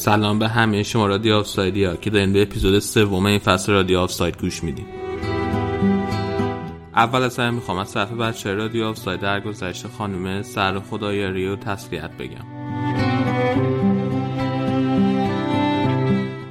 [0.00, 3.98] سلام به همه شما رادیو آفسایدی ها که دارین به اپیزود سوم این فصل رادیو
[3.98, 4.86] آفساید گوش میدین.
[6.94, 11.56] اول از همه می‌خوام از طرف بچه رادیو آفساید در گذشته خانم سر خدایاری و
[11.56, 12.44] تسلیت بگم.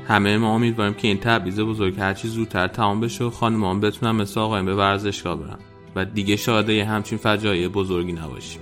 [0.07, 4.39] همه ما امیدواریم که این تبعیض بزرگ هرچی زودتر تمام بشه و خانمان بتونن مثل
[4.39, 5.59] آقایم به ورزشگاه برن.
[5.95, 8.61] و دیگه شاهده همچین فجایع بزرگی نباشیم.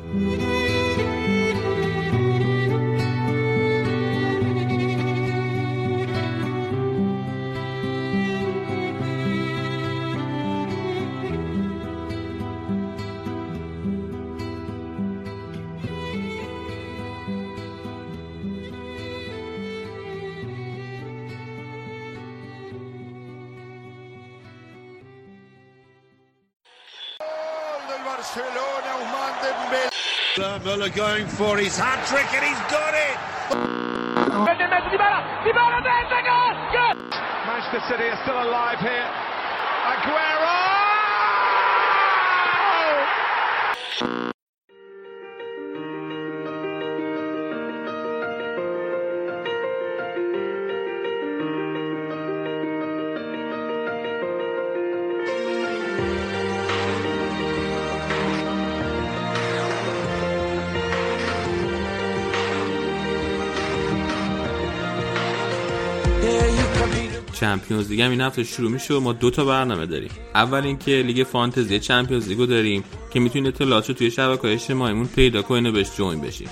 [67.58, 70.09] Champions League هم این هفته شروع میشه و ما دو تا برنامه داریم.
[70.36, 72.83] اول اینکه لیگ فانتزی Champions League و داریم
[73.14, 76.47] که می‌تونید اطلاعاتو توی شبکه‌های اجتماعیمون پیدا کنین و بهش join بشین.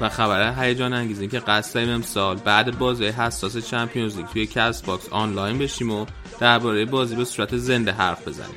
[0.00, 4.46] و خبر هیجان انگیز این که قصد داریم امسال بعد بازی حساس Champions League توی
[4.46, 6.06] Castbox آنلاین بشیم و
[6.40, 8.54] درباره بازی به صورت زنده حرف بزنیم.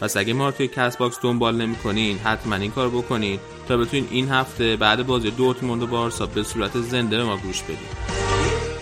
[0.00, 3.38] پس اگه ما رو توی Castbox دنبال نمی‌کنین حتما این کار بکنین
[3.68, 7.62] تا بتونین این هفته بعد بازی دورتموند و بارسا به صورت زنده به ما گوش
[7.62, 8.23] بدین.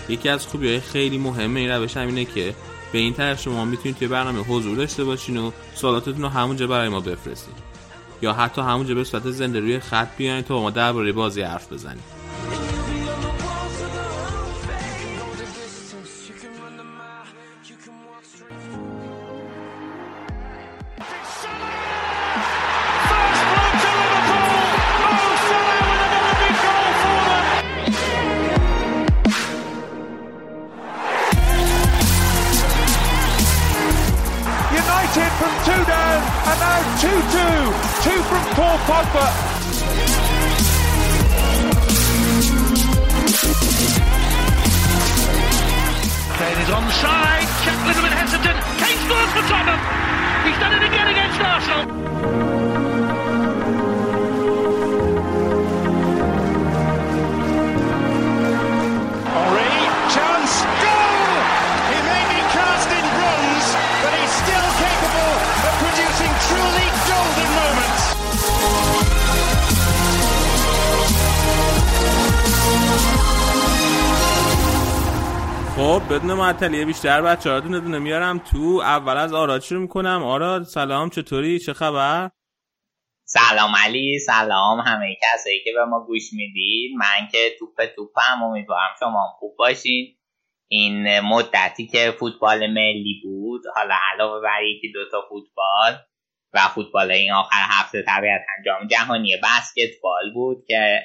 [0.09, 2.55] یکی از خوبی های خیلی مهمه این روش همینه که
[2.91, 6.89] به این طریق شما می‌تونید توی برنامه حضور داشته باشین و سوالاتتون رو همونجا برای
[6.89, 7.53] ما بفرستین.
[8.21, 12.03] یا حتی همونجا به صورت زنده روی خط بیاین تا ما درباره بازی حرف بزنیم.
[76.53, 78.81] معطلی بیشتر بچه ها دونه دونه میارم تو.
[78.83, 80.23] اول از آراد شروع می‌کنم.
[80.23, 82.29] آراد سلام چطوری؟ چه خبر؟
[83.25, 88.95] سلام علی سلام همه کسایی که به ما گوش می‌دید من که توپ توپم امیدوارم
[88.99, 90.17] شما خوب باشین.
[90.67, 95.93] این مدتی که فوتبال ملی بود حالا علاوه بر یکی دوتا فوتبال
[96.53, 100.99] و فوتبال این آخر هفته طبیعتا جام جهانی بسکتبال بود که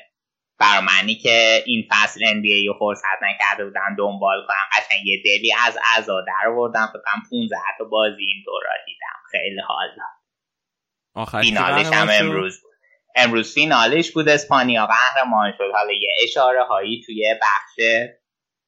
[0.60, 5.52] برای منی که این فصل NBA رو فرصت نکرده بودم دنبال کنم قشنگ یه دلی
[5.66, 9.18] از اعضا در آوردم فکر کنم 15 تا بازی این دورا دیدم.
[9.30, 11.42] خیلی حال داد.
[11.42, 12.72] فینالش هم امروز بود.
[13.16, 15.70] امروز فینالش بود اسپانیا قهرمان شد.
[15.74, 17.80] حالا یه اشاره هایی توی بخش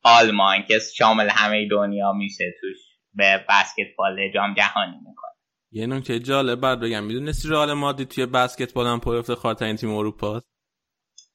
[0.02, 2.76] آلمان که شامل همه دنیا میشه توش
[3.14, 5.30] به بسکتبال جام جهانی می‌کنه.
[5.72, 7.04] یه نکته جالب بعد بگم.
[7.04, 10.42] می‌دونستی رئال مادرید توی بسکتبال هم پر افتخارترین تیم اروپا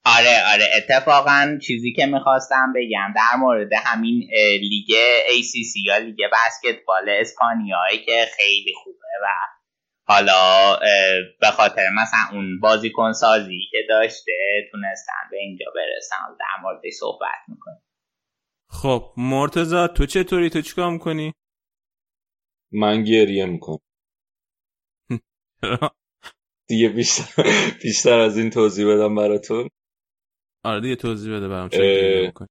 [0.06, 4.30] آره آره اتفاقا چیزی که می‌خواستم بگم در مورد همین
[4.62, 4.90] لیگ
[5.28, 9.28] ACC یا لیگ بسکتبال اسپانیایی که خیلی خوبه و
[10.08, 10.76] حالا
[11.42, 14.32] به خاطر مثلا اون بازیکن سازی که داشته
[14.72, 17.82] تونستن به اینجا برسن در موردش صحبت می‌کنه
[18.70, 21.34] خب مرتزا تو چطوری؟ تو چیکار می‌کنی؟
[22.72, 23.80] من گریه می‌کنم.
[26.70, 27.44] دیگه بیشتر
[27.84, 29.70] بیشتر از این توضیح بدم براتون.
[30.66, 31.82] آره دیگه توضیح بده برام چرا.
[31.82, 32.48] گریه می‌کنی.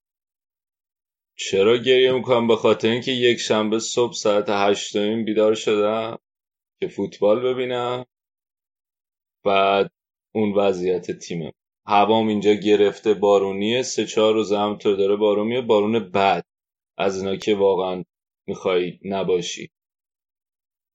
[1.37, 6.19] چرا گریه می‌کنم؟ به خاطر اینکه یک شنبه صبح ساعت هشت بیدار شدم
[6.81, 8.06] که فوتبال ببینم.
[9.44, 9.90] بعد
[10.34, 11.52] اون وضعیت تیمم
[11.87, 13.82] هوام اینجا گرفته بارونیه.
[13.82, 16.44] سه چهار روز همونطور داره بارون میاد بارون بد
[16.99, 18.05] از اینا که واقعا
[18.46, 19.70] می‌خوای نباشی.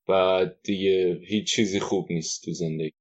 [0.09, 2.93] و دیگه هیچ چیزی خوب نیست تو زندگی.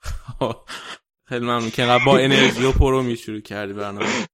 [1.28, 1.70] خیلی ممنون.
[1.70, 4.26] که با انرژی و پرو می شروع کردی برنامه.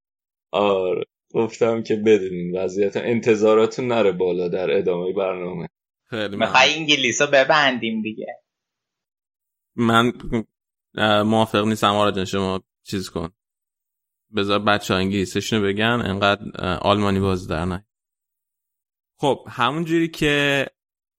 [0.50, 1.04] آره.
[1.34, 5.68] گفتم که بدونین وضعیت انتظاراتون نره بالا در ادامه برنامه.
[6.10, 8.26] خیلی می‌خوای انگلیس رو ببندیم دیگه.
[9.76, 10.12] من
[11.22, 11.94] موافق نیستم.
[11.94, 13.30] آرا شما چیز کن.
[14.36, 16.02] بذار بچه ها انگلیسشونو بگن.
[16.04, 16.42] انقدر
[16.80, 17.86] آلمانی باز در نه.
[19.18, 20.66] خب همون جوری که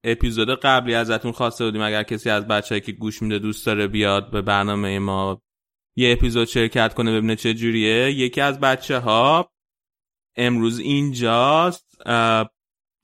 [0.04, 4.32] اپیزود قبلی ازتون خواسته بودیم اگر کسی از بچه که گوش میده دوست داره بیاد
[4.32, 5.42] به برنامه ما
[5.96, 8.12] یه اپیزود شرکت کنه ببینه چه جوریه.
[8.12, 9.52] یکی از بچه ها
[10.36, 12.02] امروز اینجاست.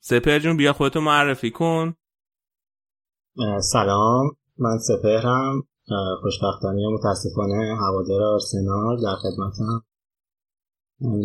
[0.00, 1.94] سپر جون بیا خودتو معرفی کن.
[3.72, 4.36] سلام.
[4.58, 5.68] من سپهرم.
[6.22, 9.84] خوشبختانه متاسفانه هوادار آرسنال در خدمتم.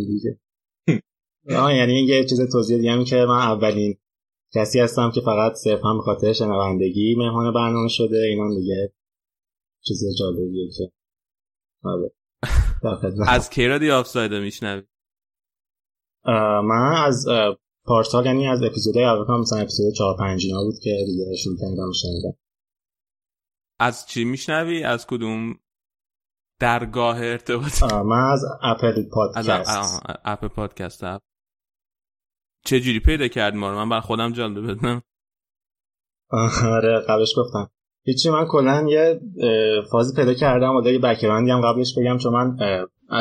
[0.08, 0.40] دیگه.
[1.78, 3.98] یعنی یه چیز توضیح دیگه که من اولین
[4.54, 8.94] کسی هستم که فقط صرفا به خاطر شنوندگی مهمان برنامه شده اینا دیگه
[9.82, 10.97] چیز جالبیه که.
[13.28, 14.84] از کی رادیو آفساید میشنوی؟
[16.64, 17.26] من از
[17.86, 21.92] پارسال یعنی از اپیزودهای اول مثلا اپیزود 4 5 اینا بود که دیگه شروع کردم
[22.02, 22.38] شنیدم
[23.80, 25.60] از چی میشنوی؟ از کدوم
[26.60, 29.50] درگاه ارتباطی؟ من از اپل پادکست.
[29.50, 31.22] از اپل پادکست اپ.
[32.66, 35.02] چه جوری پیدا کردی ما رو؟ من بر خودم جالب بدنم
[36.64, 37.72] آره قبلش گفتم.
[38.08, 39.20] هیچی من کلا یه
[39.92, 42.58] فازی پیدا کردم و یه بک‌گراندی هم قبلش بگم چون من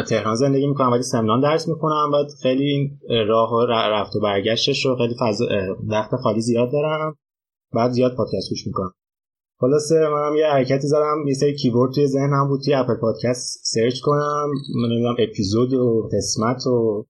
[0.09, 2.91] تهران زندگی می‌کنم ولی سمنان درس می‌کنم بعد خیلی
[3.29, 5.45] راه و رفت و برگشتش رو خیلی فضا
[5.89, 7.17] وقت خالی زیاد دارم.
[7.75, 8.93] بعد زیاد پادکست گوش می‌کنم.
[9.61, 14.01] خلاصه منم یه حرکتی زدم یه سری keyword توی ذهنم بود توی Apple Podcast search
[14.01, 17.07] کنم من نمی‌دونم اپیزود و قسمت و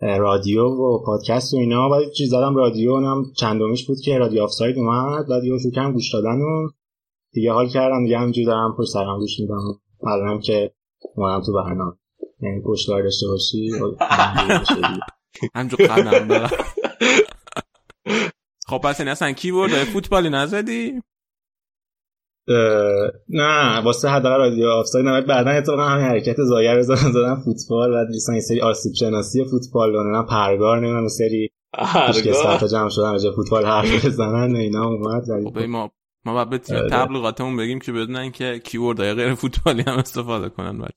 [0.00, 1.88] رادیو و پادکست و اینا.
[1.88, 6.14] بعد چیز زدم رادیو اونم چندمیش بود که رادیو آفساید اومد بعد یه شروع گوش
[6.14, 6.68] دادن و
[7.36, 9.60] دیگه حال کردم دیگه همینجوری دارم پشت سر هم گوش میدم.
[10.06, 10.72] الانم که
[11.14, 11.92] اومدم تو برنامه.
[12.40, 13.70] یعنی پشتکار داشته باشی
[15.54, 16.50] همجور قدم دارم.
[18.66, 21.02] خب پس این اصلا کیورد فوتبالی نزدی؟
[23.28, 28.06] نه واسه حداقل رادیو آفساید نه بعدا اتفاقا همین حرکت زایر رو زدن فوتبال بعد
[28.34, 33.66] یه سری آسیب شناسی فوتبال و نه پرگار نه سری پرگار؟ جمع شدن راجع فوتبال
[33.66, 35.24] حرف بزنن اینا اومد.
[35.44, 35.90] خب ما
[36.26, 36.58] ما باید به
[36.90, 40.94] تبلیغاتمون بگیم که بدونن که کیورد های غیر فوتبالی هم استفاده کنن بچه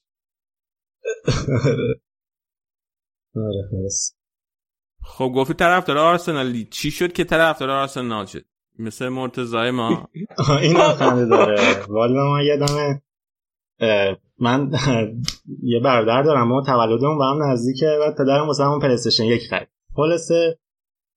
[3.35, 3.89] آره.
[5.03, 8.45] خب گفتی طرفدار آرسنالی چی شد که طرفدار آرسنال شد؟
[8.79, 10.09] مثل مرتضای ما.
[10.61, 11.83] این خنده داره.
[11.89, 13.01] والا من یادمه
[14.45, 14.71] من
[15.63, 19.69] یه برادر دارم ما تولدمون با هم نزدیکه و پدرم واسه همون پلیستشن یک خرید.
[19.95, 20.59] خلاصه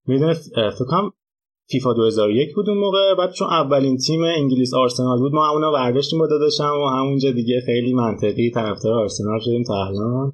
[0.07, 1.13] می‌دونه فکر کنم
[1.71, 3.15] فیفا 2001 بود اون موقع.
[3.15, 7.61] بعد چون اولین تیم انگلیس آرسنال بود ما همونا برداشتیم با داداشم و همونجا دیگه
[7.67, 10.33] خیلی منطقی طرفدار آرسنال شدیم تا الان.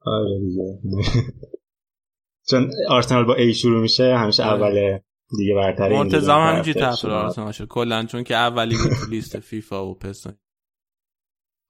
[0.00, 0.80] آره دیگه.
[2.50, 5.04] چون آرسنال با ای شروع میشه همیشه اوله
[5.38, 7.68] دیگه برتر مرتضی هم همینجوری طرفدار آرسنال شد.
[7.68, 10.26] کلا چون که اولی بود لیست فیفا و پس.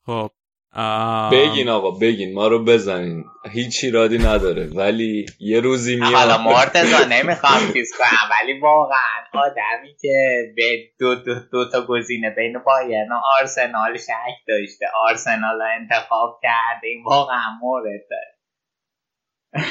[0.06, 0.30] خب.
[1.32, 3.24] بگین آقا بگین ما رو بزنین.
[3.52, 6.12] هیچ ایرادی نداره ولی یه روزی میاد.
[6.12, 10.12] حالا مرتضا نمی‌خوام چیز کنم ولی واقعا آدمی که
[10.56, 16.40] به دو, دو, دو تا گزینه بین بایرن و آرسنال شک داشته آرسنال رو انتخاب
[16.42, 18.00] کرده این واقعا مورد.
[18.10, 18.34] داره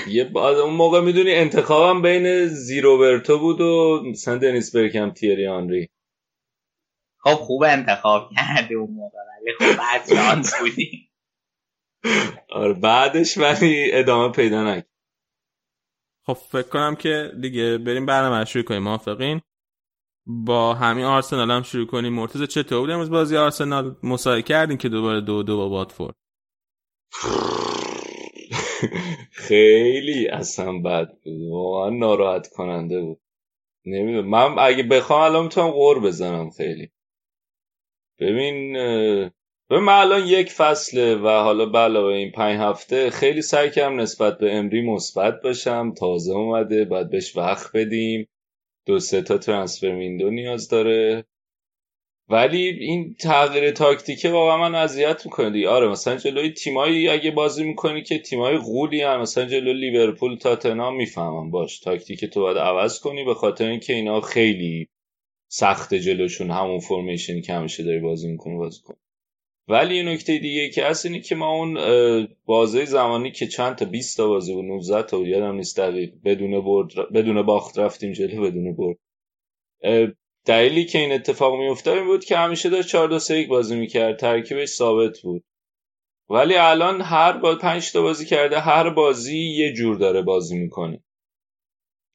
[0.08, 5.90] یه بعد اون موقع می‌دونی انتخابم بین زیروبرتو بود و مثلا دنیس برکم تیری آنری
[7.24, 9.33] خب خوب انتخاب کرده اون موقع.
[9.60, 11.12] خب بعد شانس بودی
[12.50, 14.90] آره بعدش ولی ادامه پیدا نکرد.
[16.26, 19.42] خب فکر کنم که دیگه بریم برنامه شروع کنیم موافقین؟
[20.28, 22.14] با همین آرسنال هم شروع کنیم.
[22.14, 26.16] مرتضی چطور بود امروز بازی؟ آرسنال مساوی کردین که دوباره دو دو با باتفورد
[29.48, 31.52] خیلی اصلا بد بود.
[31.52, 33.22] واقعا ناراحت کننده بود.
[33.86, 34.30] نمی‌دونم.
[34.30, 36.92] من اگه بخوام الان می‌تونم غور بزنم خیلی.
[38.20, 38.74] ببین
[39.70, 44.00] ببین من الان یک فصله و حالا به علاوه این پنج هفته خیلی سعی کردم
[44.02, 45.94] نسبت به امری مثبت باشم.
[45.98, 48.30] تازه اومده باید بهش وقت بدیم.
[48.88, 51.26] دو سه تا ترانسفر ویندو نیاز داره.
[52.30, 55.70] ولی این تغییر تاکتیکه واقعا من اذیت می‌کنه دیگه.
[55.70, 60.96] آره مثلا جلوی تیمایی اگه بازی می‌کنی که تیمای غولی هم مثلا جلوی لیورپول تاتنهام
[60.96, 61.52] می‌فهمم.
[61.52, 64.88] باش تاکتیک تو باید عوض کنی به خاطر اینکه اینا خیلی
[65.56, 68.96] سخت جلوشون همون فرمیشنی که همیشه داری بازی می‌کنی بازی کن.
[69.68, 71.78] ولی یه نکته دیگه که هست اینه که ما اون
[72.46, 76.14] بازه زمانی که چند تا 20 تا بازی بود 19 تا یادم نیست دقیق.
[76.26, 78.98] بدون برد بدون باخت رفتیم جلو بدون برد.
[80.46, 84.20] دلیلی که این اتفاق میافتاد این بود که همیشه داشت 4 2 3 بازی می‌کرد
[84.20, 85.44] ترکیبش ثابت بود.
[86.30, 91.04] ولی الان هر با 5 تا بازی کرده هر بازی یه جور داره بازی می‌کنه.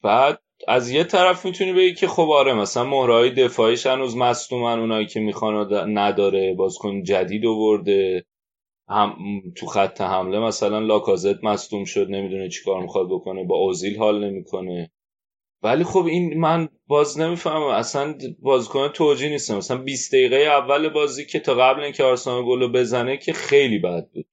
[0.03, 5.05] بعد از یه طرف می‌تونی بگی که خب آره مثلا مهرهای دفاعیش هنوز مصدومن اونایی
[5.05, 8.25] که می‌خوان نداره بازکن جدید آورده.
[8.89, 9.15] هم
[9.55, 14.91] تو خط حمله مثلا لاکازت مصدوم شد نمی‌دونه چیکار می‌خواد بکنه با اوزیل حال نمی‌کنه.
[15.63, 19.57] ولی خب این من باز نمی‌فهمم اصلا بازیکن توجی نیستم.
[19.57, 24.09] مثلا 20 دقیقه اول بازی که تا قبل اینکه آرسنال گل بزنه که خیلی بد
[24.13, 24.25] بود.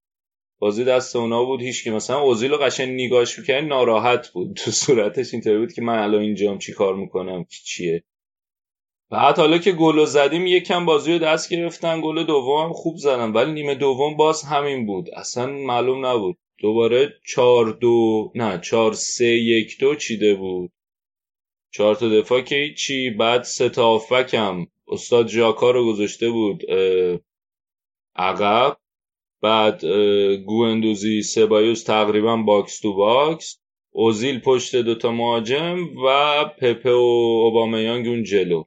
[0.58, 4.56] بازی دست اونا بود هیچ که مثلا اوزیل رو قشنگ نگاش می‌کنه ناراحت بود.
[4.56, 8.04] تو صورتش اینطوری بود که من الان اینجام چی کار می‌کنم چیه.
[9.10, 13.52] بعد حالا که گل زدیم یکم بازی رو دست گرفتن گل دوم خوب زدن ولی
[13.52, 15.10] نیمه دوم باز همین بود.
[15.14, 16.38] اصلا معلوم نبود.
[16.58, 20.72] دوباره چهار دو نه چهار سه یک دو چیده بود.
[21.70, 23.98] چهار تا دفاع که چی بعد سه تا
[24.32, 24.66] هم.
[24.88, 26.62] استاد ژاکا رو گذاشته بود
[28.16, 28.76] عقب.
[29.42, 29.84] بعد
[30.46, 33.58] گوندوزی سبایوس تقریبا box to box
[33.90, 38.64] اوزیل پشت دوتا مهاجم و پپه و اوبامیانگ اون جلو.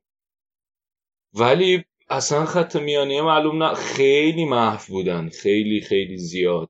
[1.34, 6.70] ولی اصلا خط میانیه معلوم نه خیلی محو بودن خیلی خیلی زیاد.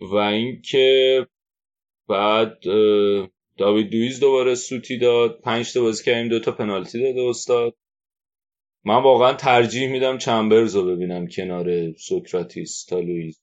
[0.00, 1.26] و اینکه
[2.08, 2.58] بعد
[3.58, 7.74] داوید لوییز دوباره سوتی داد پنج تا بازی کردیم دو تا پنالتی داده استاد.
[8.84, 13.40] من واقعا ترجیح میدم چمبرز رو ببینم کنار سوکراتیس تا لویز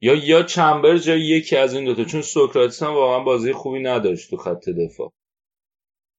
[0.00, 4.30] یا یا چمبرز یا یکی از این دوتا چون سوکراتیس هم واقعا بازی خوبی نداشت
[4.30, 5.12] تو خط دفاع.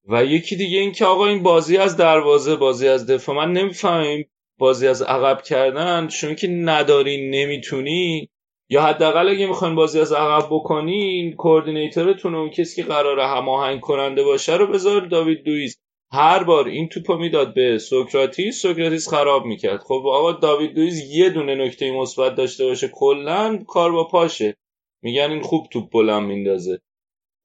[0.07, 4.23] و یکی دیگه این که آقا این بازی از دروازه بازی از دفاع من نمی‌فهمم
[4.57, 8.29] بازی از عقب کردن چون که نداری نمی‌تونی.
[8.69, 13.79] یا حداقل اگه می‌خواین بازی از عقب بکنین coordinator تون اون کسی که قراره هماهنگ
[13.79, 15.77] کننده باشه رو بذار داوید لوییز
[16.11, 19.79] هر بار این توپو می‌داد به سوکراتیس سوکراتیس خراب می‌کرد.
[19.79, 22.87] خب آقا داوید لوییز یه دونه نکته مثبت داشته باشه.
[22.87, 24.57] کلا کار با پاشه.
[25.01, 26.81] میگن این خوب توپ بلند میندازه.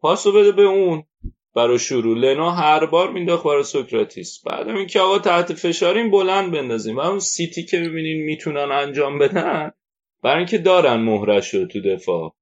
[0.00, 1.04] پاسو بده به اون.
[1.54, 2.18] برای شروع.
[2.18, 4.42] لنو هر بار مینداخت برای سوکراتیس.
[4.44, 6.96] بعدم اینکه آقا تحت فشاریم بلند بندازیم.
[6.96, 9.72] و اون سیتی که ببینین می‌تونن انجام بدن
[10.22, 12.34] برای اینکه دارن مهرش رو تو دفاع.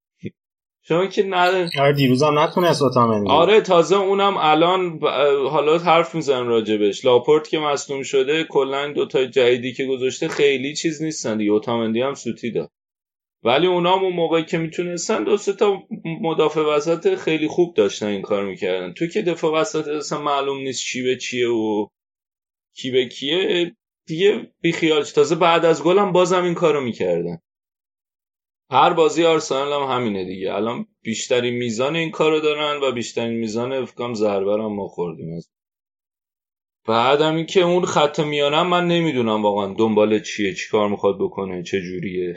[0.85, 4.99] شما که نه آره دیروز هم نتونست اوتامندی آره تازه اونم الان
[5.51, 7.05] حالا حرف می‌زنن راجبش.
[7.05, 11.53] لاپورت که مصدوم شده کلا دو تا جدیدی که گذاشته خیلی چیز نیستن دیگه.
[11.53, 12.71] اوتامندی هم سوتی داد.
[13.45, 15.83] ولی اونام اون موقعی که می‌تونستن دو تا
[16.21, 18.93] مدافع وسط خیلی خوب داشتن این کار می‌کردن.
[18.93, 21.87] تو که دفاع وسط اصلا معلوم نیست چی به چیه و
[22.77, 23.73] کی به کیه
[24.07, 27.39] دیگه بیخیال تازه بعد از گلم بازم این کارو می‌کردن.
[28.73, 30.55] هر بازی آرسنال هم همینه دیگه.
[30.55, 35.35] الان بیشترین میزان این کارو دارن و بیشترین میزان افکام ضربه هم ما خوردیم.
[35.37, 35.49] از
[36.89, 41.63] بعدم این که اون خط میانم من نمی‌دونم واقعا دنبال چیه چی کار می‌خواد بکنه
[41.63, 42.37] چه جوریه.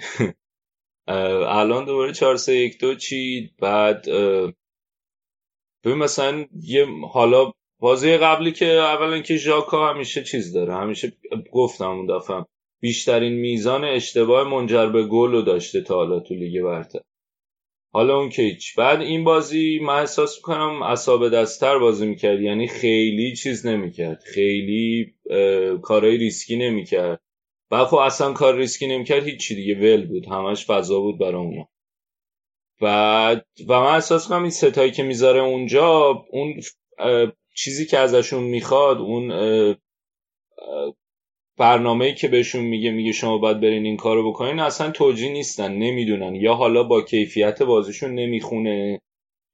[1.59, 4.05] الان دوباره 4 3 1 2 چی بعد
[5.83, 11.13] ببین مثلا یه حالا بازی قبلی که اولا که ژاکا همیشه چیز داره همیشه
[11.53, 12.45] گفتم اون دفعه
[12.85, 16.99] بیشترین میزان اشتباه منجر به گل رو داشته تا حالا تو لیگ برتر.
[17.93, 18.75] حالا اون که هیچ.
[18.75, 22.41] بعد این بازی من احساس می‌کنم عصا به دست‌تر بازی می‌کرد.
[22.41, 24.23] یعنی خیلی چیز نمی‌کرد.
[24.33, 25.13] خیلی
[25.81, 27.21] کارهای ریسکی نمی‌کرد.
[27.69, 29.23] بعد خب اصلا کار ریسکی نمی‌کرد.
[29.23, 29.75] هیچی دیگه.
[29.75, 30.25] ول بود.
[30.27, 31.67] همش فضا بود برای اونا.
[32.81, 36.61] بعد و من احساس کنم این ستایی که می‌ذاره اونجا اون
[37.55, 39.31] چیزی که ازشون می‌خواد اون
[41.57, 46.35] برنامه‌ای که بهشون میگه میگه شما باید برین این کارو بکنین اصلا توجیه نیستن نمی‌دونن.
[46.35, 49.01] یا حالا با کیفیت بازیشون نمی‌خونه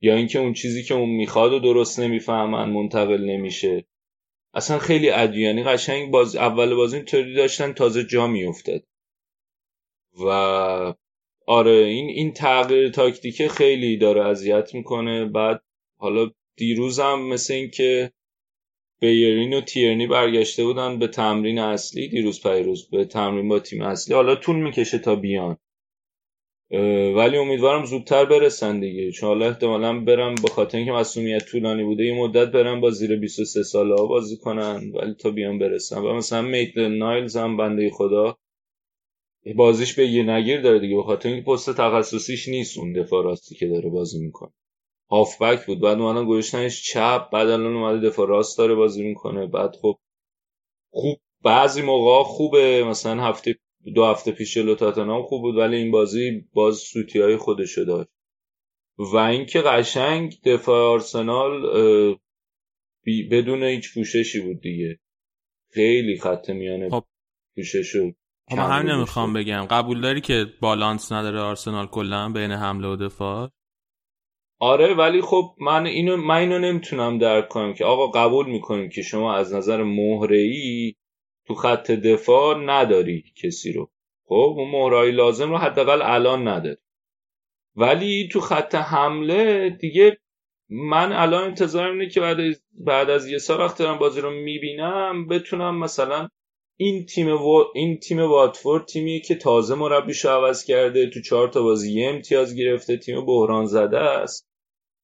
[0.01, 3.85] یا اینکه اون چیزی که اون می‌خواد و درست نمی‌فهمن منتقل نمیشه.
[4.53, 8.83] اصلا خیلی عجیبه یعنی قشنگ باز اول بازی اینطوری داشتن تازه جا میافتاد.
[10.25, 10.27] و
[11.47, 15.25] آره این این تغییر تاکتیکه خیلی داره اذیت می‌کنه.
[15.25, 15.61] بعد
[15.99, 18.11] حالا دیروزم مثل اینکه
[19.01, 24.15] بیرین و تیرنی برگشته بودن به تمرین اصلی دیروز پیروز به تمرین با تیم اصلی.
[24.15, 25.57] حالا طول می‌کشه تا بیان.
[27.15, 29.11] ولی امیدوارم زودتر برسن دیگه.
[29.11, 33.15] چون حالا احتمالا برم به خاطر اینکه مسئولیت طولانی بوده یه مدت برم با زیر
[33.15, 36.01] 23 ساله ها بازی کنن ولی تا بیان برسن.
[36.01, 38.37] و مثلا میت نایلز هم بنده خدا
[39.55, 43.55] بازیش به یه نگیر داره دیگه به خاطر اینکه پست تخصصیش نیست اون دفاع راستی
[43.55, 44.51] که داره بازی می‌کنه.
[45.11, 45.79] هافبک بود.
[45.79, 49.47] بعد اومدن گذاشتنش چپ بعد الان اومده دفاع راست داره بازی می‌کنه.
[49.47, 49.99] بعد خب
[50.93, 52.83] خوب بعضی موقع خوبه.
[52.83, 53.55] مثلا هفته
[53.95, 58.09] دو هفته پیش جلو تاتنهام خوب بود ولی این بازی باز سوتی های خودشو داشت.
[58.97, 61.61] و اینکه قشنگ دفاع آرسنال
[63.31, 64.99] بدون هیچ پوششی بود دیگه.
[65.73, 67.03] خیلی خط میانه خب.
[67.55, 68.15] پوشش شد
[68.49, 69.65] خب همین نمی‌خوام بگم.
[69.69, 73.49] قبول داری که بالانس نداره آرسنال کلا بین حمله و دفاع؟
[74.63, 79.01] آره ولی خب من اینو من اینو نمی‌تونم درک کنم که آقا قبول می‌کنیم که
[79.01, 80.93] شما از نظر مهره ای
[81.47, 83.91] تو خط دفاع نداری کسی رو.
[84.25, 86.77] خب اون مهرهای لازم رو حداقل الان نداری.
[87.75, 90.17] ولی تو خط حمله دیگه
[90.69, 94.31] من الان انتظارم اینه که بعد از, بعد از یه سال وقتی دارم بازی رو
[94.31, 96.27] می‌بینم بتونم مثلا
[96.77, 97.63] این تیم و...
[97.75, 102.55] این تیم واتفورد تیمیه که تازه مربیشو عوض کرده تو چهار تا بازی یه امتیاز
[102.55, 104.50] گرفته تیم بحران زده است.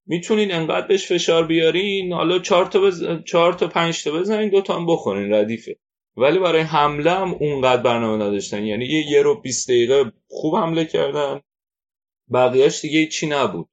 [0.08, 3.04] می‌تونین انقدر بهش فشار بیارین حالا چهار تا بز...
[3.26, 5.78] چهار تا پنج تا بزنین دو تا هم بخورین ردیفه.
[6.18, 8.66] ولی برای حمله هم اونقدر برنامه نداشتن.
[8.66, 11.42] یعنی یه یه رو 20 دقیقه خوب حمله کردن
[12.34, 13.70] بقیهش دیگه چی نبود.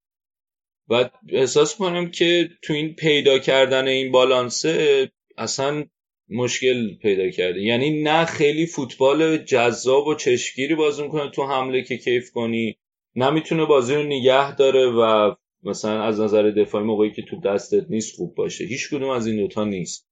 [0.89, 5.85] و احساس کنم که تو این پیدا کردن این بالانسه اصلا
[6.29, 7.63] مشکل پیدا کرده.
[7.63, 12.77] یعنی نه خیلی فوتبال جذاب و چشگیری بازی می‌کنه تو حمله که کیف کنی
[13.17, 17.87] نه می‌تونه بازی رو نگه داره و مثلا از نظر دفاعی موقعی که تو دستت
[17.91, 18.65] نیست خوب باشه.
[18.65, 20.09] هیچ کدوم از این دوتا نیست.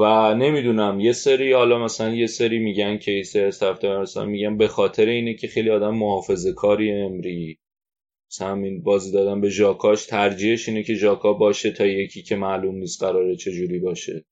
[0.00, 5.06] و نمی‌دونم یه سری حالا مثلا یه سری میگن که سری مثلا میگن به خاطر
[5.06, 7.58] اینه که خیلی آدم محافظه کاری امری.
[8.40, 13.02] همین بازی دادن به ژاکاش ترجیحش اینه که ژاکا باشه تا یکی که معلوم نیست
[13.02, 14.24] قراره چه جوری باشه.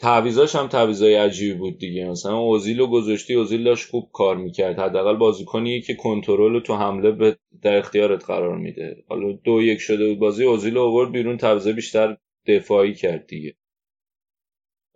[0.00, 2.04] تعویزاش هم تعویزای عجیبی بود دیگه.
[2.10, 4.78] مثلا اوزیل رو گذاشتی اوزیل داشت خوب کار می‌کرد.
[4.78, 9.04] حداقل بازیکنی که کنترل تو حمله به در اختیارت قرار میده.
[9.08, 13.54] حالا دو یک شده بود بازی اوزیل رو آورد بیرون تعویضا بیشتر دفاعی کرد دیگه.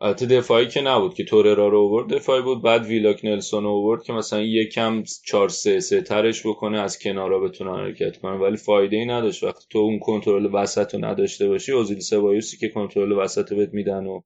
[0.00, 2.62] البته دفاعی که نبود که توررا رو آورد دفاعی بود.
[2.62, 7.70] بعد ویلاک نلسون آورد که مثلا یکم 4 3 3 ترش بکنه از کنارا بتونه
[7.76, 8.36] حرکت کنه.
[8.36, 9.44] ولی فایده ای نداشت.
[9.44, 14.20] وقتی تو اون کنترل وسط نداشته باشی اوزیل سبایوسی که کنترل وسط بهت میدن و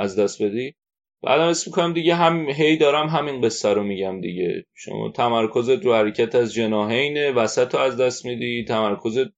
[0.00, 0.74] از دست بدی؟
[1.22, 4.64] بعدم اسم می‌کنم دیگه هم هی دارم همین قصه رو میگم دیگه.
[4.74, 8.64] شما تمرکزت رو حرکت از جناهین وسط رو از دست میدی.
[8.64, 9.32] تمرکزت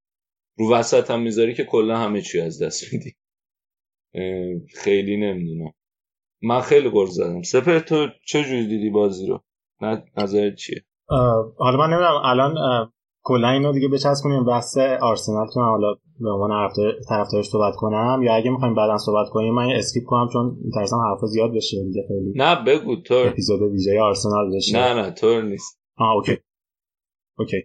[0.59, 3.14] رو وسط هم می‌ذاری که کلا همه چی از دست میدی.
[4.75, 5.72] خیلی نمی‌دونم.
[6.42, 7.42] من خیلی گل زدم.
[7.42, 9.42] سپر تو چه دیدی بازی رو؟
[10.16, 10.85] نظرت چیه؟
[11.59, 12.22] حالا من نمی‌دونم.
[12.25, 12.55] الان
[13.24, 16.68] کلا اینو دیگه بچسبونیم بحث آرسنال که من حالا به عنوان
[17.08, 18.20] طرفدارش صحبت کنم.
[18.22, 22.04] یا اگه می‌خوایم بعدا صحبت کنیم من skip کنم چون میترسم حرف زیاد بشه دیگه
[22.08, 22.32] خیلی.
[22.37, 24.78] نه بگو تو اپیزود ویژه آرسنال بشه.
[24.78, 25.80] نه نه تو نیست.
[25.96, 26.38] آه OK.
[27.38, 27.62] OK.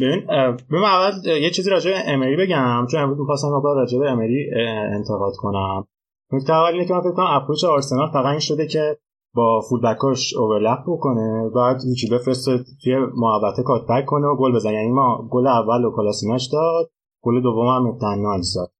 [0.00, 0.26] ببین
[0.70, 2.86] ببین اول یه چیزی راجع به امری بگم.
[2.90, 4.50] چون امروز می‌خواستم راجع به امری
[4.94, 5.86] انتقاد کنم.
[6.32, 8.98] نکته اول اینه که من فکر کنم approach آرسنال فقط این شده که
[9.34, 14.54] با full back اش overlap بکنه بعد هیچی بفرسته توی محوطه کاتبک کنه و گل
[14.54, 14.72] بزنه.
[14.72, 16.90] یعنی ما گل اول و کلاسیناش داد
[17.22, 18.72] گل دوم هم تنهایز داد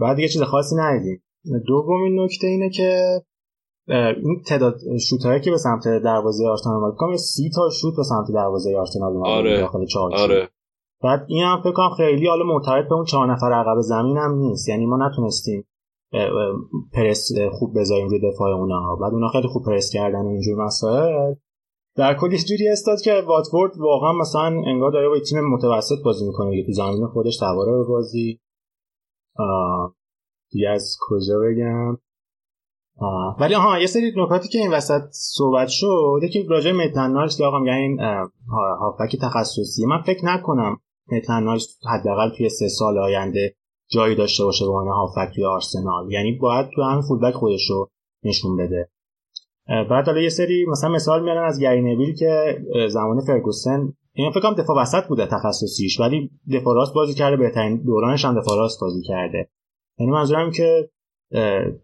[0.00, 1.22] بعد یه چیز خاصی ندیدیم.
[1.66, 3.20] دومین نکته اینه که
[3.88, 4.78] این تعداد
[5.10, 6.96] شوتایی که به سمت دروازه آرسنال اومد.
[6.96, 9.28] کام سی تا شوت به سمت دروازه آرسنال اومد.
[9.28, 9.60] آره.
[9.60, 10.48] داخل چهار آره.
[11.02, 14.34] بعد این هم فکر کنم خیلی حالا مرتبط به اون چهار نفر عقب زمین هم
[14.34, 14.68] نیست.
[14.68, 15.68] یعنی ما نتونستیم
[16.92, 18.96] پرس خوب بذاریم روی دفاع اونا.
[18.96, 21.34] بعد اونا خیلی خوب پرس کردن اینجور مسائل.
[21.96, 26.26] در کل یه جوری استاد که واتفورد واقعا مثلا انگار داره با تیم متوسط بازی
[26.26, 26.66] می‌کنه.
[26.66, 28.40] تو زمین خودش سواره به بازی.
[30.50, 31.98] دیگه از کجا بگم؟
[33.40, 36.20] ولی آها یه سری نکاتی که این وسط صحبت شد.
[36.22, 38.00] یکی راجع متن که آقا میگن این
[38.80, 39.86] هافبک تخصصی.
[39.86, 40.76] من فکر نکنم
[41.12, 41.56] متن
[41.90, 43.54] حداقل توی سه سال آینده
[43.90, 46.12] جایی داشته باشه به عنوان هافبک توی آرسنال.
[46.12, 47.90] یعنی باید تو همین فولبک خودش رو
[48.24, 48.88] نشون بده.
[49.68, 54.40] بعد حالا یه سری مثلا مثال میارن از گری نویل که زمان فرگوسن این فکر
[54.40, 58.80] کنم دفاع وسط بوده تخصصیش ولی دفاع راست بازی کرده بهترین دورانش هم دفاع راست
[58.80, 59.48] بازی کرده.
[59.98, 60.90] یعنی منظورم که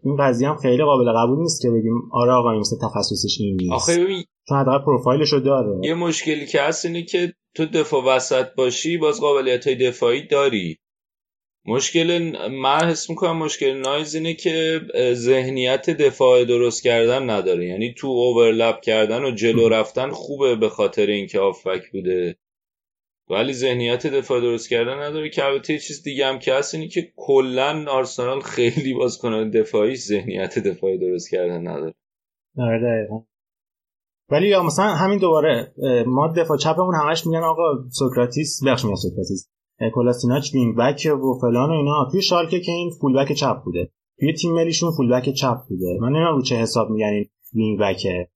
[0.03, 3.57] این قضیه هم خیلی قابل قبول نیست که بگیم آره آقا این مثل تخصصش این
[3.61, 3.73] نیست.
[3.73, 4.05] آخه
[4.49, 5.79] چون حداقل پروفایلش رو داره.
[5.83, 10.77] یه مشکلی که هست اینه که تو دفاع وسط باشی باز قابلیت های دفاعی داری.
[11.65, 14.81] مشکل من حس می‌کنم مشکل نایز اینه که
[15.13, 17.65] ذهنیت دفاع درست کردن نداره.
[17.65, 22.35] یعنی تو اوورلپ کردن و جلو رفتن خوبه به خاطر اینکه آفک بوده.
[23.29, 25.29] ولی ذهنیت دفاع درست کردن نداره.
[25.29, 29.95] که البته چیز دیگه هم که هست اینی که کلا آرسنال خیلی باز کنه دفاعی
[29.95, 31.93] ذهنیت دفاعی درست کردن نداره.
[32.57, 33.07] آره
[34.29, 35.73] ولی یا مثلا همین دوباره
[36.07, 39.52] ما دفاع چپمون همش میگن آقا سوکراتیس بخش میگن سوکراتیس.
[39.93, 42.07] کلاشیناچ wing back و فلان و اینا.
[42.11, 43.91] توی شالکه که این full back چپ بوده.
[44.19, 45.97] توی تیم ملیشون full back چپ بوده.
[46.01, 48.27] من نمی‌دونم رو چه حساب میگن wing back ه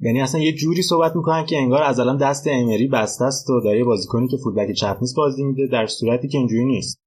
[0.00, 3.60] یعنی اصلا یه جوری صحبت می‌کنن که انگار از الان دست امری بسته است و
[3.60, 7.00] داره بازیکنی که full back چپ نیست بازی میده در صورتی که اینجوری نیست.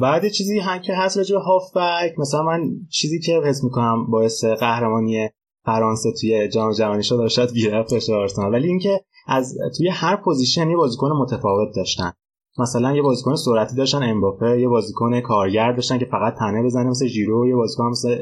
[0.00, 4.44] بعد چیزی هم که هست راجع به هافبک مثلا من چیزی که حس می‌کنم باعث
[4.44, 5.28] قهرمانی
[5.64, 7.50] فرانسه توی جام جهانی شد شاید
[7.90, 8.52] داشته آرسنال.
[8.52, 12.12] ولی اینکه از توی هر position یه بازیکن متفاوت داشتن.
[12.60, 17.06] مثلا یه بازیکن سرعتی داشتن امباپه یه بازیکن کارگر داشتن که فقط تنه بزنه مثل
[17.06, 18.16] ژیرو یه بازیکن مثل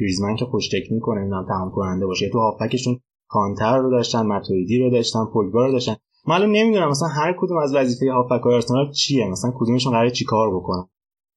[0.00, 4.78] گریزمن که خوش تکنیک کنه نمی‌دونم تمام کننده باشه تو هافبکشون کانته رو داشتن ماتویدی
[4.78, 5.96] رو داشتن پوگبا رو داشتن.
[6.28, 10.84] معلوم نمی‌دونم مثلا هر کدوم از وظیفه هافبک آرسنال چیه مثلا کدومشون قراره چیکار بکنن.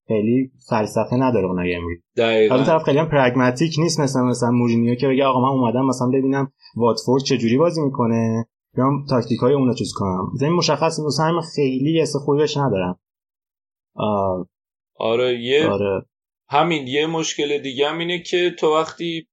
[0.08, 2.64] خیلی فلسفه نداره اونای امری دقیقاً.
[2.64, 6.52] طرف خیلی هم پرگماتیک نیست مثلا مثلا مورینیو که بگه آقا من اومدم مثلا ببینم
[6.78, 8.46] واتفورد چه جوری بازی می‌کنه.
[8.80, 10.32] یا تاکتیک های اونو چیز کنم.
[10.42, 11.20] این مشخص نیست.
[11.20, 13.00] هم خیلی حس خوبی بهش ندارم.
[14.96, 16.06] آره یه آره.
[16.50, 19.28] همین یه مشکل دیگه هم اینه که تو وقتی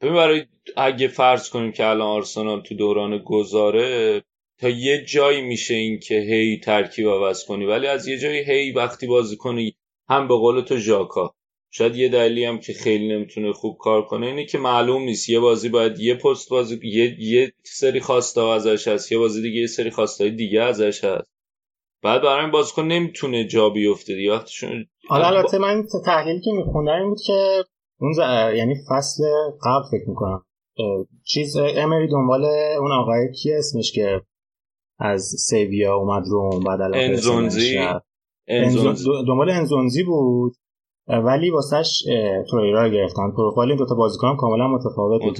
[0.00, 4.22] ببین برای اگه فرض کنیم که الان آرسنال تو دوران گذاره
[4.60, 7.64] تا یه جایی میشه این که هی ترکیب عوض کنی.
[7.64, 9.76] ولی از یه جایی هی وقتی بازی کنی
[10.08, 11.34] هم به قول تو ژاکا.
[11.76, 15.28] شاید یه دلیلی هم که خیلی نمی‌تونه خوب کار کنه اینه که معلوم نیست.
[15.28, 19.60] یه بازی باید یه پست بازی یه, یه سری خواسته ازش هست یه بازی دیگه
[19.60, 21.26] یه سری خواسته دیگه ازش هست.
[22.02, 24.32] بعد برای این بازیکن نمی‌تونه جا بیفته دیگه.
[24.32, 27.64] وقتشون حالا البته من تحلیلی که میخوندم این بود که
[28.00, 28.18] اون ز...
[28.56, 29.24] یعنی فصل
[29.62, 30.44] قبل فکر می‌کنم
[31.24, 32.44] چیز امری دنبال
[32.80, 34.20] اون آقای کی اسمش که
[34.98, 37.78] از سیویا اومد روم بعد انزونزی؟
[38.48, 39.04] انزونزی.
[39.28, 40.52] دنبال انزونزی بود.
[41.08, 42.04] ولی واسش
[42.50, 43.30] توریرا رو گرفتن.
[43.30, 45.36] پروفایل این دوتا بازیکن کاملا متفاوت بود.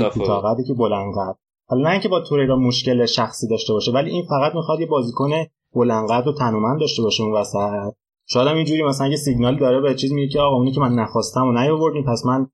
[0.66, 4.54] که بلند قد حالا نه اینکه با توریرا مشکل شخصی داشته باشه ولی این فقط
[4.54, 5.30] می‌خواد یه بازیکن
[5.74, 7.94] بلند قد و تنومند داشته باشه اون وسط.
[8.26, 10.92] شاید هم اینجوری مثلا یه سیگنال داره به چیز میگه که آقا اونی که من
[10.92, 12.46] نخواستم و نیاوردیم پس من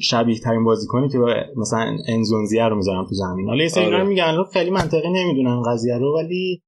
[0.00, 1.18] شبیه ترین بازیکنی که
[1.56, 3.48] مثلا انزونزیه رو می‌ذارم تو زمین.
[3.48, 4.04] حالا یه سری آره.
[4.04, 6.62] میگن خیلی منطقی نمی‌دونن قضیه رو ولی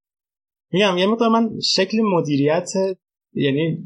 [0.73, 2.73] میگم یه مقدار من شکل مدیریت
[3.39, 3.79] یعنی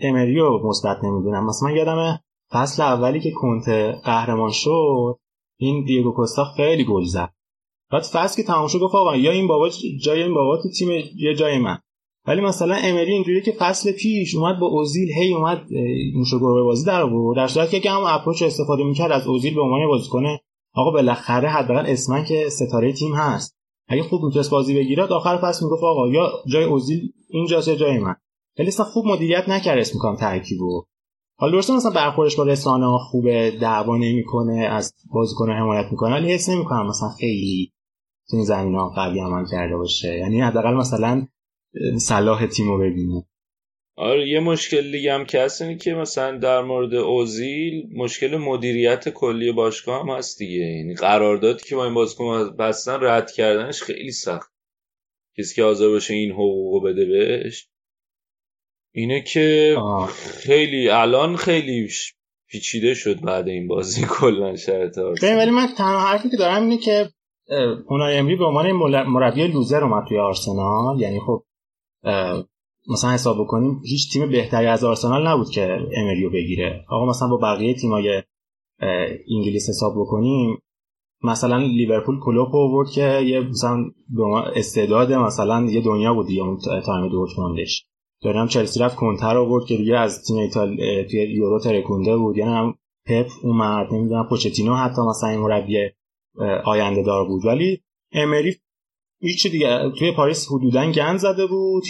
[0.00, 1.46] امریو مثبت نمی‌دونم.
[1.46, 2.20] مثلا من یادم
[2.52, 3.68] فصل اولی که کنت
[4.04, 5.18] قهرمان شد
[5.58, 7.30] این دیگو کوستا خیلی گل زد.
[7.92, 9.68] بعد فصل که تمام شد گفت آقا یا این بابا
[10.02, 11.78] جای این بابا تو تیم یا جای من.
[12.26, 15.66] ولی مثلا امری اینجوری که فصل پیش اومد با اوزیل هی اومد
[16.14, 17.36] موشو گروه بازی در آورد.
[17.36, 20.24] در صورتی که هم اپروچ استفاده می‌کرد از اوزیل به عنوان بازیکن.
[20.74, 23.56] آقا بالاخره حداقل اسمن که ستاره تیم هست.
[23.88, 28.16] اگه خوب می‌تونست بازی بگیره آخر فصل می‌گفت آقا یا جای اوزیل اینجاست جای من.
[28.56, 30.84] اصلا خوب مدیریت نکرد اسم می‌کنم ترکیبو.
[31.38, 36.32] حالا درسته مثلا برخوردش با رسانه ها خوبه دعوا نمی‌کنه از بازیکن حمایت می‌کنه ولی
[36.32, 37.72] حس نمی‌کنم مثلا خیلی
[38.30, 40.18] تو این زمین ها قوی عمل کرده باشه.
[40.18, 41.26] یعنی حداقل مثلا
[41.98, 43.26] صلاح تیمو ببینه.
[43.96, 49.08] آره یه مشکل دیگه هم که هست اینه که مثلا در مورد اوزیل مشکل مدیریت
[49.08, 50.66] کلی باشگاه هم هست دیگه.
[50.66, 54.52] یعنی قراردادی که با این بازیکن بستن رد کردنش خیلی سخت.
[55.38, 57.68] کسی که حاضر باشه این حقوقو بده بهش.
[58.94, 60.06] اینه که آه.
[60.42, 61.88] خیلی الان خیلی
[62.48, 67.10] پیچیده شد بعد این بازی کلا شرط ولی من تنها حرفی که دارم اینه که
[67.88, 71.00] اونای امری به عنوان مربی لوزر اومد توی آرسنال.
[71.00, 71.44] یعنی خب
[72.88, 76.84] مثلا حساب بکنیم هیچ تیم بهتری از آرسنال نبود که امریو بگیره.
[76.88, 78.22] آقا مثلا با بقیه تیمای
[79.30, 80.58] انگلیس حساب بکنیم
[81.24, 83.90] مثلا لیورپول کلوپ آورد که یه مثلا
[84.56, 87.08] استعداد مثلا یه دنیا بود دیگه اون تایم
[88.22, 90.76] دارم چلسی رفت کانته آورد که دیگه از تیم ایتالیا
[91.10, 92.36] توی یورو ترکونده بود.
[92.36, 92.74] یعنی هم
[93.06, 95.78] پپ اومد نمی‌دونم پوچتینو حتی مثلا این مربی
[96.64, 97.44] آینده دار بود.
[97.44, 97.80] ولی
[98.12, 98.56] امری
[99.20, 101.82] هیچ دیگه توی پاریس حدودا گند زده بود.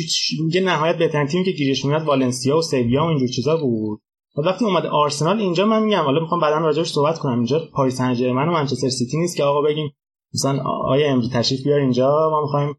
[0.45, 4.01] میگه نهایت بهترین تیم که گیرش میاد والنسیا و سویا و اینجور چیزا بود.
[4.37, 7.35] وقتی اومد آرسنال اینجا من میگم حالا می‌خوام بعدا راجعش صحبت کنم.
[7.35, 9.93] اینجا پاریس سن ژرمن و منچستر سیتی نیست که آقا بگیم
[10.35, 12.75] مثلا آیا امری تشریف بیار اینجا ما می‌خوایم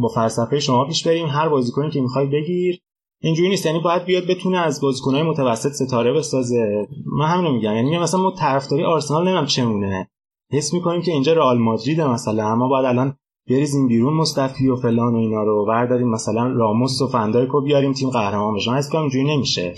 [0.00, 1.26] با فلسفه شما پیش بریم.
[1.26, 2.80] هر بازیکنی که می‌خوای بگیر.
[3.20, 3.66] اینجوری نیست.
[3.66, 6.88] یعنی باید بیاد بتونه از بازیکنهای متوسط ستاره بسازه.
[7.06, 7.74] من همینو میگم.
[7.74, 10.10] یعنی مثلا ما طرفداری آرسنال نمی‌دونم چمونه
[10.52, 12.46] حس می‌کنیم که اینجا رئال مادرید مثلا.
[12.46, 13.16] اما باید الان
[13.48, 15.64] بریزیم بیرون مصطفی و فلان و اینا رو.
[15.66, 18.70] برداریم مثلا راموس و فندایک رو بیاریم تیم قهرمان بشه.
[18.92, 19.74] کنم اینجوری نمیشه.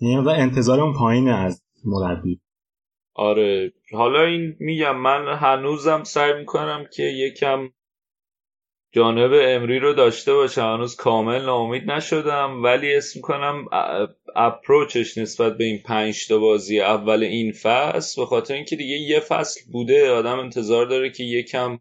[0.00, 2.40] یعنی انتظار اون پایینه از مربی.
[3.14, 3.72] آره.
[3.92, 4.96] حالا این میگم.
[4.96, 7.68] من هنوزم سعی می‌کنم که یکم
[8.96, 13.64] جانب امری رو داشته باشم هنوز کامل ناامید نشدم ولی اسم کنم
[14.36, 19.20] اپروچش نسبت به این پنج تا بازی اول این فصل به خاطر اینکه دیگه یه
[19.20, 20.10] فصل بوده.
[20.10, 21.78] آدم انتظار داره که یکم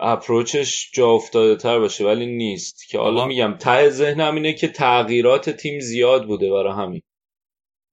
[0.00, 2.88] اپروچش جا افتاده تر باشه ولی نیست.
[2.88, 7.02] که حالا میگم ته ذهنم اینه که تغییرات تیم زیاد بوده برای همین.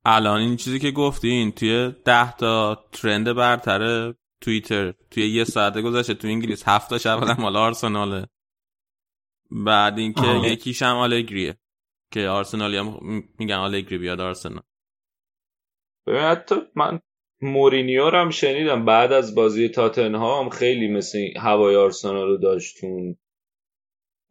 [0.05, 4.93] الان این چیزی که گفتین توی ده تا ترند برتر توییتر.
[5.11, 8.27] توی یه ساعته گذشته تو انگلیس هفت تا شب مال آرسناله.
[9.51, 11.57] بعد اینکه یکیش هم آلگریه.
[12.11, 14.63] که آرسنالی هم میگن آلگری بیاد آرسنال.
[16.07, 16.99] ببین حتی من
[17.41, 18.85] مورینیو رو هم شنیدم.
[18.85, 23.17] بعد از بازی تاتنهام خیلی مثل هوای آرسنال رو داشتون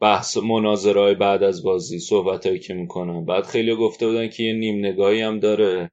[0.01, 4.87] بحث مناظرهای بعد از بازی صحبت که می‌کنم بعد خیلی گفته بودن که یه نیم
[4.87, 5.91] نگاهی هم داره.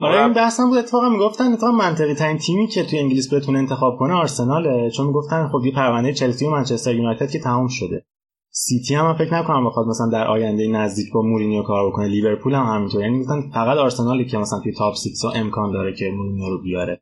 [0.00, 3.58] آره این بحث هم بود اتفاقا می‌گفتن اتفاقا منطقی ترین تیمی که توی انگلیس بتونه
[3.58, 8.06] انتخاب کنه آرسناله چون می‌گفتن خب یه پرونده چلسی و منچستر یونایتد که تموم شده.
[8.50, 12.54] سیتی هم, هم فکر نکنم بخواد مثلا در آینده نزدیک با مورینیو کار بکنه لیورپول
[12.54, 13.00] هم همینطور.
[13.00, 17.00] یعنی می‌گفتن فقط آرسنالی که مثلا توی top 6 امکان داره که مورینیو رو بیاره.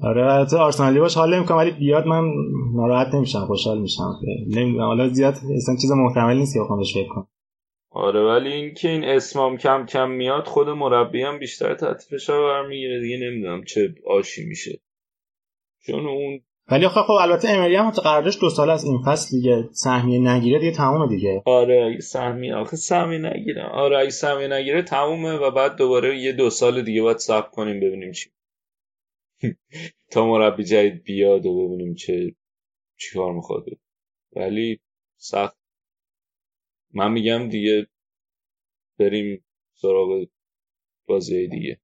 [0.00, 2.24] آره البته آرسنالی باش حال نمی‌کنم ولی بیاد من
[2.74, 4.14] ناراحت نمیشم خوشحال میشم.
[4.48, 7.26] نمی‌دونم حالا زیاد اصلا چیز محتمل نیست که بخوام بهش فکر کنم.
[7.96, 13.00] آره ولی اینکه این اسمام کم کم میاد خود مربی هم بیشتر تحت فشار برمیگیره
[13.00, 14.80] دیگه نمی‌دونم چه آشی میشه.
[15.86, 19.68] چون اون ولی خب خب البته امری هم قراردادش دو سال از این فصل دیگه
[19.72, 21.42] سهمیه نگیره دیگه تمومه دیگه.
[21.46, 23.62] آره اگه سهمیه آخه سهمیه نگیره.
[23.62, 27.80] آره اگه سهمیه نگیره تمومه و بعد دوباره یه دو سال دیگه باید صبر کنیم
[27.80, 28.30] ببینیم چی.
[30.12, 32.34] تا مربی جدید بیاد و ببینیم چه
[32.98, 33.64] چیکار می‌خواد.
[34.36, 34.80] ولی
[35.16, 35.65] سخت.
[36.96, 37.86] من میگم دیگه
[38.98, 40.26] بریم سراغ
[41.06, 41.80] بازی دیگه.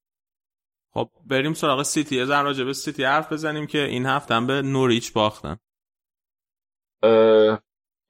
[0.90, 2.16] خب بریم سراغ سیتی.
[2.16, 5.58] یه ذره راجع به سیتی حرف بزنیم که این هفته هم به نوریچ باختن.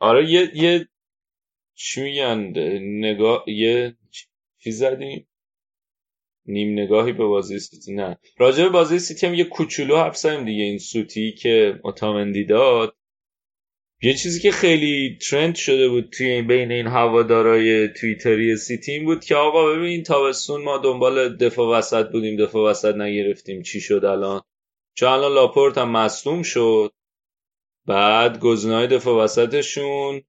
[0.00, 0.88] آره یه یه
[1.74, 2.38] چی میگن؟
[2.80, 3.96] نگاه یه
[4.58, 5.28] چی زدیم
[6.46, 7.94] نیم نگاهی به بازی سیتی.
[7.94, 8.18] نه.
[8.38, 10.64] راجع به بازی سیتی هم یه کوچولو حرف زدیم دیگه.
[10.64, 12.96] این سوتی که اتامندی داد
[14.04, 19.24] یه چیزی که خیلی ترند شده بود توی بین این هوادارای توییتری سیتی این بود
[19.24, 24.40] که آقا ببین تابستون ما دنبال دفاع وسط بودیم دفاع وسط نگرفتیم چی شد الان؟
[24.94, 26.92] چون الان لاپورت هم مصدوم شد.
[27.86, 30.22] بعد گزینه‌های دفاع وسطشون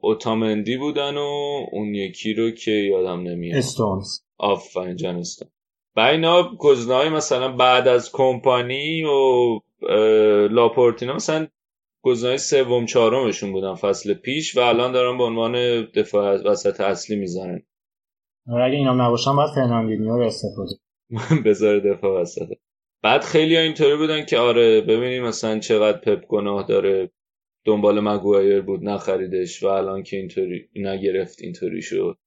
[0.00, 3.58] اوتامندی بودن و اون یکی رو که یادم نمیاد.
[3.58, 4.18] استونز.
[4.38, 5.48] آفرین جانستون
[5.96, 9.60] و اینا گزینه‌های مثلا بعد از کمپانی و
[10.48, 11.48] لاپورتینا مثلا
[12.02, 17.62] گزینه سوم چهارمشون بودن فصل پیش و الان دارن به عنوان دفاع وسط اصلی می‌زنن.
[18.48, 20.74] آره اگه اینام نباشن باید فرناندینیو رو استفاده
[21.46, 22.48] بذار دفاع وسط.
[23.02, 27.10] بعد خیلی اینطوری بودن که آره ببینیم مثلا چقدر پپ گناه داره.
[27.64, 32.18] دنبال مگوایر بود نخریدش و الان که اینطوری نگرفت اینطوری شد.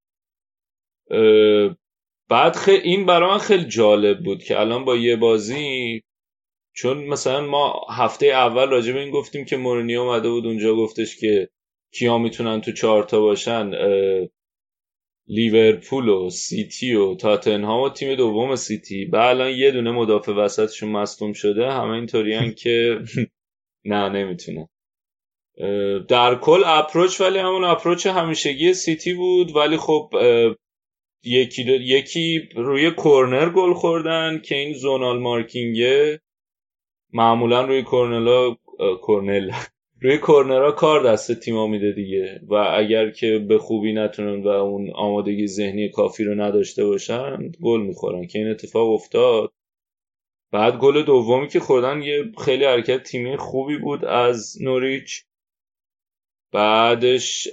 [2.30, 6.02] بعد خیلی این برای من خیلی جالب بود که الان با یه بازی
[6.76, 11.18] چون مثلا ما هفته اول راجع به این گفتیم که مورینیو اومده بود اونجا گفتش
[11.18, 11.50] که
[11.94, 13.72] کیا می‌تونن تو چهارتا باشن
[15.28, 19.06] لیورپول و سیتی و تاتنهام و تیم دوم سیتی.
[19.06, 23.00] و الان یه دونه مدافع وسطشون مصدوم شده همه اینطوریان که
[23.86, 24.70] نه نمی‌تونه.
[26.10, 29.56] در کل approach ولی همون approach همیشگی سیتی بود.
[29.56, 30.14] ولی خب
[31.24, 36.20] یکی, یکی روی کورنر گل خوردن که این zonal marking ه.
[37.16, 38.56] معمولا روی کورنلا
[39.02, 39.52] کورنل.
[40.02, 42.40] روی کورنرا کار دست تیما میده دیگه.
[42.48, 47.82] و اگر که به خوبی نتونن و اون آمادگی ذهنی کافی رو نداشته باشن گل
[47.82, 49.54] می‌خورن که این اتفاق افتاد.
[50.52, 55.26] بعد گل دومی که خوردن یه خیلی حرکت تیمی خوبی بود از نوریچ.
[56.52, 57.48] بعدش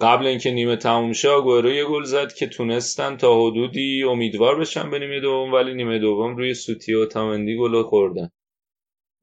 [0.00, 4.90] قبل اینکه نیمه تموم شه آگورو یه گل زد که تونستن تا حدودی امیدوار بشن
[4.90, 8.30] به نیمه دوم ولی نیمه دوم روی سوتی و تامندی گل خوردن.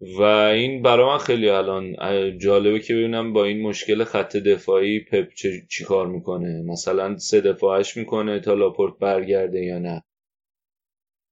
[0.02, 1.96] و این برای من خیلی الان
[2.38, 5.28] جالبه که ببینم با این مشکل خط دفاعی پپ
[5.70, 6.62] چی کار می‌کنه.
[6.62, 10.04] مثلا سه دفاعش می‌کنه تا لاپورت برگرده یا نه.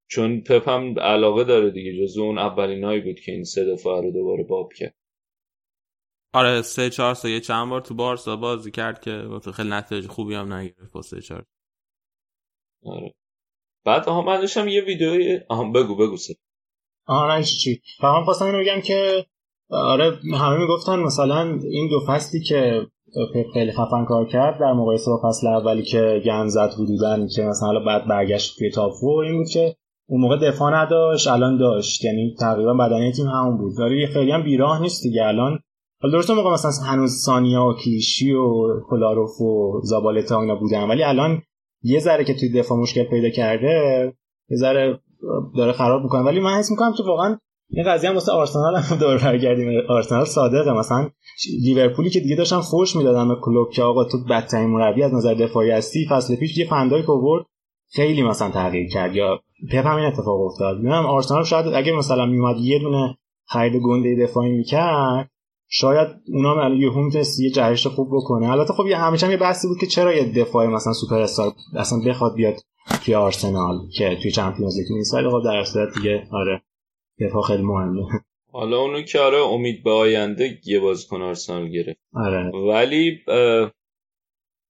[0.09, 4.01] چون پپ هم علاقه داره دیگه جزو اون اولین هایی بود که این سه دفاع
[4.01, 4.95] رو دوباره باب کرد.
[6.33, 10.35] آره سه چهار سه یه چند بار تو بارسا بازی کرد که خیلی نتیجه خوبی
[10.35, 11.45] هم نگرفت با سه چهار.
[12.85, 13.13] آره.
[13.85, 16.35] بعد آها من داشتم یه ویدیوی آها بگو بگو سه.
[17.07, 19.25] آره چی فقط خواستم اینو بگم که
[19.69, 22.87] آره همه می‌گفتن مثلا این دو فصلی که
[23.53, 27.67] خیلی خفن کار کرد در مقایسه با فصل اولی که گن زد حدودا که مثلا
[27.67, 29.75] حالا بعد برگشت توی تاپ این بود که
[30.09, 32.05] اون موقع دفاع نداشت الان داشت.
[32.05, 33.79] یعنی تقریبا بدنه تیم همون بود.
[33.79, 35.25] ولی خیلی هم بیراه نیست دیگه.
[35.25, 35.59] الان
[36.01, 41.03] حالا درسته موقع مثلا هنوز سانیا و کلیشی و کلاروف و زابالتا اینا بودن ولی
[41.03, 41.41] الان
[41.83, 44.13] یه ذره که توی دفاع مشکل پیدا کرده
[44.49, 44.99] یه ذره
[45.57, 46.21] داره خراب می‌کنه.
[46.21, 47.37] ولی من حس می‌کنم که واقعا
[47.69, 49.81] این قضیه هم واسه آرسنال هم دور برگردیم.
[49.89, 50.73] آرسنال صادقه.
[50.73, 51.09] مثلا
[51.61, 55.33] لیورپولی که دیگه داشتن فوش می‌دادن به کلوب که آقا تو بدترین مربی از نظر
[55.33, 57.45] دفاعی هستی فصل پیش یه فندای که آورد
[57.93, 59.15] خیلی مثلا تغییر کرد.
[59.15, 59.39] یا
[59.71, 60.77] پپ همین اتفاق افتاد.
[60.77, 65.29] می‌دونم آرسنال شاید اگه مثلا میومد یه دونه خرید گنده دفاعی می‌کرد
[65.69, 68.51] شاید اونا هم یه هم یه جهش خوب بکنه.
[68.51, 71.51] البته خب یه همیشه هم یه بحثی بود که چرا یه دفاع مثلا سوپر استار
[71.75, 72.55] اصلا بخواد بیاد
[73.05, 75.13] توی آرسنال که توی چمپیونز لیگ نیست.
[75.13, 76.61] ولی خب در صورت دیگه آره.
[77.19, 78.03] دفاع خیلی مهمه.
[78.51, 81.99] حالا اونو که آره امید به آینده یه بازیکن آرسنال گرفت.
[82.13, 82.49] آره.
[82.49, 83.21] ولی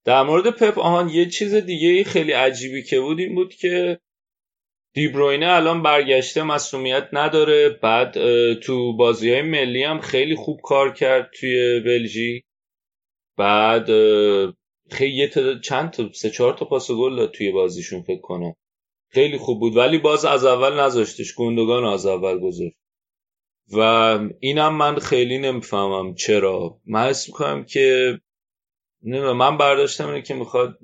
[0.06, 4.00] در مورد پپ آهان یه چیز دیگه خیلی عجیبی که بود این بود که
[4.94, 7.70] دیبروینه الان برگشته مسئولیت نداره.
[7.70, 8.14] بعد
[8.54, 12.44] تو بازی های ملی هم خیلی خوب کار کرد توی بلژیک.
[13.38, 13.90] بعد
[14.90, 15.30] خیلی
[15.64, 18.54] چند تا سه چهار تا پاس گل داد توی بازیشون فکر کنم.
[19.10, 22.76] خیلی خوب بود ولی باز از اول نذاشتش گندگان از اول گذاشت.
[23.74, 23.80] و
[24.40, 26.80] اینم من خیلی نمی‌فهمم چرا.
[26.86, 28.20] من حس می‌کنم که
[29.36, 30.80] من برداشتم اینه که می‌خواد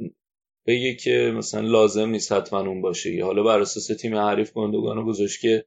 [0.67, 3.23] بگه که مثلا لازم نیست حتما اون باشه.
[3.23, 5.65] حالا بر اساس تیم حریف گندگانو گذاشت که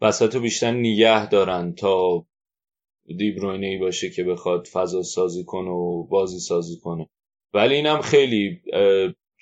[0.00, 2.26] وسط بیشتر نیگه دارن تا
[3.18, 7.08] دیبروینه ای باشه که بخواد فضا سازی کنه و بازی سازی کنه.
[7.54, 8.60] ولی اینم خیلی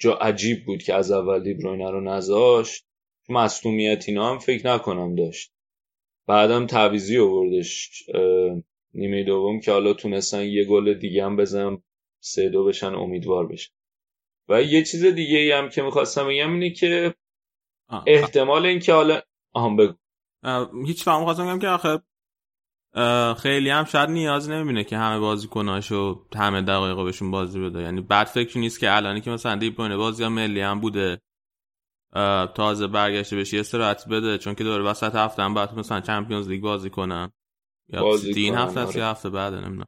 [0.00, 2.86] جا عجیب بود که از اول دیبروینه رو نذاشت.
[3.28, 5.52] مصومیت اینا هم فکر نکنم داشت.
[6.26, 8.04] بعدم تعویزی آوردش
[8.94, 11.82] نیمه دوم که حالا تونستن یه گل دیگه هم بزنم
[12.20, 13.72] سه دو بشن امیدوار بشن.
[14.48, 17.14] و یه چیز دیگه ای هم که می‌خواستم بگم اینه که
[18.06, 19.20] احتمال اینکه حالا
[19.52, 19.94] آهم بگو.
[20.86, 22.02] هیچ فهم خواستم بگم که آخه
[23.38, 27.82] خیلی هم شاید نیاز نمی‌بینه که همه بازیکناشو همه دقایق بهشون بازی بده.
[27.82, 31.20] یعنی بد فکر نیست که الانی که مثلا دیپونه بازی هم ملی هم بوده
[32.54, 36.48] تازه برگشته بشه یه استراحت بده چون که دور وسط هفته هم باید مثلا چمپیونز
[36.48, 37.32] لیگ بازی کنن.
[37.88, 39.86] یا بازی این هفته است هفته بعد نمی‌دونم.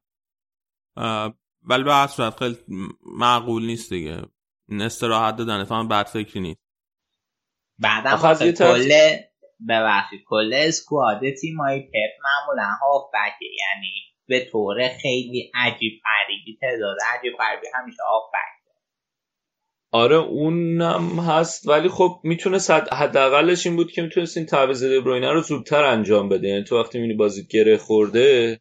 [1.63, 2.59] ولی به هر صورت خیلی
[3.07, 4.23] معقول نیست دیگه.
[4.69, 6.61] این استراحت دادن فهم بد فکری نیست.
[7.79, 8.17] بعدم
[8.53, 9.17] کل
[9.69, 13.47] ببخشید کل اسکواد تیمای پپ معمولا هافبکه.
[13.59, 13.93] یعنی
[14.29, 18.63] به طور خیلی عجیب غریبی تعداد عجیب غریبی همیشه هافبک
[19.95, 22.59] آره اونم هست ولی خب می‌تونه
[22.93, 26.49] حداقلش این بود که می‌تونست این تعویض دبروینه رو زودتر انجام بده.
[26.49, 28.61] یعنی تو وقتی می‌بینی بازی گره خورده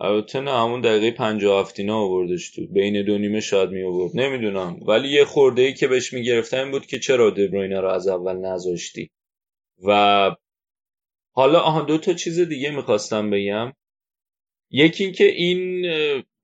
[0.00, 2.66] البته نه همون دقیقه 57 اینا آوردش تو.
[2.66, 4.12] بین دو نیمه شاید می آورد.
[4.14, 4.80] نمی‌دونم.
[4.86, 9.10] ولی یه خورده ای که بهش می‌گرفتن بود که چرا دبروینه رو از اول نذاشتی؟
[9.86, 10.30] و
[11.34, 13.72] حالا آها دو تا چیز دیگه می‌خواستم بگم.
[14.70, 15.86] یکی اینکه این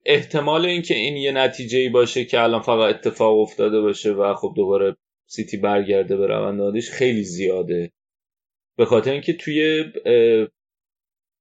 [0.07, 4.53] احتمال اینکه این یه نتیجه ای باشه که الان فقط اتفاق افتاده باشه و خب
[4.57, 7.93] دوباره سیتی برگرده به روندادش خیلی زیاده.
[8.77, 9.85] به خاطر اینکه توی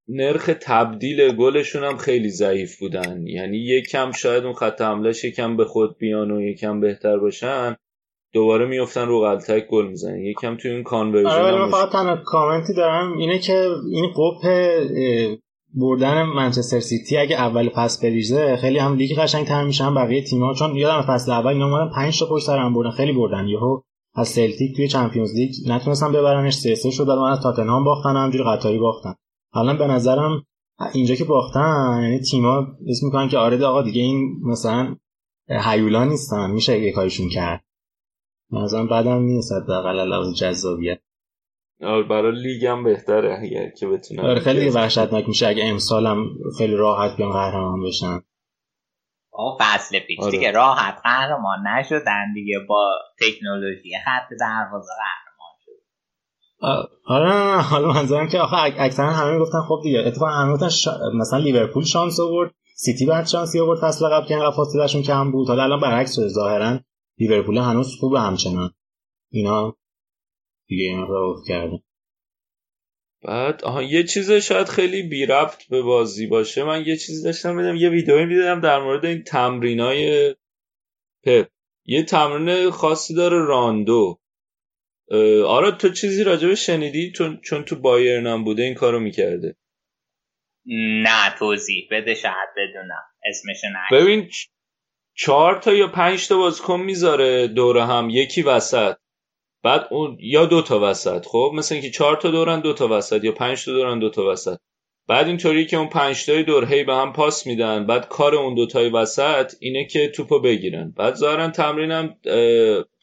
[0.10, 3.28] نرخ تبدیل گلشون هم خیلی ضعیف بودن.
[3.28, 7.76] یعنی یکم شاید اون خط حملهش یکم به خود بیان و یکم بهتر باشن
[8.34, 10.20] دوباره میفتن رو غلطک گل می‌زنن.
[10.20, 14.48] یکم توی این conversion آره من فقط تنها کامنتی دارم اینه که این gap
[15.74, 19.96] بردن منچستر سیتی اگه اول پس بریزه خیلی هم لیگ قشنگ تر میشن.
[19.96, 22.92] بقیه تیم‌ها چون یادم فصل اول اینا اومدن 5 تا پشت سر هم بردن.
[22.92, 23.48] خیلی بردن.
[23.48, 23.82] یهو
[24.16, 26.54] از سلتیک توی چمپیونز لیگ نتونستن ببرنش.
[26.54, 29.14] 3 3 شد من از تاتنهام باختن همجوری قطاری باختن.
[29.52, 30.46] حالا به نظرم
[30.94, 34.96] اینجا که باختن یعنی تیما اسم می‌کنن که آره آقا دیگه این مثلا
[35.50, 37.64] هیولا نیستن میشه یه کارشون کرد.
[38.52, 41.00] مثلا بعدم نیست حداقل لحاظ جذابیت.
[41.82, 45.48] آره برای لیگ هم بهتره اگر که بتونه آره خیلی وحشتناک میشه.
[45.48, 48.22] اگه امسال هم خیلی راحت بیان قهرمان بشن.
[49.32, 50.32] آقا فصل پیش آره.
[50.32, 54.92] دیگه راحت قهرمان نشدن دیگه با تکنولوژی خط دروازه
[57.06, 60.70] آره حالا منظورم که آخه اکثرا همه گفتن خب دیگه اتفاقا همه گفتن
[61.16, 65.48] مثلا لیورپول شانس آورد سیتی بعد شانسی آورد فصل قبل که اینقدر فاصلهشون کم بود.
[65.48, 66.80] حالا الان برعکس شده ظاهرا
[67.18, 68.72] لیورپول هنوز خوب همچنان.
[69.32, 69.76] اینا
[70.68, 71.84] دیگه این رو کرده
[73.24, 76.64] بعد آها یه چیز شاید خیلی بی ربط به بازی باشه.
[76.64, 80.36] من یه چیزی داشتم میدم یه ویدئویی می‌دیدم در مورد این تمرینای
[81.24, 81.48] پپ.
[81.86, 84.20] یه تمرین خاصی داره راندو
[85.48, 89.56] آره تو چیزی راجبه شنیدی؟ چون چون تو بایرن بوده این کارو می‌کرده.
[91.04, 93.04] نه توضیح بده شاید بدونم.
[93.26, 94.30] اسمش نه ببین
[95.16, 98.10] چهار تا یا پنج تا بازیکن می‌ذاره دوره هم.
[98.10, 98.96] یکی وسط.
[99.64, 103.24] بعد اون یا دو تا وسط خب؟ مثل اینکه چهار تا دورن دو تا وسط.
[103.24, 104.58] یا پنج تا دورن دو تا وسط.
[105.08, 107.86] بعد اینطوری که اون پنج تای دور هی به هم پاس میدن.
[107.86, 110.94] بعد کار اون دو تای وسط اینه که توپو بگیرن.
[110.98, 112.18] بعد ظاهرا تمرینم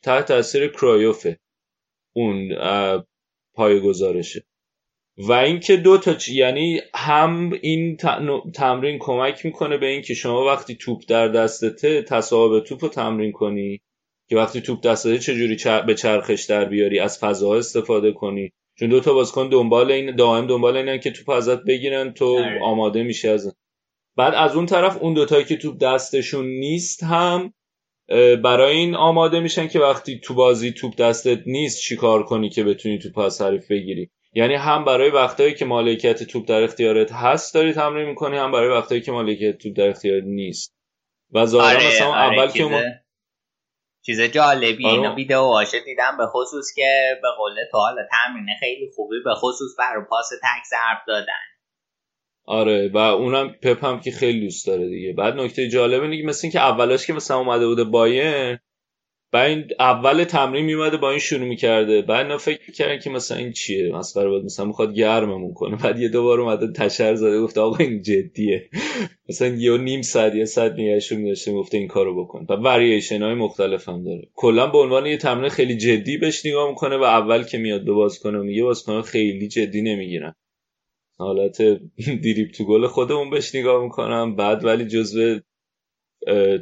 [0.02, 1.38] تحت تاثیر کرایوفه.
[2.16, 2.48] اون
[3.54, 4.44] پای گزارشه
[5.18, 7.96] و اینکه دو تا چی یعنی هم این
[8.54, 13.80] تمرین کمک می‌کنه به اینکه شما وقتی توپ در دستته تصاحب توپ رو تمرین کنی
[14.28, 15.56] که وقتی توپ دست چجوری
[15.86, 18.52] به چرخش در بیاری از فضاها استفاده کنی.
[18.78, 22.60] چون دو تا بازیکن دنبال این دائم دنبال اینن که توپ ازت بگیرن تو آره.
[22.62, 23.56] آماده میشه از
[24.16, 27.52] بعد از اون طرف اون دوتایی که توپ دستشون نیست هم
[28.44, 32.98] برای این آماده میشن که وقتی تو بازی توپ دستت نیست چیکار کنی که بتونی
[32.98, 37.72] توپ از حریف بگیری؟ یعنی هم برای وقتایی که مالکیت توپ در اختیارت هست داری
[37.72, 40.76] تمرین می‌کنی هم برای وقتایی که مالکیت توپ در اختیارت نیست.
[41.32, 42.80] و ظاهرا آره، مثلا آره، اول چیز- که ما
[44.06, 44.94] چیز جالبی آره.
[44.94, 49.34] اینو ویدیو واشه دیدم به خصوص که به قول تو حالا تمرین خیلی خوبی به
[49.34, 51.55] خصوص برای پاس تک ضرب دادن.
[52.46, 55.12] آره و اونم پپ هم که خیلی دوست داره دیگه.
[55.12, 58.58] بعد نکته جالب اینه که مثل این که اولاش که مثلا اومده بوده باین
[59.32, 62.02] بعد این اول تمرین میومده با این شروع می‌کرده.
[62.02, 64.44] بعد اینا فکر می‌کردن که مثلا این چیه؟ مسخره بود.
[64.44, 65.76] مثلا می‌خواد گرممون کنه.
[65.76, 67.40] بعد یه دوبار اومده تشر زده.
[67.40, 68.68] گفته آقا این جدیه.
[69.28, 71.50] مثلا یه نیم ساعت یه ساعت نگهشو میداشته.
[71.50, 72.46] می‌گفته این کارو بکن.
[72.48, 74.28] و وریشن های مختلف هم داره.
[74.34, 77.92] کلا به عنوان یه تمرین خیلی جدی بهش نگاه می‌کنه و اول که میاد به
[77.92, 80.34] باز کنه میگه باز کنه خیلی جدی نمی‌گیرن.
[81.18, 81.62] حالت
[82.22, 84.36] دیریب تو گل خودمون بهش نگاه می‌کنم.
[84.36, 85.40] بعد ولی جزو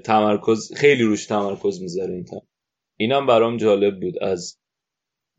[0.04, 2.48] تمرکز خیلی روش تمرکز می‌ذاره این تمرین
[2.98, 4.60] اینم برام جالب بود از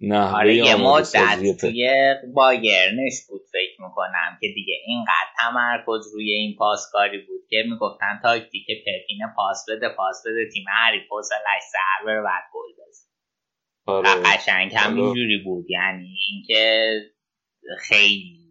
[0.02, 1.58] نحوه آره یه مدت.
[1.62, 8.20] توی بایرنش بود فکر می‌کنم که دیگه اینقدر تمرکز روی این پاسکاری بود که می‌گفتن
[8.24, 13.08] تاکتیک پپین پاس بده پاس بده تیم حریف حوصلش سر بره بعد گل بزن.
[13.88, 15.66] و آره قشنگ هم اینجوری بود.
[15.70, 16.92] یعنی اینکه
[17.80, 18.45] خیلی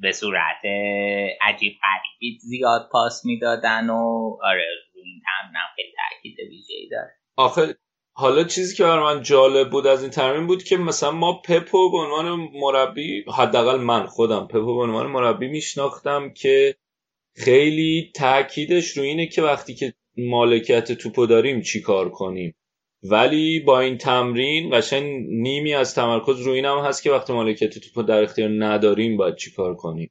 [0.00, 0.64] به صورت
[1.40, 7.10] عجیب غریبی زیاد پاس می‌دادن و آره این تمرینم خیلی تاکید ویژه‌ای داره.
[7.36, 7.76] آخه
[8.12, 11.90] حالا چیزی که برای من جالب بود از این تمرین بود که مثلا ما پپو
[11.90, 16.76] به عنوان مربی حداقل من خودم پپو به عنوان مربی میشناختم که
[17.36, 22.54] خیلی تاکیدش رو اینه که وقتی که مالکیت توپو داریم چی کار کنیم؟
[23.02, 28.02] ولی با این تمرین قشنگ نیمی از تمرکز رو اینم هست که وقتی مالکیت توپو
[28.02, 30.10] در اختیار نداریم باید چی کار کنیم؟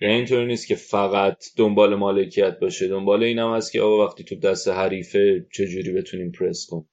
[0.00, 2.88] یعنی اینطوری نیست که فقط دنبال مالکیت باشه.
[2.88, 6.88] دنبال اینم هست که آقا وقتی توپ دست حریفه چجوری بتونیم پرس کنیم؟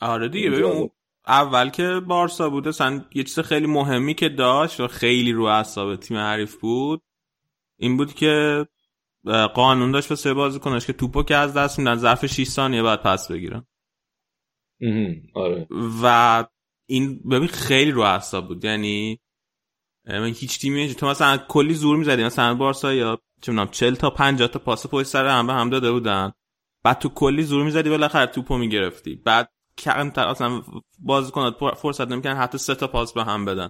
[0.00, 0.90] آره دیگه ببین
[1.26, 5.96] اول که بارسا بوده سن یه چیز خیلی مهمی که داشت و خیلی رو اعصاب
[5.96, 7.02] تیم حریف بود
[7.78, 8.66] این بود که
[9.54, 13.30] قانون داشت واسه بازیکناش که توپو که از دست میدن ظرف 6 ثانیه بعد پس
[13.30, 13.66] بگیرن.
[15.34, 15.66] آره.
[16.02, 16.44] و
[16.88, 18.64] این ببین خیلی رو اعصاب بود.
[18.64, 19.20] یعنی
[20.06, 22.24] من هیچ تیمی تو مثلا کلی زور می‌زدی.
[22.24, 25.70] مثلا بارسا یا چه می‌دونم 40 تا 50 تا پاس پشت سر هم به هم
[25.70, 26.32] داده بودن.
[26.84, 29.14] بعد تو کلی زور می‌زدی بالاخره توپو می‌گرفتی.
[29.14, 30.62] بعد کمتر اصلا
[30.98, 33.68] بازیکنات فرصت نمی‌کنن حتی سه تا پاس به هم بدن.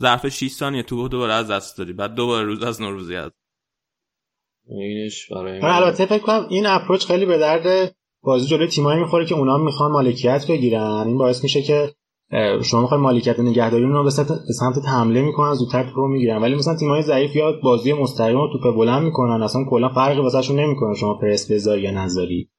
[0.00, 3.30] ظرف 6 ثانیه توپو دوباره از دست داری بعد دوباره روز از نوروزی از
[4.68, 9.26] اینش برای آره، البته فکر کنم این اپروچ خیلی به درد بازی جلوی تیمایی می‌خوره
[9.26, 11.04] که اونا می‌خوان مالکیت بگیرن.
[11.06, 11.94] این باعث میشه که
[12.64, 16.42] شما می‌خواید مالکیت نگهداری رو به سمت, حمله می‌کنن زودتر رو می‌گیرن.
[16.42, 19.42] ولی مثلا تیمای ضعیف یا بازی مستقیم رو توپ بلند می‌کنن.
[19.42, 22.50] اصلا کلا فرقی واسهشون نمی‌کنه شما پرس بذاری یا نذاری.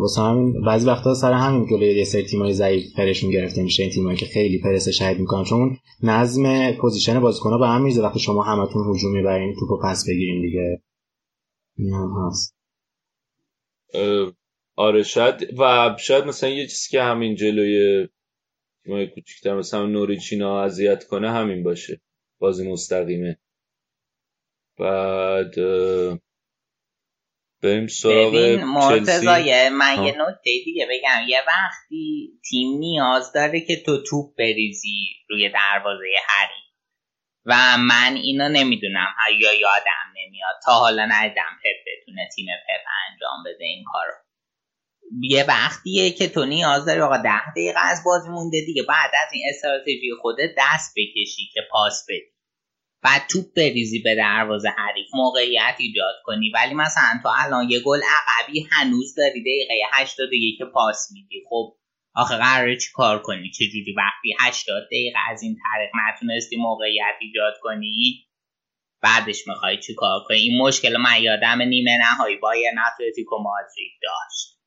[0.00, 3.82] واسه همین بعضی وقتا سر همین جلوی یه سری تیمای ضعیف پرشون گرفته میشه.
[3.82, 5.44] این تیمایی که خیلی پرس شدید می‌کنن.
[5.44, 10.42] چون نظم position بازیکن‌ها به هم میریزه وقتی شما همتون هجوم می‌برین توپو پس بگیرین
[10.42, 10.82] دیگه.
[11.76, 12.54] این هم هست
[14.78, 18.08] آره شاید و شاید مثلا یه چیزی که همین جلوی
[18.84, 22.00] تیمای کوچیک‌تر مثلا نوریچینا اذیت کنه همین باشه
[22.38, 23.38] بازی مستقیمه.
[24.78, 25.54] بعد
[27.62, 30.04] بریم سراغ مرتضایه من.
[30.04, 31.28] یه نکته دیگه بگم.
[31.28, 36.68] یه وقتی تیم نیاز داره که تو توپ بریزی روی دروازه حریف.
[37.46, 39.14] و من اینو نمی‌دونم.
[39.40, 40.54] یا یادم نمیاد.
[40.64, 44.27] تا حالا ندیدم پپ بتونه تیم پپ انجام بده این کارو.
[45.22, 48.82] یه وقتیه که تو نیاز داری آقا ده دقیقه از بازی مونده دیگه.
[48.82, 52.38] بعد از این استراتژی خودت دست بکشی که پاس بدی.
[53.02, 55.06] بعد توپ بریزی به دروازه حریف.
[55.14, 56.50] موقعیت ایجاد کنی.
[56.50, 61.42] ولی مثلا تو الان یه گل عقبی هنوز داری دقیقه 81 که پاس میدی.
[61.48, 61.76] خب
[62.14, 67.54] آخه قراره چی کار کنی؟ چجوری وقتی 80 دقیقه از این طریق نتونستی موقعیت ایجاد
[67.62, 68.26] کنی؟
[69.02, 74.57] بعدش می‌خوای چی کار کنی؟ این مشکل من یادم نیمه نهایی بایرن اتلتیکو مادرید داشت.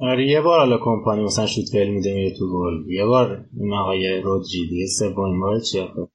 [0.00, 2.90] آره یه بار حالا کمپانی مثلا شوت فیل میده میره تو گل.
[2.90, 5.60] یه بار این آقای رودری دیگه سومین بار
[5.94, 6.08] خب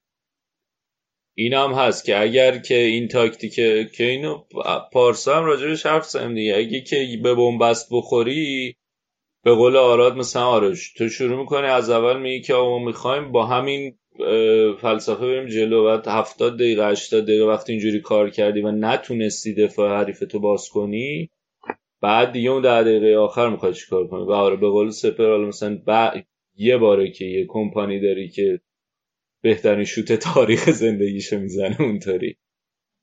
[1.35, 3.53] این هم هست که اگر که این تاکتیک
[3.95, 4.43] که اینو
[4.91, 6.55] پارسا هم راجبش حرف زدیم دیگه.
[6.55, 8.75] اگه که به بنبست بخوری
[9.43, 13.45] به قول آراد مثلا آرش تو شروع می‌کنی از اول میگی که ما می‌خوایم با
[13.45, 13.97] همین
[14.81, 19.97] فلسفه بریم جلو بعد 70 دقیقه 80 دقیقه وقتی اینجوری کار کردی و نتونستی دفاع
[20.03, 21.29] حریف تو باز کنی
[22.03, 25.47] بعد دیگه اون ده دقیقه آخر می‌خواد چیکار کنه؟ و آره به قول سپر حالا
[25.47, 25.79] مثلا
[26.55, 28.61] یه باره که یه کمپانی داری که
[29.41, 32.37] بهترین شوت تاریخ زندگیشو می‌زنه اونطوری.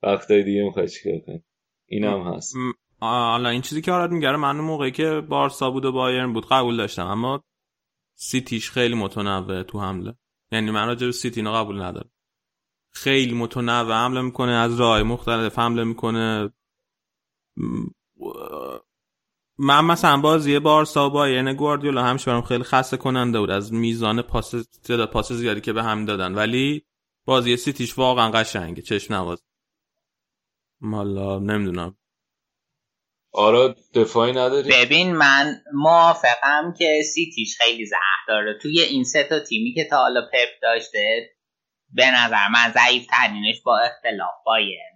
[0.02, 1.42] وقتای دیگه می‌خواد چیکار کنه.
[1.86, 2.54] این هم هست.
[3.00, 6.76] حالا این چیزی که آراد میگره من موقعی که بارسا بود و بایرن بود قبول
[6.76, 7.44] داشتم اما
[8.14, 10.14] سیتیش خیلی متنوع تو حمله.
[10.52, 12.10] یعنی من راجع به سیتی اینو قبول ندارم.
[12.90, 16.52] خیلی متنوع حمله می‌کنه از راه مختلف حمله می‌کنه
[19.62, 24.22] من مثلا بازی بارسا و بایرن گواردیولا همش برام خیلی خسته کننده بود از میزان
[24.22, 24.54] پاس
[24.84, 26.34] تعداد پاس زیادی که به هم دادن.
[26.34, 26.86] ولی
[27.24, 29.42] بازی سیتیش واقعا قشنگه چشم نواز.
[30.80, 31.96] مالا نمی‌دونم.
[33.32, 38.58] آره دفاعی نداری؟ ببین من موافقم که سیتیش خیلی زهر داره.
[38.62, 41.30] توی این سه تا تیمی که تا حالا پپ داشته
[41.94, 44.89] به نظر من ضعیف ترینش با اختلاف بایرن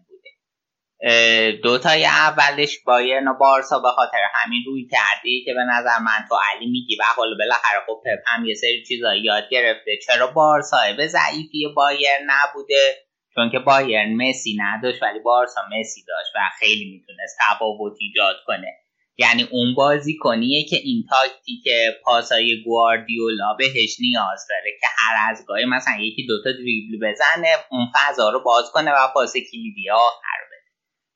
[1.62, 6.28] دو تای اولش بایرن و بارسا به خاطر همین روی کرده که به نظر من
[6.28, 9.98] تو علی میگی و حالا بالاخره خب پپ هم یه سری چیزا یاد گرفته.
[10.06, 12.96] چرا بارسا به ضعیفی بایرن نبوده؟
[13.34, 18.74] چون که بایرن مسی نداشت ولی بارسا مسی داشت و خیلی می‌تونست تفاوت ایجاد کنه.
[19.16, 21.64] یعنی اون بازی کنیه که این تاکتیک
[22.04, 27.86] پاسای گواردیولا بهش نیاز داره که هر از گاهی مثلا یکی دوتا دریبل بزنه اون
[27.94, 30.53] فضا رو باز کنه و پاس کلیدی آخر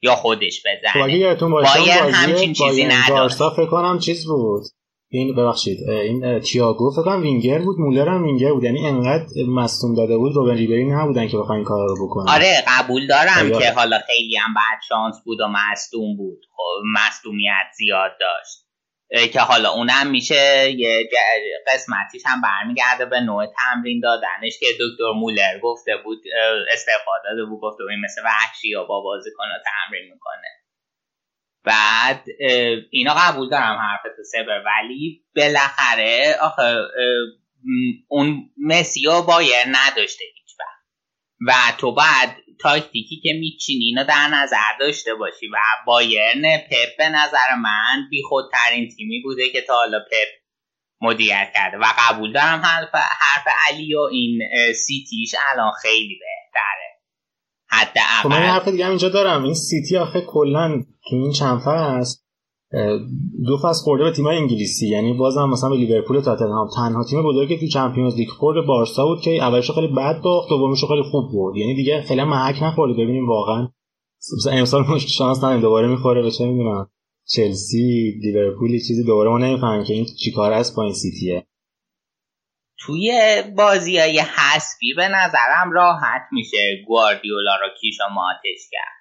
[0.03, 1.03] یا خودش بزنه.
[1.03, 4.63] باید یادتون باشه همچین چیزی نداره فکر کنم چیز بود.
[5.11, 8.65] این ببخشید این تییاگو فکر کنم وینگر بود مولر هم وینگر بود.
[8.65, 12.33] یعنی انقدر مصدوم داده بود روبن ریبری نبودن که بخواین کار رو بکنن.
[12.33, 16.41] آره قبول دارم که حالا خیلی هم بعد شانس بود و مصدوم بود.
[16.57, 18.68] خب مصدومیت زیاد داشت.
[19.33, 21.11] که حالا اونم میشه یه
[21.67, 26.23] قسمتیش هم برمیگرده به نوع تمرین دادنش که دکتر مولر گفته بود
[26.73, 30.49] استفاده داده بود گفته بود مثل وحشی یا با بازیکن تمرین می‌کنه.
[31.65, 32.25] بعد
[32.91, 36.75] اینا قبول دارم حرفت سبر ولی بالاخره آخه
[38.09, 40.57] اون مسی و بایر نداشته هیچ
[41.47, 45.57] و تو بعد تاکتیکی که میچینی اینو در نظر داشته باشی و
[45.87, 50.29] بایرن پپ به نظر من بی خودترین تیمی بوده که تا حالا پپ
[51.01, 54.41] مدیریت کرده و قبول دارم حرف, حرف علی و این
[54.73, 56.89] سیتیش الان خیلی بهتره.
[57.71, 59.45] حتی خب من حرف دیگه اینجا دارم.
[59.45, 62.19] این سیتی آخه کلا تو این چند فصل
[63.47, 64.89] دو فصل خورده به تیمای انگلیسی.
[64.89, 66.69] یعنی بازم مثلا به لیورپول تاتنهام.
[66.77, 70.85] تنها تیم بزرگی تو Champions League خورد بارسا بود که اولش خیلی بد باخت دومش
[70.85, 73.69] خیلی خوب بود یعنی دیگه خیلی محک نخورده ببینیم واقعا
[74.39, 75.61] مثلا امسال شانس نداریم.
[75.61, 76.91] دوباره می‌خوره به چه می‌دونم؟
[77.29, 81.47] چلسی لیورپول چیزی دوباره ما نمی‌فهمیم که این چیکار است با این سیتیه.
[82.81, 83.13] توی
[83.57, 88.98] بازی های حسبی به نظرم راحت میشه گواردیولا رو کیشا ماتش کرد.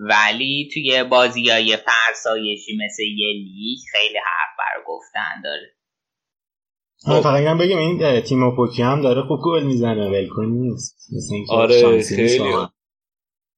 [0.00, 5.74] ولی توی بازی های فرسایشی مثل یه لیگ خیلی حرف بر گفتن داره
[7.02, 7.20] خب.
[7.20, 10.96] فقط هم بگیم این تیم پوکی هم داره خوب گل می‌زنه ولکن نیست.
[11.50, 12.52] آره خیلی.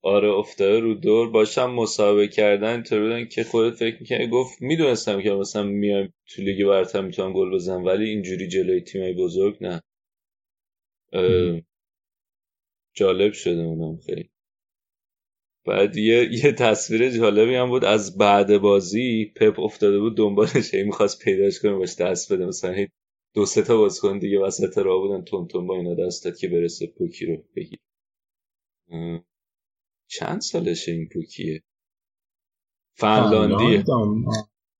[0.04, 1.30] آره افتاده رو دور.
[1.30, 6.42] باشم مسابقه کردن تو بودن که خودت فکر می‌کنه گفت می‌دونستم که مثلا میایم تو
[6.42, 9.82] لیگ برتر می‌تونم گل بزنم ولی اینجوری جلوی تیمای بزرگ نه.
[12.94, 14.30] جالب شده اونم خیلی.
[15.66, 17.84] بعد یه, یه تصویر جالبی هم بود.
[17.84, 20.74] از بعد بازی پپ افتاده بود دنبالش.
[20.74, 22.46] هی می‌خواست پیداش کنه باش دست بده.
[22.46, 22.86] مثلا
[23.34, 25.24] دو سه تا بازیکن دیگه وسط راه بودن.
[25.24, 27.78] تون تون با اینا دست داد که برسه پوکی رو بگیر
[30.08, 31.62] چند سالشه این پوکیه؟
[32.96, 33.84] فنلاندیه.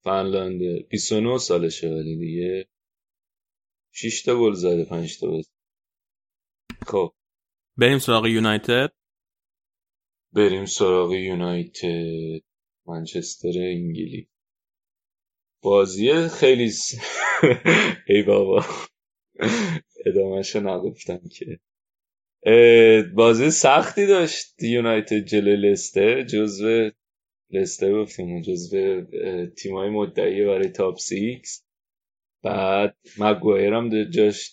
[0.04, 2.68] فنلانده 29 سالشه ولی دیگه.
[3.94, 5.50] 6 تا گل زده 5 تا بازی.
[6.86, 7.14] خب.
[7.76, 8.92] بریم سراغ یونایتد.
[10.34, 12.42] بریم سراغ یونایتد
[12.86, 14.26] منچستر انگلیس.
[15.62, 16.94] بازی خیلی س...
[18.08, 18.64] ای بابا.
[20.06, 21.60] ادامهشو نگفتم که.
[23.14, 26.22] بازی سختی داشت یونایتد جلوی لستر.
[26.22, 26.90] جزو
[27.50, 29.02] لستر گفتیم جزو
[29.46, 31.64] تیمای مدعی برای top six
[32.44, 33.88] بعد مگوایر هم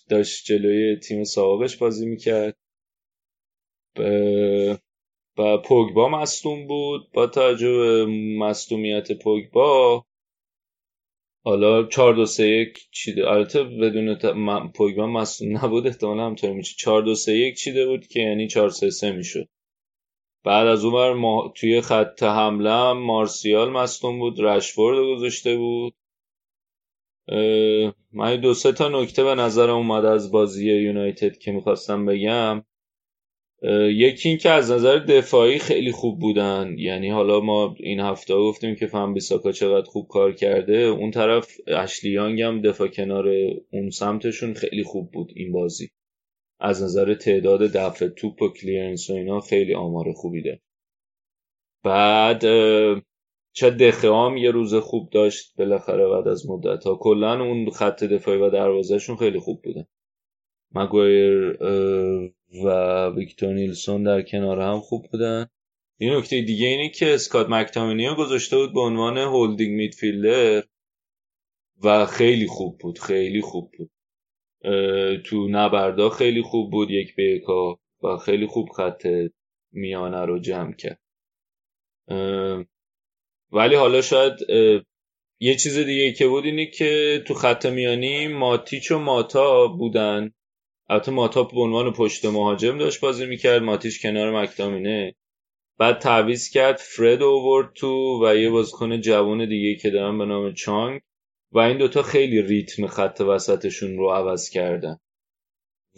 [0.09, 2.57] داشت جلوی تیم سابقش بازی می‌کرد.
[5.39, 7.11] و پوگبا مصدوم بود.
[7.13, 8.05] با توجه به
[8.39, 10.05] مصدومیت پوگبا
[11.45, 13.29] حالا 4 2 3 1 چیده.
[13.29, 14.25] البته بدون ت...
[14.25, 14.71] م...
[14.75, 16.75] پوگبا مصدوم نبود احتمالاً همطوری میشه.
[16.79, 19.47] 4 2 3 1 چیده بود که یعنی 4 3 3 می‌شد.
[20.45, 21.53] بعد از اون ما...
[21.55, 24.39] توی خط حمله مارسیال مصدوم بود.
[24.39, 25.93] رشفورد گذاشته بود.
[27.27, 27.93] اه...
[28.11, 32.65] من دو سه تا نکته به نظر اومد از بازی یونایتد که می‌خواستم بگم.
[33.89, 36.75] یکی این که از نظر دفاعی خیلی خوب بودن.
[36.77, 40.77] یعنی حالا ما این هفته گفتیم که فهم بیساکا چقدر خوب کار کرده.
[40.77, 43.27] اون طرف اشلیانگ هم دفاع کنار
[43.71, 45.89] اون سمتشون خیلی خوب بود این بازی.
[46.59, 50.61] از نظر تعداد دفع توپ و کلیرنس و اینا خیلی آمار خوبی ده
[51.83, 52.41] بعد
[53.53, 58.03] چه دخه هم یه روز خوب داشت بالاخره بعد از مدت ها کلا اون خط
[58.03, 59.85] دفاعی و دروازهشون خیلی خوب بودن.
[60.75, 61.57] مگویر
[62.65, 62.69] و
[63.09, 65.47] ویکتور نیلسون در کنار هم خوب بودن.
[65.97, 70.63] این نکته دیگه اینه که اسکات مکتامینی گذاشته بود به عنوان هولدینگ میدفیلدر
[71.83, 73.91] و خیلی خوب بود خیلی خوب بود.
[75.23, 77.41] تو نبردا خیلی خوب بود یک به
[78.03, 79.07] و خیلی خوب خط
[79.71, 81.01] میانه رو جمع کرد.
[83.51, 84.33] ولی حالا شاید
[85.39, 90.33] یه چیز دیگه که بود اینه که تو خط میانی ماتیچ و ماتا بودن.
[90.89, 95.15] البته ماتاپ به عنوان پشت مهاجم داشت بازی می‌کرد ماتیش کنار مکتامینه.
[95.77, 100.53] بعد تعویز کرد فرد اوورد تو و یه بازیکن جوان دیگه که دارن به نام
[100.53, 101.01] چانگ.
[101.51, 104.97] و این دوتا خیلی ریتم خط وسطشون رو عوض کردن.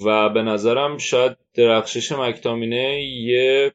[0.06, 3.74] و به نظرم شاید درخشش مکتامینه یه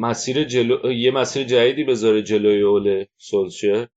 [0.00, 0.92] مسیر جلو...
[0.92, 3.88] یه مسیر جدیدی بذاره جلوی اول سولشه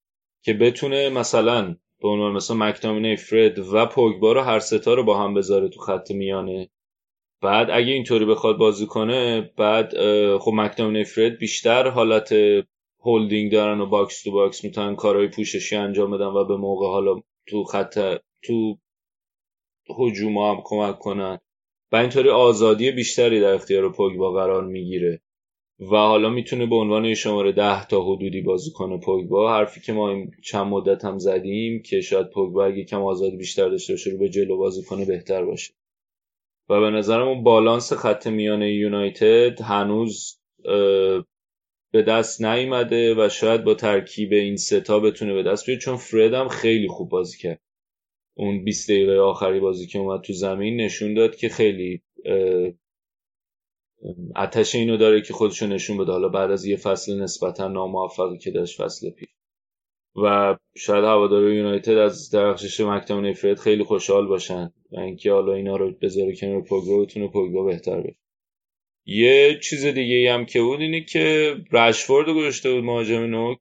[0.44, 5.24] که بتونه مثلا به عنوان مثلا مکتامینه فرد و پوگبا رو هر ستا رو با
[5.24, 6.70] هم بذاره تو خط میانه.
[7.42, 9.94] بعد اگه اینطوری بخواد بازی کنه بعد
[10.38, 12.36] خب مکتامینه فرد بیشتر حالت
[13.00, 17.22] هولدینگ دارن و box to box می‌تونن کارهای پوششی انجام بدن و به موقع حالا
[17.48, 18.78] تو خط تو
[20.00, 21.40] هجوم هم کمک کنن.
[21.92, 25.22] و اینطوری آزادی بیشتری در اختیار پوگبا قرار می‌گیره.
[25.80, 29.54] و حالا می‌تونه به عنوان شماره ده تا حدودی بازی کنه پوگبا.
[29.54, 33.94] حرفی که ما چند مدت هم زدیم که شاید پوگبا اگه کم آزادی بیشتر داشته
[33.94, 35.74] باشه رو به جلو بازی کنه بهتر باشه.
[36.70, 40.42] و به نظرم اون بالانس خط میان یونایتد هنوز
[41.92, 45.82] به دست نیامده و شاید با ترکیب این ستا بتونه به دست بیاره.
[45.82, 47.62] چون فرد هم خیلی خوب بازی کرد.
[48.38, 52.02] اون 20 دقیقه آخری بازی که اومد تو زمین نشون داد که خیلی
[54.36, 56.12] اتش اینو داره که خودشو نشون بده.
[56.12, 59.30] حالا بعد از یه فصل نسبتا ناموفقی که داشت فصل پیش.
[60.16, 64.74] و شاید هوادار یونایتد از درخشش مکتومینی فرد خیلی خوشحال باشن.
[64.92, 68.20] و اینکه حالا اینا رو بذاره کنار پوگبا بتونه پوگبا بهتر بشه.
[69.06, 73.58] یه چیز دیگه ای هم که بود اینه که رشفورد رو گذاشته بود مهاجم نوک.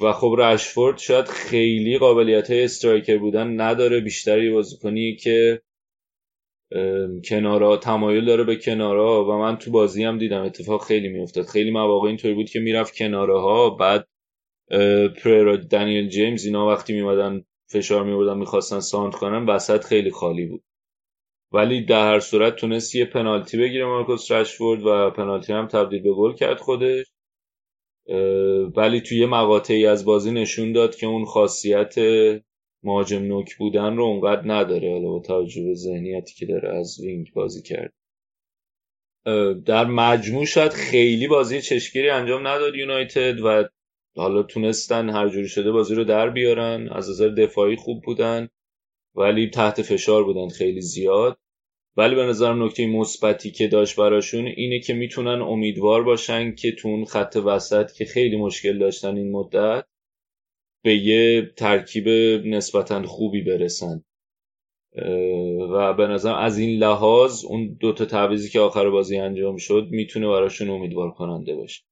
[0.00, 4.00] و خب رشفورد شاید خیلی قابلیت های استرایکر بودن نداره.
[4.00, 5.62] بیشتری بازیکنی که
[7.24, 11.44] کنارا تمایل داره به کنارا و من تو بازی هم دیدم اتفاق خیلی میافتاد.
[11.46, 14.08] خیلی مواقع اینطوری بود که می‌رفت کنارها بعد
[15.22, 20.62] پررا دنیل جیمز اینا وقتی میمدن فشار میوردن می‌خواستن ساند کنن وسط خیلی خالی بود.
[21.52, 26.12] ولی در هر صورت تونست یه پنالتی بگیره مارکوس رشفورد و پنالتی هم تبدیل به
[26.12, 27.06] گل کرد خودش.
[28.76, 31.94] ولی توی مقاطعی از بازی نشون داد که اون خاصیت
[32.84, 34.92] مهاجم نوک بودن رو اونقدر نداره.
[34.92, 37.92] حالا با توجه به ذهنیتی که داره از وینگ بازی کرد.
[39.64, 43.64] در مجموع شاید خیلی بازی چشگیری انجام نداد یونایتد و
[44.16, 46.88] حالا تونستن هر جوری شده بازی رو در بیارن.
[46.88, 48.48] از نظر دفاعی خوب بودن
[49.14, 51.38] ولی تحت فشار بودن خیلی زیاد.
[51.96, 56.88] ولی به نظرم نکته مثبتی که داشت براشون اینه که می‌تونن امیدوار باشن که تو
[56.88, 59.84] اون خط وسط که خیلی مشکل داشتن این مدت
[60.84, 62.08] به یه ترکیب
[62.46, 64.04] نسبتا خوبی برسن.
[65.70, 70.28] و به نظرم از این لحاظ اون دوتا تعویزی که آخر بازی انجام شد می‌تونه
[70.28, 71.82] براشون امیدوار کننده باشه.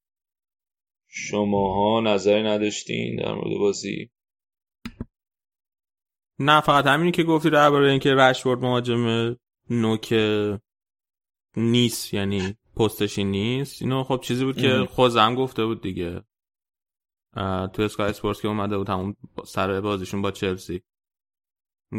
[1.08, 4.10] شماها نظری نداشتین در مورد بازی؟
[6.38, 9.36] نه فقط همینی که گفتی درباره اینکه رشورد مهاجم
[9.70, 10.14] نوک
[11.56, 13.82] نیست یعنی پستشی نیست.
[13.82, 16.22] اینو خب چیزی بود که خوزم گفته بود دیگه.
[17.72, 20.82] تو Sky Sports که اومده بود همون سر بازیشون با چلسی.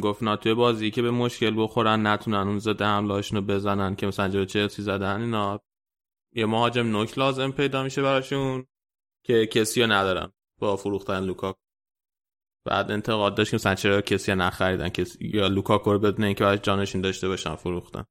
[0.04, 4.08] گفت نه توی بازی که به مشکل بخورن نتونن اون ضد حمله‌هاشون رو بزنن که
[4.08, 5.60] مثلا جلو چلسی زدن اینا.
[6.36, 8.68] یه مهاجم نوک لازم پیدا میشه براشون
[9.24, 11.56] که کسی رو ندارن با فروختن لوکاکو
[12.66, 16.60] بعد انتقاد داشت که مثلا چرا کسی نخریدن؟ کسی یا لوکاکو رو بدون اینکه براش
[16.60, 18.06] جانشین داشته باشن فروختن.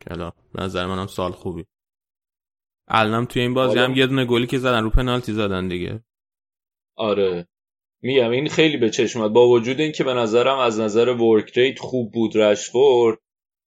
[0.00, 1.64] که به نظر منم سال خوبی.
[2.88, 6.04] الانم توی این بازی هم یه دونه گلی که زدن رو پنالتی زدن دیگه.
[6.98, 7.46] آره.
[8.02, 12.12] میگم این خیلی به چشم با وجود اینکه به نظرم از نظر ورک ریت خوب
[12.12, 13.18] بود رشفورد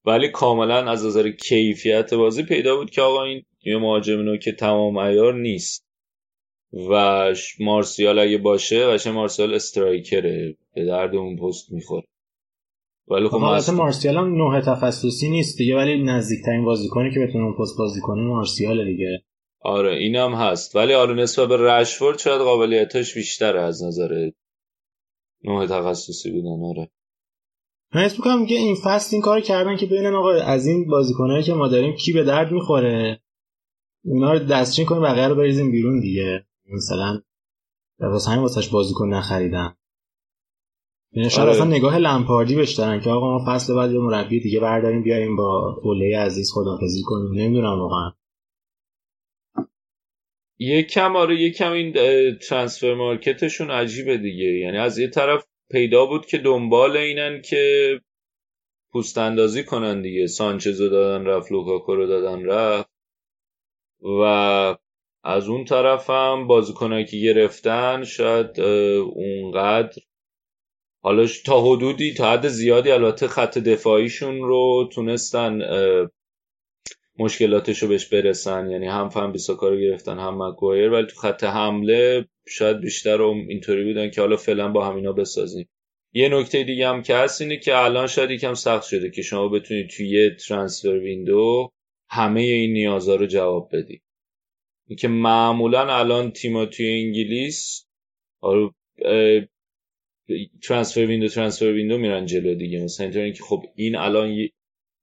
[0.06, 4.98] ولی کاملا از نظر کیفیت بازی پیدا بود که آقا این یه مهاجم که تمام
[4.98, 5.86] ایار نیست.
[6.90, 10.58] و مارسیال اگه باشه و مارسیال استرایکره.
[10.74, 12.08] به درد اون پست می‌خوره.
[13.08, 17.54] ولی خب البته مارسیال هم نوع تخصصی نیست دیگه ولی نزدیکترین بازیکنی که بتونه اون
[17.54, 19.24] پست بازی کنه مارسیال دیگه.
[19.64, 20.76] آره اینم هست.
[20.76, 24.32] ولی آره نسبت به رشفورد شاید قابلیتش بیشتره از نظر
[25.44, 26.92] نوع تخصصی بودن آره.
[27.96, 31.44] من حس می‌کنم که این فصل این کار کردن که ببینن آقا از این بازیکنایی
[31.44, 33.22] که ما داریم کی به درد می‌خوره؟
[34.06, 36.46] اونا رو دستچین کنیم بقیه رو بریزیم بیرون دیگه.
[36.74, 37.22] مثلا
[38.00, 39.76] واسه همین واسش بازیکن نخریدن.
[41.12, 41.58] یعنی شاید آره.
[41.58, 45.36] اصلا نگاه لمپاردی بهش دارن که آقا ما فصل بعد یه مربی دیگه برداریم بیاریم
[45.36, 47.34] با اوله عزیز خدافظی کنیم.
[47.34, 48.12] نمی‌دونم واقعا.
[50.62, 51.94] یک کم آره یک کم این
[52.36, 54.46] ترانسفر مارکتشون عجیبه دیگه.
[54.46, 58.02] یعنی از یه طرف پیدا بود که دنبال اینن که
[58.92, 60.28] پوست اندازی کنن دیگه.
[60.28, 62.90] سانچزو دادن رفت لوکاکو رو دادن رفت.
[64.04, 64.22] و
[65.24, 70.02] از اون طرف هم بازیکنایی که گرفتن شاید اونقدر
[71.04, 75.62] حالا تا حدودی تا حد زیادی البته خط دفاعیشون رو تونستن
[77.20, 78.70] مشکلاتش رو بهش برسن.
[78.70, 80.90] یعنی هم هم وان بیساکا رو گرفتن هم مگوایر.
[80.90, 85.70] ولی تو خط حمله شاید بیشتر اینطوری بودن که حالا فعلا با همینا بسازیم.
[86.14, 89.48] یه نکته دیگه هم که هست اینه که الان شاید یکم سخت شده که شما
[89.48, 91.72] بتونید توی یه transfer window
[92.10, 94.02] همه این نیازها رو جواب بدی.
[94.98, 97.86] که معمولا الان تیما توی انگلیس
[100.62, 102.84] transfer window transfer window میرن جلو دیگه.
[102.84, 104.50] مثلا اینطوری که خب این الان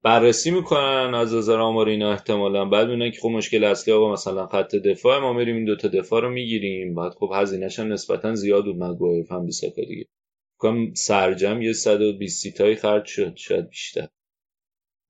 [0.03, 2.65] بررسی می‌کنن از نظر آمار اینا احتمالا.
[2.65, 6.23] بعد می‌بینن که خب مشکل اصلی آقا مثلا خط دفاع ما میریم این دوتا دفاع
[6.23, 6.95] رو می‌گیریم.
[6.95, 10.07] بعد خب هزینهش هم نسبتا زیاد بود مگوایر هم بیساکا دیگه.
[10.61, 14.09] کم سرجم یه 120 تایی خرج شد شاید بیشتر.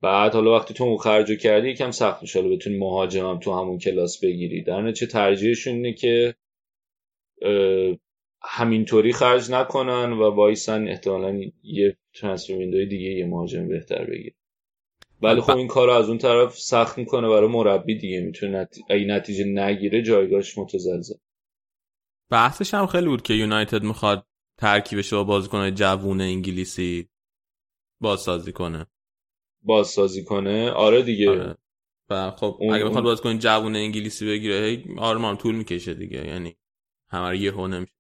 [0.03, 3.79] بعد حالا وقتی تو اون خرجو کردی یکم سخت میشه حالا بتونی مهاجمم تو همون
[3.79, 4.63] کلاس بگیری.
[4.63, 6.35] در نتیجه ترجیحشون اینه که
[8.43, 14.35] همینطوری خرج نکنن و وایسن احتمالا یه ترانسفر ویندوی دیگه یه مهاجم بهتر بگیر
[15.23, 18.21] ولی خب این کار از اون طرف سخت می‌کنه برای مربی دیگه.
[18.21, 18.85] می‌تونه نتی...
[18.91, 21.15] اگه نتیجه نگیره جایگاهش متزلزل.
[22.31, 24.27] بحثش هم خیلی بود که یونایتد می‌خواد
[24.59, 27.09] ترکیبش با بازیکنهای جوون انگلیسی
[28.01, 28.87] بازسازی کنه.
[29.63, 30.71] بازسازی کنه.
[30.71, 31.31] آره دیگه.
[31.31, 31.57] آره.
[32.11, 36.27] و خب اون- اگه بخواد بازیکن جوون انگلیسی بگیره آرمان طول می‌کشه دیگه.
[36.27, 36.57] یعنی
[37.11, 37.93] همه رو یهو نمیشه.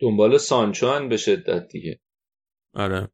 [0.00, 2.00] دنبال سانچو به شدت دیگه.
[2.74, 3.08] آره.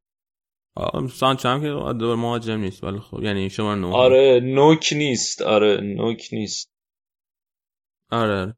[1.13, 3.95] سانچو هم که دور مهاجم نیست ولی خب یعنی شما نو.
[3.95, 5.43] آره نوک نیست.
[5.43, 6.73] آره نوک نیست.
[8.11, 8.57] آره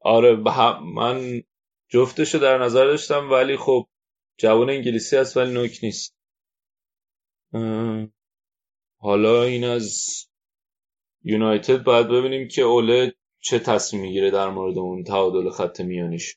[0.00, 0.36] آره.
[0.36, 1.42] به هم- من
[1.88, 3.88] جفتشو در نظر داشتم ولی خب
[4.38, 6.16] جوان انگلیسی هست ولی نوک نیست.
[7.54, 8.08] اه،
[9.00, 10.06] حالا این از
[11.24, 16.36] یونایتد باید ببینیم که اوله چه تصمیم می‌گیره در مورد اون تعادل خط میانیش.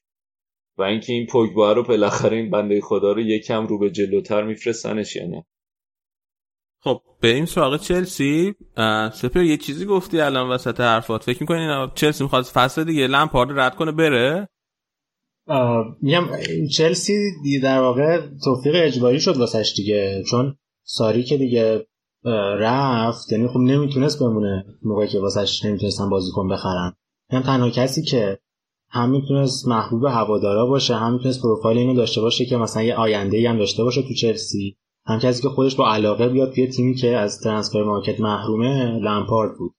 [0.78, 5.15] و اینکه این پوگبا رو بالاخره این بنده خدا رو یکم رو به جلوتر میفرستنش
[5.15, 5.45] یا نه.
[6.84, 8.55] خب بریم سراغ چلسی.
[9.13, 13.59] سپر یه چیزی گفتی الان وسط حرفات؟ فکر می‌کنی اینا چلسی می‌خواد فصل دیگه لمپارد
[13.59, 14.47] رد کنه بره؟
[16.01, 16.28] میگم
[16.78, 17.13] چلسی
[17.43, 21.88] دی- در واقع توفیق اجباری شد واسش دیگه چون ساری که دیگه
[22.59, 26.93] رفت یعنی خب نمی‌تونست بمونه موقعی که واسش نمی‌تونستن بازیکن بخرن.
[27.32, 28.39] هم تنها کسی که
[28.91, 33.49] هم می‌تونست محبوب هوادارا باشه هم می‌تونست پروفایل اینو داشته باشه که مثلا یه آینده
[33.49, 34.77] هم داشته باشه تو چلسی.
[35.05, 39.57] هم کسی که خودش با علاقه بیاد توی تیمی که از ترانسفر مارکت محرومه لمپارد
[39.57, 39.71] بود.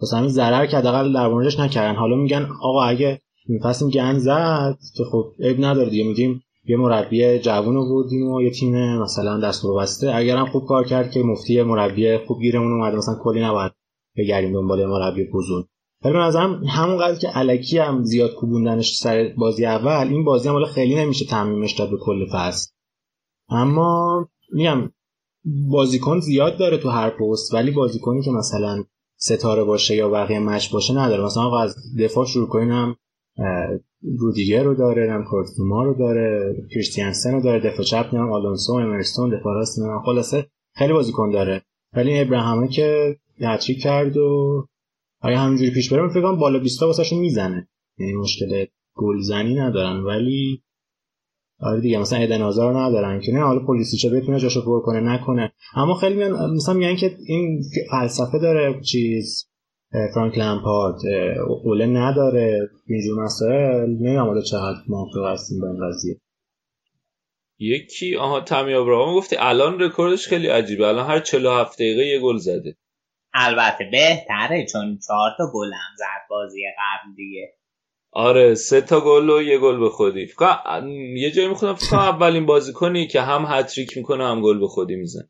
[0.00, 1.98] واسه همین ضرر که حداقل در موردش نکردن.
[1.98, 3.20] حالا میگن آقا اگه
[3.62, 6.04] فصل گند زد که خب عیب نداره دیگه.
[6.04, 10.14] میگیم یه مربی جوون رو بردیم و یه تیم مثلا دست رو بسته.
[10.14, 13.72] اگرم خوب کار کرد که مفتی مربی خوب گیرمون اومده مثلا کلی نباید
[14.16, 15.66] بگردیم دنبال مربی بزرگ.
[16.02, 20.64] به نظرم همون قدر که الکی هم زیاد کوبوندنش سر بازی اول این بازی هم
[20.64, 22.70] خیلی نمیشه تعمیمش داد به کل فصل.
[23.48, 24.90] اما میگم
[25.44, 28.84] بازیکن زیاد داره تو هر پست ولی بازیکنی که مثلا
[29.16, 31.24] ستاره باشه یا بقیه مچ باشه نداره.
[31.24, 32.96] مثلا از دفاع شروع کنیم
[34.18, 39.38] رودیگر رو داره هم کورتوما رو داره کریستیانسن رو داره دفاع چپ نیم آلونسو امرستون
[39.38, 41.62] دفاع راست خلاصه خیلی بازیکن داره.
[41.92, 44.66] ولی ابراهامه که هتریک کرد و
[45.22, 47.68] اگه همینجوری پیش بره؟ فکر کنم بالا 20 واسهشون می‌زنه.
[47.98, 48.64] یعنی مشکل
[48.94, 50.00] گلزنی ندارن.
[50.00, 50.62] ولی
[51.60, 53.32] آره دیگه مثلا ایدن آزار ندارن که.
[53.32, 55.52] نه حالا پلیسیچه بتونه جاشو پر کنه نکنه.
[55.74, 59.48] اما خیلی میان مثلا میگن که این فلسفه داره چیز
[60.14, 61.00] فرانک لمپارد
[61.48, 62.70] اوله نداره.
[62.88, 66.20] اینجور مسائل نمی‌دونم حالا چقدر موافق هستیم با این قضیه.
[67.58, 70.86] یکی آها تامی ابراهام گفتی الان رکوردش خیلی عجیبه.
[70.88, 72.76] الان هر 47 دقیقه یه گل زده.
[73.34, 77.54] البته بهتره چون چهار تا گل هم زد بازی قبل دیگه.
[78.12, 80.28] آره سه تا گل و یه گل به خودی.
[81.16, 85.28] یه جایی می‌خونم فکر اولین بازیکنی که هم هتریک می‌کنه هم گل به خودی میزن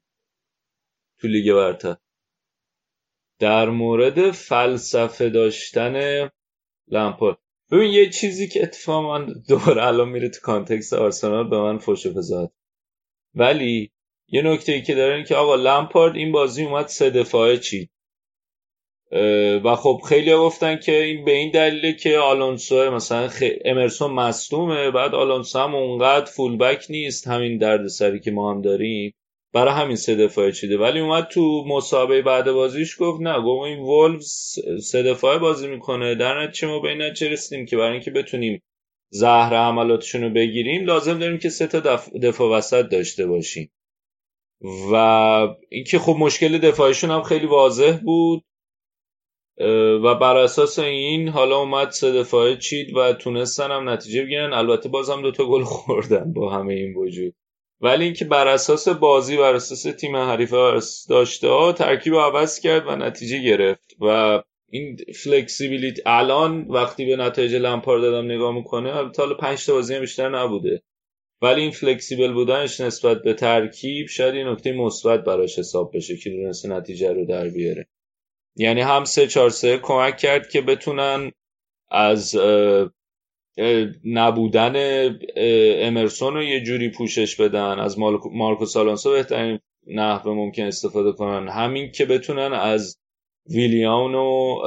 [1.21, 1.97] تو لیگ برتر.
[3.39, 6.29] در مورد فلسفه داشتن
[6.89, 7.39] لامپارد
[7.71, 12.53] ببین یه چیزی که اتفاقا دوباره الان میره تو context آرسنال به من فوش بزاد
[13.35, 13.93] ولی
[14.29, 17.91] یه نکته ای که داره که آقا لامپارد این بازی اومد سه دفاعه چید.
[19.65, 23.43] و خب خیلی گفتن که این به این دلیله که آلونسو مثلا خ...
[23.65, 29.15] امرسون مصدومه بعد آلونسو هم اونقدر fullback نیست همین دردسری که ما هم داریم.
[29.53, 30.79] برای همین سه دفاعه چیده.
[30.79, 36.15] ولی اومد تو مسابقه بعد بازیش گفت نه گفت این وولفز سه دفاعه بازی می‌کنه.
[36.15, 38.63] در نتیجه ما به این رسیدیم که برای اینکه بتونیم
[39.11, 42.09] زهر عملاتشون رو بگیریم لازم داریم که سه تا دف...
[42.13, 43.71] دفاع وسط داشته باشیم.
[44.93, 44.97] و
[45.69, 48.45] اینکه خب مشکل دفاعشون هم خیلی واضح بود.
[50.05, 54.53] و بر اساس این حالا اومد سه دفاعه چید و تونستن هم نتیجه بگیرن.
[54.53, 57.35] البته بازم دوتا گل خوردن با همه این وجود.
[57.81, 62.97] ولی اینکه بر اساس بازی بر اساس تیم حریفه داشته ها ترکیب عوض کرد و
[62.97, 63.97] نتیجه گرفت.
[64.01, 69.99] و این فلکسیبیلیت الان وقتی به نتایج لمپار دادم نگاه می‌کنه تا 5 تا بازی
[69.99, 70.83] بیشتر نبوده.
[71.43, 76.31] ولی این فلکسیبل بودنش نسبت به ترکیب شاید این نکته مثبت براش حساب بشه که
[76.31, 77.89] دونسته نتیجه رو در بیاره.
[78.57, 81.33] یعنی هم سه چهار سه کمک کرد که بتونن
[81.91, 82.37] از
[84.05, 84.75] نبودن
[85.87, 87.79] امرسون رو یه جوری پوشش بدن.
[87.79, 87.99] از
[88.33, 91.49] مارکو سالانسو بهترین نحو ممکن استفاده کنن.
[91.49, 92.99] همین که بتونن از
[93.47, 94.63] ویلیان و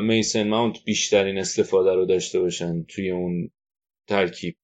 [0.00, 3.50] میسن ماونت بیشترین استفاده رو داشته باشن توی اون
[4.08, 4.56] ترکیب.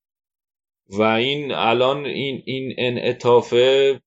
[0.89, 4.01] و این الان این این انعطافه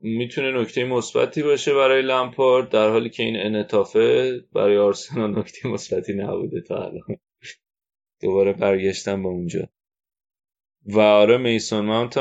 [0.00, 6.12] می‌تونه نکته مثبتی باشه برای لمپارد در حالی که این انعطافه برای آرسنال نکته مثبتی
[6.12, 7.16] نبوده تا الان.
[8.20, 9.68] دوباره برگشتم به اونجا.
[10.86, 12.16] و آره میسون ماونت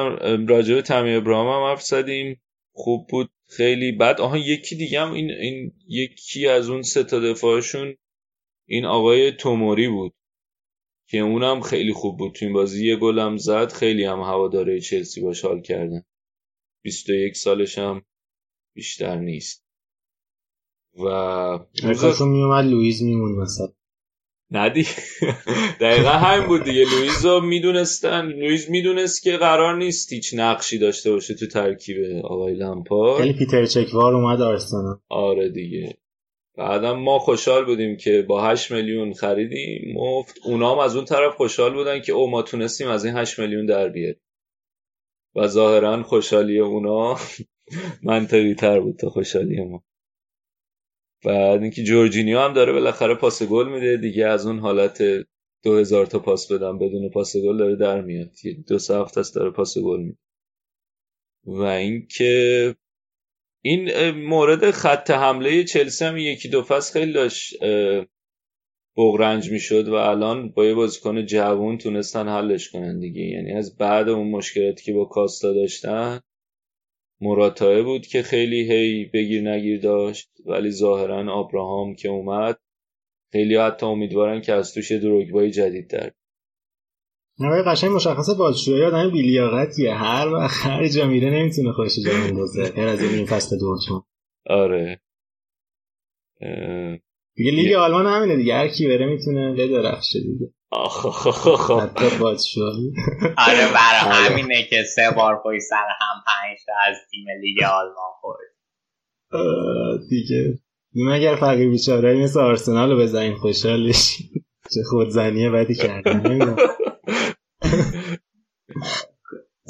[0.50, 2.42] راجع به تامی ابراهام هم حرف زدیم.
[2.74, 7.20] خوب بود خیلی بعد آها یکی دیگه هم این, این یکی از اون سه تا
[7.20, 7.96] دفاعشون
[8.66, 10.14] این آقای توموری بود
[11.10, 12.34] که اونم خیلی خوب بود.
[12.34, 16.04] تو این بازی یه گلم زد خیلی هم هواداره چلسی باش حال کردن.
[16.88, 18.02] 21 سالش هم
[18.76, 19.66] بیشتر نیست.
[20.96, 23.68] و می میومد لویز میمون مثلا.
[24.52, 24.88] ندی
[25.82, 26.86] دقیقا همین بود دیگه.
[26.86, 28.26] لویز رو می‌دونستن.
[28.26, 33.66] لویز می‌دونست که قرار نیست هیچ نقشی داشته باشه تو ترکیب آقای لمپارد خیلی پیتر
[33.66, 35.00] چکوار اومد آرسنال.
[35.10, 35.98] آره دیگه.
[36.58, 39.94] بعدم ما خوشحال بودیم که با 8 میلیون خریدیم.
[39.96, 43.66] مفت اونام از اون طرف خوشحال بودن که او ما تونستیم از این 8 میلیون
[43.66, 44.22] در بیاریم.
[45.38, 47.18] و ظاهرا خوشحالی اونا
[48.04, 49.84] منطقی تر بود تا خوشحالی ما.
[51.26, 55.04] بعد اینکه جورجینیو هم داره بالاخره پاس گل میده دیگه از اون حالت
[55.64, 58.32] دو هزار تا پاس بدم بدون پاس گل داره در میاد.
[58.68, 60.18] دو سه هفته است داره پاس گل میده.
[61.46, 62.76] و اینکه
[63.62, 67.56] این مورد خط حمله چلسی هم یکی دو فصل خیلی داشت
[68.98, 73.22] بغرنج می‌شد و الان با یه بازیکن جوون تونستن حلش کنن دیگه.
[73.22, 76.20] یعنی از بعد اون مشکلاتی که با کاستا داشتن
[77.22, 80.30] مراتعه بود که خیلی هی بگیر نگیر داشت.
[80.46, 82.60] ولی ظاهرا آبراهام که اومد
[83.32, 86.12] خیلی حتی امیدوارن که از توش دروگبای جدید در
[87.40, 89.94] نه قشنگ مشخصه بازجویی آدم بیلیاقتیه.
[89.94, 94.04] هر وقت هر جا میره نمی‌تونه خوش جا بندازه غیر از این فصل دورتون
[94.46, 95.02] آره.
[97.38, 98.56] دیگه لیگ آلمان همینه دیگه.
[98.56, 100.54] هر کی بره می‌تونه بدرخشه دیگه.
[101.82, 102.06] حتی
[103.38, 108.12] آره برای همینه که سه بار پای سر هم پنج تا از تیم لیگ آلمان
[108.22, 108.38] خورد.
[110.10, 110.60] دیگه.
[111.14, 114.28] اگر فقیر بیچاره مثل آرسنال رو بزنین خوشحال بشین
[114.74, 116.56] چه خودزنیه بدی کردن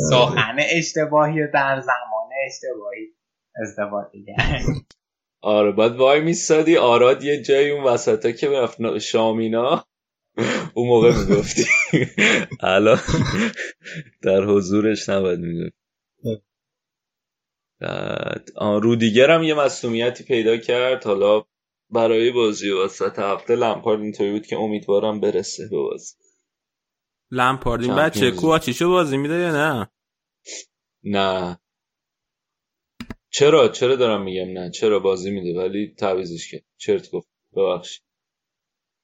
[0.10, 3.08] سخن اشتباهی در زمان اشتباهی.
[3.62, 4.97] استفاده کرد
[5.42, 9.88] آره باید وای میستادی آراد یه جایی اون وسط که رفت شامینا.
[10.74, 11.66] اون موقع می‌گفتی.
[12.60, 13.00] الان
[14.22, 15.78] در حضورش نباید می‌گفت.
[18.60, 21.04] رودیگر هم یه مسئولیتی پیدا کرد.
[21.04, 21.44] حالا
[21.90, 26.16] برای بازی وسط هفته لمپارد اینطوری بود که امیدوارم برسه به بازی.
[27.32, 29.90] لمپارد این بچه کوچیشو بازی میده یا نه؟
[31.04, 31.60] نه.
[33.38, 36.62] چرا چرا دارم میگم نه؟ چرا بازی میده؟ ولی تعویزش کرد.
[36.78, 37.28] چرت گفت.
[37.56, 38.04] ببخشید.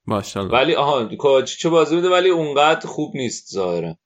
[0.08, 0.54] ماشاءالله.
[0.54, 3.98] ولی آها کوچیچو بازی میده؟ ولی اونقدر خوب نیست ظاهرا.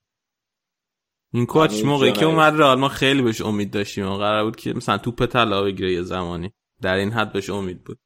[1.34, 4.06] این کوچ موقعی که اومد رئال ما خیلی بهش امید داشتیم.
[4.06, 6.54] و قرار بود که مثلا توپ طلا بگیره یه زمانی.
[6.82, 8.00] در این حد بهش امید بود.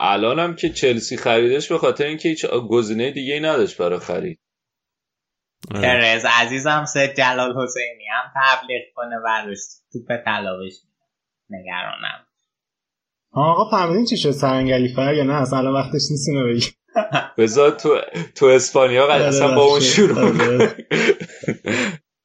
[0.00, 4.40] الانم که چلسی خریدش به خاطر اینکه هیچ گزینه دیگه ای نداشت برای خرید.
[5.70, 9.58] پرز عزیزم سه جلال حسینی هم تبلیغ کنه براش
[9.92, 10.58] توپ طلا
[11.50, 12.26] نگرانم.
[13.32, 16.66] آقا فهمیدین چی شد؟ سرنگلی فر یا نه؟ اصلا وقتش نیست اینو بگی.
[17.38, 18.00] بذار تو
[18.34, 20.18] تو اسپانیا قد اصلا با اون شروع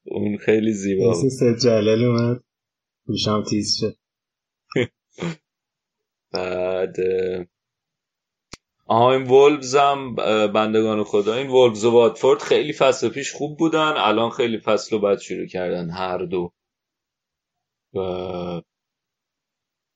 [0.04, 1.28] اون خیلی زیبا بود.
[1.28, 2.42] سه جلال اومد.
[3.06, 3.96] گوشم تیز شد.
[6.32, 6.96] بعد
[8.86, 10.14] آها این وولفز هم
[10.52, 15.02] بندگان خدا این وولفز و واتفورد خیلی فصل پیش خوب بودن الان خیلی فصل رو
[15.02, 16.52] بعد شروع کردن هر دو.
[17.94, 17.98] و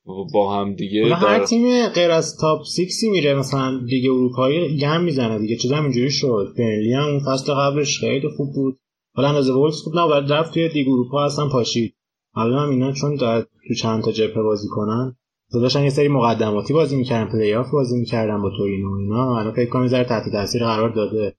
[0.04, 1.14] با هم دیگه در...
[1.14, 6.10] هر تیم غیر از تاپ سیکسی میره مثلا لیگ اروپایی گند می‌زنه دیگه چیزا اینجوری
[6.10, 6.54] شد.
[6.58, 8.78] برنلی هم اون فصل قبلش خیلی خوب بود.
[9.14, 11.96] حالا اندازه وولفز خوب نبود رفت توی لیگ اروپا اصلا پاشید.
[12.34, 15.16] حالا هم اینا چون در تو چند تا جبهه بازی کنن
[15.52, 19.70] داشتن یه سری مقدماتی بازی می‌کردن پلی آف بازی می‌کردن با تورینو اینا الان فکر
[19.70, 21.36] کنم ذره تحت تاثیر قرار داده.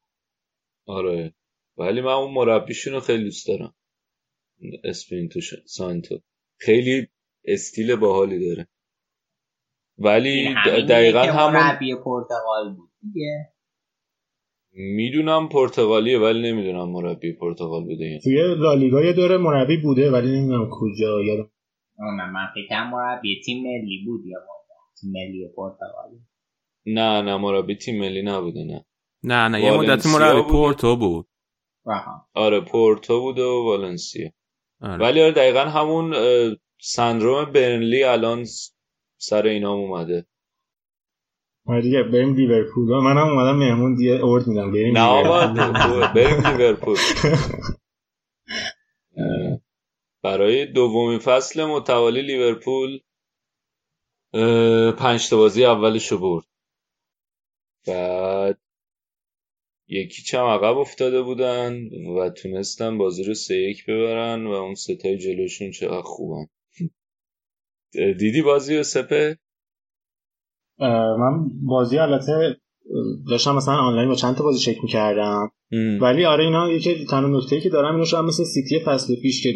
[0.88, 1.34] آره.
[1.78, 3.74] ولی من اون مربیشون رو خیلی دوست دارم.
[4.84, 6.20] اسپینتو سانتو.
[6.60, 7.08] خیلی
[7.46, 8.68] استیل باحالی داره.
[9.98, 10.54] ولی
[10.90, 13.54] دقیقا همون مربی پرتغال بود دیگه.
[14.74, 20.70] می‌دونم پرتغالیه ولی نمی‌دونم مربی پرتغال بوده توی لالیگا یه دوره مربی بوده ولی نمی‌دونم
[20.72, 21.52] کجا یادم
[22.00, 22.32] نه.
[22.32, 24.40] من فکرم مربی تیم ملی بود یا
[25.02, 26.12] تیم ملی پرتغال
[26.86, 28.86] نه نه مربی تیم ملی نبوده نه.
[29.24, 31.28] نه نه یه مدت مربی پورتو بود.
[32.34, 34.30] آره پورتو بود و والنسیا.
[34.82, 34.98] آره.
[34.98, 36.14] ولی آره دقیقا همون
[36.84, 38.46] سندروم برنلی الان
[39.18, 40.26] سر اینا اومده.
[41.66, 42.90] آره دیگه بریم لیورپول.
[42.90, 44.72] منم اومدم مهمون دیگه اورد میدم.
[44.72, 45.48] بریم نه آقا
[46.16, 46.98] بریم لیورپول.
[50.24, 53.00] برای دومین فصل متوالی لیورپول
[54.92, 56.46] پنج تا بازی اولش برد.
[57.88, 58.58] بعد
[59.88, 65.18] یکی چم عقب افتاده بودن و تونستن بازی رو سه یک ببرن و اون ستای
[65.18, 66.48] جلوشون چقدر خوبن.
[67.94, 69.38] دیدی بازی رو سپه؟
[71.20, 72.58] من بازی البته
[73.30, 75.52] داشتم مثلا آنلاین با چند تا بازی چک می‌کردم.
[76.02, 79.54] ولی آره اینا یکی تنها نکته که دارم اینو شاید مثل سیتی فصل پیش که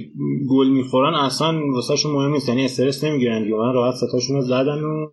[0.50, 2.50] گل می‌خورن اصلا واسهشون مهم نیست.
[2.50, 3.56] یعنی استرس نمی‌گیرن دیگه.
[3.56, 5.08] من راحت ستاشون رو زدن و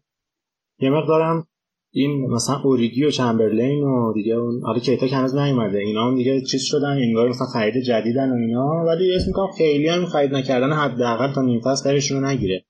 [0.80, 1.46] یه مقدارم
[1.94, 5.78] این مثلا اوریگی و چمبرلین و دیگه اون حالا کیتا که هنوز نیومده.
[5.78, 8.84] اینا هم دیگه چیز شدن انگار مثلا خرید جدیدن و اینا.
[8.86, 12.64] ولی اسم می‌کنم خیلی هم خرید نکردن حداقل تا نیم فصل نگیره.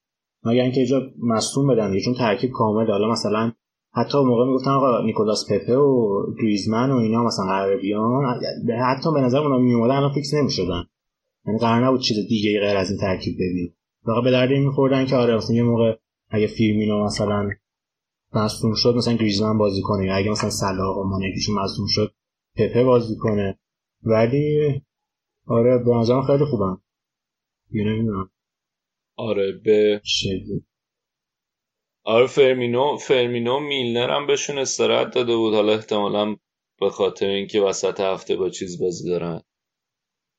[0.45, 2.91] مگر اینکه اینجا مصدوم بدن چون ترکیب کامل.
[2.91, 3.53] حالا مثلا
[3.95, 8.41] حتی موقع می‌گفتن آقا نیکولاس پپه و گریزمن و اینا مثلا قرار بیان.
[8.97, 10.85] حتی به نظر اونا میومدن الان فیکس نمی‌شدن.
[11.47, 13.73] یعنی قرار نبود چیز دیگه غیر از این ترکیب ببین
[14.05, 15.97] واقعا به درد میخوردن که آره مثلا یه موقع
[16.31, 17.49] اگه فیرمینو مثلا
[18.35, 20.07] مصدوم شد مثلا گریزمن بازی کنه.
[20.07, 22.15] یا اگه مثلا صلاح و مانه یکیشون مصدوم شد
[22.57, 23.59] پپه بازی کنه.
[24.03, 24.59] ولی
[25.47, 26.83] آره به نظرم خیلی خوبم
[27.71, 28.31] یه نمی‌دونم
[29.17, 30.03] آره به
[32.05, 35.55] آره فرمینو فرمینو میلنر هم بهشون استراحت داده بود.
[35.55, 36.37] حالا احتمالا
[36.81, 39.41] به خاطر اینکه وسط هفته با چیز بازی دارن.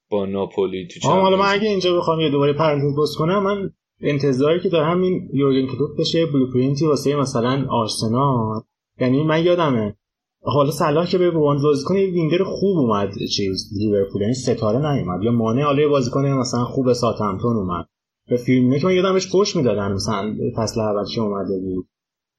[0.10, 3.72] با ناپولی تو حالا من اگه اینجا بخوام یه دوباره پرانتز باز کنم من
[4.02, 8.62] انتظاری که دارم این یورگن کلوپ بشه بلوپرینتی واسه مثلا آرسنال.
[9.00, 9.96] یعنی من یادمه.
[10.42, 14.22] حالا صلاح که به بوند بازیکن وینگر خوب اومد چیز لیورپول.
[14.22, 15.24] یعنی ستاره نیومد.
[15.24, 17.88] یا مانع حالا بازیکن مثلا خوب ساتمتون اومد.
[18.30, 21.88] به فیلمینه که من یادم بهش پشت می‌دادن مثلا فصل اول که اومده بود.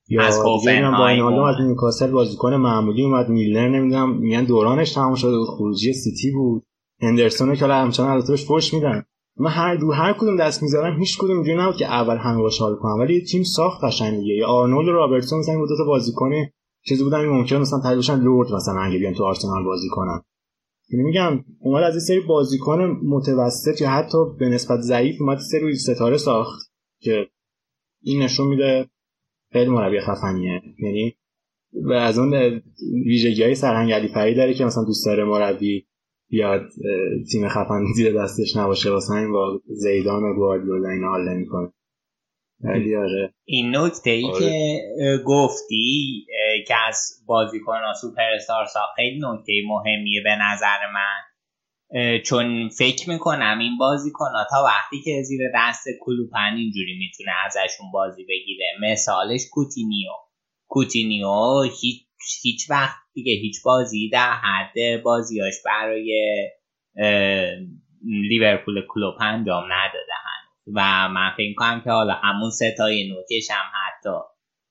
[0.08, 5.48] یا از هوفنهایم از نیوکاسل بازیکن معمولی اومد میلنر نمی‌دونم میگن دورانش تمام شده بود
[5.48, 6.62] خروجی سیتی بود.
[7.02, 9.04] هندرسون که همچنان البته بهش پشت میدن.
[9.36, 12.60] من هر دو هر کدوم دست می‌ذارم هیچ کدوم اینجوری نبود که اول همه باش
[12.60, 14.34] حال کنم ولی تیم ساخت قشنگ دیگه.
[14.34, 16.30] یا آرنولد و رابرتسون مثلا دو تا بازیکن
[16.86, 20.22] چیزی بودن ممکن مثلا تایلشن لورد مثلا اگه بیان تو آرسنال بازی کنن.
[20.88, 26.16] میگم اومد از این سری بازیکن متوسط یا حتی به نسبت ضعیف اومد سری ستاره
[26.16, 27.26] ساخت که
[28.02, 28.86] این نشون میده
[29.52, 30.62] خیلی مربی خفنیه.
[30.78, 31.14] یعنی
[31.72, 32.60] و از اون
[33.06, 35.86] ویژگی های سرهنگ علی داره که مثلا دوست داره مربی
[36.30, 36.68] بیاد
[37.32, 41.72] تیم خفن زیر دستش نباشه واسه این با زیدان و گواردیولا اینا حال نمی‌کنه.
[42.60, 43.34] ولی آره.
[43.44, 44.38] این نکته ای آره.
[44.38, 44.78] که
[45.26, 46.26] گفتی
[46.68, 51.20] که از بازیکن سوپر استار ساخت خیلی نکته مهمیه به نظر من.
[52.18, 58.24] چون فکر می‌کنم این بازیکن تا وقتی که زیر دست کلوپن اینجوری می‌تونه ازشون بازی
[58.24, 58.66] بگیره.
[58.80, 60.10] مثالش کوتینیو.
[60.68, 62.06] کوتینیو هیچ,
[62.42, 66.24] هیچ وقت دیگه هیچ بازی در حد بازیاش برای
[68.04, 70.14] لیورپول کلوپ انجام نداده
[70.74, 74.10] و من فکر کنم که حالا همون ستای نوکش هم حتی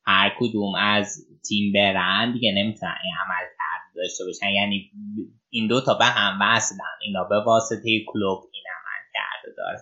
[0.05, 4.49] هر کدوم از تیم برن دیگه نمی‌تونن این عمل کرد داشته باشن.
[4.49, 4.91] یعنی
[5.49, 6.77] این دو تا به هم وصلن.
[7.01, 9.79] اینا به واسطه کلوب این عمل کرده داره.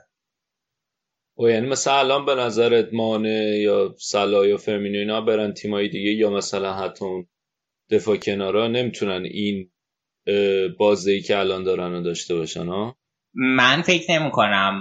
[1.37, 6.11] و یعنی مثلا الان به نظرت مانه یا سلا یا فرمینو اینا برن تیمای دیگه
[6.11, 7.27] یا مثلا حتی اون
[7.89, 9.71] دفاع کنارا؟ نمی‌تونن این
[10.79, 12.97] بازی که الان دارن رو داشته باشن ها؟
[13.33, 14.79] من فکر نمی کنم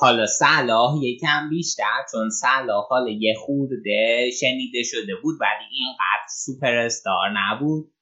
[0.00, 6.76] حالا صلاح یکم بیشتر چون صلاح حالا یه خورده شنیده شده بود ولی اینقدر سوپر
[6.76, 7.92] استار نبود.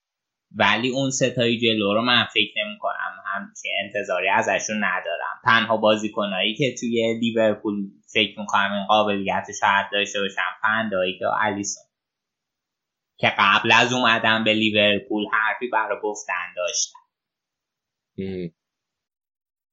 [0.56, 5.40] ولی اون ستایی جلو رو من فکر نمی کنم همچه انتظاری ازشون ندارم.
[5.44, 7.74] تنها بازیکنایی که توی لیورپول
[8.12, 11.84] فکر می‌کنم این قابلیت شاید داشته باشم فندایی که الیسون
[13.18, 16.98] که قبل از اومدن به لیورپول حرفی برای گفتن داشتن.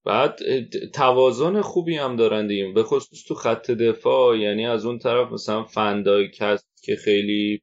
[0.06, 0.40] بعد
[0.94, 2.72] توازن خوبی هم دارن دیگه.
[2.72, 7.62] به خصوص تو خط دفاع یعنی از اون طرف مثلا فندای هست که خیلی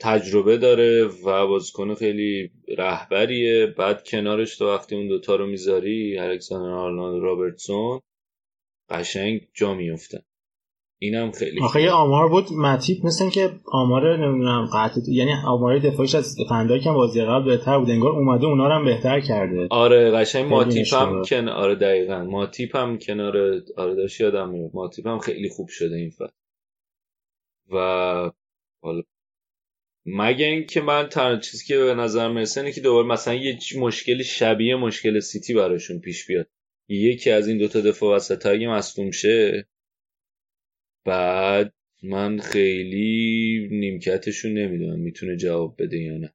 [0.00, 3.66] تجربه داره و بازیکن خیلی رهبریه.
[3.66, 8.00] بعد کنارش تو وقتی اون دوتا رو می‌ذاری الکساندر آرنولد رابرتسون
[8.90, 10.22] قشنگ جا میفتن
[11.04, 16.14] اینم خیلی آخه یه آمار بود متیپ مثل که آمار نمی‌دونم قطع یعنی آمار دفاعش
[16.14, 19.66] از فندای که بازی قبل بهتر بود انگار اومده اونا رو هم بهتر کرده.
[19.70, 22.24] آره قشنگ ماتیپ هم کن آره دقیقا.
[22.24, 23.36] ماتیپ هم کنار
[23.76, 26.32] آره داشت یادم میاد ماتیپ هم خیلی خوب شده این فصل.
[27.72, 27.78] و
[28.82, 29.02] حالا
[30.06, 34.22] مگه اینکه من تنها چیزی که به نظر می‌رسه اینه که دوباره مثلا یه مشکل
[34.22, 36.46] شبیه مشکل سیتی براشون پیش بیاد.
[36.88, 39.66] یکی از این دوتا دفاع وسط اگه مصدوم شه
[41.04, 46.34] بعد من خیلی نیمکتشون نمی‌دونم می‌تونه جواب بده یا نه.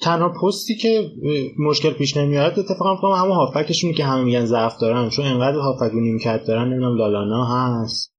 [0.00, 1.10] تنها پستی که
[1.58, 5.94] مشکل پیش نمیاد اتفاقا کنم همون هافکشونی که همه میگن ضعف دارن چون انقدر هافک
[5.94, 8.12] و نیمکت دارن نمی‌دونم لالانا هست.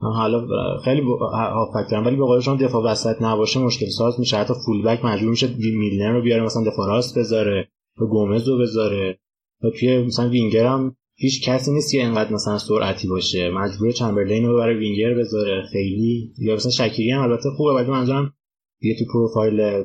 [0.00, 0.46] حالا
[0.84, 1.02] خیلی
[1.32, 4.36] هافک دارن ولی به قول شما دفاع وسط نباشه مشکل ساز میشه.
[4.36, 7.68] حتی فول بک مجبور میشه میلنر رو بیاره مثلا دفاع راست بذاره
[8.00, 9.18] و گومز رو بذاره.
[9.64, 13.50] و توی مثلا وینگر هم هیچ کسی نیست که اینقدر مثلا سرعتی باشه.
[13.50, 15.62] مجبور چمبرلین رو برای وینگر بذاره.
[15.72, 16.32] خیلی.
[16.38, 18.34] یا مثلا شکیری هم البته خوبه ولی منظورم
[18.80, 19.84] یه تو پروفایل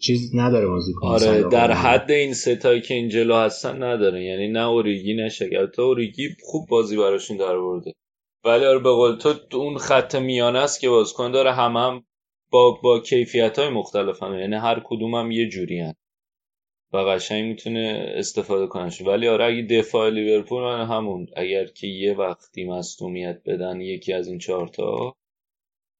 [0.00, 1.08] چیز نداره بازیکن.
[1.08, 4.24] آره در حد این ستایی که این جلو هستن نداره.
[4.24, 7.92] یعنی نه اوریگی نه شکر اوریگی خوب بازی براشون در برده
[8.44, 11.52] ولی آره به قول تو اون خط میانه است که بازیکن داره.
[11.52, 12.04] هم هم
[12.50, 15.94] با با کیفیت های مختلف هم یعنی هر کدوم هم یه جوری هن.
[16.94, 22.14] و قشنگ می‌تونه استفاده کنش ولی آره اگه دفاع لیورپول من همون اگر که یه
[22.14, 25.16] وقتی مصدومیت بدن یکی از این چهارتا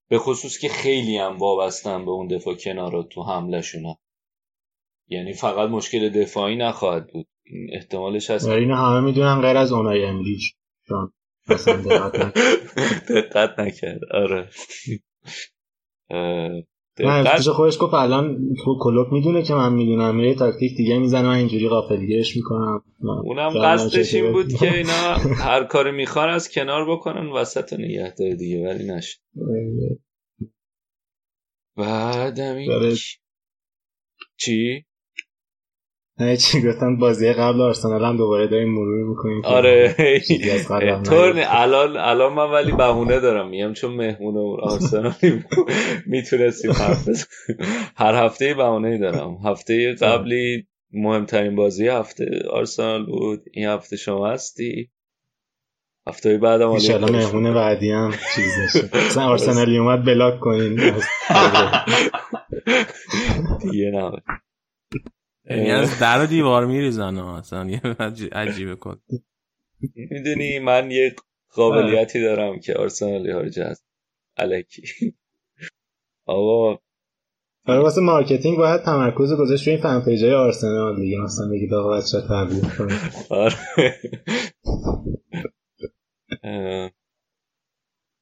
[0.08, 3.96] به خصوص که خیلی هم وابستن به اون دفاع کنارا تو حمله شونه
[5.08, 7.26] یعنی فقط مشکل دفاعی نخواهد بود.
[7.72, 8.48] احتمالش هست.
[8.48, 10.42] این همه می‌دونن غیر از اونای امریج
[13.14, 14.00] دقت نکرد.
[14.10, 14.48] آره.
[17.00, 21.34] نه خودش گفت الان تو کلوب می‌دونه که من می‌دونم میره تاکتیک دیگه می‌زنه من
[21.34, 22.82] اینجوری غافلگیرش می‌کنم.
[23.24, 25.14] اونم قصدش این بود که اینا
[25.48, 29.18] هر کاری می‌خوان از کنار بکنن وسط نگه داره دیگه ولی نشد.
[31.76, 32.96] بعدم این
[34.36, 34.84] چی؟
[36.18, 39.94] نه چی گفتم بازی قبل آرسنال هم دوباره داریم مرور می‌کنیم آره.
[41.04, 43.48] طور الان الان من ولی بهونه دارم.
[43.48, 45.14] میگم چون مهمون آرسنال
[46.06, 47.08] می‌تونستیم حرف
[47.96, 49.38] هر هفته بهونه دارم.
[49.44, 53.42] هفته قبلی مهمترین بازی هفته آرسنال بود.
[53.52, 54.90] این هفته شما هستی.
[56.06, 60.80] هفته بعد هم ان مهمون بعدی هم چیز نشه آرسنالی اومد بلاک کنین.
[63.62, 64.10] دیگه نه.
[65.50, 67.80] یعنی از در و دیوار میریزن اصلا یه
[68.32, 69.02] عجیبه کن.
[69.94, 71.14] می‌دونی من یه
[71.48, 73.84] قابلیتی دارم که آرسنالی ها رو جذب
[74.36, 74.82] الکی
[76.26, 76.78] آقا.
[77.66, 81.98] آره واسه marketing باید تمرکز گذاشت روی fan page های آرسنال دیگه مثلا بگید آقا
[81.98, 82.98] بچه تبلیغ کنید
[83.30, 83.54] آره.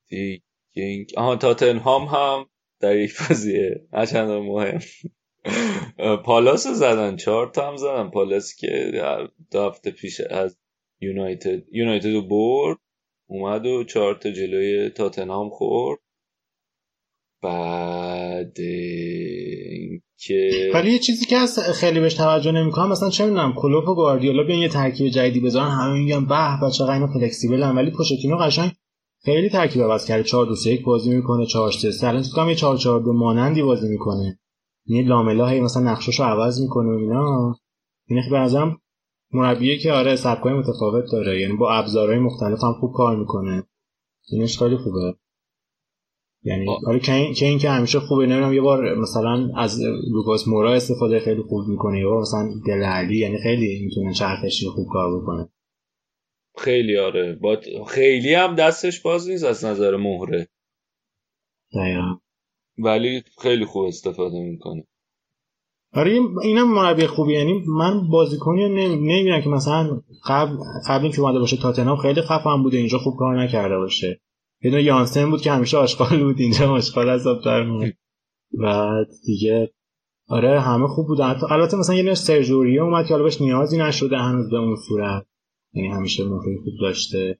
[0.08, 2.46] دیگه آها تاتنهام هم
[2.80, 3.88] در یک بازیه.
[3.92, 4.80] نه چندان مهم.
[6.24, 8.10] پالاس زدن چهار تا هم زدن.
[8.10, 8.92] پالاس که
[9.50, 10.56] دو هفته پیش از
[11.00, 12.78] یونایتد یونایتد رو برد
[13.26, 16.00] اومد و چهار تا جلوی تاتنهام خورد.
[17.42, 18.56] بعد
[20.16, 23.94] که ولی یه چیزی که از خیلی بهش توجه نمی‌کنم مثلا چه می‌دونم کلوپ و
[23.94, 28.72] گواردیولا بیان یه ترکیب جدیدی بذارن همه میگن به بچه اینا فلکسیبل ولی پوشتینو قشنگ
[29.24, 30.22] خیلی ترکیب عوض کرده.
[30.22, 33.12] 4 2 3 1 بازی می‌کنه 4 3 3 الان تو یه 4 4 2
[33.12, 34.38] مانندی بازی می‌کنه.
[34.86, 37.56] یعنی لاملا هی مثلا نقششو عوض می‌کنه و اینا.
[38.06, 38.78] این به نظرم
[39.32, 41.40] مربیه که آره سبکای متفاوت داره.
[41.40, 43.64] یعنی با ابزارهای مختلف هم خوب کار می‌کنه.
[44.28, 45.14] اینش خیلی خوبه.
[46.44, 49.80] یعنی آره که این که همیشه خوبه نمی‌دونم یه بار مثلا از
[50.10, 54.88] لوکاس مورا استفاده خیلی خوب می‌کنه یا مثلا دل علی یعنی خیلی می‌تونه چرخشی خوب
[54.92, 55.48] کار بکنه.
[56.58, 57.38] خیلی آره.
[57.42, 60.48] با خیلی هم دستش باز نیست از نظر مهره.
[61.74, 62.18] دقیقا.
[62.78, 64.84] ولی خیلی خوب استفاده می‌کنه
[65.94, 70.56] آره اینم مربی خوبی یعنی من بازیکنی نمی‌بینم که مثلا قبل
[70.88, 74.20] قبل اینکه اومده باشه تاتنهام خیلی خفن بوده اینجا خوب کار نکرده باشه.
[74.62, 77.38] یه یانسن بود که همیشه آشغال بود اینجا آشغال عذاب
[77.68, 77.94] بود.
[78.58, 78.90] و
[79.26, 79.72] دیگه
[80.28, 81.40] آره همه خوب بودن.
[81.50, 85.26] البته مثلا یه سرجوریه اومد که حالا بهش نیازی نشده هنوز به اون صورت.
[85.72, 87.38] یعنی همیشه موقعی خوب داشته.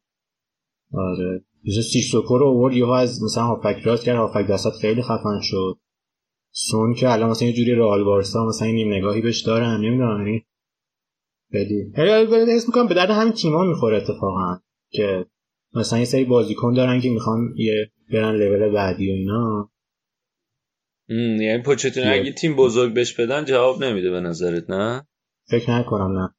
[0.95, 1.45] آره.
[1.65, 5.79] مثلا سیسوکو رو آورد یهو از مثلا هافک راست کرد هافک دستات خیلی خفن شد.
[6.51, 10.47] سون که الان مثلا یه جوری رئال بارسا مثلا نیم نگاهی بهش دارن نمی‌دونم یعنی
[11.53, 11.93] خیلی.
[11.97, 14.59] خیلی حس می‌کنم به درد همین تیما می‌خوره اتفاقا
[14.91, 15.27] که
[15.75, 19.71] مثلا یه سری بازیکن دارن که می‌خوان یه برن لول بعدی و اینا.
[21.41, 25.07] یعنی پوچتون اگه تیم بزرگ بهش بدن جواب نمیده به نظرت نه؟
[25.51, 26.35] فکر نکنم نه.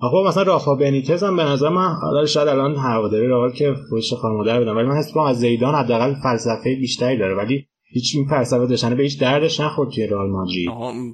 [0.00, 4.12] آقا مثلا رافا بنیتز هم به نظر من حالا شاید الان هواداری رئال که فوش
[4.12, 8.66] خانواده بدن ولی من حس از زیدان حداقل فلسفه بیشتری داره ولی هیچ این فلسفه
[8.66, 10.70] داشتن به هیچ دردش نخورد توی رئال مادرید.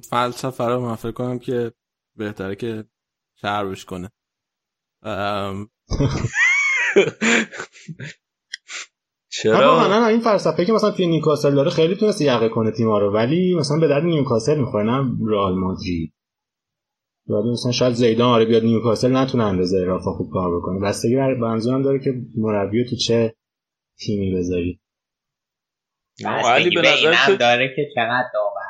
[0.09, 1.71] فلسفه رو من فکر کنم که
[2.15, 2.83] بهتره که
[3.41, 4.11] شربش کنه.
[9.29, 13.13] چرا؟ نه این فلسفه که مثلا توی نیوکاسل داره خیلی تونست یقه کنه تیما رو
[13.13, 16.14] ولی مثلا به درد نیوکاسل می‌خوره نه رئال مادرید.
[17.27, 20.79] ولی مثلا شاید زیدان آره بیاد نیوکاسل نتونه اندازه رافا خوب کار بکنه.
[20.79, 23.35] بستگی بر منظورم داره که مربی تو چه
[23.99, 24.79] تیمی بذاری؟
[26.25, 28.65] علی به نظر داره که چقدر داور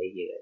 [0.00, 0.34] بگیره.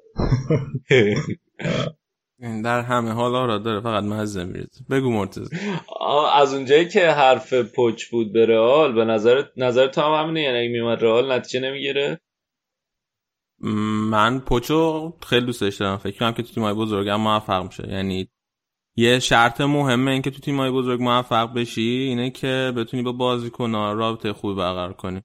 [2.64, 5.48] در همه حالا را داره فقط مزه میرزه بگو مرتز
[6.34, 10.59] از اونجایی که حرف پچ بود به رئال به نظر نظر تو هم همینه؟ یعنی
[10.59, 12.20] اگه میومد رئال نتیجه نمی‌گیره؟
[13.62, 17.89] من پوچو خیلی دوستش دارم فکر کنم که تو تیمای بزرگ هم موفق میشه.
[17.89, 18.28] یعنی
[18.97, 23.93] یه شرط مهمه این که تو تیمای بزرگ موفق بشی اینه که بتونی با بازیکن‌ها
[23.93, 25.20] رابطه خوبی برقرار کنی.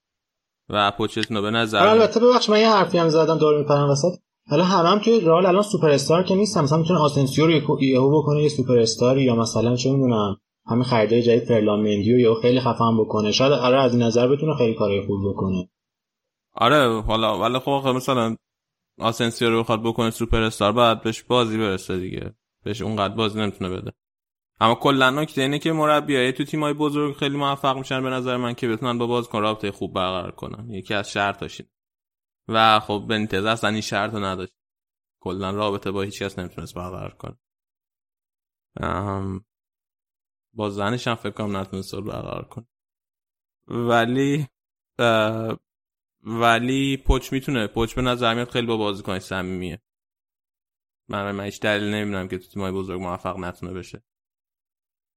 [0.69, 4.19] و پوچتینو به نظر آره، البته ببخش من یه حرفی هم زدم دور میپرم وسط.
[4.49, 8.21] حالا همه هم توی رئال الان سوپر استار که نیست مثلا می‌تونه آسنسیو رو یهو
[8.21, 10.37] بکنه یه سوپر استار یا مثلا چه می‌دونم
[10.69, 13.31] همین خریده جدید فرلان مندی رو یا خیلی خفن بکنه.
[13.31, 15.69] شاید آره از این نظر بتونه خیلی کارهای خوب بکنه.
[16.57, 18.35] آره حالا ولی خب مثلا
[18.99, 22.35] آسنسیو رو بخواد بکنه سوپر استار بعد بهش بازی برسه دیگه.
[22.63, 23.93] بهش اونقدر بازی نمی‌تونه بده.
[24.59, 28.53] اما کلا نکته اینه که مربیای تو تیمای بزرگ خیلی موفق میشن به نظر من
[28.53, 30.69] که بتونن با بازیکن رابطه خوب برقرار کنن.
[30.69, 31.65] یکی از شرطاشین.
[32.47, 34.53] و خب بنتز اصلا این شرط رو نداشت.
[35.21, 37.37] کلا رابطه با هیچ کس نمی‌تونست برقرار کنه.
[40.53, 42.67] با زنش هم فکر کنم نتونست برقرار کنه.
[43.67, 44.47] ولی
[46.27, 47.67] ولی پوچ می‌تونه.
[47.67, 49.81] پوچ به نظر میاد خیلی با بازیکن صمیمیه.
[51.09, 54.03] من من هیچ دلیل نمی‌دونم که تو تیمای بزرگ موفق نتونه بشه.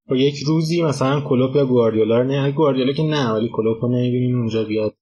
[0.09, 3.89] با یک روزی مثلا کلوپ یا گواردیولا رو نه گواردیولا که نه ولی کلوپ رو
[3.89, 4.97] نمی‌بینیم اونجا بیاد.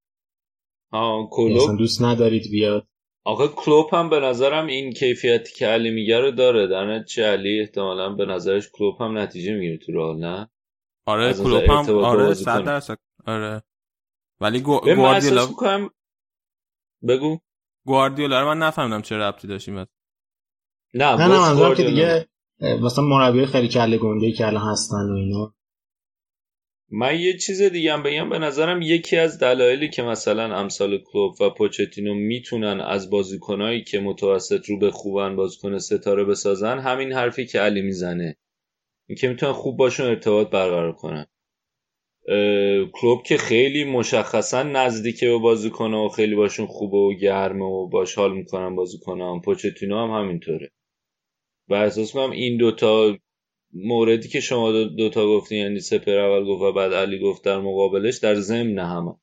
[0.93, 2.87] آه کلوپ؟ دوست ندارید بیاد.
[3.25, 6.67] آقا کلوپ هم به نظرم این کیفیتی که علی میگه رو داره.
[6.67, 10.51] در چه علی؟ احتمالا به نظرش کلوپ هم نتیجه می‌گیره تو راه نه؟
[11.07, 12.99] آره کلوپ هم آره صد درصد.
[13.27, 13.63] آره.
[14.41, 14.81] ولی گو...
[14.81, 15.47] گواردیولا.
[17.09, 17.39] بگو.
[17.87, 19.87] گواردیولا رو من نفهمیدم چه ربطی داشتیم نه
[20.95, 22.29] نه نه منظورم که دیگه
[22.61, 25.55] مثلا مربی خیلی کله گنده که الان هستن و اینا.
[26.91, 31.41] من یه چیز دیگه هم بگم به نظرم یکی از دلایلی که مثلا امثال کلوب
[31.41, 37.47] و پوچتینو می‌تونن از بازیکنایی که متوسط رو به خوبن بازیکن ستاره بسازن همین حرفی
[37.47, 38.37] که علی می‌زنه.
[39.21, 41.27] که می‌تونن خوب باشون ارتباط برقرار کنن.
[42.93, 48.15] کلوب که خیلی مشخصا نزدیکه به بازیکن و خیلی باشون خوبه و گرمه و باش
[48.15, 49.41] حال می‌کنن بازیکنان.
[49.41, 50.71] پوچتینو هم همینطوره.
[51.69, 53.17] و احساس کنم این دوتا
[53.73, 57.59] موردی که شما دوتا دو گفتین یعنی سپر اول گفت و بعد علی گفت در
[57.59, 59.15] مقابلش در ضمن همه.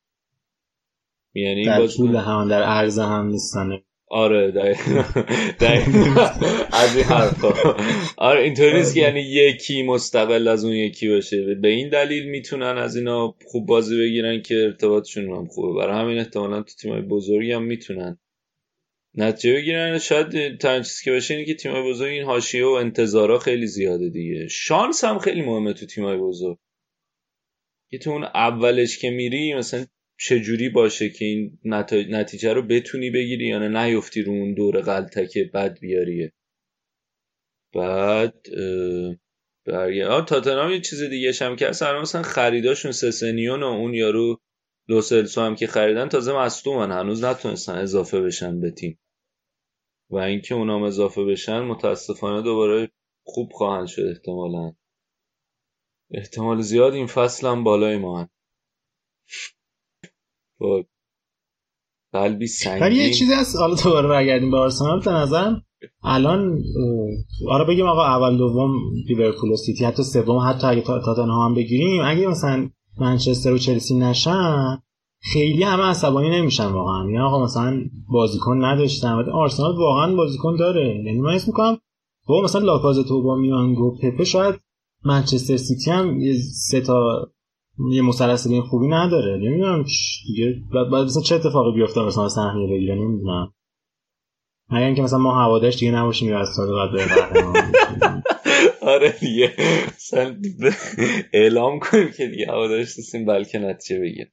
[1.34, 3.82] یعنی در طول هم در عرض هم نیستن.
[4.08, 5.04] آره دقیقا
[6.72, 7.76] از این حرفا.
[8.16, 11.54] آره اینطوری نیست که یعنی یکی مستقل از اون یکی باشه.
[11.54, 15.78] به این دلیل می‌تونن از اینا خوب بازی بگیرن که ارتباطشون هم خوبه.
[15.78, 18.18] برای همین احتمالا تو تیمای بزرگی هم می‌تونن
[19.14, 19.98] نتیجه بگیرن.
[19.98, 24.08] شاید تنها چیزی که باشه اینه که تیمای بزرگ این حاشیه و انتظارا خیلی زیاده
[24.08, 24.48] دیگه.
[24.48, 26.58] شانس هم خیلی مهمه تو تیمای بزرگ.
[27.90, 29.86] که تو اون اولش که میری مثلا
[30.18, 31.58] چجوری باشه که این
[32.08, 36.32] نتیجه رو بتونی بگیری یا نه نیفتی رو اون دور غلطه بد بیاریه.
[37.74, 38.46] بعد
[39.66, 44.40] برگه آه تاتنام یه چیز دیگه هم که اصلا مثلا خریداشون سسنیون و اون یارو
[44.88, 48.98] لوسلسو هم که خریدن تازه مصدومن هنوز نتونستن اضافه بشن به تیم.
[50.10, 52.90] و اینکه اونام اضافه بشن متاسفانه دوباره
[53.24, 54.72] خوب خواهند شد احتمالا.
[56.10, 58.28] احتمال زیاد این فصل هم بالای ما هن.
[60.60, 60.84] با
[62.12, 62.82] قلبی سنگین.
[62.82, 65.62] ولی یه چیزی هست حالا دوباره برگردیم به آرسنال به نظرم
[66.02, 66.62] الان
[67.48, 68.70] آره بگیم آقا اول دوم
[69.08, 72.70] لیورپول و سیتی حتی سوم حتی اگه تاتنهام هم بگیریم اگه مثلا
[73.00, 74.82] منچستر و چلسی نشن
[75.20, 77.04] خیلی همه عصبانی نمیشن واقعا.
[77.04, 81.02] یعنی آقا مثلا بازیکن نداشتن آرسنال واقعا بازیکن داره.
[81.04, 81.78] یعنی من اسم می‌کنم
[82.28, 84.54] با مثلا لاکازتو با میانگو پپه شاید
[85.04, 87.28] منچستر سیتی هم یه سه تا
[87.92, 89.36] یه مثلث این خوبی نداره.
[89.36, 89.84] نمی‌دونم
[90.26, 93.52] دیگه بعد مثلا چه اتفاقی بیفته مثلا سهمیه بگیره؟ نمی‌دونم.
[94.70, 96.90] اگر اینکه مثلا ما هوادارش دیگه نباشیم یا از سال بعد
[98.92, 99.52] آره دیگه.
[99.96, 100.36] مثلا
[101.32, 104.32] اعلام کنیم که دیگه هوادارش نیستیم بلکه نتیجه بگیر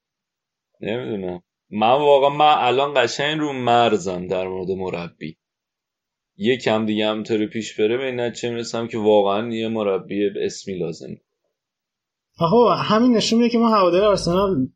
[0.81, 1.43] نمی‌دونم.
[1.71, 5.37] من واقعا من الان قشنگ رو مرزم در مورد مربی.
[6.37, 11.07] یکم دیگه همطوری پیش بره به این نتیجه می‌رسم که واقعا یه مربی اسمی لازم
[12.39, 14.67] آقا همین نشون میده که ما هوادار آرسنال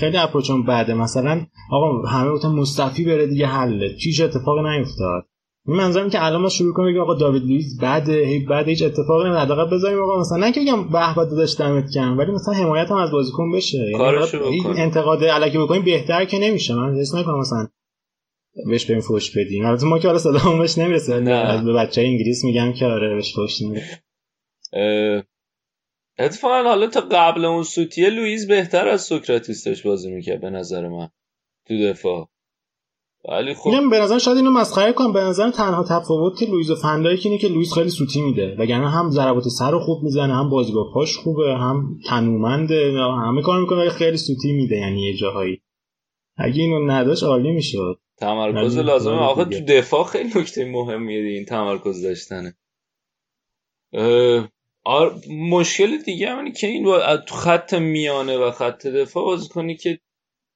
[0.00, 3.96] خیلی اپروچمون بعده مثلا آقا همه گفتن مصطفی بره دیگه حله.
[4.00, 5.24] هیچ اتفاقی نیفتاد.
[5.66, 8.08] این منظورم که الان ما شروع کنیم بگیم آقا داوید لوئیس بعد
[8.48, 11.90] بعد هیچ اتفاقی نمیاد حداقل بذاریم آقا مثلا نه که بگم به به داداش دمت
[11.94, 13.78] گرم ولی مثلا حمایت هم از بازیکن بشه.
[13.78, 16.74] یعنی انتقاد الکی بکنیم بهتر که نمیشه.
[16.74, 17.68] من حس نکنم مثلا
[18.66, 19.66] بهش بریم فوش بدیم.
[19.66, 21.20] البته ما که حالا صدامون بهش نمی‌رسه.
[21.64, 23.62] به بچه انگلیس میگم که آره بهش فوش
[26.18, 30.88] اتفاقا حالا تا قبل اون سوتیه لوئیس بهتر از سوکراتیس داشت بازی می‌کرد به نظر
[30.88, 31.08] من
[31.66, 32.28] تو دفاع.
[33.28, 35.12] ولی خب به نظر شاید اینو مسخره کنم.
[35.12, 38.56] به نظر تنها تفاوت لوئیس و فندایک اینه که لوئیس خیلی سوتی میده.
[38.58, 42.92] وگرنه هم ضربات سر رو خوب می‌زنه هم بازی با پاش خوبه هم تنومنده
[43.26, 44.76] همه کار می‌کنه ولی خیلی سوتی میده.
[44.76, 45.62] یعنی یه جاهایی.
[46.36, 48.00] اگه اینو نداشت عالی می‌شد.
[48.16, 49.16] تمرکز لازمه.
[49.16, 52.54] آخه تو دفاع خیلی نکته مهمیه این تمرکز داشتنه.
[54.84, 55.14] آر...
[55.50, 56.84] مشکل دیگه همینه که این
[57.26, 59.98] تو خط میانه و خط دفاع بازی کنی که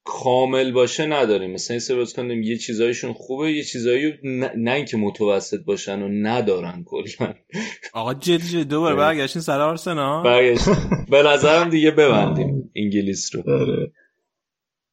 [0.05, 4.97] کامل باشه نداریم مثلا این سه کنیم یه چیزایشون خوبه یه چیزایی نه, نه اینکه
[4.97, 7.33] متوسط باشن و ندارن کلا.
[7.93, 10.75] آقا جدی جدی دوباره برگشتین سر آرسنال؟ برگشتین
[11.11, 13.43] به نظرم دیگه ببندیم انگلیس رو.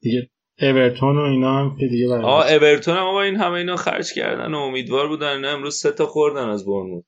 [0.00, 0.30] دیگه
[0.62, 4.58] اورتون و اینا هم که دیگه آه اورتون هم این همه اینا خرج کردن و
[4.58, 5.36] امیدوار بودن.
[5.36, 7.04] اینا امروز سه تا خوردن از برنموث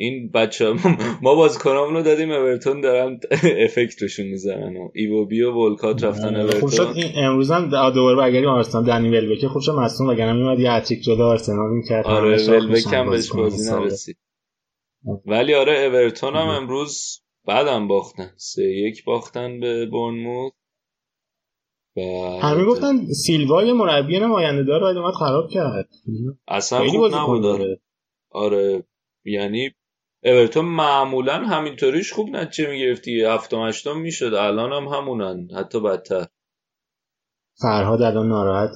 [0.00, 0.74] این بچه
[1.22, 3.20] ما بازیکنامون رو دادیم اورتون دارن
[3.64, 6.60] افکت روشون می‌زنن و ایووبی و ولکات رفتن اورتون.
[6.60, 10.60] خوب شد این امروز هم دوباره برگردیم آرسنال دنی ولبک خوب شد مصدوم وگرنه میومد
[10.60, 14.16] یه هتریک جلو آرسنال می‌کرد آره ولبک هم بهش بازی نرسید.
[15.26, 18.30] ولی آره اورتون هم امروز بعدم باختن.
[18.36, 20.52] سه یک باختن به بورنموث.
[22.42, 25.88] همه گفتن سیلوا یه مربی نماینده دار باید اومد خراب کرد.
[26.48, 27.44] اصلا خوب نبود.
[27.46, 27.80] آره.
[28.30, 28.84] آره
[29.24, 29.70] یعنی
[30.24, 34.34] اورتون معمولا همینطوریش خوب نتیجه می‌گرفتی هفتم هشتم می‌شد.
[34.34, 35.48] الان هم همونن.
[35.56, 36.26] حتی بدتر.
[37.60, 38.70] فرهاد الان ناراحت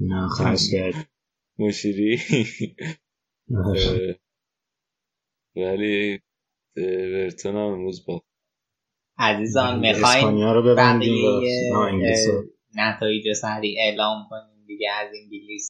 [0.00, 0.94] نه خرج کرد.
[1.58, 2.18] مشیری؟
[5.56, 6.20] ولی
[6.76, 8.22] اورتون هم امروز با
[9.18, 11.40] عزیزان می‌خواین رو ببندیم
[12.74, 15.68] نتایج سریع اعلام کنیم دیگه از انگلیس.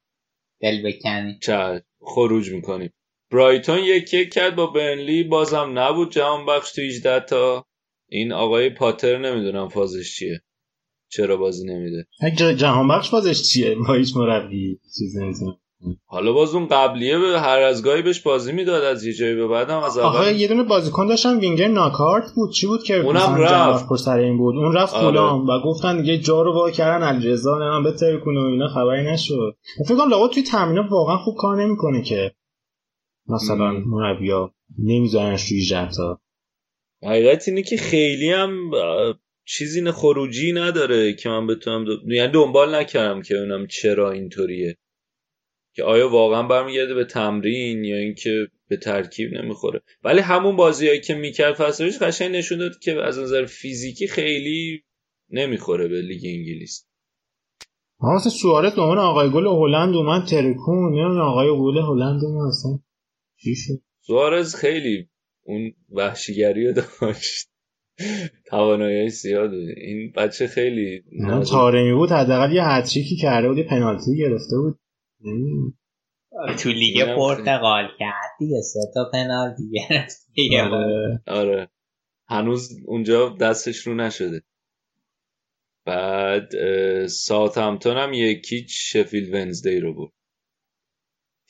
[0.60, 2.92] دل بکنیم چه خروج می‌کنیم.
[3.36, 7.64] برایتون یک یک کرد با برنلی بازم نبود جهان بخش تو 18 تا.
[8.08, 10.40] این آقای پاتر نمی‌دونم فازش چیه.
[11.08, 12.06] چرا بازی نمیده؟
[12.56, 15.56] جهان بخش فازش چیه؟ ما هیچ مربی چیز نمی‌دونم.
[16.06, 19.46] حالا باز اون قبلیه به هر از گاهی بهش بازی می‌داد از یه جایی به
[19.46, 20.06] بعدم از اول.
[20.06, 22.52] آخه یه دونه بازیکن داشتن وینگر ناکارت بود.
[22.52, 23.96] چی بود که اونم رفت.
[23.96, 25.20] سر این بود؟ اون رفت آره.
[25.20, 29.56] و گفتن دیگه جا رو وا کردن الجزا نه بهتر کنه و اینا خبری نشد.
[29.88, 32.32] فکر کنم لاغا توی تامین واقعا خوب کار نمی‌کنه که
[33.28, 36.20] مثلا مربیا نمیذارنش توی جتا
[37.02, 38.70] حقیقت اینه که خیلی هم
[39.44, 42.12] چیزی خروجی نداره که من بتونم دو...
[42.14, 44.76] یعنی دنبال نکردم که اونم چرا اینطوریه.
[45.74, 49.82] که آیا واقعا برمیگرده به تمرین یا اینکه به ترکیب نمی‌خوره.
[50.04, 54.82] ولی همون بازیهایی که می‌کرد فصلش قشنگ نشون داد که از نظر فیزیکی خیلی
[55.30, 56.86] نمی‌خوره به لیگ انگلیس.
[58.00, 60.94] مثلا سوارت به عنوان آقای گل هلند اومد ترکون.
[60.94, 62.78] یا آقای گل هلند اصلا.
[64.00, 65.08] سوارز خیلی
[65.42, 67.50] اون وحشیگری رو داشت.
[68.46, 69.68] توانایی زیاد بود.
[69.76, 71.04] این بچه خیلی
[71.50, 74.78] تارمی بود حداقل یه هتریکی کرده بود یه پنالتی گرفته بود.
[76.58, 80.26] تو لیگ پرتغال کرد دیگه سه تا پنالتی گرفت
[80.72, 81.22] آره.
[81.26, 81.68] آره.
[82.28, 84.42] هنوز اونجا دستش رو نشده.
[85.84, 86.48] بعد
[87.06, 90.12] ساعت همتون هم یکی شفیل ونزدی رو بود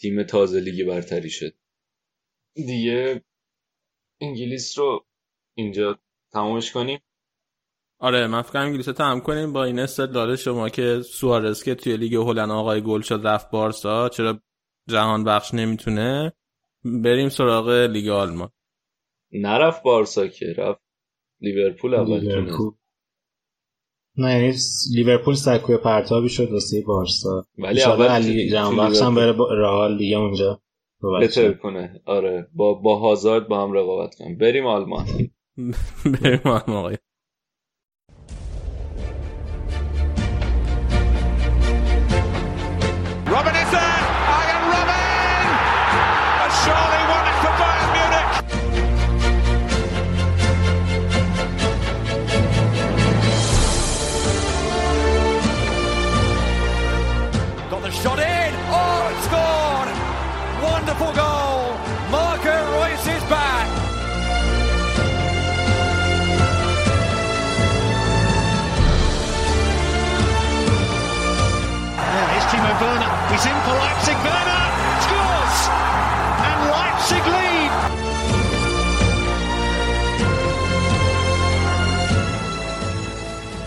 [0.00, 1.54] تیم تازه لیگ برتری شد.
[2.56, 3.24] دیگه
[4.20, 5.06] انگلیس رو
[5.54, 5.98] اینجا
[6.32, 7.00] تمامش کنیم.
[7.98, 9.52] آره من فکر انگلیس رو تمام کنیم.
[9.52, 14.08] با این استدلال شما که سوارز که توی لیگ هلند آقای گل شد رفت بارسا
[14.08, 14.40] چرا
[14.88, 16.32] جهان بخش نمی‌تونه؟
[16.84, 18.50] بریم سراغ لیگ آلمان.
[19.32, 20.80] نرفت بارسا که رفت
[21.40, 22.20] لیورپول اول
[24.18, 24.54] نه یعنی
[24.94, 27.46] لیورپول سکوی پرتابی شد واسه بارسا.
[27.58, 30.62] ولی اول علی جهان بخش هم بره رئال دیگه اونجا.
[31.20, 32.00] بهتر کنه.
[32.04, 32.48] آره.
[32.54, 34.38] با با هازارد با هم رقابت کنیم.
[34.38, 35.06] بریم آلمان.
[36.22, 36.76] بریم آلمان.
[36.76, 36.96] آقای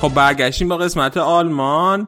[0.01, 2.07] خب برگشتیم با قسمت آلمان.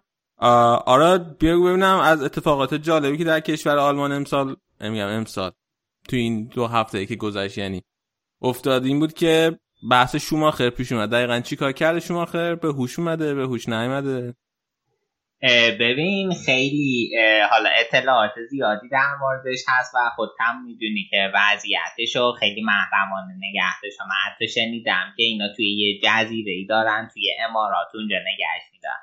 [0.86, 5.52] آره بیا ببینم از اتفاقات جالبی که در کشور آلمان امسال میگم امسال
[6.10, 7.84] تو این دو هفته که گذشت یعنی
[8.42, 9.60] افتاد این بود که
[9.92, 11.10] بحث شوماخر پیش اومد.
[11.10, 14.36] دقیقا چی کار کرده شوماخر؟ به هوش اومده به هوش نیومده.
[15.80, 17.12] ببین خیلی
[17.50, 23.82] حالا اطلاعات زیادی در موردش هست و خودم می‌دونی که وضعیتش رو خیلی محرمانه نگه
[23.84, 29.00] داشتم حتی شنیدم که اینا توی یه جزیره ای دارن توی امارات اونجا نگهش میدن.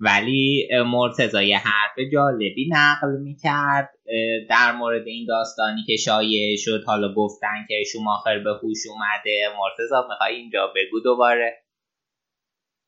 [0.00, 3.90] ولی مرتضا یه حرف جالبی نقل می‌کرد
[4.50, 9.48] در مورد این داستانی که شایع شد حالا گفتن که شوماخر به هوش اومده.
[9.58, 11.62] مرتضا می‌خوای اینجا بگو دوباره؟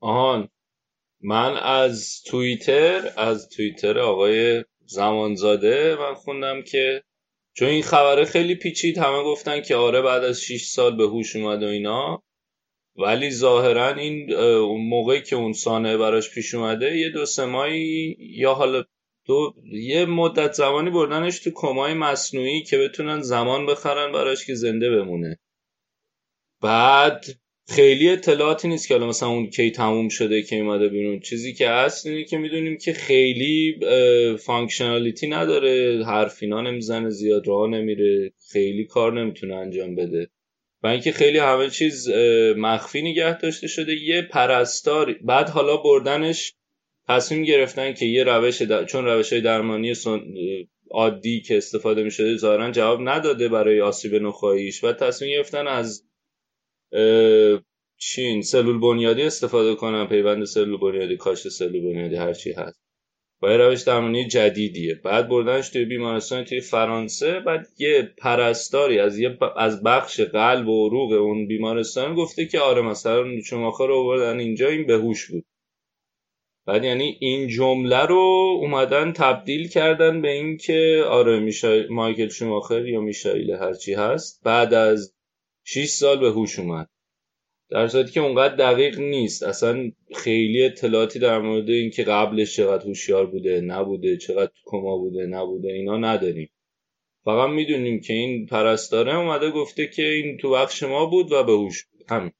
[0.00, 0.48] آهان.
[1.20, 7.02] من از توییتر از توییتر آقای زمانزاده من خوندم که
[7.54, 11.36] چون این خبره خیلی پیچید همه گفتن که آره بعد از 6 سال به هوش
[11.36, 12.22] اومد و اینا.
[12.96, 18.16] ولی ظاهرا این اون موقعی که اون سانحه براش پیش اومده یه دو سه ماهی
[18.18, 18.84] یا حالا
[19.26, 24.90] دو یه مدت زمانی بردنش تو کمای مصنوعی که بتونن زمان بخرن براش که زنده
[24.90, 25.38] بمونه.
[26.62, 27.24] بعد
[27.70, 31.20] خیلی اطلاعاتی نیست که حالا مثلا اون کی تموم شده که اومده بیرون.
[31.20, 33.80] چیزی که هست اینه که می‌دونیم که خیلی
[34.38, 36.04] functionality نداره.
[36.06, 38.32] حرف اینا نمی‌زنه زیاد راه نمیره.
[38.52, 40.28] خیلی کار نمی‌تونه انجام بده.
[40.82, 42.08] و اینکه خیلی همه چیز
[42.56, 43.94] مخفی نگه داشته شده.
[43.94, 46.54] یه پرستار بعد حالا بردنش
[47.08, 48.84] تصمیم گرفتن که یه روش در...
[48.84, 50.20] چون روش های درمانی سن...
[50.90, 54.84] عادی که استفاده می شده ظاهرا جواب نداده برای آسیب نخواهیش.
[54.84, 56.09] و تصمیم گرفتن از
[57.98, 62.80] چین سلول بنیادی استفاده کنن پیوند سلول بنیادی کاشت سلول بنیادی هر چی هست.
[63.40, 64.94] با یه روش درمانی جدیدیه.
[65.04, 70.86] بعد بردنش توی بیمارستان توی فرانسه بعد یه پرستاری از یه از بخش قلب و
[70.86, 75.44] عروق اون بیمارستان گفته که آره مثلا شماخه رو بردن اینجا این بهوش بود.
[76.66, 81.82] بعد یعنی این جمله رو اومدن تبدیل کردن به این که آره میشا...
[81.90, 84.40] مایکل شوماخر یا میشایل هرچی هست.
[84.44, 85.14] بعد از
[85.64, 86.88] 6 سال به هوش اومد.
[87.70, 89.42] در صورتی که اونقدر دقیق نیست.
[89.42, 95.72] اصلا خیلی اطلاعاتی در مورد اینکه قبلش چقدر هوشیار بوده نبوده چقدر کما بوده نبوده
[95.72, 96.50] اینا نداریم.
[97.24, 101.52] فقط می‌دونیم که این پرستاره اومده گفته که این تو بخش ما بود و به
[101.52, 102.04] هوش بود.
[102.08, 102.32] همین.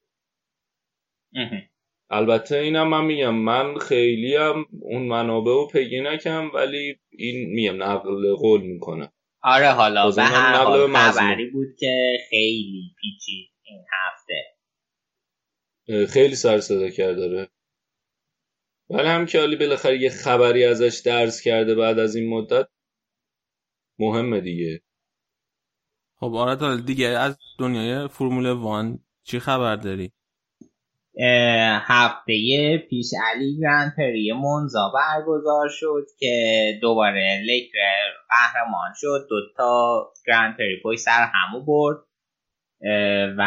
[2.10, 7.82] البته اینم من میگم من خیلی هم اون منابع رو پیگی نکم ولی این میگم
[7.82, 9.12] نقل قول می‌کنم.
[9.42, 10.10] آره حالا.
[10.10, 14.56] به هر حال خبری بود که خیلی پیچید این هفته.
[16.12, 17.48] خیلی سر صدا کرد داره
[18.90, 22.68] ولی هم که حالی بالاخره یه خبری ازش درس کرده بعد از این مدت
[23.98, 24.82] مهمه دیگه.
[26.16, 30.12] خب آره دیگه از دنیای فرمول وان چی خبر داری؟
[31.82, 37.78] هفته پیش علی گرند پری مونزا برگزار شد که دوباره لکر
[38.28, 39.26] قهرمان شد.
[39.30, 41.96] دوتا گرند پری پشت سر همو برد.
[43.38, 43.42] و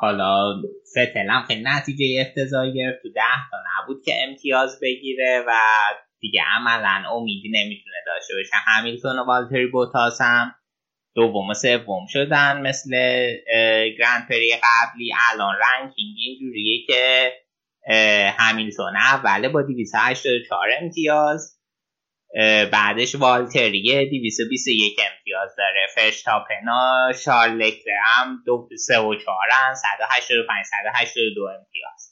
[0.00, 3.02] حالا فتل هم خیلی نتیجه افتضاحی گرفت.
[3.02, 3.20] تو ده
[3.50, 5.52] تا نبود که امتیاز بگیره و
[6.20, 8.56] دیگه عملا امیدی نمی‌تونه داشته باشه.
[8.66, 10.54] همیلتون و والتری بوتاس هم.
[11.14, 12.90] دوم و سوم شدن مثل
[13.98, 17.32] گرند پری قبلی الان رنکینگ اینجوریه که
[18.38, 21.58] همیلتون اوله با 284 امتیاز
[22.72, 25.86] بعدش والتریه 221 امتیاز داره.
[25.94, 27.70] فرشتاپنا شارل
[28.04, 32.11] هم دو سه و چهارن 185 182 امتیاز.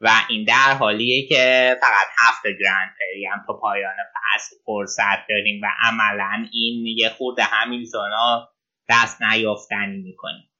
[0.00, 5.60] و این در حالیه که فقط هفت گرند پری هم تا پایان فصل فرصت داریم
[5.62, 8.48] و عملا این یه خورده همیلتون ها
[8.88, 10.50] دست نیافتنی می‌کنه.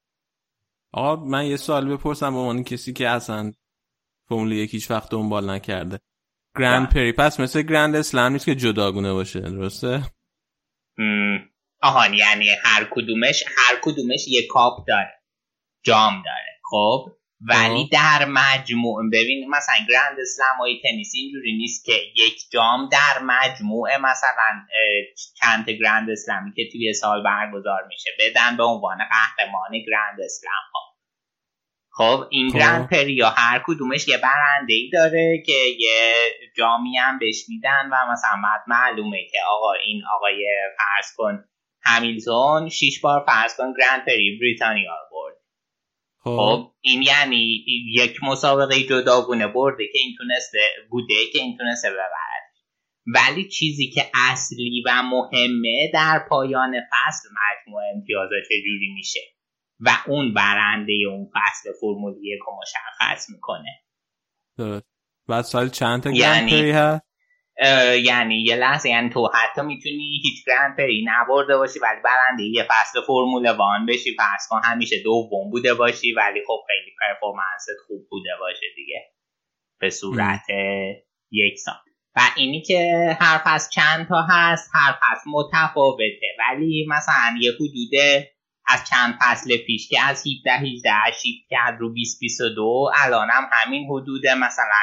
[0.92, 3.52] آقا من یه سوال بپرسم به عنوان کسی که اصلا
[4.28, 5.98] فرمول یک هیچ وقت دنبال نکرده.
[6.58, 10.02] گرند پری پس مثل گرند اسلم نیست که جداگونه باشه درسته؟
[11.82, 15.22] آهان یعنی هر کدومش هر کدومش یه کاپ داره.
[15.82, 16.60] جام داره.
[16.70, 17.12] خب؟
[17.48, 23.22] ولی در مجموع ببین مثلا گرند اسلم های تنیس اینجوری نیست که یک جام در
[23.22, 24.66] مجموع مثلا
[25.40, 30.80] چند گرند اسلمی که توی سال برگزار میشه بدن به عنوان قهرمان گرند اسلم ها.
[31.96, 32.58] خب این خب.
[32.58, 36.14] گرند پریا هر کدومش یه برنده ای داره که یه
[36.56, 40.46] جامی هم بهش میدن و مثلا معلومه که آقا این آقای
[40.78, 41.44] فرض کن
[41.82, 45.43] همیلتون شیش بار فرض کن گرند پری بریتانیا رو برد.
[46.24, 46.36] خب.
[46.36, 47.64] خب این یعنی
[47.94, 50.58] یک مسابقه جداگونه برده که این تونسته
[50.90, 52.34] بوده که این تونسته ببرد.
[53.06, 59.20] ولی چیزی که اصلی و مهمه در پایان فصل مجموع امتیازا چجوری میشه؟
[59.80, 63.82] و اون برنده اون فصل فرمول یک رو مشخص می‌کنه.
[64.58, 64.86] درست.
[65.28, 67.02] بعد سال چند تا یعنی- هست؟
[68.04, 72.62] یعنی یه لحظه یعنی تو حتی می‌تونی هیچ گرند پری نبرده باشی ولی برنده یه
[72.70, 78.08] فصل فرمول وان بشی فرض کن همیشه دوم بوده باشی ولی خب خیلی پرفورمنست خوب
[78.10, 79.12] بوده باشه دیگه.
[79.80, 80.44] به صورت
[81.30, 81.74] یک سال.
[82.16, 86.26] و اینی که هر فصل چند تا هست هر فصل متفاوته.
[86.38, 88.24] ولی مثلا یه حدود
[88.66, 90.90] از چند فصل پیش که از 17 18
[91.22, 94.80] شیفت کرد رو 20 22 الان هم همین حدود مثلا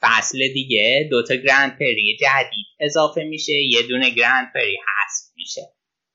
[0.00, 1.08] فصل دیگه.
[1.10, 3.52] دوتا گرند پری جدید اضافه میشه.
[3.52, 5.62] یه دونه گرند پری حذف میشه.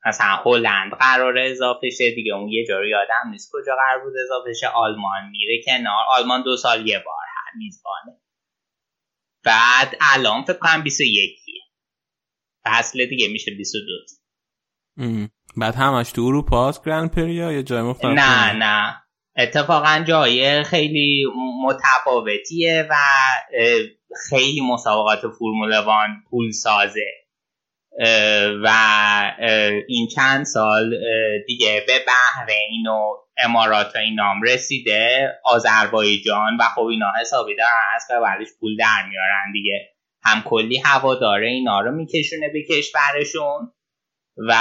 [0.06, 2.12] مثلا هلند قرار اضافه شه.
[2.16, 4.68] دیگه اون یه جایی یادم نیست کجا قرار بود اضافه شه.
[4.68, 6.06] آلمان میره کنار.
[6.10, 8.20] آلمان دو سال یه بار هست میزبانه
[9.46, 11.40] بعد الان فکر کنم 21
[12.66, 13.92] فصل دیگه میشه 22
[14.98, 15.30] ام.
[15.58, 19.03] بعد همش تو اروپا هست گرند پری یا یه جای مختلف نه نه.
[19.38, 21.26] اتفاقا جای خیلی
[21.66, 22.96] متفاوتیه و
[24.30, 27.06] خیلی مسابقات فرمول وان پول سازه.
[28.64, 28.70] و
[29.88, 30.96] این چند سال
[31.48, 38.08] دیگه به بحرین و امارات و اینام رسیده آذربایجان و خب اینا حسابی دارن از
[38.10, 39.90] قبلش پول در میارن دیگه.
[40.24, 43.72] هم کلی هواداره اینا رو میکشونه به کشورشون.
[44.38, 44.54] و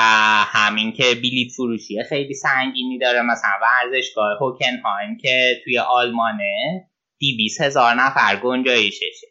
[0.46, 6.84] همین که بلیت فروشی خیلی سنگینی داره مثلا ورزشگاه هوکنهایم که توی آلمانه
[7.18, 9.26] دیویس هزار نفر گنجایششه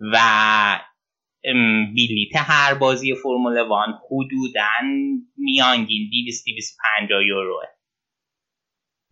[0.00, 0.18] و
[1.94, 4.68] بلیت هر بازی فرمول وان حدودا
[5.36, 7.64] میانگین 200 250 یوروه.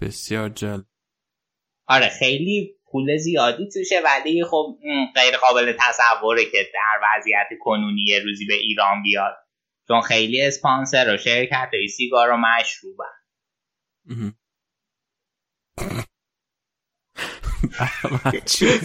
[0.01, 0.81] بسیار جل
[1.89, 4.79] آره خیلی پول زیادی توشه ولی خب
[5.15, 9.37] غیر قابل تصوره که در وضعیت کنونی یه روزی به ایران بیاد.
[9.89, 13.05] چون خیلی اسپانسر و شرکت های سیگار و مشروبن
[14.11, 14.35] ام.
[18.25, 18.81] بعد چی؟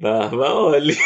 [0.00, 0.96] به به عالی.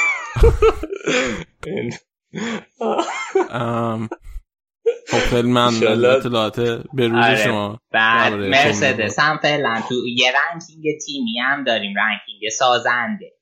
[5.10, 6.08] خب خیلی انشالله.
[6.08, 6.60] اطلاعات
[6.94, 7.44] به روز آره.
[7.44, 13.39] شما بعد درباره مرسدس هم فعلا تو یه ranking تیمی هم داریم ranking سازنده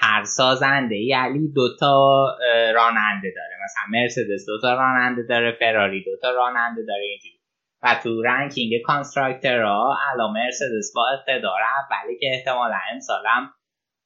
[0.00, 2.26] هر سازنده یعنی دوتا
[2.74, 3.56] راننده داره.
[3.64, 7.36] مثلا مرسدس دوتا راننده داره فراری دوتا راننده داره اینجوری.
[7.82, 12.78] و تو ranking constructor ها الان مرسدس با اقتدار اولی که احتمالا
[13.26, 13.50] هم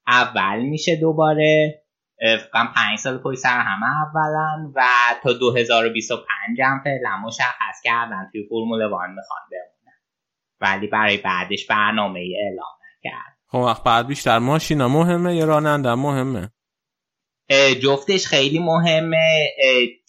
[0.07, 1.83] اول میشه دوباره.
[2.21, 4.73] اه، فکر کنم پنج سال پشت سر همه اولن.
[4.77, 4.83] و
[5.23, 9.99] تا 2025 هم فعلا مشخص کردن توی فرمول وان می‌خوان بمونن.
[10.61, 13.30] ولی برای بعدش برنامه اعلام نکرد.
[13.53, 14.39] خب وقت بعد بیشتر.
[14.39, 16.51] ماشینا مهمه یا راننده مهمه.
[17.83, 19.49] جفتش خیلی مهمه.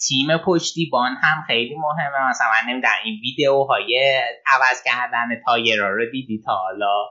[0.08, 2.30] تیم پشتیبان هم خیلی مهمه.
[2.30, 7.08] مثلا من نمی‌دونم این ویدیوهای عوض کردن تایرها رو دیدی تا حالا؟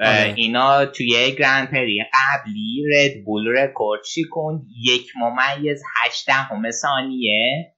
[0.00, 0.34] آره.
[0.36, 7.71] اینا توی Grand Prix قبلی Red Bull رکورد شکوند یک ممیز هشتهم ثانیه.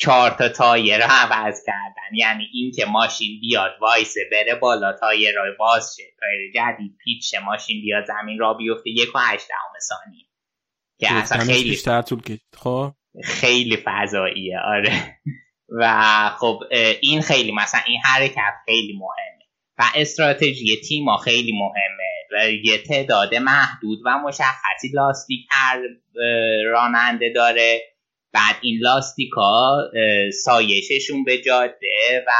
[0.00, 2.16] چهار تا تایر عوض کردن.
[2.16, 6.02] یعنی اینکه ماشین بیاد وایسه بره بالا تایر رو باز شه.
[6.20, 8.90] تایر جدید پیچ شه، ماشین بیاد زمین راه بیفته.
[8.90, 10.24] یک و هشتهم ثانیه.
[10.98, 12.40] که اصلا خیلی بیشتر طول کشید.
[12.56, 12.92] خب؟
[13.24, 14.58] خیلی فضاییه.
[14.64, 15.18] آره.
[15.68, 15.94] و
[16.38, 16.60] خب
[17.00, 19.44] این خیلی مثلا این حرکت خیلی مهمه.
[19.78, 22.10] و استراتژی تیما خیلی مهمه.
[22.32, 25.80] و یه تعداد محدود و مشخصی لاستیک هر
[26.64, 27.80] راننده داره.
[28.32, 29.78] بعد این لاستیکا
[30.44, 32.30] سایششون به جاده و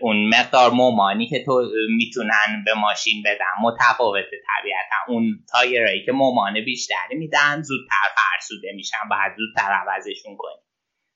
[0.00, 1.62] اون مقدار مومانی که تو
[1.96, 4.96] می‌تونن به ماشین بدن متفاوت طبیعتا.
[5.08, 10.62] اون تایرایی که مومان بیشتری میدن زودتر فرسوده میشن باید زودتر عوضشون کنی.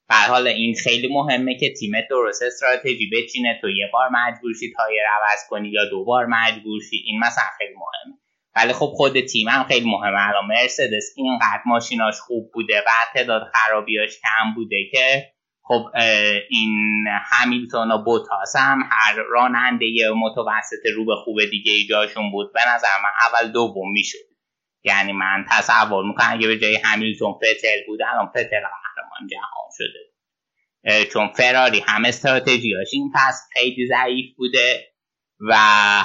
[0.09, 5.03] به حال این خیلی مهمه که تیمت درست استراتژی بچینه تو یه بار مجبورشی تایر
[5.07, 8.19] عوض کنی یا دو بار مجبورشی این مثلا خیلی مهمه.
[8.57, 10.29] ولی خب خود تیم هم خیلی مهمه.
[10.29, 15.33] الان مرسدس اینقدر ماشیناش خوب بوده و تعداد خرابیاش کم بوده که
[15.65, 15.85] خب
[16.51, 22.53] این همیلتون و بوتاس هم هر راننده متوسط رو به خوب دیگه جاشون بود.
[22.53, 24.19] به نظر من اول دوم می‌شد.
[24.85, 30.13] یعنی من تصور می‌کنم اگه به جای همیلتون فتل بود الان فتل قهرمان جهان شده.
[31.13, 34.92] چون فراری هم استراتژیاش این پس خیلی ضعیف بوده.
[35.49, 35.55] و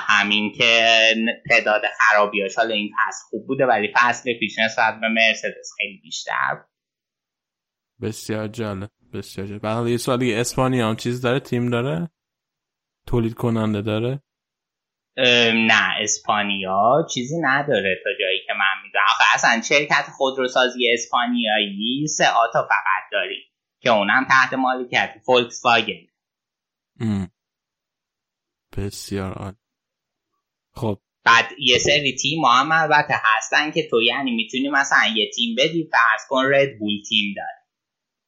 [0.07, 0.97] همین که
[1.49, 6.63] تعداد خرابیاش حالا این پس خوب بوده ولی فصل پیش نسبت به مرسدس خیلی بیشتر
[8.01, 9.61] بسیار جالب بسیار جالب.
[9.61, 12.09] بعد یه سوالی اسپانیا هم چیز داره؟ تیم داره؟
[13.07, 14.21] تولید کننده داره؟
[15.53, 19.05] نه اسپانیا چیزی نداره تا جایی که من می‌دونم.
[19.09, 23.43] آخه اصلا شرکت خودروسازی اسپانیایی سه آتا فقط داریم
[23.81, 26.07] که اونم تحت مالکیت فولکس واگن
[28.77, 29.57] بسیار عالی.
[30.73, 30.99] خب.
[31.23, 35.89] بعد یه سری تیم هم البته هستن که تو یعنی می‌تونی مثلا یه تیم بدی
[35.91, 37.67] فرض کن رد بول تیم داره.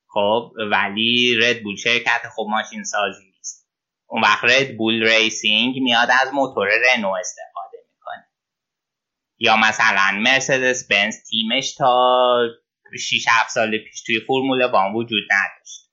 [0.08, 3.70] خب ولی رد بول شرکت خب ماشین سازی نیست.
[4.08, 8.28] اون وقت رد بول ریسینگ میاد از موتور رنو استفاده می‌کنه.
[9.40, 12.40] یا مثلا مرسدس بنز تیمش تا
[13.00, 15.89] 6 7 سال پیش توی فرمول وان وجود نداشت.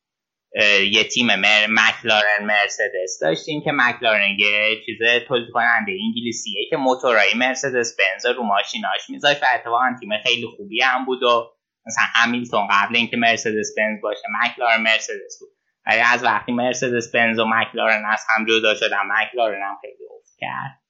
[0.93, 1.67] یه تیم مر...
[1.69, 4.99] مکلارن مرسدس داشتیم که مکلارن یه چیز
[5.29, 10.83] تولید کننده انگلیسیه که موتورای مرسدس بنز رو ماشیناش میذاشت و اتفاقا تیم خیلی خوبی
[10.83, 11.57] هم بود و
[11.87, 15.49] مثلا همیلتون قبل اینکه مرسدس بنز باشه مکلارن مرسدس بود.
[15.87, 20.37] ولی از وقتی مرسدس بنز و مکلارن از هم جدا شدن مکلارن هم خیلی افت
[20.39, 20.86] کرد.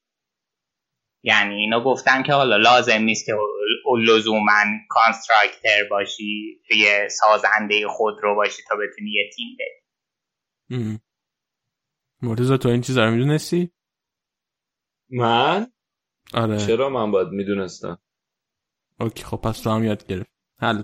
[1.26, 3.32] یعنی اینو گفتن که حالا لازم نیست که
[3.98, 11.00] لزوما کانستراکتر باشی یه سازنده خود رو باشی تا بتونی یه تیم بدی.
[12.22, 13.72] مرتضی تو این چیز رو می‌دونستی؟
[15.10, 15.72] من؟
[16.34, 16.58] آره.
[16.58, 17.98] چرا من باید می‌دونستم؟
[19.00, 20.30] اوکی خب پس تو هم یاد گرفت.
[20.60, 20.82] حل.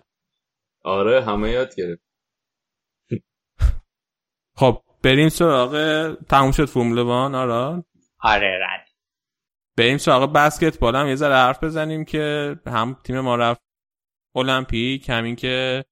[0.84, 2.02] آره همه یاد گرفت.
[4.60, 5.74] خب بریم سراغ
[6.28, 7.84] تموم شد فرمول وان آره
[8.20, 8.81] آره رد.
[9.78, 11.08] بریم سراغ بسکتبال هم.
[11.08, 13.60] یه ذره حرف بزنیم که هم تیم ما رفت
[14.36, 15.84] المپیک همین که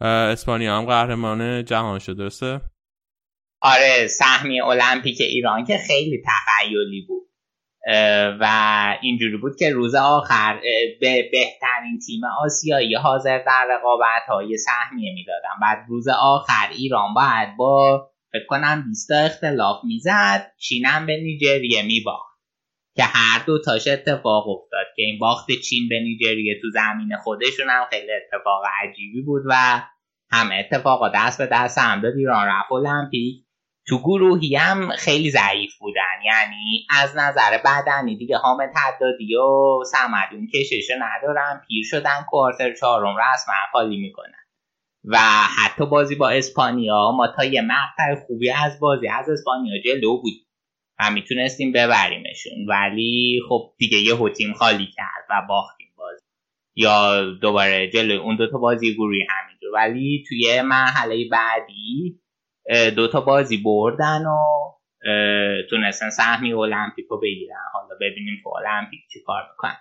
[0.00, 2.60] اسپانیا هم قهرمان جهان شد درسته؟
[3.62, 7.24] آره سهمی المپیک ایران که خیلی تخیلی بود.
[8.40, 8.46] و
[9.02, 10.60] اینجوری بود که روز آخر
[11.00, 15.60] به بهترین تیم آسیایی حاضر در رقابت های سهمیه می‌دادن.
[15.62, 20.52] بعد روز آخر ایران باید با فکر کنم 20 اختلاف می‌زد.
[20.58, 22.33] چینم به نیجریه میباخت.
[22.96, 27.70] که هر دو تاش اتفاق افتاد که این باخت چین به نیجریه تو زمین خودشون
[27.70, 29.82] هم خیلی اتفاق عجیبی بود و
[30.32, 32.12] همه اتفاقا دست به دست هم داد.
[32.16, 33.44] ایران رفت المپیک.
[33.88, 36.24] تو گروهی هم خیلی ضعیف بودن.
[36.24, 41.62] یعنی از نظر بدنی دیگه حامد حدادی و سمدون کشش ندارن.
[41.68, 44.44] پیر شدن کوارتر چهارم رسما خالی می‌کنن.
[45.04, 45.18] و
[45.58, 50.32] حتی بازی با اسپانیا ما تا یه مقطع خوبی از بازی از اسپانیا جلو بود
[51.10, 52.66] می‌تونستیم ببریمشون.
[52.68, 56.24] ولی خب دیگه یه تیم خالی کرد و باختیم بازی.
[56.76, 59.70] یا دوباره جلوی اون دوتا بازی گروهی همینجور.
[59.74, 62.20] ولی توی مرحله بعدی
[62.96, 64.38] دوتا بازی بردن و
[65.70, 67.56] تونستن سهمی المپیک رو بگیرن.
[67.72, 69.76] حالا ببینیم که المپیک چی کار می‌کنن.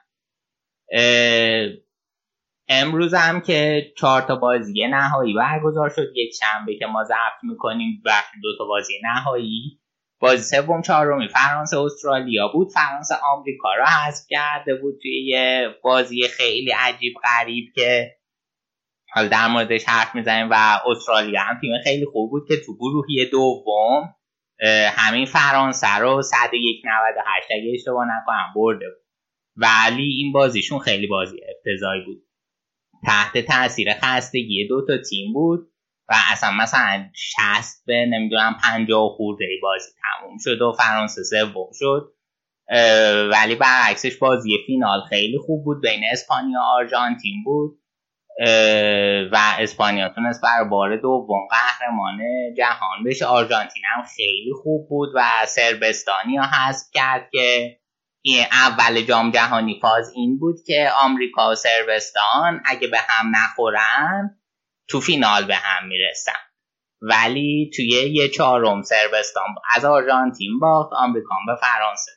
[2.70, 6.08] امروز هم که چهار تا بازی نهایی برگزار شد.
[6.16, 8.02] یک شنبه که ما ضبط می‌کنیم.
[8.06, 9.80] وقتی دو تا بازی نهایی
[10.24, 12.72] بازی سوم چهارمی فرانسه استرالیا بود.
[12.72, 18.16] فرانسه آمریکا را حذف کرده بود توی یه بازی خیلی عجیب غریب که
[19.14, 23.26] حالا در موردش حرف می‌زنیم و استرالیا هم تیم خیلی خوب بود که تو گروهی
[23.32, 24.16] دوم
[24.95, 26.86] همین فرانسه رو 101
[27.52, 29.04] اگه اشتباه نکنم برده بود.
[29.56, 32.24] ولی این بازیشون خیلی بازی افتضاحی بود.
[33.06, 35.73] تحت تاثیر خستگی دو تا تیم بود.
[36.09, 41.69] و اصلا مثلا 60 به نمی‌دونم 50 خورده ای بازی تموم شد و فرانسه سوم
[41.80, 42.13] شد.
[43.31, 47.80] ولی برعکسش بازی فینال خیلی خوب بود بین اسپانیا و آرژانتین بود.
[49.31, 52.17] و اسپانیا تونست بر بار دوم قهرمان
[52.57, 53.25] جهان بشه.
[53.25, 57.77] آرژانتین هم خیلی خوب بود و سربستانی ها حذف کرد که
[58.51, 64.39] اول جام جهانی فاز این بود که آمریکا و سربستان اگه به هم نخورن
[64.89, 66.39] تو فینال به هم می‌رسن.
[67.01, 69.43] ولی توی یه چهارم سربستان
[69.76, 72.11] از آرژانتین باخت آمریکا به فرانسه.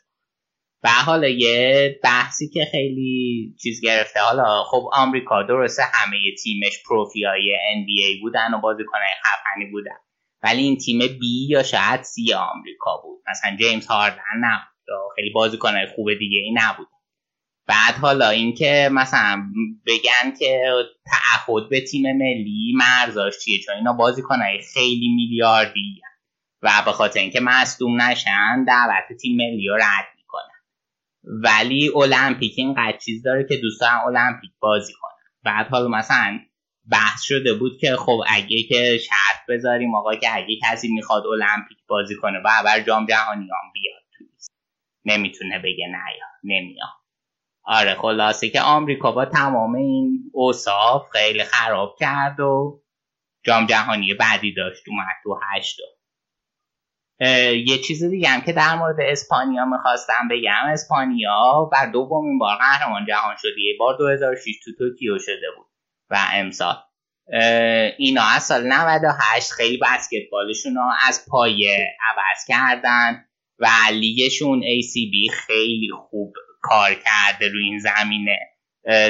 [0.82, 4.20] و حالا یه بحثی که خیلی چیز گرفته.
[4.20, 9.96] حالا خب آمریکا درسته همه تیمش پروفیای NBA بودن و بازیکنهای خفنی بودن.
[10.42, 13.22] ولی این تیم بی یا شاید سی آمریکا بود.
[13.30, 15.12] مثلا جیمز هاردن نبود.
[15.16, 16.88] خیلی بازیکنهای خوب دیگه ای نبود.
[17.66, 19.42] بعد حالا اینکه مثلا
[19.86, 20.72] بگن که
[21.06, 26.00] تعهد به تیم ملی مرزاش چیه چون اینا بازیکنهای خیلی میلیاردی
[26.62, 30.62] و به خاطر اینکه مصدوم نشن دعوت تیم ملی رو رد می‌کنن.
[31.24, 35.12] ولی المپیک اینقدر چیز داره که دوستان المپیک بازی کنن.
[35.44, 36.40] بعد حالا مثلا
[36.90, 41.78] بحث شده بود که خب اگه که شرط بذاریم آقا که اگه کسی می‌خواد المپیک
[41.88, 44.30] بازی کنه و بر جام جهانی هم بیاد
[45.04, 47.05] نمی‌تونه بگه نه یا نمیاد.
[47.66, 52.82] آره خلاصه که آمریکا با تمام این اوصاف خیلی خراب کرد و
[53.44, 55.80] جام جهانی بعدی داشت اومد تو هشت
[57.66, 63.06] یه چیز دیگه هم که در مورد اسپانیا می‌خواستم بگم اسپانیا بر دومین بار قهرمان
[63.06, 65.66] جهان شده یه بار 2006 تو توکیو شده بود
[66.10, 66.74] و امسال.
[67.98, 73.24] اینا از سال 98 خیلی بسکتبالشون رو از پایه عوض کردن
[73.58, 76.32] و لیگشون ACB خیلی خوب
[76.68, 78.38] کار کرده روی این زمینه.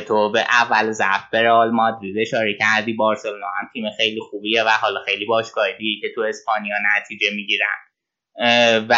[0.09, 4.69] تو به اول ضعف به رئال مادرید اشاره کردی بارسلونا هم تیم خیلی خوبیه و
[4.69, 5.67] حالا خیلی باشگاه
[6.01, 7.77] که تو اسپانیا نتیجه می‌گیرن.
[8.89, 8.95] و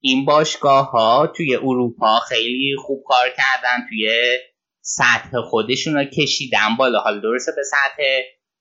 [0.00, 4.38] این باشگاه ها توی اروپا خیلی خوب کار کردن توی
[4.80, 7.00] سطح خودشون رو کشیدن بالا.
[7.00, 8.02] حالا درسته به سطح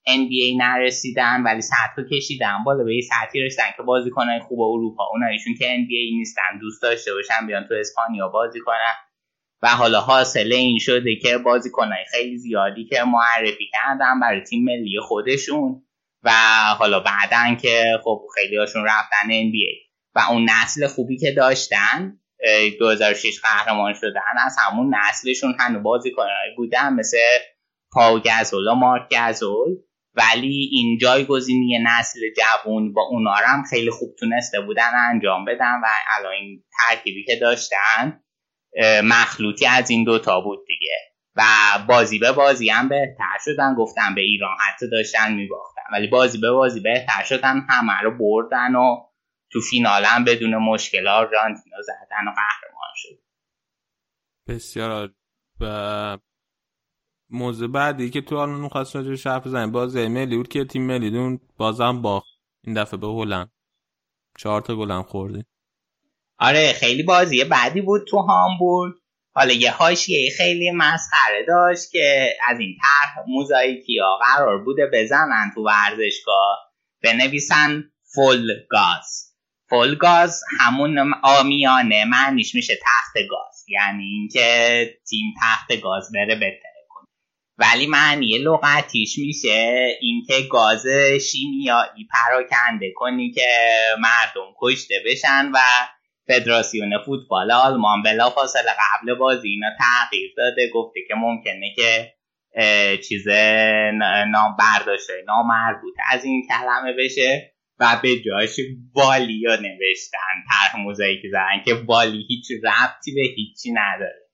[0.08, 2.84] NBA نرسیدن ولی سطح رو کشیدن بالا.
[2.84, 7.48] به یه سطحی رسیدن که بازیکنهای خوب اروپا اونایشون که NBA نیستن دوست داشته باشن
[7.48, 8.96] بیان تو اسپانیا بازی کنن.
[9.62, 15.00] و حالا حاصل این شده که بازیکنهای خیلی زیادی که معرفی کردن برای تیم ملی
[15.02, 15.84] خودشون
[16.24, 16.32] و
[16.80, 22.20] حالا بعدا که خب خیلی هاشون رفتن NBA و اون نسل خوبی که داشتن
[22.80, 27.18] 2006 قهرمان شدن از همون نسلشون هنو بازیکنهایی بودن مثل
[27.92, 29.76] پاو گزول و مارک گزول
[30.16, 35.88] ولی این جایگزینی نسل جوون با اونا هم خیلی خوب تونسته بودن انجام بدن و
[36.18, 38.24] الان این ترکیبی که داشتن
[39.04, 40.98] مخلوطی از این دوتا بود دیگه.
[41.36, 41.44] و
[41.88, 43.76] بازی به بازی هم بهتر شدن.
[43.76, 45.82] گفتن به ایران حتی داشتن میباختن.
[45.92, 47.66] ولی بازی به بازی بهتر شدن.
[47.70, 48.98] همه رو بردن و
[49.52, 53.20] تو فینال هم بدون مشکل آرژانتینا زدن و قهرمان شد.
[54.48, 55.14] بسیار
[55.60, 56.18] و
[57.30, 59.72] موضوع بعدی که تو آن خواست راجع حرف بزنیم.
[59.72, 62.28] بازی ملی بود که تیم ملی دون بازم باخت.
[62.64, 63.52] این دفعه به هلند.
[64.38, 65.46] چهار تا گلم خوردی
[66.40, 68.94] آره خیلی بازی بعدی بود تو هامبورگ.
[69.36, 75.52] حالا یه حاشیه خیلی مسخره داشت که از این طرح موزاییکی ها قرار بوده بزنن
[75.56, 76.58] تو ورزشگاه.
[77.04, 77.84] بنویسن
[78.16, 79.34] فول گاز.
[79.70, 83.66] فول گاز همون آمیانه معنیش میشه تخت گاز.
[83.68, 86.86] یعنی اینکه تیم تخت گاز بره بهتره.
[86.90, 87.08] کنه
[87.58, 90.88] ولی معنی لغتیش میشه اینکه گاز
[91.32, 93.48] شیمیایی پراکنده کنی که
[94.00, 95.58] مردم کشته بشن و
[96.28, 102.14] فدراسیون فوتبال آلمان بلا فاصله قبل بازی اینا تغییر داده گفته که ممکنه که
[103.08, 103.28] چیز
[104.32, 108.60] نام برداشته نامربوط از این کلمه بشه و به جاش
[108.96, 114.28] والیا نوشتن طرح موزاییک زدن که والی هیچ ربطی به هیچی نداره.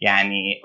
[0.00, 0.62] یعنی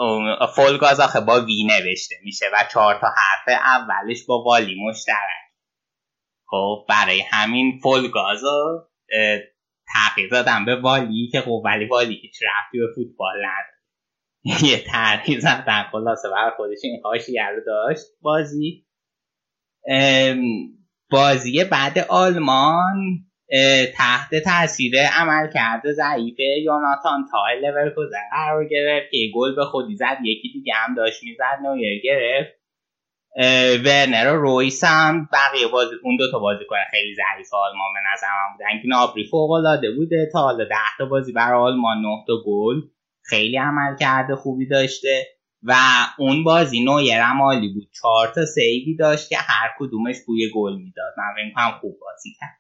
[0.56, 5.40] فول گاز آخه با وی نوشته میشه و چهار تا حرف اولش با والی مشترک.
[6.46, 8.44] خب برای همین فول گاز
[9.94, 13.80] تغییر دادم به والی که خب ولی والی هیچ ربطی به فوتبال نداره
[14.72, 18.06] یه تغییر زدن خلاصه بر خودش این حاشیه رو داشت.
[18.22, 18.86] بازی
[21.12, 23.26] بازی بعد آلمان
[23.96, 30.18] تحت تاثیر عمل کرده ضعیف یوناتان تای لورکوزن قرار گرفت که گل به خودی زد
[30.24, 32.59] یکی دیگه هم داشت می‌زد نویر گرفت.
[33.86, 38.00] ورنر و رویس هم بقیه بازی اون دو تا بازی کنه خیلی ضعیف آلمان به
[38.14, 42.08] نظر من بودن نابری فوق العاده بوده تا حالا 10 تا بازی برای آلمان 9
[42.28, 42.82] تا گل
[43.24, 45.28] خیلی عمل کرده خوبی داشته.
[45.64, 45.76] و
[46.18, 47.90] اون بازی نویر عمالی بود.
[48.02, 51.14] چهار تا سیوی داشت که هر کدومش بوی گل می‌داد.
[51.18, 52.60] من فکر کنم خوب بازی کرد.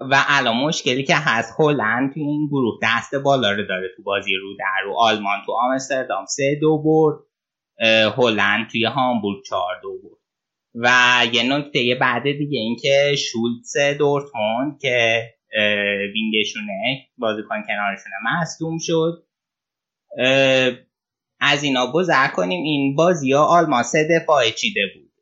[0.00, 4.34] و الان مشکلی که هست هلند تو این گروه دست بالا رو داره تو بازی
[4.34, 4.94] رو در رو.
[4.98, 7.18] آلمان تو آمستردام سه دو برد.
[8.16, 10.18] هلند توی هامبورگ 4 دو بود.
[10.74, 10.90] و
[11.32, 15.24] یه نکته بعد دیگه اینکه شولتز دورتموند که
[16.14, 19.26] وینگشونه بازیکن کنارشونه مصدوم شد.
[21.40, 22.62] از اینا گذر کنیم.
[22.62, 25.12] این بازی ها آلمان سه دفاعه چیده بود.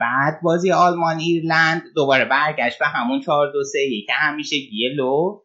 [0.00, 5.42] بعد بازی آلمان ایرلند دوباره برگشت به همون 4 2 3 که همیشگی لو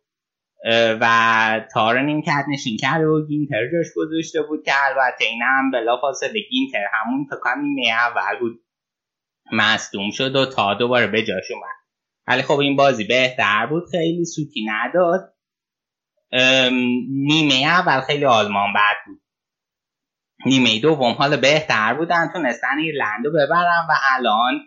[1.01, 5.71] و تا رو نیمکت نشین کرد و گینتر جاش گذاشته بود که البته این هم
[5.71, 8.63] بلا فاصله گینتر همون فکر کنم نیمه اول بود.
[9.51, 11.77] مصدوم شد و تا دوباره به جاش اومد.
[12.27, 15.33] ولی خب این بازی بهتر بود خیلی سوتی نداد.
[17.09, 19.21] نیمه اول خیلی آلمان بد بود.
[20.45, 24.59] نیمه دوم حالا بهتر بودن تونستن ایرلند رو ببرن و الان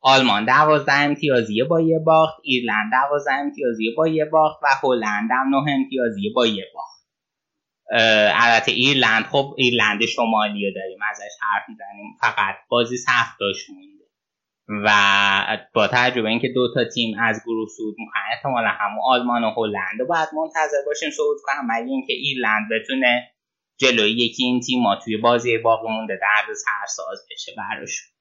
[0.00, 5.54] آلمان دوازده امتیازی با یه باخت ایرلند دوازده امتیازی با یه باخت و هلند هم
[5.54, 6.96] نه امتیازی با یه باخت.
[8.34, 12.16] البته ایرلند خب ایرلند شمالی رو داریم ازش حرف می‌زنیم.
[12.20, 13.96] فقط بازی سخت داشت مونده.
[14.68, 19.50] و با تجربه اینکه دو تا تیم از گروه سود می‌خوان احتمالا همون آلمان و
[19.50, 23.32] هلند باید منتظر باشیم صعود کنم مگه اینکه ایرلند بتونه
[23.80, 28.15] جلوی یکی این تیم ما توی بازی باقی مونده درد سرساز بشه براش.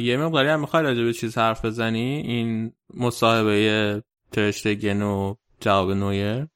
[0.00, 4.02] یه مقداری هم می‌خوای راجع به چیز حرف بزنی؟ این مصاحبه
[4.32, 6.46] ترشتگن و جواب نویر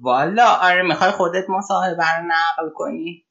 [0.00, 0.56] والا.
[0.60, 3.24] آره می‌خوای خودت مصاحبه رو نقل کنی؟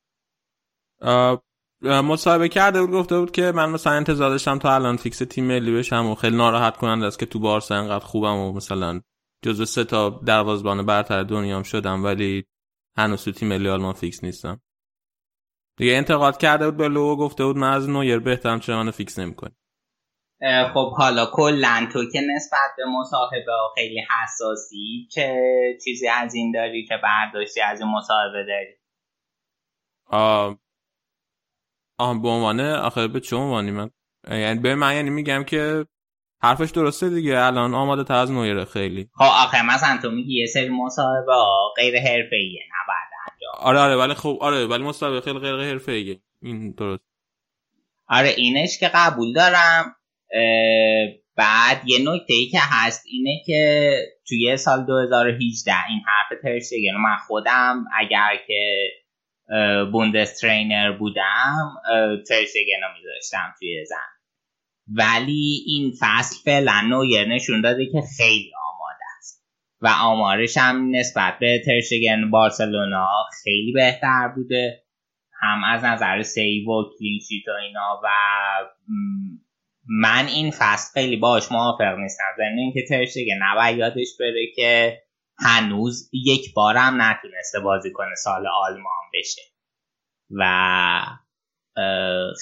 [1.81, 5.77] مصاحبه کرده بود گفته بود که من مثلا انتظار داشتم تا الان فیکس تیم ملی
[5.77, 9.01] بشم و خیلی ناراحت کننده است که تو بارسا انقدر خوبم و مثلا
[9.41, 12.45] جزو سه تا دروازبان برتر دنیام شدم ولی
[12.97, 14.61] هنوز تو تیم ملی آلمان فیکس نیستم.
[15.77, 19.19] دیگه انتقاد کرده بود به لو گفته بود من از نویر بهترم چرا منو فیکس
[19.19, 19.55] نمی‌کنی
[20.73, 25.35] خب حالا کلا تو که نسبت به مصاحبه خیلی حساسی چه
[25.83, 28.73] چیزی از این داری که برداشتی از این مصاحبه داری؟
[30.09, 30.59] آه.
[31.99, 33.89] آه به عنوان آخه به چه عنوانی من؟
[34.31, 35.85] یعنی به من یعنی میگم که
[36.43, 37.39] حرفش درسته دیگه.
[37.39, 39.09] الان آماده تر از نویره خیلی.
[39.13, 41.33] خب آخه مثلا تو میگی یه سری مصاحبه
[41.75, 43.06] غیر حرفه‌ایه نباید انجام
[43.53, 46.19] آره آره ولی خب آره ولی مصاحبه خیلی غیر حرفه‌ایه.
[46.41, 47.03] این درست.
[48.07, 49.95] آره اینش که قبول دارم.
[51.35, 53.91] بعد یه نکته ای که هست اینه که
[54.27, 58.89] توی سال 2018 این حرف ترشتگن من خودم اگر که
[59.91, 61.73] Bundestrainer بودم
[62.29, 64.17] ترشتگن رو میذاشتم توی زمین.
[64.87, 68.51] ولی این فصل فعلا نویر نشون داده که خیلی
[69.81, 73.07] و آمارش هم نسبت به ترشگن بارسلونا
[73.43, 74.83] خیلی بهتر بوده.
[75.41, 78.07] هم از نظر save و clean sheet و اینا و
[79.89, 82.23] من این فصل خیلی باهاش موافق نیستم.
[82.37, 85.01] ضمن اینکه ترشتگن نباید یادش بره که
[85.39, 89.41] هنوز یک بارم نتونسته بازی کنه سال آلمان بشه.
[90.31, 90.43] و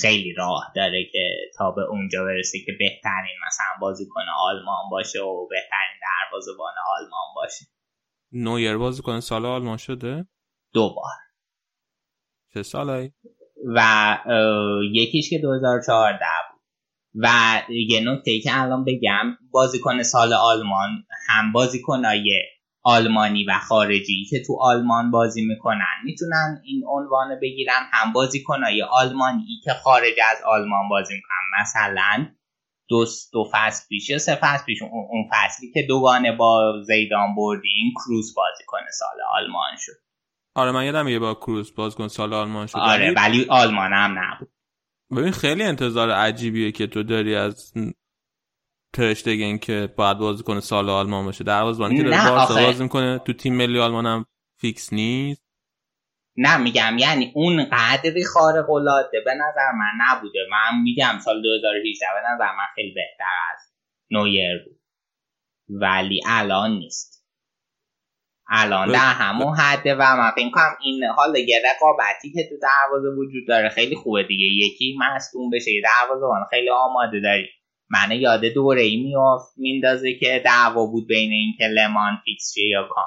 [0.02, 5.48] خیلی راه داره که تا به اونجا برسه که بهترین مثلا بازیکن آلمان باشه و
[5.48, 7.66] بهترین دروازه‌بان آلمان باشه.
[8.32, 10.28] نویر بازیکن سال آلمان شده؟
[10.74, 11.12] دو بار.
[12.54, 13.14] چه سالایی؟
[13.76, 14.18] و
[14.92, 16.62] یکیش که 2014 بود.
[17.16, 17.28] و
[17.70, 22.42] یه نکته ای که الان بگم بازیکن سال آلمان هم بازیکنای
[22.86, 25.96] آلمانی و خارجی که تو آلمان بازی می‌کنن.
[26.04, 31.62] می‌تونن این عنوان بگیرن هم بازیکنای آلمانی که خارج از آلمان بازی می‌کنن.
[31.62, 32.28] مثلا
[32.90, 37.94] دو, دو فصل پیش یا سه فصل پیش اون فصلی که دوگانه با زیدان بردیم
[37.96, 39.92] کروز بازی کنه سال آلمان شد.
[40.56, 42.78] آره من یادم یه با کروز باز کن سال آلمان شد.
[42.78, 44.50] آره ولی آلمان هم نبود.
[45.18, 47.74] ببین خیلی انتظار عجیبیه که تو داری از
[48.96, 51.44] ترشتگن که باید بازی کنه سال آلمان باشه.
[51.44, 53.20] دروازه‌بانی که داره بارسا بازی می‌کنه.
[53.20, 54.26] تو تیم ملی آلمان هم
[54.62, 55.46] فیکس نیست.
[56.38, 60.40] نه میگم یعنی اون قدری خارق العاده به نظر من نبوده.
[60.52, 63.24] من میگم سال 2018 به نظر من خیلی بهتر
[63.54, 63.60] از
[64.12, 64.80] نویر بود.
[65.70, 67.26] ولی الان نیست.
[68.48, 73.08] الان در همون حده و من فکر کنم این حال یه رقابتی که تو دروازه
[73.10, 74.46] وجود داره خیلی خوبه دیگه.
[74.46, 75.82] یکی مصدوم بشه یه
[76.50, 77.50] خیلی آماده داری.
[77.90, 83.06] من یاد دوره ای میافت میندازه که دعوا بود بین اینکه لمان فیکس یا کان.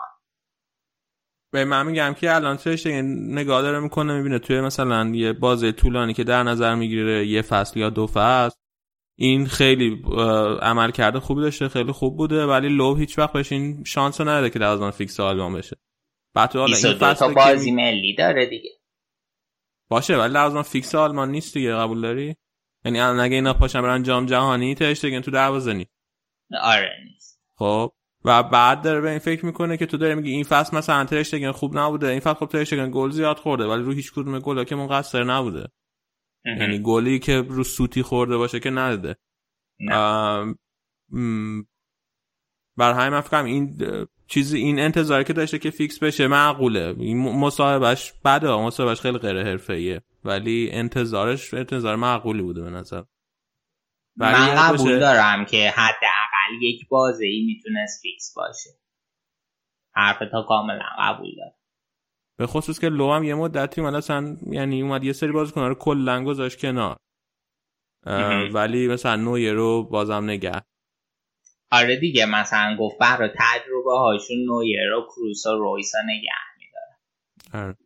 [1.52, 6.14] به من میگم که الان توش نگاه داره می‌کنه می‌بینه توی مثلا یه بازه طولانی
[6.14, 8.56] که در نظر می‌گیره یه فصل یا دو فصل
[9.18, 10.02] این خیلی
[10.62, 14.50] عملکرد خوبی داشته خیلی خوب بوده ولی لو هیچ وقت بهش این شانس رو نداره
[14.50, 15.76] که در فیکس آلمان بشه.
[16.34, 18.70] بعد حالا این فصل بازی ملی داره دیگه.
[19.88, 22.36] باشه ولی لازم فیکس آلمان نیست دیگه قبول داری؟
[22.84, 25.90] یعنی الان اگه اینا پاشن برن جام جهانی ترشتگن تو دروازه نیست.
[26.62, 26.90] آره.
[27.04, 27.92] نیست خب.
[28.24, 31.52] و بعد داره به این فکر می‌کنه که تو داری میگی این فصل مثلا ترشتگن
[31.52, 34.74] خوب نبوده این فصل خب ترشتگن گل زیاد خورده ولی رو هیچ کدوم گلا که
[34.76, 35.68] مقصر نبوده.
[36.44, 39.16] یعنی گلی که رو سوتی خورده باشه که نداده.
[42.76, 43.78] بر همین من فکرم این
[44.28, 46.94] چیزی این انتظاری که داشته که فیکس بشه معقوله.
[46.98, 50.02] این مصاحبهش بده مصاحبه‌ش خیلی غیر حرفه‌ایه.
[50.24, 53.02] ولی انتظارش انتظار معقولی بوده به نظر.
[54.16, 58.70] من قبول دارم که حداقل یک بازه ای می‌تونست فیکس باشه.
[59.94, 61.54] حرف تا کاملا قبول دارم.
[62.38, 65.74] به خصوص که لو هم یه مدتی من اصلا یعنی اومد یه سری بازیکن رو
[65.74, 66.96] کلا گذاشت کنار.
[68.52, 70.62] ولی مثلا نویه رو بازم نگه.
[71.70, 77.64] آره دیگه مثلا گفت برای تجربه هاشون نویه رو کروس و رویسا نگه میداره.
[77.64, 77.76] آره.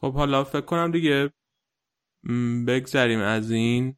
[0.00, 1.32] خب حالا فکر کنم دیگه
[2.68, 3.96] بگذریم از این.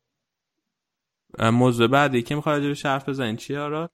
[1.39, 3.91] موضوع بعدی که می‌خواد به حرف بزنین چیه آرا؟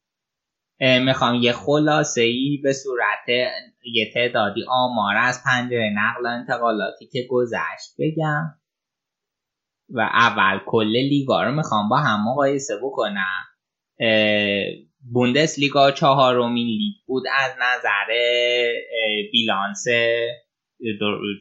[0.80, 3.28] می‌خوام یه خلاصه ای به صورت
[3.84, 8.60] یه تعدادی آمار از پنجره نقل و انتقالاتی که گذشت بگم.
[9.90, 13.44] و اول کل لیگا رو می‌خوام با هم مقایسه بکنم.
[15.12, 18.06] بوندس لیگا چهارمین لیگ بود از نظر
[19.32, 19.84] بیلانس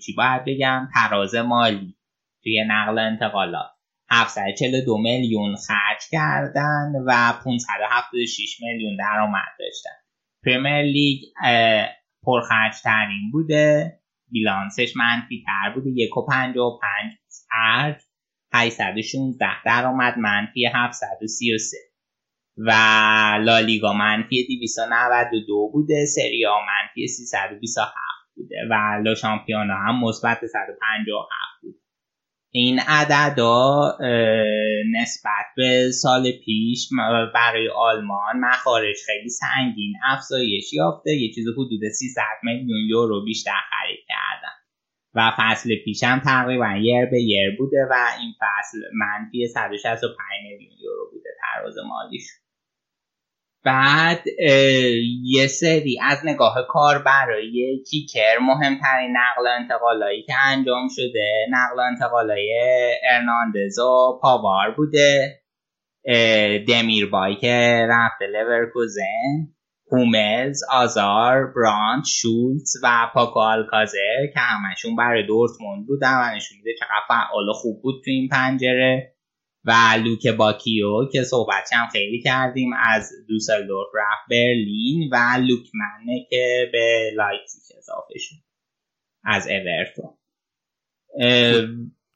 [0.06, 1.96] چی باید بگم تراز مالی
[2.44, 3.70] توی نقل انتقالات.
[4.12, 9.90] 742 میلیون خرج کردن و 576 میلیون درآمد داشتن.
[10.46, 11.22] پرمیر لیگ
[12.26, 14.00] پرخرج ترین بوده
[14.32, 15.96] بیلانسش منفی تر بوده 1.55
[17.50, 18.02] خرج
[18.54, 21.78] 816 درآمد منفی 733
[22.68, 22.72] و
[23.44, 27.94] لالیگا منفی 292 بوده سریا منفی 327
[28.36, 31.30] بوده و لا شامپیونا هم مثبت 157
[31.62, 31.80] بوده
[32.52, 33.98] این عددا
[35.02, 36.90] نسبت به سال پیش
[37.36, 41.12] برای آلمان مخارج خیلی سنگین افزایش یافته.
[41.12, 44.56] یه چیز حدود 300 میلیون یورو بیشتر خرید کردن.
[45.14, 50.78] و فصل پیش هم تقریبا یر به یر بوده و این فصل منفی 165 میلیون
[50.82, 52.24] یورو بوده تراز مالیش
[53.64, 54.24] بعد
[55.24, 62.54] یه سری از نگاه کار برای کیکر مهمترین نقل انتقالایی که انجام شده نقل انتقالای
[63.12, 65.42] ارناندز و پاوار بوده.
[66.68, 69.48] دمیربای که رفته لورکوزن
[69.92, 76.72] هوملز، آزار، برانت، شولز و پاکو آلکازر که همشون برای دورتموند بودن و نشون میده
[76.80, 79.16] چقدر فعال خوب بود تو این پنجره.
[79.70, 87.12] و لوکباکیو که صحبت هم خیلی کردیم از دوسلدورف رفت برلین و لوکمنه که به
[87.16, 88.36] لایپزیگ اضافه شد
[89.24, 90.18] از اورتون.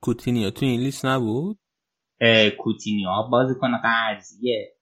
[0.02, 1.60] کوتینیو تو این لیست نبود؟
[2.58, 4.76] کوتینیو بازیکن قرضیه.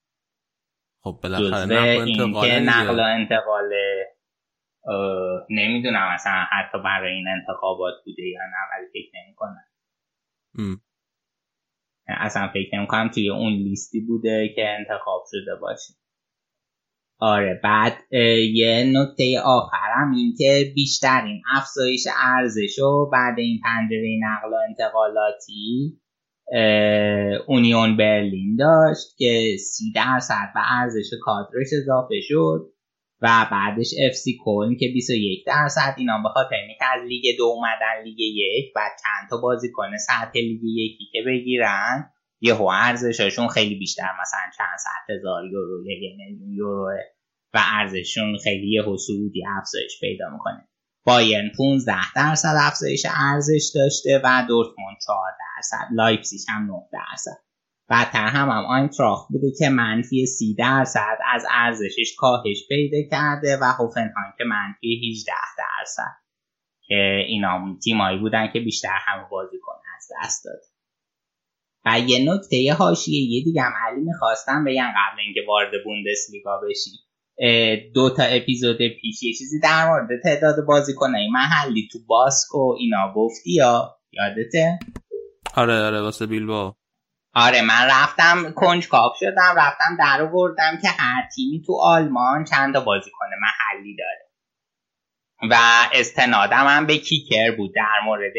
[1.04, 3.72] خب بالاخره نقل نقل و انتقال
[5.50, 9.68] نمی‌دونم اصلا حتی برای این انتخابات بوده یا نه ولی فکر نمی کنم
[12.20, 15.94] اصلا فکر نمی کنم توی اون لیستی بوده که انتخاب شده باشه.
[17.20, 17.94] آره بعد
[18.54, 25.98] یه نکته آخرم این که بیشترین افزایش ارزش و بعد این پنجره نقل و انتقالاتی
[27.48, 32.74] اونیون برلین داشت که سی درصد به ارزش کادرش اضافه شد.
[33.22, 37.44] و بعدش اف سی کلن که 21 درصد اینا به خاطر اینکه از لیگ دو
[37.44, 42.12] اومدن لیگ یک و چند تا بازیکن سطح لیگ یکی که بگیرن
[42.42, 46.92] یهو ارزششون خیلی بیشتر مثلا چند صد هزار یورو یه میلیون یورو
[47.54, 50.68] و ارزششون خیلی یهو صعودی افزایش پیدا می‌کنه.
[51.06, 57.51] بایرن 15 درصد افزایش ارزش داشته و دورتموند 4 درصد لایپزیگ هم 9 درصد.
[57.92, 63.64] بدتر هم هم آینتراخت بوده که منفی 30 درصد از ارزشش کاهش پیدا کرده و
[63.64, 66.22] هوفنهایم که منفی 18 درصد.
[66.88, 70.62] که اینا تیمایی بودن که بیشتر هم بازیکن از دست داد
[71.86, 76.94] و یه نکته حاشیه یه دیگه هم علی می‌خواستم بگم قبل اینکه وارد بوندسلیگا بشیم.
[77.94, 83.14] دو تا اپیزود پیش یه چیزی در مورد تعداد بازیکنای محلی تو باسک و اینا
[83.16, 84.80] گفتی یا؟ یادته؟
[85.56, 86.76] آره آره واسه بیلبا
[87.34, 92.82] آره من رفتم کنجکاو شدم رفتم در آوردم که هر تیمی تو آلمان چند تا
[92.82, 94.32] بازیکن محلی داره.
[95.50, 95.56] و
[95.94, 98.34] استنادم هم به کیکر بود در مورد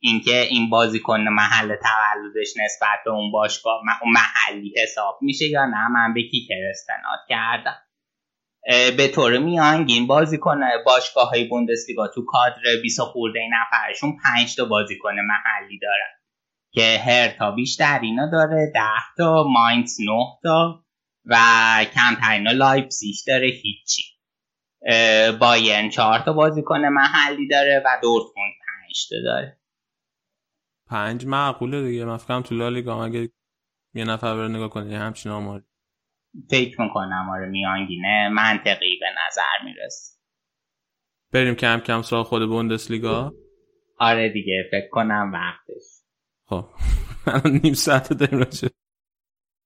[0.00, 6.14] اینکه این بازیکن محل تولدش نسبت به اون باشگاه محلی حساب میشه یا نه من
[6.14, 7.82] به کیکر استناد کردم.
[8.96, 15.14] به طور میانگین بازیکن باشگاه های بوندسلیگا تو کادر 20 خورده نفرشون 5 تا بازیکن
[15.14, 16.17] محلی دارن.
[16.70, 18.80] که هرتا بیشتر اینا داره 10
[19.16, 20.06] تا ماینز 9
[20.42, 20.84] تا
[21.24, 21.36] و
[21.94, 24.02] کمترین لایپسیش داره هیچی.
[25.40, 29.60] بایرن چهار تا بازیکن محلی داره و دورتموند پنج تا داره.
[30.90, 32.04] پنج معقوله دیگه.
[32.04, 33.30] من فکرم تو لالیگا اگه
[33.94, 35.64] یه نفر بره نگاه کنه همچین آماری.
[36.50, 40.18] فکر می‌کنم آره میانگینه منطقی به نظر می‌رسه.
[41.32, 43.34] بریم کم کم سراغ خود بوندسلیگا.
[43.98, 45.97] آره دیگه فکر کنم وقتش
[46.48, 46.64] خب.
[47.62, 48.68] نیم ساعت داریم راجع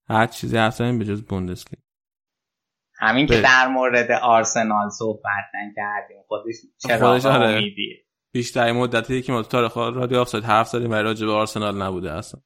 [0.08, 1.82] هر چیزی هستن به جز بوندسلیگا.
[2.94, 6.22] همین که در مورد آرسنال صحبت نکردیم.
[6.28, 7.48] خودش چرا خودش آره.
[7.48, 11.82] امیدیه؟ بیشتر مدتی که ما تو تاریخ رادیو آفساید حرف زدیم و راجع به آرسنال
[11.82, 12.40] نبوده اصلا.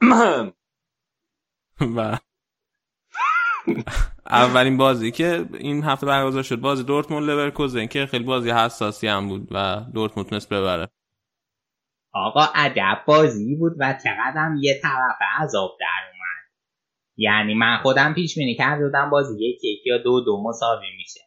[1.96, 2.18] و
[4.30, 9.28] اولین بازی که این هفته برگزار شد بازی دورتموند لورکوزن که خیلی بازی حساسی هم
[9.28, 10.88] بود و دورتموند تونست ببره.
[12.26, 16.18] آقا عجب بازی بود و چقدر هم یه طرف عذاب در اومد.
[17.16, 21.20] یعنی من خودم پیش بینی کرده بودم بازی یک یک یا دو دو مساوی میشه.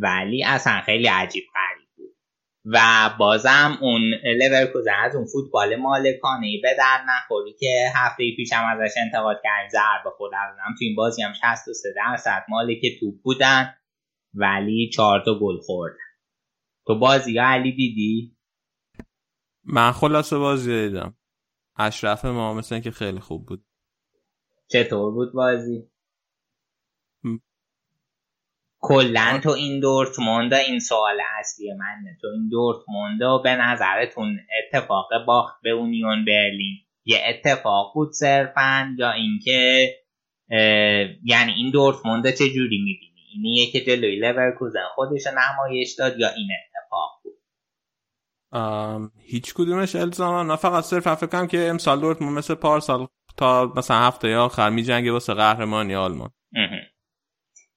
[0.00, 2.16] ولی اصلا خیلی عجیب غریب بود.
[2.64, 8.94] و بازم اون لورکوزن از اون فوتبال مالکانه به در نخوری که هفته پیشم ازش
[9.04, 10.30] انتقاد کردیم ضربه خود
[10.78, 13.74] تو این بازی هم 63 درصد مالک توپ بودن
[14.34, 15.96] ولی چهار تا گل خوردن.
[16.86, 18.35] تو بازی علی دیدی؟
[19.66, 21.16] من خلاصه بازی دیدم.
[21.76, 23.64] اشرف ما مثل که خیلی خوب بود.
[24.68, 25.90] چطور بود بازی؟
[28.80, 32.18] کلا تو این دورتموند این سوال اصلی منه.
[32.20, 39.12] تو این دورتموند به نظرتون اتفاق باخت به اونیون برلین؟ یه اتفاق بود صرفا یا
[39.12, 39.90] اینکه
[41.24, 46.48] یعنی این دورتموند چه جوری می‌بینی؟ اینیه که جلوی لورکوزن خودش نمایش داد یا این
[46.52, 47.15] اتفاق؟
[49.26, 53.06] هیچ کدومش الزاما نه فقط صرف فکر که امسال دورتموند مثل پارسال
[53.36, 56.30] تا مثلا هفته آخر میجنگه واسه قهرمانی آلمان.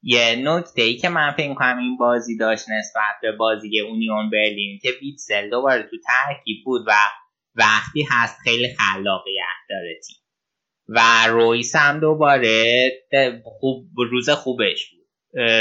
[0.02, 4.80] یه نکته ای که من فکر کنم این بازی داشت نسبت به بازی اونیون برلین
[4.82, 6.92] که ویتسل دوباره تو ترکیب بود و
[7.56, 10.18] وقتی هست خیلی خلاقیت داره تیم.
[10.88, 12.92] و رویس هم دوباره
[13.44, 15.00] خوب روز خوبش بود.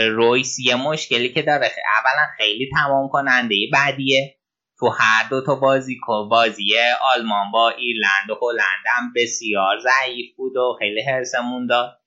[0.09, 4.38] رویس یه مشکلی که داره اولا خیلی تمام کننده بدیه
[4.81, 5.97] تو هر دو تا بازی
[6.31, 6.75] بازی
[7.15, 11.99] آلمان با ایرلند و هلند هم بسیار ضعیف بود و خیلی هرسمون داد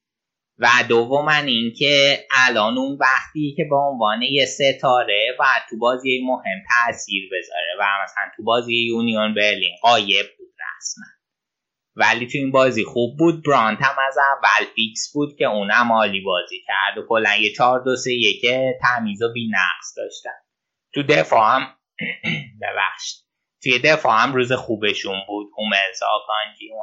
[0.60, 6.64] و دوما اینکه الان اون وقتی که به عنوان یه ستاره و تو بازی مهم
[6.70, 10.42] تاثیر بذاره و مثلا تو بازی یونیون برلین غایب بود
[10.78, 11.06] رسما.
[11.96, 13.44] ولی تو این بازی خوب بود.
[13.44, 17.84] برانت هم از اول فیکس بود که اونم عالی بازی کرد و کلا یه چهار
[17.84, 18.12] دو سه
[18.42, 20.40] که تمیز و نقص داشتن.
[20.94, 21.62] تو دفاع هم
[22.62, 23.26] ببخشید.
[23.64, 25.48] توی دفاع هم روز خوبشون بود.
[25.56, 26.82] اوملزا کانجی اون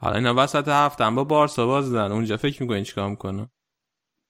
[0.00, 1.14] حالا اینا وسط هفتن.
[1.14, 3.50] با بارسا باز دادن اونجا فکر می‌کنین چیکار می‌کنه؟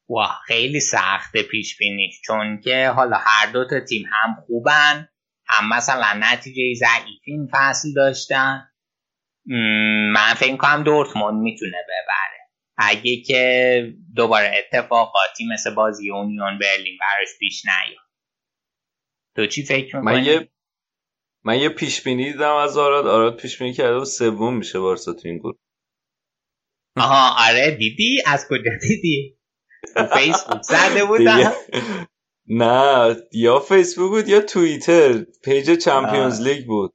[0.09, 2.11] واه خیلی سخته پیش بینی.
[2.25, 5.09] چون که حالا هر دو تا تیم هم خوبن.
[5.47, 8.69] هم مثلا نتیجه ضعیف این فصل داشتن.
[10.13, 12.39] من فکر کنم دورتموند می‌تونه ببره.
[12.77, 13.83] اگه که
[14.15, 18.08] دوباره اتفاقاتی مثل بازی اونیون برلین براش پیش نیاد.
[19.39, 20.49] تو چی فکر می‌کنی؟ من یه
[21.45, 23.07] من یه پیش بینی دیدم از آراد.
[23.07, 25.55] آراد پیش بینی کرده و سوم میشه بارسا تو این گروه.
[26.97, 29.39] آها آره دیدی؟ از کجا دیدی؟
[30.17, 31.53] فیسبوک زده بودم
[32.47, 35.25] نه یا فیسبوک بود یا توییتر.
[35.45, 36.95] page Champions League بود.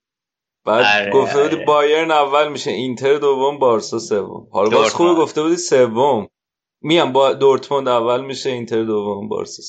[0.65, 1.65] بعد آره، گفته بودی آره.
[1.65, 4.47] بایرن اول میشه اینتر دوم بارسا سوم.
[4.51, 6.27] حالا باز خوب گفته بودی سوم.
[6.81, 9.63] میام با دورتموند اول میشه اینتر دوم بارسا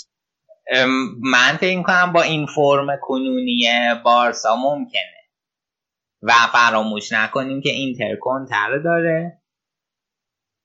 [1.21, 3.69] من فکر کنم با این فرم کنونی
[4.05, 5.15] بارسا ممکنه.
[6.23, 9.43] و فراموش نکنیم که اینتر کنتر داره.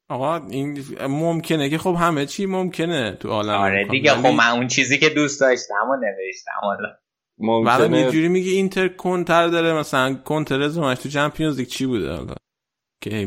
[0.10, 4.68] آقا این ممکنه که خب همه چی ممکنه تو عالم آره دیگه خب من اون
[4.68, 6.96] چیزی که دوست داشتم و نوشتم حالا.
[7.38, 12.14] ممکنه یه جوری میگه اینتر کنتر داره مثلا کنتر زمانش تو چمپیونز لیگ چی بوده؟
[12.16, 12.36] حالا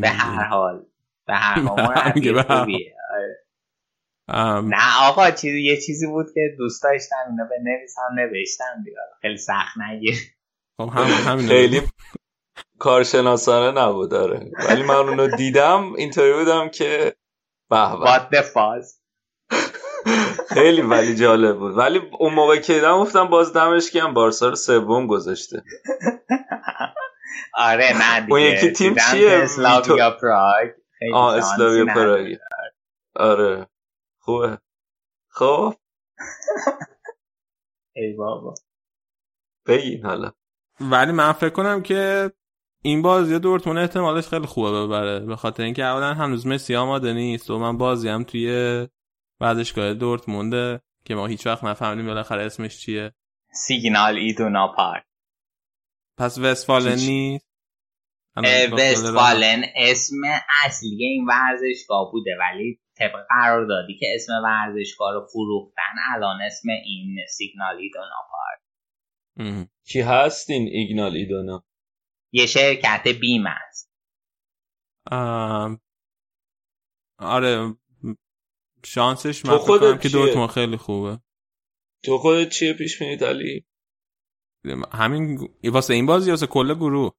[0.00, 0.82] به هر حال
[1.26, 2.66] به هر حال
[4.62, 9.36] نه آقا چیزی یه چیزی بود که دوست داشتم اینا به نویسم نوشتم دیگه خیلی
[9.36, 10.14] سخت نگیر.
[10.76, 11.82] خب هم خیلی
[12.78, 17.16] کارشناسانه نبود داره ولی من اونو دیدم اینطوری بودم که
[17.70, 18.42] به به.
[18.42, 19.00] فاز
[20.48, 21.78] خیلی ولی جالب بود.
[21.78, 25.62] ولی اون موقع که دیدم گفتم باز دمش کم بارسا رو سوم گذاشته.
[27.54, 28.32] آره نه دیگه.
[28.32, 30.68] اون یکی تیم چیه؟ اسلاویا پراگ.
[31.14, 32.36] آه اسلاویا پراگ
[33.16, 33.66] آره.
[34.22, 34.58] خوبه؟
[35.28, 35.74] خب
[37.96, 38.54] ای بابا.
[39.66, 40.32] بگین حالا.
[40.80, 42.32] ولی من فکر کنم که
[42.82, 45.20] این بازی دورتموند احتمالش خیلی خوبه ببره.
[45.20, 48.48] به خاطر اینکه اولا هنوز مسی آماده نیست و من بازی هم توی
[49.40, 53.12] ورزشگاه دورتمونده که ما هیچ وقت نفهمیدیم بالاخره اسمش چیه.
[53.52, 55.04] سیگنال ایدونا پارک.
[56.18, 57.46] پس وستفالن نیست؟
[58.72, 60.16] وستفالن اسم
[60.64, 66.68] اصلی این ورزشگاه بوده ولی طبق قرار دادی که اسم ورزشگاه رو فروختن الان اسم
[66.84, 69.68] این سیگنال ایدونا پارک.
[69.86, 71.64] کی هست این ایگنال ایدونا؟
[72.32, 73.92] یه شرکت بیمه است
[77.18, 77.74] آره
[78.84, 81.18] شانسش من فکر که دورتموند خیلی خوبه.
[82.04, 83.66] تو خودت چیه پیش بینید علی؟
[84.92, 85.38] همین
[85.72, 87.12] واسه این بازی واسه کل گروه؟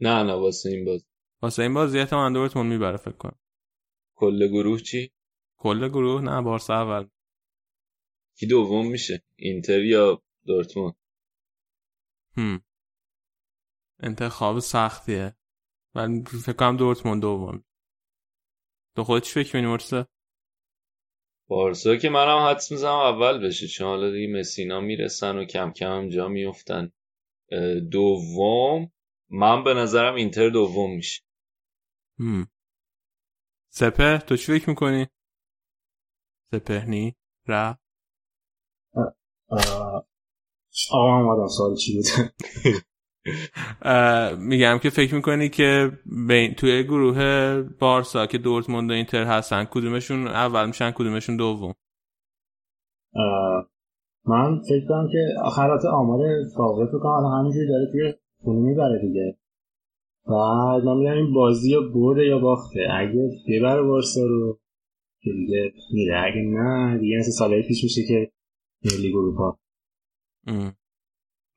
[0.00, 1.06] نه نه واسه این بازی.
[1.42, 3.38] واسه این بازی احتمال دورتموند می‌بره فکر کنم.
[4.22, 5.12] کل گروه چی؟
[5.58, 7.08] کل گروه؟ نه بارسا اول.
[8.38, 10.94] کی دوم میشه؟ اینتر یا دورتموند؟
[12.36, 12.64] هم.
[14.00, 15.36] انتخاب سختیه.
[15.94, 17.64] من فکر کنم دورتموند دوم.
[18.96, 20.04] تو خودت چی فکر می‌کنی
[21.48, 23.66] بارسا که منم حدس می‌زنم اول بشه.
[23.66, 26.92] چون حالا دیگه مسینا می‌رسن و کم کم هم جا میفتن
[27.90, 28.92] دوم.
[29.30, 31.22] من به نظرم اینتر دوم میشه.
[33.74, 35.06] سپه تو چی فکر می‌کنی؟
[36.50, 37.14] سپهنی؟
[37.46, 37.78] را؟
[40.90, 42.04] آقا آمدم سوال چی بود
[44.38, 45.92] میگم که فکر می‌کنی که
[46.28, 51.74] بین توی گروه بارسا که دورتموند و اینتر هستن کدومشون اول میشن کدومشون دوم
[54.26, 56.20] من فکر کنم که آخرات آمار
[56.56, 59.38] فاقه فکر کنم همینجوری داره توی خونه می‌بره دیگه
[60.26, 62.80] بعد من میگم این بازی یا برده یا باخته.
[62.98, 64.60] اگه ببره بارسا رو
[65.22, 66.22] که دیگه میره.
[66.24, 68.32] اگه نه دیگه مثل سالهای پیش میشه که
[68.98, 69.58] لیگ اروپا.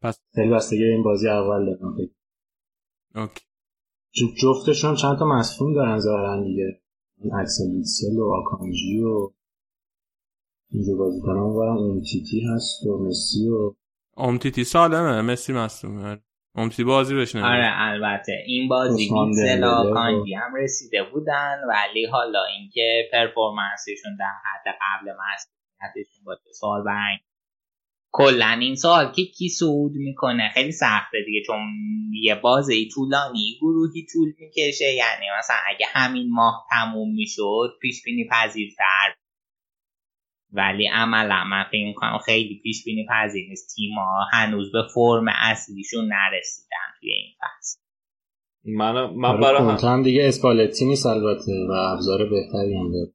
[0.02, 1.98] پس خیلی بستگی این بازی اول دارم.
[3.16, 3.46] اوکی.
[4.42, 6.82] جفتشون چند تا مصفون دارن ظاهرا دیگه.
[7.42, 9.32] اکسل ویتسل و آکانجی و
[10.72, 13.76] اینجا بازی کنم اونورم اومتیتی هست و مسی و
[14.18, 15.22] اومتیتی سالمه.
[15.22, 16.24] مسی مصفونه
[16.58, 18.44] اومتی بازی بهش آره البته.
[18.46, 25.12] این بازی ویتسل و آکانجی هم رسیده بودن ولی حالا اینکه پرفورمنسشون در حد قبل
[25.12, 27.20] مسئولیتشون با سال برنگ
[28.12, 31.60] کلا این سوال که کی صعود می‌کنه؟ خیلی سخته دیگه چون
[32.22, 34.94] یه بازی طولانی گروهی طول می‌کشه.
[34.94, 39.16] یعنی مثلا اگه همین ماه تموم می‌شد پیش بینی پذیرتر
[40.56, 43.76] ولی عملا من فکر می‌کنم خیلی پیش بینی پذیر نیست.
[43.76, 47.80] تیما هنوز به فرم اصلیشون نرسیدن توی این فصل.
[48.64, 53.12] من من برای هم دیگه اسپالتی نیست البته و ابزار بهتری هم داره.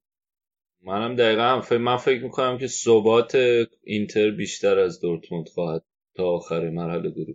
[0.82, 3.38] منم دقیقا فکر من فکر می‌کنم که ثبات
[3.84, 5.82] اینتر بیشتر از دورتموند خواهد
[6.16, 7.34] تا آخر مرحله گروه.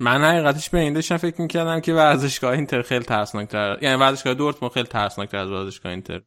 [0.00, 4.34] من حقیقتش به این داشتم فکر می‌کردم که ورزشگاه اینتر خیلی ترسناک تر یعنی ورزشگاه
[4.34, 6.22] دورتموند خیلی ترسناک تر از ورزشگاه اینتر.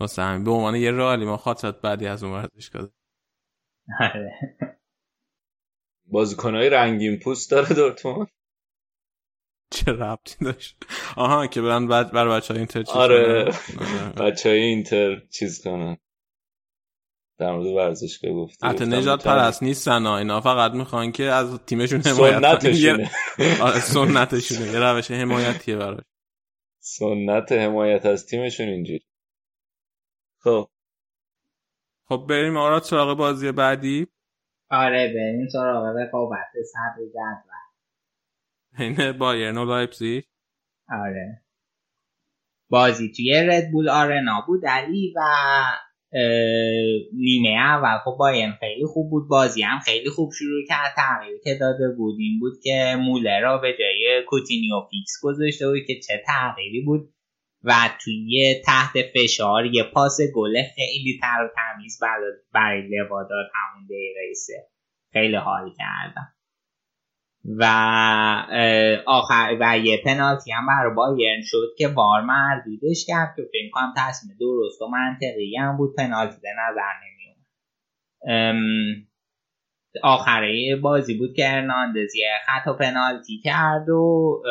[0.00, 2.88] واسه همین به عنوان یه رالی ما خاطرات بعدی از اون ورزشگاه
[6.06, 8.28] بازیکنهای رنگین پوست داره دورتموند.
[9.70, 10.76] چه ربطی داشت؟
[11.16, 13.52] آها که برن بعد بر بچه های اینتر چیز آره.
[14.16, 15.96] بچه های اینتر چیز کنن.
[17.38, 22.40] در مورد ورزشگاه گفتی حتی نجات پرست نیستن اینا فقط می‌خوان که از تیمشون حمایت
[22.40, 23.10] سنتشونه.
[23.62, 24.66] آره سنتشونه.
[24.66, 26.04] یه روش حمایتیه براش.
[26.78, 29.04] سنت حمایت از تیمشون اینجوری.
[30.44, 30.68] خب.
[32.08, 34.06] خب بریم آراد سراغ بازی بعدی.
[34.70, 37.54] آره بریم سراغ رقابت صدر جدول.
[38.78, 40.24] این بایرن و لایپزیگ.
[40.88, 41.42] آره.
[42.70, 45.20] بازی توی ردبول آرنا بود علی و
[47.12, 47.98] نیمه اول.
[47.98, 52.16] خب بایرن خیلی خوب بود بازی هم خیلی خوب شروع کرد تغییری که داده بود
[52.18, 57.13] این بود که مولر را به جای کوتینیو فیکس گذاشته بود که چه تغییری بود.
[57.64, 62.00] و توی تحت فشار یه پاس گل خیلی تر و تمیز
[62.52, 64.20] برای لوادار همون دقیقه
[65.12, 66.34] خیلی حال کردم.
[67.58, 67.64] و
[69.06, 73.94] آخر و یه پنالتی هم برای بایرن شد که وار مردودش کرد که فکر کنم
[73.96, 75.96] تصمیم درست و منطقی هم بود.
[75.96, 77.14] پنالتی به نظر نمی
[80.02, 84.42] آخره بازی بود که ارناندز یه خطای پنالتی کرد و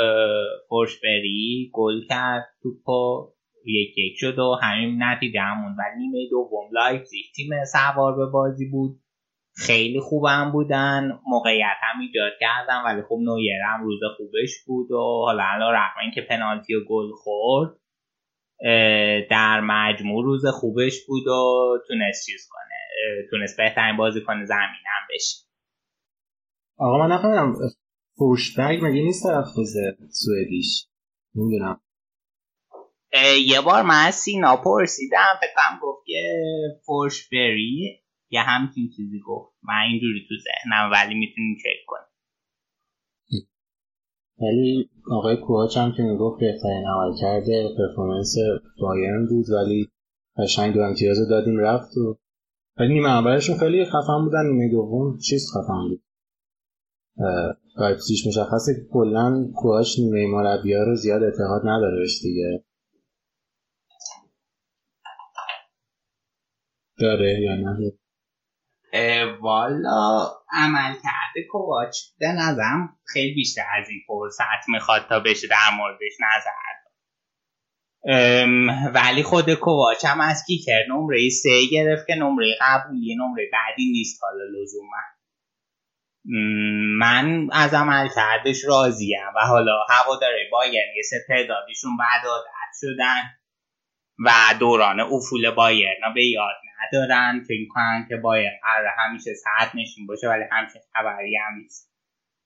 [0.69, 3.33] فورشبری گل کرد توپو
[3.65, 5.71] یک یک شد و همین نتیجه همون.
[5.71, 8.99] و نیمه دوم لایپزیگ تیم سوار به بازی بود.
[9.55, 15.43] خیلی خوبم بودن موقعیت هم ایجاد کردن ولی خب نویر روز خوبش بود و حالا
[15.43, 17.69] الان رقم اینکه پنالتی و گل خورد
[19.29, 22.72] در مجموع روز خوبش بود و تونست چیز کنه.
[23.31, 25.37] تونست بهترین بازی کنه زمین هم بشه.
[26.77, 27.53] آقا من نفهمیدم
[28.17, 29.77] فورشبگ مگه نیست تلفظ
[30.09, 30.87] سوئدیش؟
[31.35, 31.81] نمی‌دونم.
[33.47, 36.43] یه بار من از سینا پرسیدم فکرم گفت که
[36.85, 39.55] فورشبری یه همچین چیزی گفت.
[39.63, 42.03] من اینجوری تو ذهنم ولی می‌تونیم چک کنیم.
[44.41, 48.35] ولی آقای کوواچ هم که می‌گفت بهترین عمل کرده performance
[48.81, 49.91] بایرن بود ولی
[50.37, 52.19] قشنگ دو امتیاز دادیم رفت و
[52.77, 56.03] ولی نیمه اولشون خیلی خفن بودن نیمه دوم چیز خفن بود.
[57.77, 62.65] لایپزیگ مشخصه که کلا کوواچ نیمه مربیا رو زیاد اعتقاد نداره بهش دیگه.
[66.99, 67.91] داره یا نه؟
[69.41, 75.77] والا عمل کرده کوواچ به نظرم خیلی بیشتر از این فرصت می‌خواد تا بشه در
[75.77, 76.82] موردش نظر.
[78.93, 84.23] ولی خود کوواچ هم از کیکر نمره سه گرفت که نمره قبولی نمره بعدی نیست
[84.23, 84.97] حالا لزوما.
[86.99, 93.21] من از عمل کردش راضیم و حالا هواداره بایر یه سه تعدادیشون بعد عادت شدن
[94.25, 97.43] و دوران افول بایرنا به یاد ندارن.
[97.47, 101.93] فکر کنن که بایر قرار همیشه ساعت نشین باشه ولی همیشه خبری هم نیست.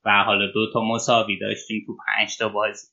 [0.04, 2.86] و حالا دو تا مساوی داشتیم تو پنج تا بازی.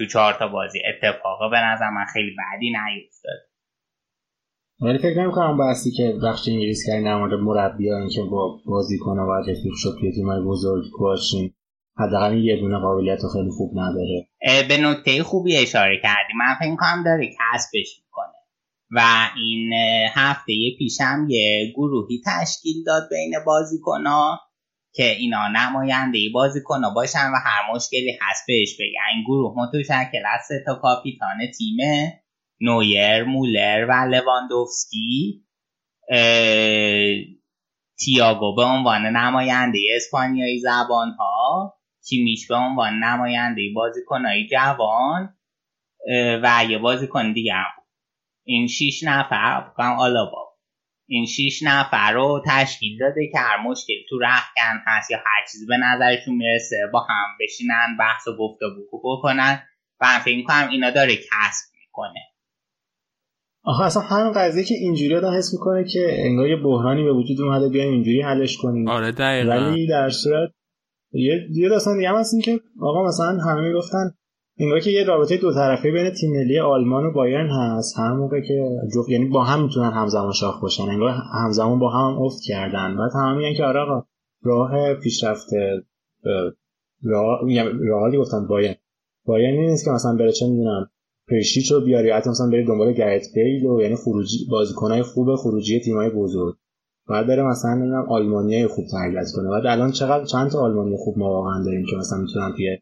[0.00, 3.40] تو چهار تا بازی اتفاقا به نظر من خیلی بعدی نیفتاد.
[4.80, 9.22] ولی فکر نمی‌کنم بحثی که بخش انگلیس کردن در مورد مربی اینکه با بازی کنه
[9.22, 11.54] و رفیق شد توی تیمای بزرگ باشین.
[11.98, 14.28] حداقل یه دونه قابلیت خیلی خوب نداره.
[14.68, 16.32] به نکته خوبی اشاره کردی.
[16.38, 18.34] من فکر کنم داره کسبش می‌کنه.
[18.90, 19.00] و
[19.36, 19.72] این
[20.14, 24.40] هفته پیشم یه گروهی تشکیل داد بین بازیکنها.
[24.92, 30.40] که اینا نماینده بازیکنها باشن و هر مشکلی هست بهش بگن این گروه متشکل از
[30.48, 32.22] سه تا کاپیتان تیمه.
[32.60, 35.44] نویر مولر و لواندوفسکی.
[37.98, 41.74] تیاگو به عنوان نماینده اسپانیایی زبان ها
[42.08, 45.34] کیمیش به عنوان نماینده بازیکنهای جوان.
[46.42, 47.54] و یه بازیکن دیگه
[48.44, 49.72] این شیش نفر.
[49.78, 50.49] آلابا.
[51.12, 55.66] این شیش نفر رو تشکیل داده که هر مشکلی تو رخکن هست یا هر چیزی
[55.66, 59.62] به نظرشون می‌رسه با هم بشینن بحث و گفتگو بکنن.
[60.00, 62.20] و من فکر می‌کنم اینا داره کسب می‌کنه.
[63.64, 67.40] آخه اصلا همین قضیه که اینجوری آدم حس می‌کنه که انگار یه بحرانی به وجود
[67.40, 68.88] اومده بیایم اینجوری حلش کنیم.
[68.88, 69.50] آره دقیقا.
[69.50, 70.50] ولی در صورت
[71.12, 74.14] یه یه داستان دیگه هم هست این که آقا مثلا همه می‌گفتن
[74.60, 77.98] انگار که یه رابطه دو طرفه بین تیم ملی آلمان و بایرن هست.
[77.98, 81.10] هر موقع که جفت یعنی با هم می‌تونن همزمان شاخ باشن انگار
[81.44, 82.96] همزمان با هم, هم افت کردن.
[82.96, 84.04] بعد همه میگن که آره
[84.42, 85.46] راه پیشرفت
[87.02, 87.40] راه
[87.80, 88.74] راهی گفتن بایرن.
[89.26, 90.90] بایرن نیست که مثلا بره چه می‌دونم
[91.28, 95.80] پرشیچ رو بیاری حتی مثلا بری دنبال گرت بیل و یعنی خروجی بازیکنای خوب خروجی
[95.80, 96.54] تیمای بزرگ.
[97.08, 99.50] بعد بره مثلا نمی‌دونم آلمانیای خوب تربیت کنه.
[99.50, 102.78] بعد الان چقدر چند تا آلمانی خوب ما واقعا داریم که مثلا می‌تونن توی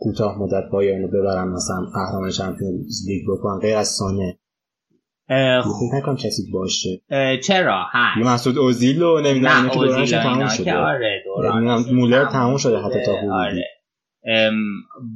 [0.00, 4.38] کوتاه مدت بایرن رو ببرن مثلا قهرمان چمپیونز لیگ بکنن غیر از سانه.
[5.62, 7.00] فکر نکنم کسی باشه.
[7.44, 10.74] چرا؟ هست مسعود اوزیل و نمی‌دونم که دورانش تموم شده.
[10.74, 11.22] آره
[11.92, 13.64] مولر تموم شده حتی تا آره.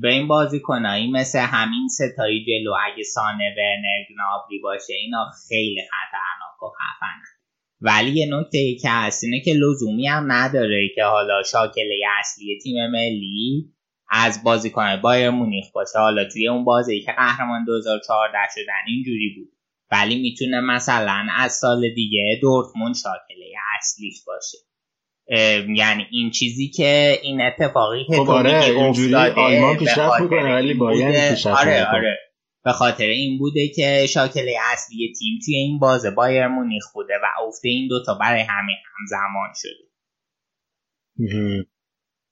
[0.00, 5.80] به این بازی کنایی مثل همین ستایی جلو اگه سانه ورنر گنابری باشه اینا خیلی
[5.90, 7.22] خطرناک و خفنن.
[7.80, 12.58] ولی یه نکته ای که هست اینه که لزومی هم نداره که حالا شاکله اصلی
[12.62, 13.73] تیم ملی
[14.16, 15.98] از بازیکن بایر مونیخ باشه.
[15.98, 19.48] حالا توی اون بازی که قهرمان 2014 شدن اینجوری بود.
[19.90, 23.46] ولی می‌تونه مثلا از سال دیگه دورتموند شاکله
[23.78, 24.58] اصلیش باشه.
[25.76, 31.30] یعنی این چیزی که این اتفاقی که خب آره افتاده آلمان پیشرفت می‌کنه ولی بایر
[31.30, 32.18] پیشرفت آره آره.
[32.64, 37.46] به خاطر این بوده که شاکله اصلی تیم توی این بازه بایر مونیخ بوده و
[37.46, 39.84] افته این دوتا برای همه همزمان شده.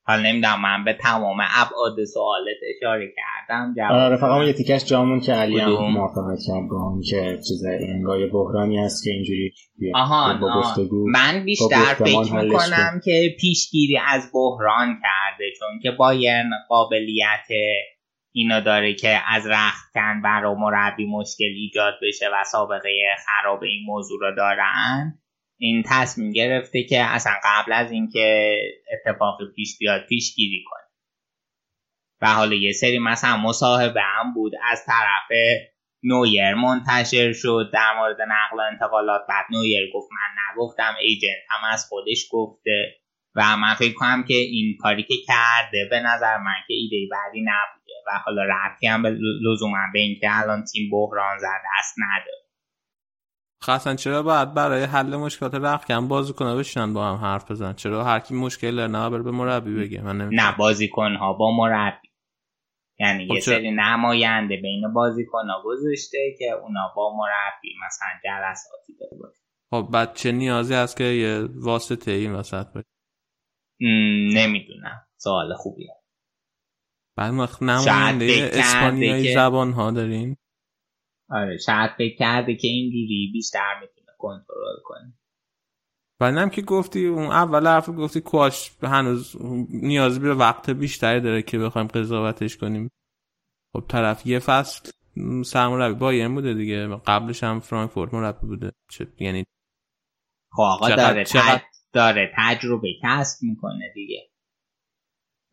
[0.05, 5.33] حالا نمی‌دونم من به تمام ابعاد سوالت اشاره کردم آره فقط یه تیکش جامون که
[5.33, 9.53] علی هم موافقت کرد با هم که چیز انگار بحرانی هست که اینجوری
[9.95, 16.51] آها با گفتگو من بیشتر فکر می‌کنم که پیشگیری از بحران کرده چون که بایرن
[16.69, 17.47] قابلیت
[18.33, 22.91] اینو داره که از رختکن برای مربی مشکل ایجاد بشه و سابقه
[23.27, 25.19] خراب این موضوع رو دارن.
[25.65, 28.57] این تصمیم گرفته که اصلا قبل از اینکه
[28.93, 30.83] اتفاق پیش بیاد پیش گیری کنه.
[32.21, 35.39] و حالا یه سری مثلا مصاحبه هم بود از طرف
[36.03, 39.21] نویر منتشر شد در مورد نقل و انتقالات.
[39.29, 42.95] بعد نویر گفت من نگفتم ایجنت هم از خودش گفته.
[43.35, 47.41] و من فکر کنم که این کاری که کرده به نظر من که ایده بعدی
[47.41, 47.93] نبوده.
[48.07, 49.07] و حالا ربطی هم
[49.51, 52.42] لزوما به اینکه الان تیم بحران زده است نداره.
[53.63, 58.19] خاصا چرا باید برای حل مشکلات رخکن بازیکن بشینن با هم حرف بزنن؟ چرا هر
[58.19, 60.41] کی مشکل داره نه بره به مربی بگه؟ من نمی‌دونم.
[60.41, 62.09] نه بازیکن ها با مربی.
[63.01, 68.93] یعنی خب یه؟ سری نماینده بین بازیکن ها گذاشته که اونا با مربی مثلا جلساتی
[69.01, 69.41] داره باشه.
[69.71, 72.87] خب بعد چه نیازی هست که یه واسطه این وسط باشه؟
[74.35, 75.07] نمی‌دونم.
[75.17, 75.95] سوال خوبیه.
[77.17, 80.37] بعد وقت شاید نماینده اسپانیایی زبان ها دارین
[81.33, 85.15] آره شاید فکر کرده که اینجوری بیشتر می‌تونه کنترل کنه.
[86.21, 89.37] ولی که گفتی اون اول حرف گفتی کواش هنوز
[89.71, 92.89] نیاز به وقت بیشتری داره که بخوایم قضاوتش کنیم.
[93.75, 94.91] خب طرف یه فصل
[95.45, 96.89] سرمربی بایرن بوده دیگه.
[97.07, 98.73] قبلش هم فرانکفورت مربی بوده.
[98.91, 99.45] چه یعنی
[100.53, 101.63] خب آقا چقدر- داره, چقدر- تج...
[101.93, 104.29] داره تجربه کسب می‌کنه دیگه.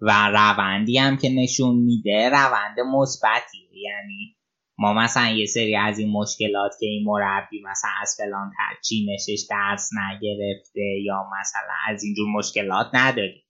[0.02, 4.39] و روندی هم که نشون میده روند مثبتی یعنی
[4.80, 9.48] ما مثلا یه سری از این مشکلات که این مربی مثلا از فلان ت- چینشش
[9.50, 13.44] درس نگرفته یا مثلا از اینجور مشکلات نداریم.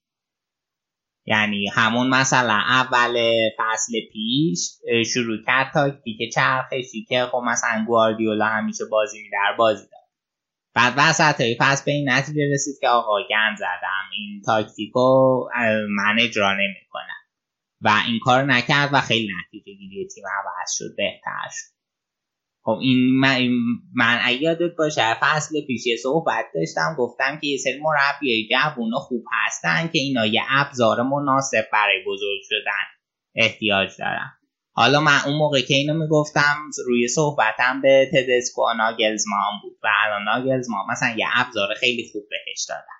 [1.26, 3.18] یعنی همون مثلا اول
[3.58, 4.70] فصل پیش
[5.12, 10.00] شروع کرد تاکتیک چرخشی که خب مثلا گواردیولا همیشه بازی میدر بازی داد.
[10.74, 14.10] بعد وسط های فصل به این نتیجه رسید که آقا گند زدم.
[14.18, 15.44] این تاکتیکو
[15.96, 17.19] من اجرا نمی‌کنم.
[17.80, 21.80] و این کار نکرد و خیلی نتیجه گیری تیم عوض شد بهتر شد.
[22.62, 23.48] خب این من,
[23.94, 29.24] من یادت باشه فصل پیش یه صحبت داشتم گفتم که یه سری مربیای جوون خوب
[29.32, 32.86] هستن که اینا یه ابزار مناسب برای بزرگ شدن
[33.34, 34.32] احتیاج دارن.
[34.72, 39.88] حالا من اون موقع که اینو می‌گفتم روی صحبتم به تدسکو و ناگلزمان بود و
[40.04, 42.99] الان ناگلزمان مثلا یه ابزار خیلی خوب بهش دادن.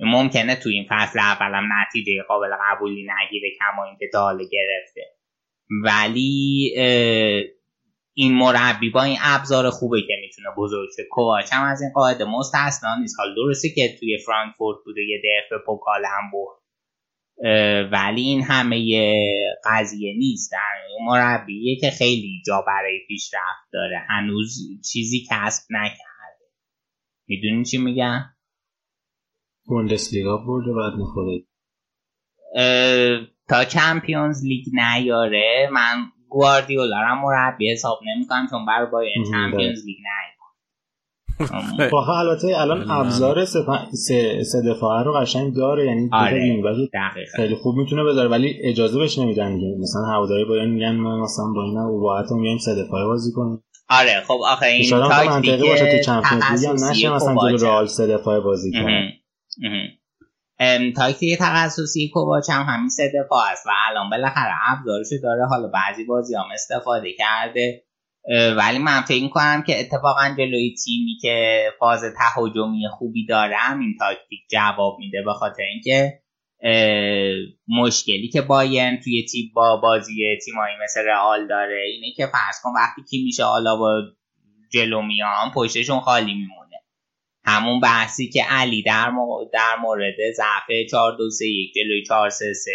[0.00, 5.02] ممکنه تو این فصل اولم نتیجه قابل قبولی نگیره کما اینکه حالا گرفته.
[5.84, 6.72] ولی
[8.14, 11.02] این مربی با این ابزار خوبه که می‌تونه بزرگ شه.
[11.10, 13.16] کوواچ هم از این قاعده مستثنا نیست.
[13.18, 16.30] حالا درسته که توی فرانکفورت بوده یه دفعه پوکال هم
[17.44, 18.76] اه، ولی این همه
[19.64, 20.52] قضیه نیست.
[21.06, 24.06] مربیه که خیلی جا برای پیشرفت داره.
[24.08, 24.58] هنوز
[24.92, 26.46] چیزی کسب نکرده.
[27.28, 28.24] می‌دونی چی میگم؟
[29.70, 31.42] بوندسلیگا برده بعد می‌خوره
[33.48, 35.68] تا چمپیونز لیگ نیاره.
[35.72, 40.30] من گواردیولا رو مربی حساب نمی‌کنم چون برای بایرن مم، چمپیونز لیگ نیاره
[41.90, 42.92] خب البته الان نه.
[42.92, 46.62] ابزار سه, پ- سه, سه دفاعه رو قشنگ داره یعنی آره.
[47.36, 49.76] خیلی خوب می‌تونه بذاره ولی اجازه بهش نمیدن دیگه.
[49.80, 53.64] مثلا هواداری باید میگن ما مثلا با اینا اباحت میگیم سه دفاعه بازی کنیم.
[53.88, 58.40] آره خب آخه این تاکتیک باشه تو Champions League نشه مثلا جلو رئال سه دفاعه
[58.40, 59.19] بازی کنه.
[60.96, 66.04] تاکتیک تخصصی کوواچ هم همین سه دفاع است و الان بالاخره ابزارشو داره حالا بعضی
[66.04, 67.84] بازی هم استفاده کرده.
[68.56, 73.96] ولی من فکر کنم که اتفاقا جلوی تیمی که فاز تهاجمی خوبی داره هم این
[73.98, 76.20] تاکتیک جواب میده به خاطر اینکه
[77.68, 82.70] مشکلی که بایرن توی تیم با بازی تیمایی مثل رئال داره اینه که فرض کن
[82.76, 84.02] وقتی کی میشه حالا با
[84.72, 86.69] جلو میان پشتشون خالی میمونه.
[87.50, 92.30] همون بحثی که علی در, مو- در مورد ضعف 4 2 3 1 جلوی 4
[92.30, 92.70] 3 3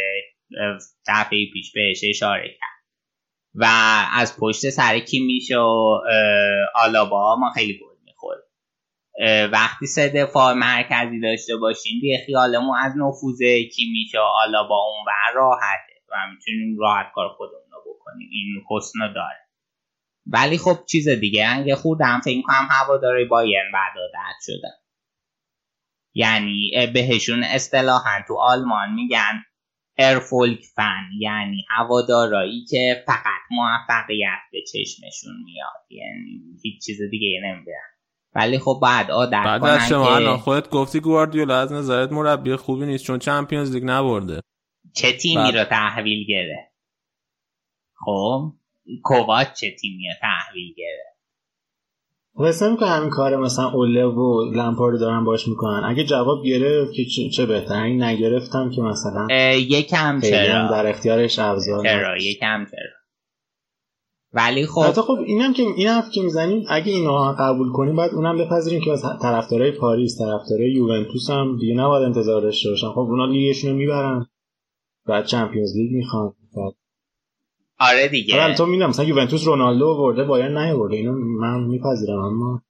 [1.07, 2.75] دفعه پیش بهش اشاره کرد.
[3.55, 3.65] و
[4.13, 6.03] از پشت سر کیمیش و اه،
[6.75, 8.41] آلابا ما خیلی گل می‌خوریم.
[9.51, 13.37] وقتی سه دفاع مرکزی داشته باشیم دیگه خیالمون از نفوذ
[13.75, 18.29] کیمیش و آلابا اون بر راحته و می‌تونیم راحت کار خودمون رو بکنیم.
[18.31, 19.44] این حسن داره.
[20.27, 24.75] ولی خب چیز دیگه انگه خودم فکر کنم هواداری بایرن بعد عادت شدن
[26.13, 29.43] یعنی بهشون اصطلاحا تو آلمان میگن
[29.97, 35.85] ارفولک فن یعنی هوادارایی که فقط موفقیت به چشمشون میاد.
[35.89, 37.71] یعنی هیچ چیز دیگه نمیدن
[38.35, 42.85] ولی خب بعد عادت بعد از شما الان خودت گفتی گواردیولا از نظرت مربی خوبی
[42.85, 44.41] نیست چون چمپیونز لیگ نبرده.
[44.95, 45.57] چه تیمی بعد.
[45.57, 46.75] رو تحویل گرفت؟
[48.05, 48.53] خب؟
[49.03, 51.15] کوواچ چه تیمی رو تحویل گرفت.
[52.37, 55.81] حس نمی‌کنه همین کار مثلا اوله و لمپارد دارن باش می‌کنن.
[55.85, 57.05] اگه جواب گرفت که
[57.35, 62.17] چه- بهتر؟ این نگرفتم که مثلا یکم چرا؟ در اختیارش ابزار چرا.
[62.17, 62.95] یکم چرا؟
[64.33, 68.11] ولی خب البته خب اینم که این حرف که می‌زنیم اگه اینا قبول کنیم باید
[68.11, 72.87] اونم بپذیریم که از طرفدارای پاریس طرفدارای یوونتوس هم دیگه نباید انتظار داشته باشن.
[72.87, 74.25] خب اونا لیگشون رو می‌برن
[75.05, 76.73] بعد چمپیونز لیگ می‌خوان بعد
[77.79, 78.41] آره دیگه.
[78.41, 82.61] حالا تو می‌دونم مثلا یوونتوس رونالدو ورده باید نیورده اینو من میپذیرم اما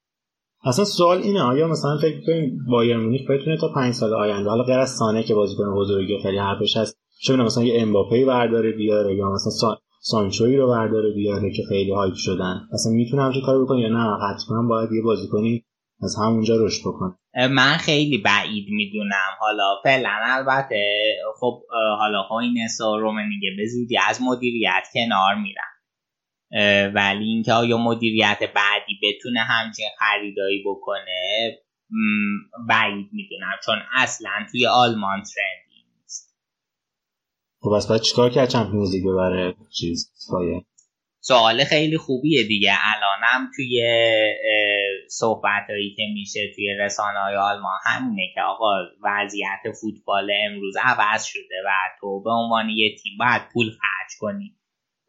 [0.65, 4.63] اصلا سوال اینه آیا مثلا فکر کنیم بایر مونیخ بتونه تا پنج سال آینده حالا
[4.63, 8.71] غیر از سانه که بازیکن بزرگی خیلی حرفش هست چه می‌دونم مثلا یه امباپه برداره
[8.71, 9.77] بیاره یا مثلا سا...
[10.01, 14.17] سانچوی رو برداره بیاره که خیلی هایپ شدن اصلا می‌تونه همچین کار بکنه یا نه؟
[14.29, 15.64] حتما باید یه بازیکنی
[16.03, 17.17] از همونجا رشد بکنه
[17.47, 19.37] من خیلی بعید می‌دونم.
[19.39, 21.61] حالا فعلا البته خب
[21.99, 25.71] حالا هاینس و رومنیگه به زودی از مدیریت کنار میرن.
[26.93, 31.57] ولی اینکه آیا مدیریت بعدی بتونه همچین خریدایی بکنه
[32.69, 33.53] بعید می‌دونم.
[33.65, 36.35] چون اصلا توی آلمان ترندی نیست.
[37.61, 40.11] خب بس باید چیکار کرد چمپیونز لیگ ببره؟ چیز
[41.19, 42.73] سوال خیلی خوبیه دیگه.
[42.83, 43.81] الانم توی
[45.09, 47.79] صحبت هایی که میشه توی رسانه های آلمان.
[47.85, 51.69] همینه که آقا وضعیت فوتبال امروز عوض شده و
[51.99, 54.55] تو به عنوان یه تیم باید پول خرج کنی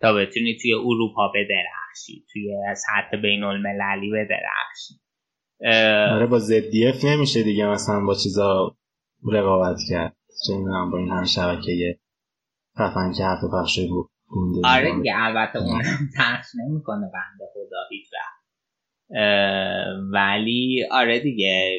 [0.01, 4.95] تا بتونی توی اروپا بدرخشی توی سطح بین المللی بدرخشی
[6.15, 8.77] آره با زدیف نمیشه دیگه مثلا با چیزا
[9.33, 10.17] رقابت کرد.
[10.47, 10.55] چه
[10.93, 11.99] با این هم شبکه
[12.79, 14.11] خفن که حرف پخشه بود.
[14.65, 18.07] آره دیگه البته اونم پخش نمی‌کنه بنده خدا هیچ
[20.13, 21.79] ولی آره دیگه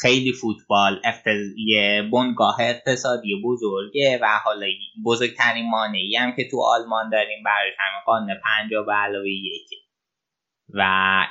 [0.00, 1.00] خیلی فوتبال
[1.56, 4.66] یه بنگاه اقتصادی بزرگه و حالا
[5.04, 9.76] بزرگترین مانعی هم که تو آلمان داریم برای همین قانون پنجا به علاوه یکی
[10.68, 10.82] و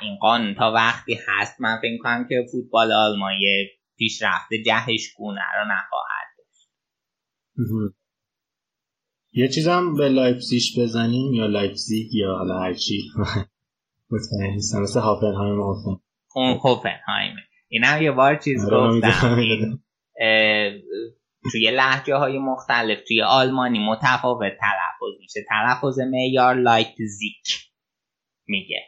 [0.02, 5.40] این قانون تا وقتی هست من فکر کنم که فوتبال آلمان یه پیشرفت جهش گونه
[5.58, 6.68] رو نخواهد داشت.
[9.32, 13.02] یه چیزم به لایپسیش بزنیم یا لایپزیگ یا حالا هرچی.
[14.10, 14.82] مطمئن نیستم.
[14.82, 15.60] مثل هافنهایم
[16.34, 19.82] اون هوفنهایمه اینم یه بار چیز آره، گفتم.
[21.52, 25.40] توی لحجه های مختلف توی آلمانی متفاوت تلفظ میشه.
[25.48, 27.70] تلفظ معیار لایپزیگ
[28.46, 28.80] میگه.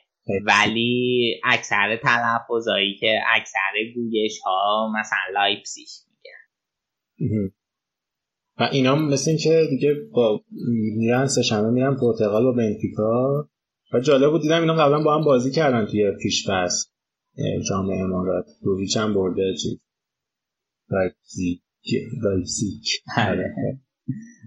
[0.47, 7.53] ولی اکثر تلفظایی که اکثر گویش ها مثلا لایپسیش میگه.
[8.59, 10.45] و اینا مثل این که دیگه با
[10.97, 13.49] میرن سه میرن پرتغال و بنفیکا.
[13.93, 16.91] و جالب بود دیدم اینا قبلا با هم بازی کردن توی پیش پس
[17.69, 18.47] جام امارات.
[18.81, 19.79] هیچ هم برده؟ چیز.
[23.17, 23.55] آره.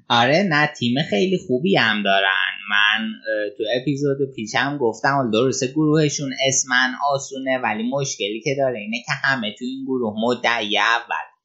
[0.09, 2.49] آره نه تیم خیلی خوبی هم دارن.
[2.69, 3.09] من
[3.57, 9.55] تو اپیزود پیشم گفتم درسته گروهشون اسمن آسونه ولی مشکلی که داره اینه که همه
[9.59, 11.38] تو این گروه مدعی اول.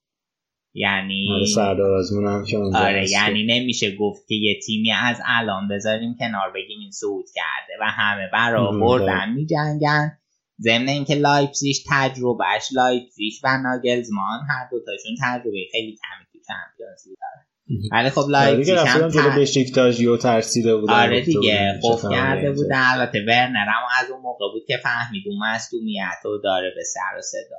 [0.74, 1.28] یعنی
[1.58, 6.80] آره هم که آره یعنی نمیشه گفت که یه تیمی از الان بذاریم کنار بگیم
[6.80, 10.18] این صعود کرده و همه برا بردن می جنگن
[10.60, 17.44] ضمن اینکه لایپزیش تجربهش لایپزیش و ناگلزمان هر دوتاشون تجربه خیلی کمی تو Champions داره
[17.92, 19.38] ولی خب لایپزیگ هم تر...
[19.38, 24.52] بشیکتاژ یو ترسیده بود آره دیگه خوف کرده بود البته ورنر هم از اون موقع
[24.52, 27.56] بود که فهمید اون مصدومیت رو داره به سر و صدا.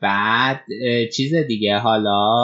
[0.00, 0.64] بعد
[1.16, 2.36] چیز دیگه حالا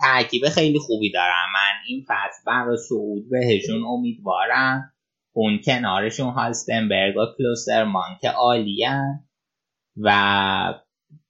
[0.00, 1.52] ترکیب خیلی خوبی دارم.
[1.54, 4.92] من این فصل برای صعود بهشون امیدوارم.
[5.32, 9.28] اون کنارشون هالستنبرگ و کلوسترمان که عالیان
[9.96, 10.10] و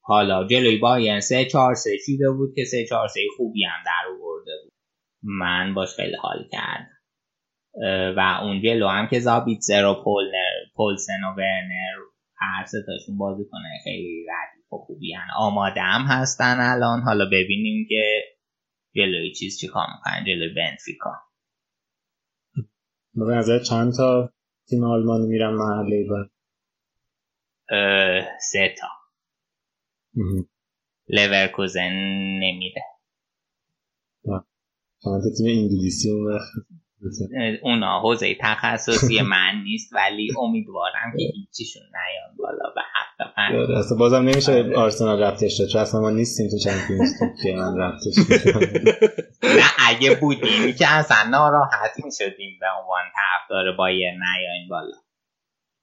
[0.00, 4.12] حالا جلوی بایرن سه چهار سه چیده بود که سه چهار سه خوبی هم در
[4.12, 4.72] آورده بود.
[5.22, 6.98] من باش خیلی حال کردم.
[8.16, 11.96] و اون جلو هم که زابیتزر و پولنر پولسن و ورنر
[12.36, 15.26] هر سه تاشون بازی کنه خیلی ردیف و خوبی هن.
[15.38, 17.00] آماده هم هستن الان.
[17.00, 18.24] حالا ببینیم که
[18.94, 20.24] جلوی چیز چی کار می‌کنن.
[20.24, 21.10] جلوی بنفیکا.
[23.14, 24.32] به نظر چند تا
[24.68, 26.30] تیم آلمانی میرن محله بعد
[28.40, 28.86] سه تا.
[31.08, 31.92] لورکوزن
[32.42, 32.82] نمیره.
[35.04, 36.52] چند تا تیم انگلیسی اون وقت؟
[37.62, 43.70] اونا حوزه تخصصی من نیست ولی امیدوارم که هیچیشون نیان بالا به حق پنج.
[43.70, 44.76] اصلا بازم نمیشه آره.
[44.76, 47.10] آرسنال رفتش چون اصلا ما نیستیم تو چمپیونز
[47.42, 48.14] که من رفتش.
[49.42, 54.96] نه اگه بودیم که اصلا ناراحت می‌شدیم به عنوان طرفدار بایر نیاین بالا.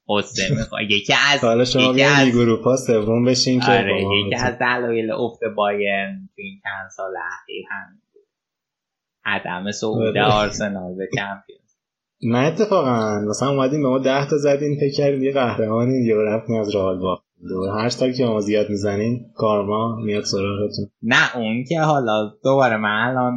[0.10, 5.12] قصه می‌خواه یکی از حالا شما از اروپا سوم بشین که آره یکی از دلایل
[5.12, 8.02] افت بایر تو این چند سال اخیر هم
[9.26, 10.24] عدم صعود آره.
[10.24, 11.76] آرسنال به چمپیونز
[12.24, 13.20] نه اتفاقا.
[13.30, 17.00] مثلا اومدیم به ما ده تا زدین فکر کردیم یه قهرمانی یه رفتیم از رئال
[17.00, 17.22] با
[17.78, 20.92] هر سال که ما زیاد می‌زنین کارما میاد سراغتون.
[21.02, 23.34] نه اون که حالا دوباره من الان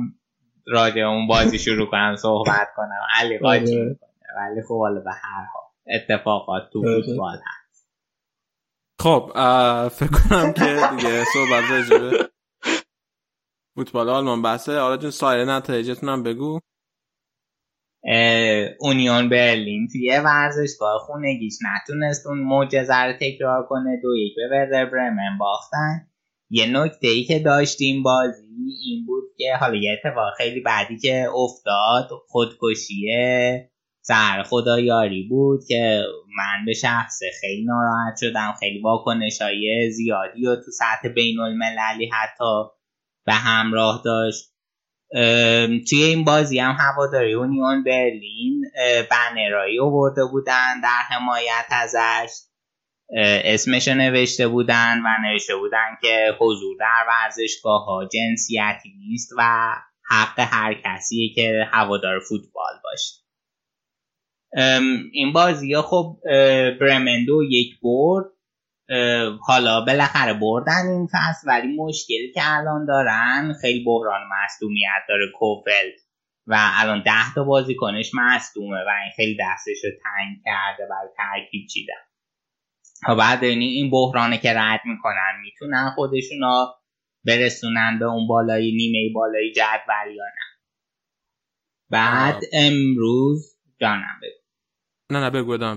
[0.67, 3.01] راجع اون بازی شروع کنم صحبت کنم.
[3.21, 3.99] علی قاطی آره.
[4.37, 7.03] ولی خب حالا به هر حال اتفاقات تو آره.
[7.03, 7.89] فوتبال هست.
[9.01, 9.33] خب
[9.89, 12.28] فکر کنم که دیگه صحبت راجع
[13.79, 16.61] فوتبال آلمان بحثه حالا جون سایر نتایجتون هم بگو.
[18.81, 24.01] اونیون برلین توی ورزشگاه خونگیش نتونست اون معجزه رو تکرار کنه.
[24.03, 26.09] دو یک به وردر برمن باختن.
[26.51, 28.47] یه نکته ای که داشتیم بازی
[28.87, 33.71] این بود که حالا یه اتفاق خیلی بعدی که افتاد خودکشیه.
[34.01, 36.03] سر خدا یاری بود که
[36.37, 38.55] من به شخص خیلی ناراحت شدم.
[38.61, 42.78] خیلی واکنش های زیادی و تو سطح بین المللی حتی
[43.29, 44.45] به همراه داشت.
[45.91, 48.65] توی این بازی هم هواداری اونیون برلین
[49.11, 52.31] بنرایی آورده بودن در حمایت ازش.
[53.45, 59.75] اسمش نوشته بودن و نوشته بودن که حضور در ورزشگاه ها جنسیتی نیست و
[60.11, 63.15] حق هر کسیه که هوادار فوتبال باشه.
[65.13, 66.19] این بازی ها خب
[66.81, 68.25] برمندو یک برد.
[69.41, 75.91] حالا بالاخره بردن این فصل ولی مشکلی که الان دارن خیلی بحران مصدومیت داره کوفل.
[76.51, 81.67] و الان ده تا بازیکنش مصدومه و این خیلی دستش رو تنگ کرده برای ترکیب
[81.67, 81.95] چیدن
[83.09, 86.39] و بعد این بحرانه که رد می‌کنن می‌تونن خودشون
[87.27, 90.59] برسونن به اون بالای نیمه بالای جدول یا نه.
[91.91, 94.41] بعد امروز جانم بگو.
[95.11, 95.77] نه نه بگو.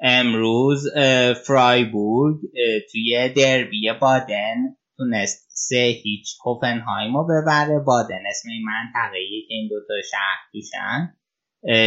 [0.00, 0.84] امروز
[1.46, 2.36] فرایبورگ
[2.92, 7.78] توی دربی بادن تونست سه هیچ هوفنهایم رو ببره.
[7.78, 9.18] بادن اسم این منطقه
[9.48, 11.16] که این دوتا شهر توشن.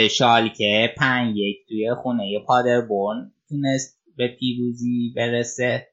[0.10, 5.88] شالکه پنج یک توی خونه پادربورن تونست به پیروزی برسه.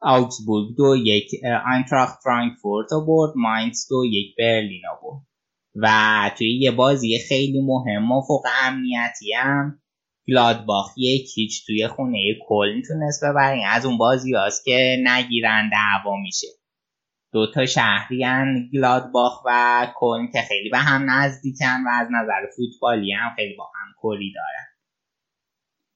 [0.00, 1.30] آوکسبورگ دو یک
[1.66, 3.32] آینتراخت فرانکفورت رو برد.
[3.36, 5.22] ماینز دو یک برلین رو برد.
[5.74, 9.81] و توی یه بازی خیلی مهم و فوق امنیتی هم
[10.32, 12.18] گلادباخ یک هیچ توی خونه
[12.48, 13.64] کل می‌تونست ببرین.
[13.66, 16.46] از اون بازی هاست که نگیرن دعوا میشه.
[17.32, 23.12] دوتا شهری هن گلادباخ و کل که خیلی به هم نزدیکن و از نظر فوتبالی
[23.12, 24.66] هم خیلی با هم کلی دارن.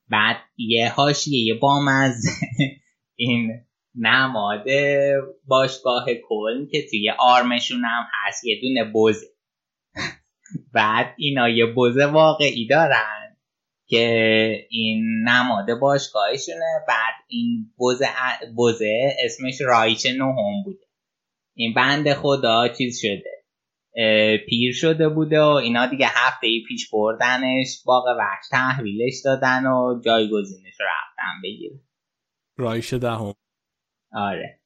[0.09, 2.25] بعد یه هاشیه یه بام از
[3.17, 3.53] این
[3.95, 4.65] نماد
[5.47, 8.45] باشگاه کل که توی آرمشون هم هست.
[8.45, 9.27] یه دونه بوزه
[10.75, 13.26] بعد اینا یه بوزه واقعی دارن.
[13.89, 18.09] که این نماد باشگاهشونه بعد این بوزه,
[18.57, 20.87] بوزه اسمش رایچ نهم بوده.
[21.55, 23.37] این بند خدا چیز شده.
[24.47, 30.01] پیر شده بوده و اینا دیگه هفته ای پیش بردنش باغ وحش تحویلش دادن و
[30.05, 31.81] جایگزینش رفتن بگیره
[32.57, 33.35] رایش دهم.
[34.13, 34.61] آره.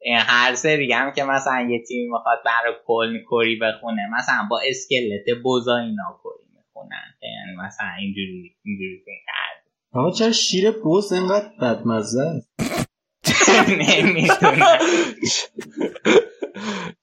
[0.00, 4.60] این هر سری هم که مثلا یه تیمی می‌خواد برای کل کری بخونه مثلا با
[4.68, 6.41] اسکلت بوزا اینا کری
[6.82, 12.50] می‌خونن یعنی مثلا اینجوری اینجوری کرد آقا چرا شیر بوز اینقدر بدمزه است؟
[13.68, 14.78] نمی‌دونم.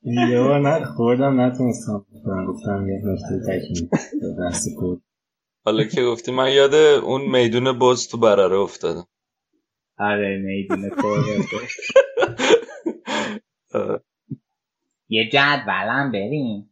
[0.03, 2.05] یه نه خوردم نتونستم.
[2.47, 3.89] گفتم یه نفته تکیم
[4.39, 4.67] دست
[5.65, 9.07] حالا که گفتی من یاد اون میدون بوز تو براره افتادم.
[9.97, 10.89] آره میدون
[15.09, 16.68] یه جدولم بریم.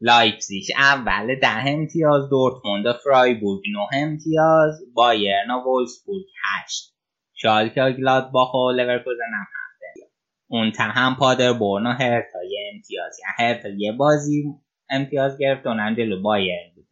[0.00, 0.64] لایپزیگ.
[0.78, 6.94] اول ده امتیاز دورتموند و فرایبورگ نه امتیاز بایرن و وولسبورگ هشت.
[7.34, 10.10] شالکه و گلادباخ و لورکوزن هم هفته
[10.46, 13.16] اون هم پادربورن و هرتا یه امتیاز.
[13.20, 14.44] یعنی هرتا یه بازی
[14.90, 16.88] امتیاز گرفت اونم جلو بایرن بوده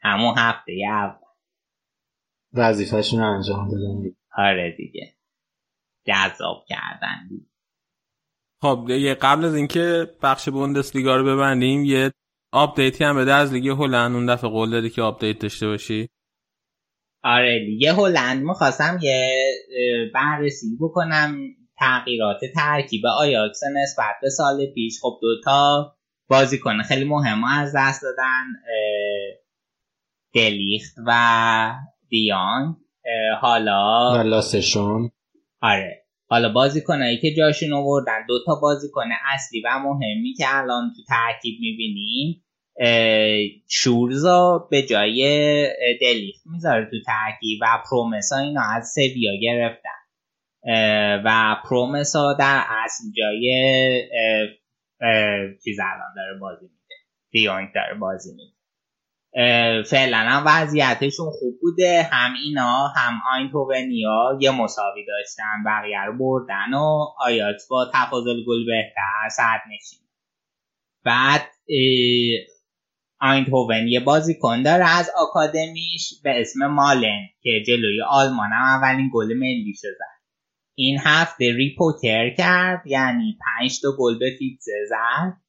[0.00, 1.26] همون هفته یه اول.
[2.52, 4.16] وظیفهشون انجام دادن.
[4.36, 5.16] آره دیگه.
[6.06, 7.28] جذاب کردن.
[7.28, 7.55] دیگه
[8.62, 12.12] خب یه قبل از اینکه بخش بوندسلیگا رو ببندیم یه
[12.52, 16.08] update ی هم بده از لیگ هلند اون دفعه قول دادی که update داشته باشی.
[17.24, 19.30] آره لیگ هلند می‌خواستم یه
[20.14, 21.36] بررسی بکنم
[21.78, 24.98] تغییرات ترکیب آیاکس نسبت به سال پیش.
[25.02, 25.92] خب دوتا
[26.28, 28.44] بازیکن خیلی مهم از دست دادن
[30.34, 31.72] دلیخت و
[32.08, 32.74] دیانگ.
[33.40, 35.10] حالا و لاسشون.
[35.62, 36.05] آره.
[36.28, 41.60] حالا بازیکنایی که جاشون آوردن دو تا بازیکن اصلی و مهمی که الان تو ترکیب
[41.60, 42.42] می‌بینیم
[43.68, 45.20] شورزا به جای
[46.00, 49.90] دلیخت می‌ذاره تو ترکیب و پرومسا اینا از سویا گرفتن.
[51.24, 53.50] و پرومسا در اصل جای
[55.64, 56.94] چیز الان داره بازی میده
[57.30, 58.55] دیونگ داره بازی میده
[59.86, 62.08] فعلا هم وضعیتشون خوب بوده.
[62.12, 68.66] هم اینا هم آینتوونیا یه مساوی داشتن بقیه رو بردن و آیاکس با تفاضل گل
[68.66, 70.06] بهتر صد نشین.
[71.04, 71.42] بعد
[73.20, 79.34] آینتوون یه بازیکن داره از آکادمیش به اسم مالن که جلوی آلمان هم اولین گل
[79.34, 80.06] ملی شده
[80.78, 85.45] این هفته ریپوتر کرد یعنی پنج تا گل به فیکسه زد.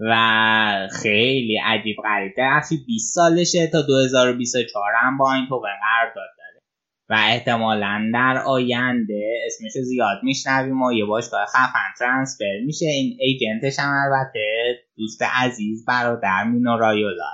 [0.00, 6.62] و خیلی عجیب غریبه اصلی 20 سالشه تا 2024 هم با این تو قرارداد داره.
[7.08, 12.86] و احتمالا در آینده اسمش زیاد میشنویم و یه باشگاه خفن ترانسفر میشه.
[12.86, 17.30] این ایجنتش هم البته دوست عزیز برادر مینو رایولا.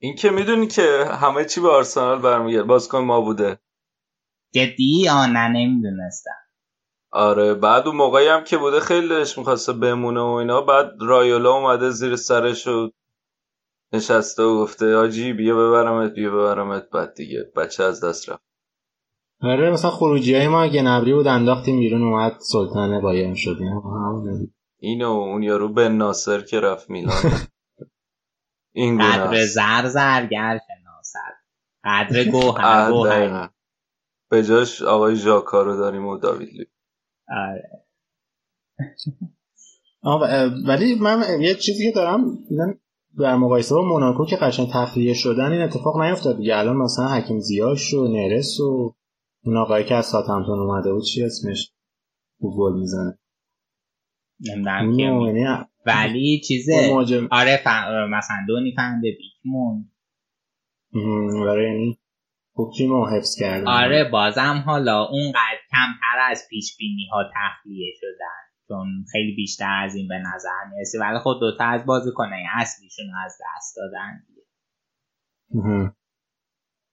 [0.00, 3.58] این که می‌دونی که همه چی به آرسنال برمیگرد بازیکن ما بوده.
[4.54, 6.45] جدی؟ آن نه نمی‌دونستم.
[7.16, 11.52] آره بعد اون موقعی هم که بوده خیلی دلش می‌خواسته بمونه و اینا بعد رایولا
[11.52, 12.90] اومده زیر سرش و
[13.92, 16.90] نشسته و گفته آجی بیا ببرمت بیا ببرمت.
[16.90, 18.42] بعد دیگه بچه از دست رفت.
[19.42, 23.56] آره مثلا خروجی های ما نبری بود انداختیم بیرون اومد سلطان بایرن شد.
[24.78, 27.22] اینو اون یارو بن ناصر که رفت میلان.
[28.74, 31.34] این قدر زر زرگر شناسد
[31.84, 33.50] قدر گوهر گوهر.
[34.30, 36.66] به جاش آقای ژاکا رو داریم و داوید لی
[37.28, 37.70] آره
[40.66, 42.38] ولی من یه چیزی که دارم
[43.18, 46.56] در مقایسه با موناکو که قشنگ تخلیه شدن این اتفاق نیفتاد دیگه.
[46.56, 48.94] الان مثلا حکیم زیاش و نرس و
[49.44, 51.72] اون آقایی که از ساتمتون اومده بود چی اسمش
[52.40, 53.18] گل می‌زنه؟
[54.56, 56.94] نمی‌دونم ولی چیزه.
[57.30, 57.62] آره.
[58.10, 59.90] مثلا دونی فنده بیکمون
[61.46, 61.98] برای یعنی
[62.78, 68.46] تیمو حفظ کرده آره بازم حالا اونقدر کمتر از پیش بینی ها تخلیه شدن.
[68.68, 70.98] چون خیلی بیشتر از این به نظر می‌رسه.
[71.00, 74.22] ولی خود دوتا از بازیکنای اصلیشون از دست دادن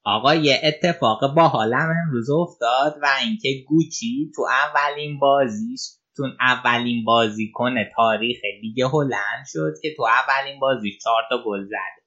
[0.05, 5.81] آقا یه اتفاق با حالم امروز افتاد و اینکه گوچی تو اولین بازیش
[6.15, 11.65] تو اولین بازی کنه تاریخ لیگ هلند شد که تو اولین بازی چهار تا گل
[11.65, 12.03] زد.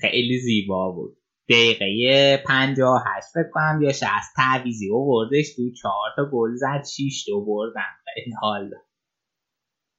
[0.00, 1.16] خیلی زیبا بود.
[1.48, 7.24] دقیقه 58 فکر کنم یا 60 تعویزی و بردش تو چهار تا گل زد 6
[7.24, 7.82] تا بردن
[8.14, 8.70] خیلی حال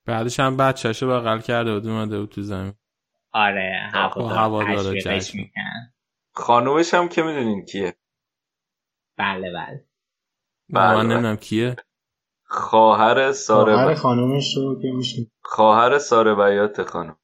[0.06, 2.74] بعدش هم بچه‌شو بغل کرده بود اومده بود تو زمین.
[3.32, 5.40] آره هوا هوا داره جشن.
[6.34, 7.95] خانومش هم که می‌دونین کیه؟
[9.17, 9.85] بله بله.
[10.69, 11.76] من نمی‌دونم کیه.
[12.43, 17.17] خواهر ساره خواهر خانومش رو که میشه خواهر ساره بیات خانم.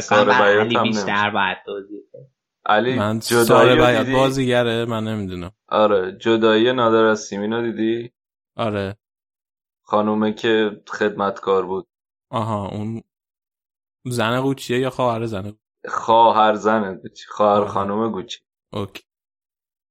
[0.00, 2.00] ساره بیات هم بیشتر باید توضیح
[2.70, 5.52] علی من بیات بازیگره من نمی‌دونم.
[5.68, 8.12] آره جدایی نادر از سیمینو دیدی؟
[8.56, 8.96] آره.
[9.82, 11.88] خانومه که خدمتکار بود.
[12.30, 13.02] آها اون
[14.06, 15.52] زن قوچیه یا خواهر زن
[15.88, 17.24] خواهر زن گوچی.
[17.28, 18.38] خواهر خانم گوچی.
[18.72, 19.02] اوکی.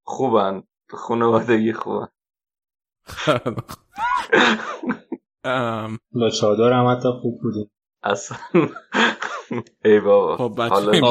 [0.04, 0.62] خوبن.
[0.88, 2.08] خانوادگی خوبن.
[6.12, 7.70] با چادر هم حتی خوب بودیم.
[8.02, 8.38] اصلا
[9.84, 10.36] ای بابا.
[10.36, 10.74] خب بچه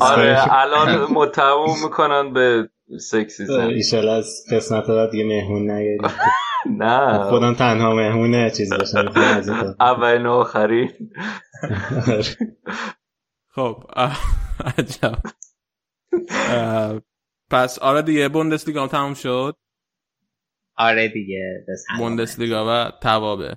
[0.00, 2.68] آره الان متهم می‌کنن به
[3.00, 6.00] سکسیزم ایشالا از قسمت بعد دیگه مهمون نگیریم
[6.78, 7.30] نه.
[7.30, 9.12] خودم تنها مهمونه چیز باشم
[9.80, 10.90] اولین و آخرین.
[13.54, 13.84] خب
[14.78, 15.18] عجب.
[17.50, 19.56] پس آره دیگه بوندسلیگا هم تموم شد؟
[20.76, 21.64] آره دیگه
[21.98, 23.56] بوندسلیگا و توابه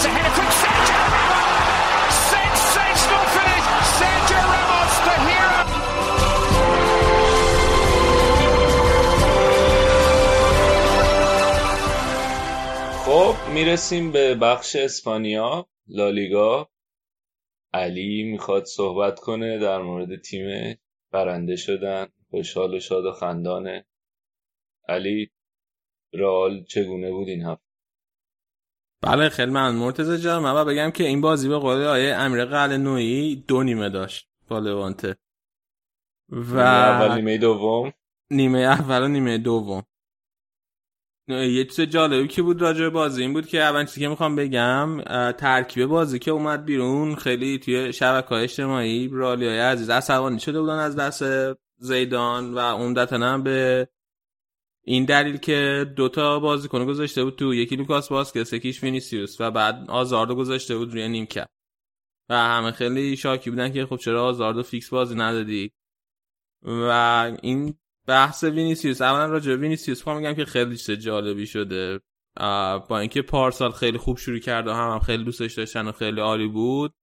[0.00, 2.14] It's a header from Sergio Ramos!
[2.36, 3.66] Sensational finish!
[4.00, 5.60] Sergio Ramos, the hero!
[13.04, 16.70] خب می‌رسیم به بخش اسپانیا لالیگا
[17.74, 20.76] علی می‌خواد صحبت کنه در مورد تیم
[21.12, 23.86] برنده شدن خوشحال و شاد و خندانه
[24.88, 25.30] علی
[26.12, 27.69] رئال چگونه بود این هفته
[29.02, 32.76] بله خیلی من مرتضی جان من بگم که این بازی به قول آیه امیر قل
[32.76, 35.16] نوعی دو نیمه داشت با لوانته.
[36.28, 37.92] و اول نیمه دوم.
[38.30, 39.82] نیمه اول و نیمه دوم.
[41.28, 45.00] یه چیز جالبی که بود راجع بازی این بود که اول چیزی که می‌خوام بگم
[45.32, 50.78] ترکیب بازی که اومد بیرون خیلی توی شبکه اجتماعی رالی های عزیز عصبانی شده بودن
[50.78, 51.24] از دست
[51.78, 53.88] زیدان و عمدتا به
[54.84, 59.90] این دلیل که دوتا بازیکن گذاشته بود تو یکی لوکاس واسکس یکیش وینیسیوس و بعد
[59.90, 61.48] آزاردو گذاشته بود روی نیمکت.
[62.28, 65.72] و همه خیلی شاکی بودن که خب چرا آزاردو فیکس بازی ندادی؟
[66.62, 66.90] و
[67.42, 67.74] این
[68.06, 72.00] بحث وینیسیوس اولا راجع وینیسیوس میگم که خیلی چیز جالبی شده.
[72.88, 76.20] با اینکه پارسال خیلی خوب شروع کرد و هم, هم خیلی دوستش داشتن و خیلی
[76.20, 76.94] عالی بود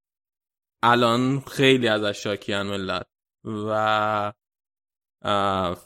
[0.84, 3.06] الان خیلی ازش شاکیان ملت.
[3.44, 4.34] و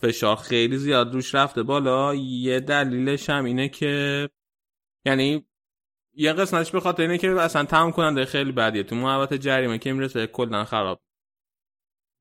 [0.02, 1.64] فشار خیلی زیاد روش رفته.
[1.64, 4.30] بالا یه دلیلش هم اینه که
[5.06, 5.46] یعنی
[6.14, 8.84] یه قسمتش به خاطر اینه که اصلا تمام کننده خیلی بدیه.
[8.84, 11.02] تو محبت جریمه که می‌رسه کلا خراب.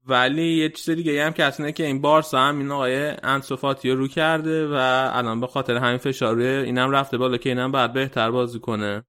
[0.06, 4.08] ولی یه چیز دیگه هم که اصلا که این بارسا هم این آقای انصفاتی رو
[4.08, 4.74] کرده و
[5.12, 9.04] الان به خاطر همین فشار روی اینم رفته بالا که اینم بعد بهتر بازی کنه.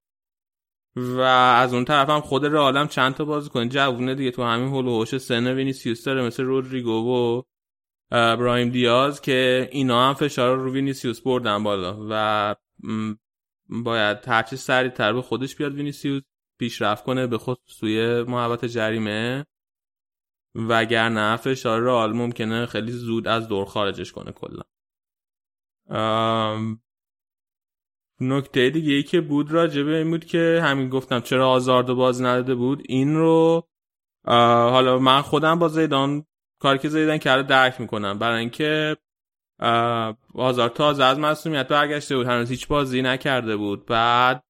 [0.96, 3.68] و از اون طرف هم خود رئال چند تا بازی کنه.
[3.68, 7.42] جوونه دیگه تو همین هول و هوش سن وینیسیوس داره مثل رودریگو و
[8.12, 12.54] برایم دیاز که اینا هم فشار رو وینیسیوس بردن بالا و
[13.68, 16.22] باید هرچی سریعتر به خودش بیاد وینیسیوس
[16.58, 19.46] پیشرفت کنه به خود سوی محبت جریمه.
[20.54, 24.62] وگرنه فشار رئال ممکنه خیلی زود از دور خارجش کنه کلا.
[28.20, 32.54] نکته دیگه ای که بود راجبه این بود که همین گفتم چرا آزارد باز نداده
[32.54, 33.68] بود این رو
[34.26, 36.26] حالا من خودم با زیدان
[36.62, 38.18] کاری که زیدان کرده درک می‌کنم.
[38.18, 38.96] برای اینکه
[40.34, 42.26] آزارد تازه از مصدومیت برگشته بود.
[42.26, 43.86] هنوز هیچ بازی نکرده بود.
[43.86, 44.44] بعد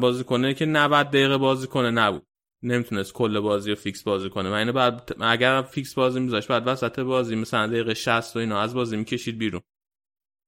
[0.00, 2.26] بازی کنه که 90 دقیقه بازی کنه نبود.
[2.62, 4.52] نمی‌تونست کل بازی رو فیکس بازی کنه.
[4.52, 8.74] اینه بعد اگر فیکس بازی میذاشت بعد وسط بازی مثلا دقیقه 60 و اینا از
[8.74, 9.62] بازی می‌کشید بیرون.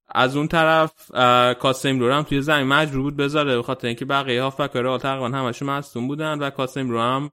[0.09, 1.11] از اون طرف
[1.59, 5.29] کاسم رو هم توی زمین مجبور بود بذاره به خاطر اینکه بقیه هافبک رئال تقریبا
[5.29, 7.31] همشون مصدوم بودن و کاسم رو هم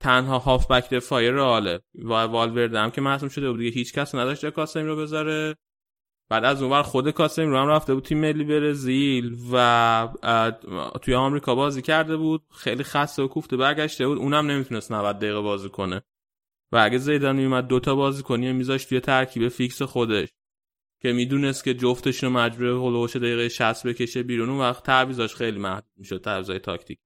[0.00, 4.50] تنها هافبک دفاعی رئاله و والورده هم که مصدوم شده بود دیگه هیچ کس نداشت
[4.50, 5.56] کاسم رو بذاره.
[6.30, 10.08] بعد از اونور خود کاسم رو هم رفته بود تیم ملی برزیل و
[11.02, 12.42] توی آمریکا بازی کرده بود.
[12.54, 14.18] خیلی خسته و کوفته برگشته بود.
[14.18, 16.02] اونم نمی‌تونست 90 دقیقه بازی کنه.
[16.72, 20.28] و اگه زیدان میومد دوتا بازیکنی میذاشت توی ترکیب فیکس خودش
[21.02, 25.58] که می‌دونست که جفتشون رو مجبور هلوش دقیقه 60 بکشه بیرون اون وقت تعویضاش خیلی
[25.58, 26.98] محدود می‌شد تعویضای تاکتیکی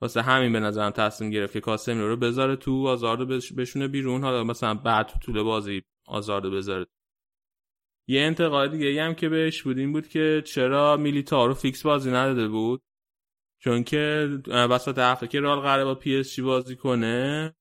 [0.00, 4.24] واسه همین به نظرم تصمیم گرفت که کاسمیرو بذاره تو هازاردو بشونه بیرون.
[4.24, 6.86] حالا مثلا بعد تو طول بازی هازاردو بذاره.
[8.06, 12.10] یه انتقاد دیگه هم که بهش بود این بود که چرا میلیتائو رو فیکس بازی
[12.10, 12.82] نداده بود؟
[13.60, 17.54] چون که وسط هفته که رئال قراره با پی اس جی بازی کنه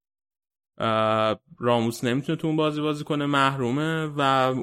[1.59, 4.53] راموس نمی‌تونه تو اون بازی بازی کنه محرومه و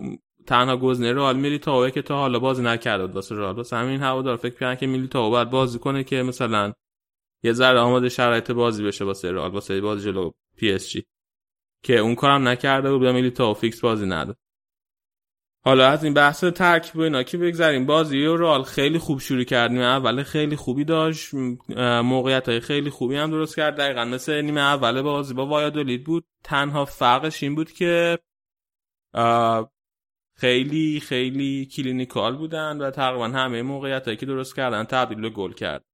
[0.46, 3.14] تنها گزینه رئال میلیتائو که تا حالا بازی نکرده بود.
[3.14, 6.72] واسه رئال واسه همین هوادار فکر کردن که میلیتائو باید بازی کنه که مثلا
[7.44, 11.04] یه ذره آماده شرایط بازی بشه واسه رئال واسه بازی جلو پی اس جی.
[11.82, 14.36] که اون کارم نکرده بود به میلیتائو فیکس بازی نداد
[15.66, 19.44] حالا از این بحث ترکیب و اینا که بگذریم بازی رو رئال خیلی خوب شروع
[19.44, 19.64] کرد.
[19.64, 21.34] نیمه اول خیلی خوبی داشت
[22.04, 23.76] موقعیت های خیلی خوبی هم درست کرد.
[23.76, 26.24] دقیقا مثل نیمه اول بازی با وایادولید بود.
[26.44, 28.18] تنها فرقش این بود که
[30.36, 35.84] خیلی خیلی کلینیکال بودن و تقریبا همه موقعیت هایی که درست کردن تبدیل گل کرد.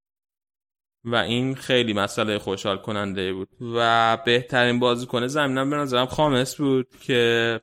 [1.05, 3.49] و این خیلی مسئله خوشحال کننده بود.
[3.75, 7.61] و بهترین بازیکن زمینم به نظرم خامس بود که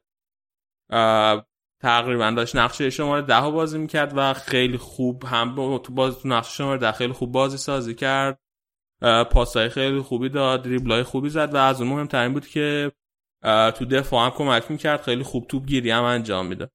[1.81, 6.53] تقریبا داشت نقشه شماره ده بازی می‌کرد و خیلی خوب هم تو بازی تو نقشه
[6.53, 8.39] شماره ده خیلی خوب بازی سازی کرد.
[9.31, 12.91] پاسای خیلی خوبی داد دریبلای خوبی زد و از اون مهمترین بود که
[13.43, 16.69] تو دفاع هم کمک می‌کرد خیلی خوب توپ گیری هم انجام میده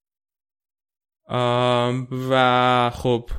[2.30, 3.30] و خب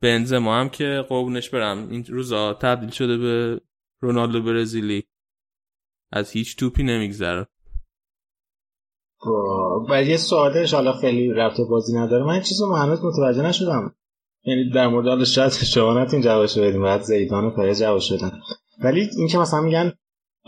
[0.00, 1.88] بنزما هم که قربونش برم.
[1.88, 3.60] این روزا تبدیل شده به
[4.00, 5.04] رونالدو برزیلی.
[6.12, 7.46] از هیچ توپی نمیگذره.
[9.90, 12.24] و یه سوالش حالا خیلی رفت بازی نداره.
[12.24, 13.94] من چیزی رو هنوز متوجه نشدم.
[14.44, 18.40] یعنی در مورد حالا شاید شما نتین جواب بدیم بعد زیدان و جواب شدن
[18.84, 19.92] ولی اینکه مثلا میگن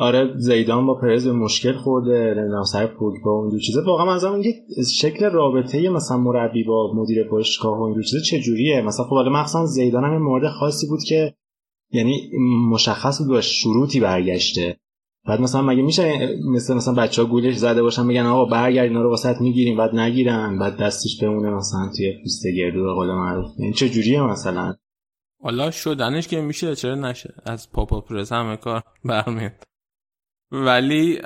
[0.00, 3.82] آره زیدان با پرز به مشکل خورده نمی‌دونم سر پوگبا و اون چیزا.
[3.86, 4.44] واقعا از اون
[5.00, 9.66] شکل رابطه مثلا مربی با مدیر باشگاه و این چیزا چجوریه؟ مثلا خب حالا مثلا
[9.66, 11.34] زیدان هم مورد خاصی بود که
[11.92, 12.30] یعنی
[12.70, 14.76] مشخص بود شروطی برگشته.
[15.26, 19.02] بعد مثلا مگه میشه مثل مثلا بچه ها گولش زده باشن میگن آقا برگرد اینا
[19.02, 23.50] رو واسط می‌گیریم بعد نگیرن بعد دستش بمونه مثلا توی پوست گردو به قول معروف.
[23.58, 24.74] این چه جوریه مثلا؟
[25.42, 29.69] حالا شدنش که میشه چرا نشه؟ از پاپا پرس همه کار برمیاد.
[30.52, 31.20] ولی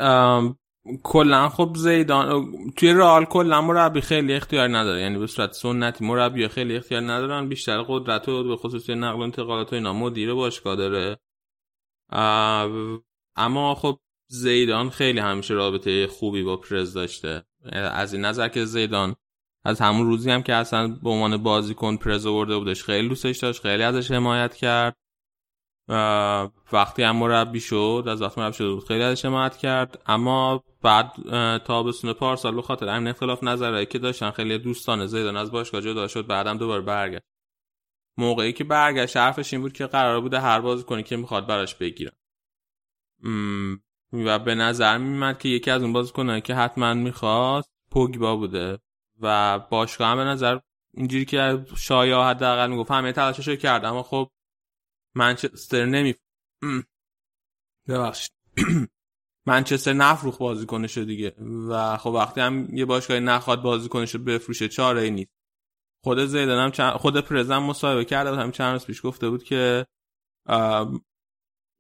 [1.02, 5.00] کلا خب زیدان توی رئال کلا مربی خیلی اختیار نداره.
[5.00, 7.48] یعنی به صورت سنتی مربی خیلی اختیار ندارن.
[7.48, 11.18] بیشتر قدرت و به خصوص نقل و انتقالات و اینا مدیر باشگاه داره.
[13.36, 17.44] اما خب زیدان خیلی همیشه رابطه خوبی با پرز داشته.
[17.72, 19.16] از این نظر که زیدان
[19.64, 23.62] از همون روزی هم که اصلا به عنوان بازیکن پرز آورده بودش خیلی دوستش داشت
[23.62, 24.96] خیلی ازش حمایت کرد.
[26.72, 30.02] وقتی هم مربی شد از وقتی مربی شد خیلی ازش حمایت کرد.
[30.06, 31.12] اما بعد
[31.58, 36.08] تابستون پارسال به خاطر همین اختلاف نظرهایی که داشتن خیلی دوستان زیدان از باشگاه جدا
[36.08, 37.24] شد بعدم دوباره برگشت.
[38.18, 41.74] موقعی که برگشت حرفش این بود که قرار بوده هر بازی کنی که می‌خواد براش
[41.74, 42.12] بگیرن
[44.12, 48.78] و به نظر میمد که یکی از اون بازیکنایی که حتما می‌خواست پوگبا بوده.
[49.20, 50.58] و باشگاه هم به نظر
[50.94, 53.84] اینجوری که شایا حداقل می‌گفت همه تلاشش کرد.
[53.84, 54.30] اما خب
[55.14, 56.14] منچستر نمی
[57.88, 58.32] ببخشید.
[59.46, 61.34] منچستر نفروخ بازیکنش دیگه.
[61.68, 65.30] و خب وقتی هم یه باشگاهی نخواد بازیکنش بفروشه چاره ای نیست.
[66.04, 66.92] خود زیدان هم چند...
[66.92, 69.86] خود پرزن مصاحبه کرده هم چند روز پیش گفته بود که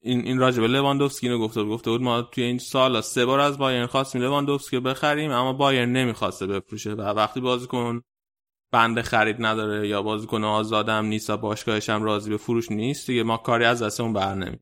[0.02, 1.72] این این راجبه لواندوفسکی رو گفته بود.
[1.72, 5.52] گفته بود ما توی این سال سه بار از بایرن خواستیم لواندوفسکی رو بخریم اما
[5.52, 6.92] بایرن نمی‌خواسته بفروشه.
[6.92, 8.02] و وقتی بازیکن
[8.74, 13.22] بنده خرید نداره یا بازیکن آزادم نیست و باشگاهش هم راضی به فروش نیست دیگه
[13.22, 14.58] ما کاری از دست اون بر نمی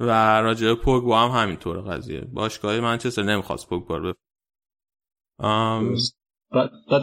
[0.00, 2.20] و راجع پوگبا هم همینطور قضیه.
[2.20, 4.14] باشگاه منچستر نمی‌خواست پوگبا رو
[5.38, 5.94] ام...
[6.90, 7.02] بعد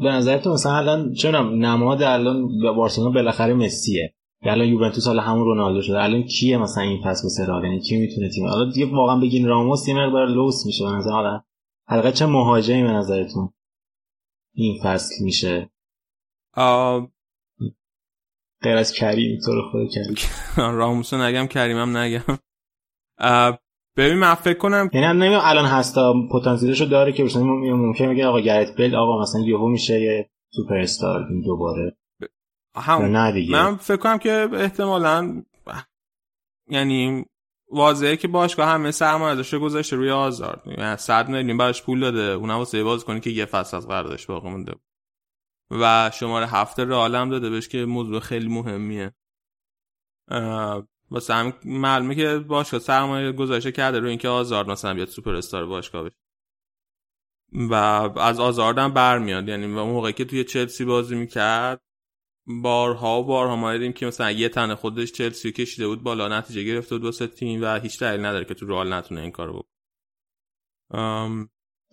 [0.00, 4.14] به نظرتون مثلا الان چه نماد الان بارسلونا بالاخره مسیه.
[4.42, 6.02] الان یوونتوس حالا همون رونالدو شده.
[6.02, 9.46] الان کیه مثلا این پس به سرال یعنی کی می‌تونه تیم؟ حالا دیگه واقعا بگین
[9.46, 11.10] راموس یه مقدار لوس میشه به نظر.
[11.10, 11.42] حالا
[11.88, 13.50] حلقه چه مهاجمی به نظرتون؟
[14.58, 15.70] این فصل میشه.
[16.54, 17.10] آه...
[18.62, 20.16] غیر از کریم تو رو خود کریم.
[20.78, 22.38] راموسو نگم کریمم نگم.
[23.96, 28.26] ببین من فکر کنم یعنی هم نمی‌دونم الان هستا پتانسیلشو داره که مثلا ممکن میگه
[28.26, 31.96] آقا گرت بیل آقا مثلا یهو میشه یه سوپر استار این دوباره.
[32.76, 33.52] هم نه دیگه.
[33.52, 35.42] من فکر کنم که احتمالا
[36.70, 37.24] یعنی
[37.70, 40.08] واضحه که باشگاه همه سرمایه داشته گذاشته روی
[40.78, 44.26] یعنی 100 میلیون براش پول داده اونم واسه باز کنه که یه فصل از قراردادش
[44.26, 44.74] باقی مونده.
[45.70, 49.14] و شماره هفته رئال هم داده بهش که موضوع خیلی مهمیه.
[51.10, 55.66] واسه هم معلومه که باشگاه سرمایه گذاشته کرده روی اینکه آزار مثلا بیاد سوپر استار
[55.66, 56.16] باشگاه بشه.
[57.52, 57.74] و
[58.18, 59.48] از آزارد هم برمیاد.
[59.48, 61.80] یعنی و موقعی که توی چلسی بازی می‌کرد
[62.62, 66.62] بارها و بارها ما دیدیم که مثلا یه تن خودش چلسی کشیده بود بالا نتیجه
[66.62, 69.68] گرفته بود واسه تیم و هیچ دلیل نداره که تو رئال نتونه این کارو بکنه.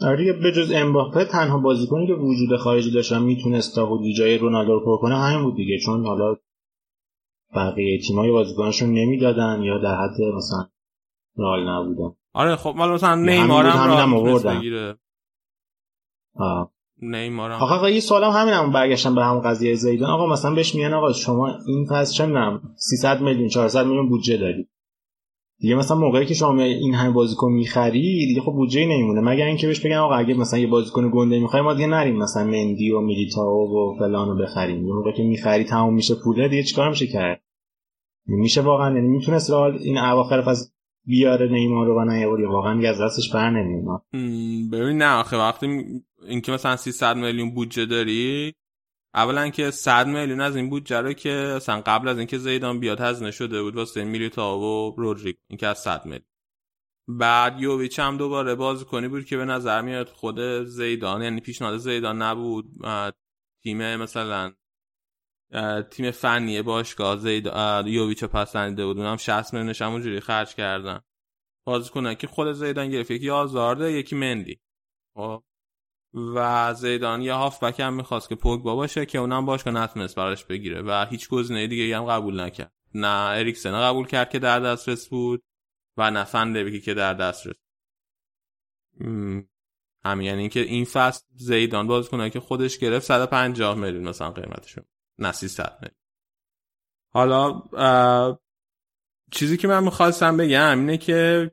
[0.01, 4.73] آره به جز امباپه تنها بازیکنی که وجود خارجی داشتن می‌تونست تا حدودی جای رونالدو
[4.73, 5.79] رو پر کنه همین بود دیگه.
[5.85, 6.35] چون حالا
[7.55, 10.69] بقیه تیمای بازیکناشون نمی‌دادن یا در حد مثلا
[11.37, 12.15] رئال نبودن.
[12.33, 14.97] آره خب مثلا نیمار هم همین آوردن.
[17.01, 20.09] نیمار هم آقا یه سوالم همینم برگشتم به همون قضیه زیدان.
[20.09, 24.37] آقا مثلا بهش میگن آقا شما این فصل چه می‌دونم 300 میلیون 400 میلیون بودجه
[24.37, 24.67] داری.
[25.59, 29.21] دیگه مثلا موقعی که شما این همه بازیکن می‌خری دیگه خب بودجه نمیمونه.
[29.21, 32.43] مگر اینکه بهش بگن آقا اگه مثلا یه بازیکن گنده می‌خوای ما دیگه نریم مثلا
[32.43, 34.85] مندی و میلیتائو و فلانو بخریم.
[34.85, 37.41] موقعی که می‌خری تموم میشه پوله دیگه چیکار میشه کرد؟
[38.27, 40.69] میشه واقعا یعنی می‌تونست رئال این اواخر فصل
[41.05, 44.01] بیاره نیمار رو و نیاره واقعا از دستش بر نمیاد.
[44.71, 45.85] ببین نه آخه وقتی
[46.27, 48.53] اینکه مثلا 300 میلیون بودجه داری
[49.13, 53.01] اولا که 100 میلیون از این بودجه رو که اصلا قبل از اینکه زیدان بیاد
[53.01, 56.25] هزینه شده بود واسه میلیتائو و رودریگو این که از 100 میلیون.
[57.07, 62.21] بعد یوویچ هم دوباره بازیکنی بود که به نظر میاد خود زیدان یعنی پیشنهاد زیدان
[62.21, 62.65] نبود
[63.63, 64.51] تیم مثلا
[65.91, 67.45] تیم فنی باشگاه زید
[67.85, 68.97] یوویچ رو پسندیده بود.
[68.97, 70.99] اونم 60 میلیونش همونجوری خرج کردن.
[71.65, 74.59] بازیکنه که خود زیدان گرفت یکی آزارده یکی مندی.
[75.15, 75.43] خب.
[76.35, 80.81] و زیدان یه هافبک هم می‌خواست که پوگبا باشه که اونم باشگاه نتونست براش بگیره
[80.81, 82.73] و هیچ گزینه دیگه هم قبول نکرد.
[82.93, 85.43] نه اریکسن قبول کرد که در دسترس بود
[85.97, 87.55] و نه فندبیکی که در دسترس.
[90.05, 90.27] همین.
[90.27, 94.85] یعنی که این فصل زیدان بازیکنه که خودش گرفت 150 میلیون مثلا قیمتشون.
[95.19, 95.99] نه 300 میلیون
[97.13, 97.61] حالا
[99.31, 101.51] چیزی که من می‌خواستم بگم اینه که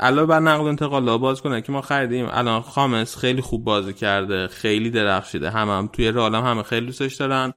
[0.00, 2.26] علاوه بر نقل انتقال باز کنه که ما خریدیم.
[2.30, 5.50] الان خامس خیلی خوب بازی کرده خیلی درخشیده.
[5.50, 7.52] هم هم توی رئال هم همه خیلی دوستش دارن.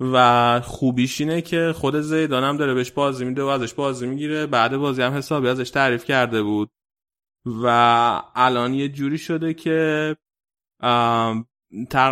[0.00, 4.46] و خوبیش اینه که خود زیدان هم داره بهش بازی میده و ازش بازی می‌گیره.
[4.46, 6.70] بعد بازی هم حسابی ازش تعریف کرده بود.
[7.62, 7.66] و
[8.34, 10.16] الان یه جوری شده که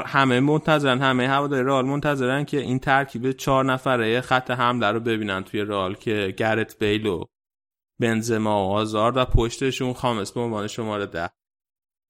[0.07, 5.45] همه منتظرن همه هواداری رئال منتظرن که این ترکیب چهار نفره خط حمله رو ببینن
[5.45, 7.25] توی رئال که گرت بیل و
[8.01, 11.31] بنزما و آزارد و پشتشون خامس به عنوان شماره ده.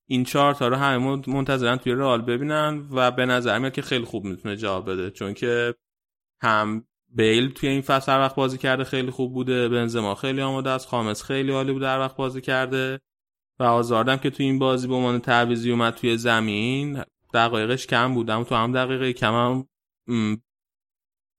[0.08, 4.04] این چهار تا رو همه منتظرن توی رئال ببینن و به نظر میاد که خیلی
[4.04, 5.74] خوب می‌تونه جواب بده چون که
[6.42, 10.70] هم بیل توی این فصل هر وقت بازی کرده خیلی خوب بوده بنزما خیلی آماده
[10.70, 13.00] است خامس خیلی عالی بوده هر وقت بازی کرده
[13.60, 17.02] و آزاردم که توی این بازی به عنوان تعویضی اومد توی زمین
[17.34, 19.68] دقایقش کم بود اما تو هم دقیقه کم هم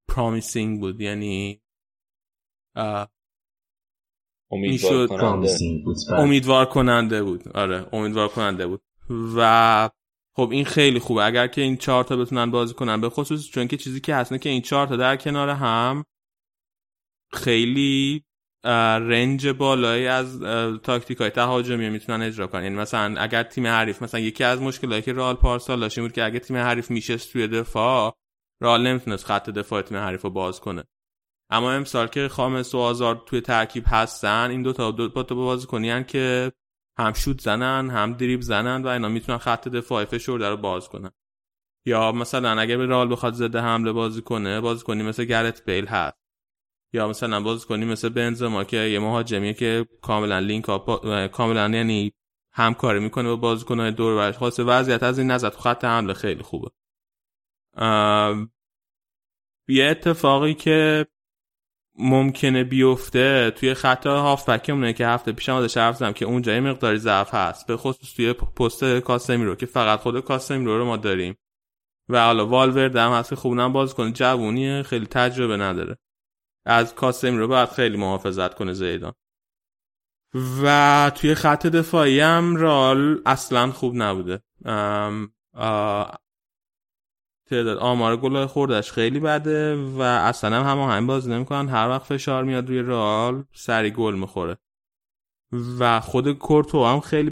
[0.08, 1.02] پرامیسینگ بود.
[1.02, 1.62] یعنی
[4.52, 5.58] امیدوار کننده.
[6.10, 6.20] بله.
[6.20, 7.48] امیدوار کننده بود.
[7.48, 8.82] آره امیدوار کننده بود.
[9.10, 9.90] و
[10.36, 11.24] خب این خیلی خوبه.
[11.24, 14.42] اگر که این چهار تا بتونن بازی کنن به خصوص چون که چیزی که هست
[14.42, 16.06] که این چهار تا در کنار هم
[17.34, 18.25] خیلی
[18.66, 20.40] رنج بالایی از
[20.84, 22.64] تاکتیک های تهاجمی می‌تونن اجرا کنن.
[22.64, 26.26] یعنی مثلا اگر تیم حریف مثلا یکی از مشکلاتی که رئال پارسال داشت بود که
[26.26, 28.18] اگر تیم حریف میشه توی دفاع
[28.62, 30.84] رئال نمی‌تونست خط دفاع تیم حریف رو باز کنه.
[31.50, 36.04] اما امسال که خامس و آزار توی ترکیب هستن این دو تا دو تا بازیکنی
[36.04, 36.52] که
[37.00, 41.12] هم شوت زنن هم دریب زنن و اینا می‌تونن خط دفاع فشرده رو باز کنن.
[41.88, 45.86] یا مثلا اگر به رئال بخواد زده حمله بازی کنه بازی کنی مثل گرت بیل
[45.86, 46.25] هست.
[46.96, 50.66] یا مثلا بازی کنی مثل بنزما که یه مهاجمیه که کاملا لینک
[51.32, 52.14] کاملا یعنی
[52.54, 56.44] همکاری می‌کنه با بازیکن‌های دور برش خاصه وضعیت از این نظر تو خط حمله خیلی
[56.44, 56.72] خوبه.
[59.68, 61.08] یه اتفاقی که
[61.98, 66.98] ممکنه بیفته توی خط هافبک اونه که هفته پیشم ازش حرف که اونجا یه مقداری
[66.98, 67.68] ضعف هست.
[67.68, 71.38] به خصوص توی پست کاسمیرو که فقط خود کاسمیرو رو ما داریم.
[72.10, 74.12] و حالا والورد هم هست که خوب باز کنه.
[74.12, 75.98] جوونیه خیلی تجربه نداره.
[76.66, 79.14] از کاسمیرو باید خیلی محافظت کنه زیدان.
[80.64, 84.42] و توی خط دفاعی هم رال اصلا خوب نبوده.
[87.50, 91.70] تعداد آمار گل خوردش خیلی بده و اصلا هم همه بازی نمی‌کنن.
[91.70, 94.58] هر وقت فشار میاد روی رال سری گل می‌خوره.
[95.80, 97.32] و خود کورتو هم خیلی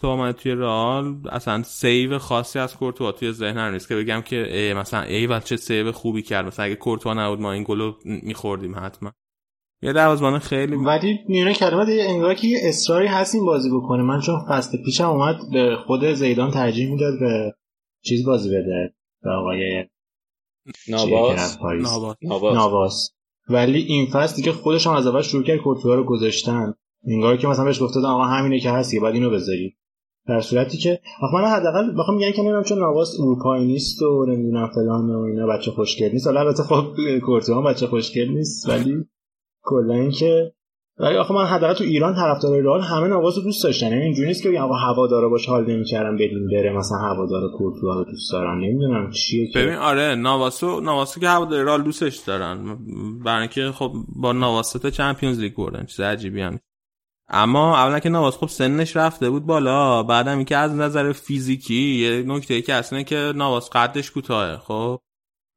[0.00, 4.56] تو آمده توی رال اصلا سیو خاصی از کورتو توی ذهن نیست که بگم که
[4.56, 6.46] ای مثلا ای و چه سیو خوبی کرد.
[6.46, 9.12] مثلا اگه کورتو نبود ما این گلو میخوردیم حتما.
[9.82, 14.02] یه دروازه‌بان خیلی ولی میونه کلمات یه انگار که یه اصراری هست این بازی بکنه.
[14.02, 17.54] من چون فصل پیشم اومد به خود زیدان ترجیح می‌داد به
[18.04, 18.94] چیز بازی بده.
[19.22, 19.84] به آقای
[20.88, 21.58] نواس
[22.22, 22.56] نواس.
[22.56, 23.10] نواس
[23.48, 26.74] ولی این فصل دیگه خودش هم از اول شروع کرد کورتوا رو گذاشتن
[27.06, 29.76] انگار که مثلا بهش گفته آقا همینه که هستی بعد اینو بذاری.
[30.28, 34.26] در صورتی که آخه من حداقل بخوام میگن که نمی‌دونم چون نواس اروپایی نیست و
[34.28, 36.26] نمی‌دونم فلان و اینا بچه خوشگل نیست.
[36.26, 36.84] حالا البته خب
[37.26, 39.04] کورتوا بچه خوشگل نیست ولی
[39.62, 40.52] کلا اینکه
[40.98, 43.86] ولی آخه من حداقل تو ایران طرفدار رئال همه نواز رو دوست داشتن.
[43.86, 48.04] یعنی اینجوری نیست که آقا هوادارا باش حال نمی‌کردن بدین بره مثلا هوادارا کورتوا رو
[48.04, 48.58] دوست دارن.
[48.58, 52.78] نمی‌دونم چیه که ببین آره نواسو نواسو که هوادار رئال دوستش دارن.
[53.24, 56.58] برای اینکه خب با نواسو چمپیونز لیگ بردن چیز عجیبی هم
[57.32, 62.22] اما اولا که نواس خب سنش رفته بود بالا بعدم اینکه از نظر فیزیکی یه
[62.26, 65.00] نکته که اصلا که نواس قدش کوتاهه خب؟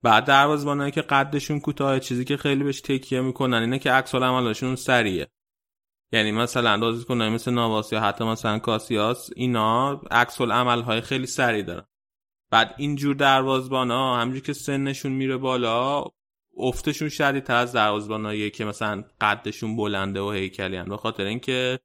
[0.04, 4.76] بعد دروازه‌بانایی که قدشون کوتاه چیزی که خیلی بهش تکیه می‌کنن اینه که عکس عملشون
[4.76, 5.28] سریه
[6.14, 11.86] یعنی مثلا بازیکنای مثل نواس یا حتی مثلا کاسیاس اینا عکس های خیلی سریع دارن.
[12.52, 16.06] بعد اینجور دروازه‌بانا همونجوری که سنشون میره بالا
[16.58, 21.80] افتشون شدیدتر از دروازه‌بانایی که مثلا قدشون بلنده و هیکلی به خاطر اینکه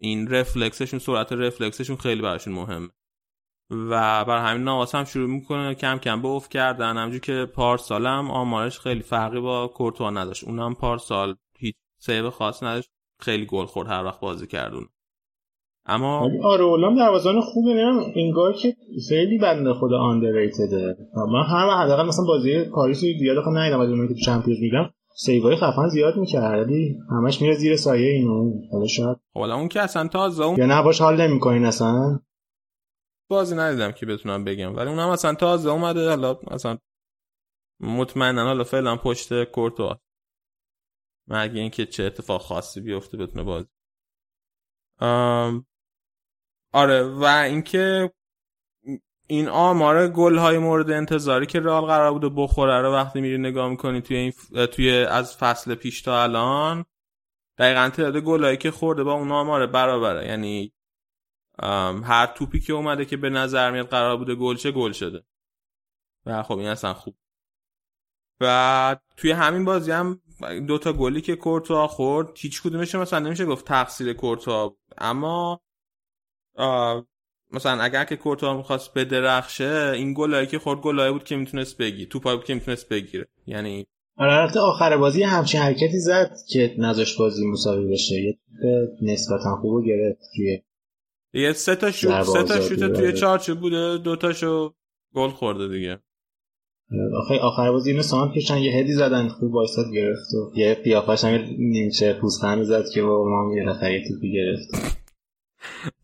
[0.00, 2.88] این رفلکسشون سرعت رفلکسشون خیلی براشون مهمه.
[3.70, 6.96] و بر همین نواس هم شروع می‌کنه کم کم به افت کردن.
[6.96, 10.44] همجور که پارسال هم آمارش خیلی فرقی با کورتوا نداشت.
[10.44, 12.90] اونم پارسال هیچ سیو خاص نداشت.
[13.20, 14.88] خیلی گل خورد هر وقت بازی کردون.
[15.88, 17.70] اما آره اولام دروازه‌بان خوبه.
[17.70, 18.76] نمی‌دونم انگار که
[19.08, 20.96] خیلی بنده خدا آندرریتده
[21.32, 25.56] من هر حداقل مثلا بازی پاریس زیاد خب ندیدم از اونایی که چمپیونز میگم سیوای
[25.56, 26.66] خفن زیاد می‌کرد.
[26.66, 30.66] ولی همش میره زیر سایه اینو حالا شاید حالا اون که اصلا تازه اون یا
[30.66, 32.20] نه باش حال نمی‌کنین اصلا.
[33.28, 34.76] بازی ندیدم که بتونم بگم.
[34.76, 36.08] ولی اونم اصلا تازه اومده.
[36.08, 36.78] حالا مثلا
[37.80, 39.94] مطمئنا حالا فعلا پشت کورتو
[41.28, 43.68] مگه اینکه چه اتفاق خاصی بیفته بتونه بازی.
[46.76, 48.12] آره و اینکه
[49.26, 53.68] این آمار گل های مورد انتظاری که رئال قرار بوده بخوره رو وقتی میری نگاه
[53.68, 54.32] می‌کنی توی این
[54.66, 56.84] توی از فصل پیش تا الان
[57.58, 60.26] دقیقا تعداد گل هایی که خورده با اون آمار برابره.
[60.26, 60.72] یعنی
[62.04, 65.24] هر توپی که اومده که به نظر میاد قرار بوده گل چه گل شده.
[66.26, 67.16] و خب این اصلا خوب.
[68.40, 70.20] و توی همین بازی هم
[70.68, 74.76] دوتا گلی که کورتوا خورد هیچ کدومش مثلا نمیشه گفت تقصیر کورتوا.
[74.98, 75.60] اما
[77.52, 82.06] مثلا اگر که کورتوا می‌خواست بدرخشه این گلایی که خورد گلایی بود که می‌تونست بگی
[82.06, 83.28] بود که می‌تونست بگیره.
[83.46, 83.86] یعنی
[84.18, 88.14] البته آخر بازی همچین حرکتی زد که نذاش بازی مساوی بشه.
[88.14, 88.38] یه
[89.02, 90.62] نسبتا خوب گرفت توی
[91.34, 94.74] یه سه تا شوت سه تا شوت توی چارچوب بوده دو تاشو
[95.14, 95.98] گل خورده دیگه.
[97.16, 101.24] آخه آخر بازی اینو سانت کشن یه هدی زدن خوب وایساد گرفت و یه قیافش
[101.24, 103.98] هم نیمچه پوستن زد که با ما یه نفر
[104.32, 104.68] گرفت.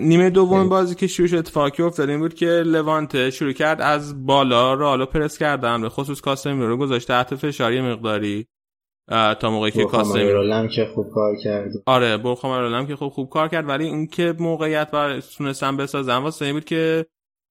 [0.00, 4.26] نیمه دوم بازی که شروع شد اتفاقی افتاد این بود که لوانته شروع کرد از
[4.26, 8.46] بالا رالو پرس کردن به خصوص کاسمیرو رو گذاشت تحت فشاری مقداری
[9.40, 11.70] تا موقعی که کاسمیرو که خوب کار کرد.
[11.86, 16.44] آره برخامرولم که خوب خوب کار کرد ولی اون که موقعیت بر تونستن بسازن واسه
[16.44, 17.06] این بود که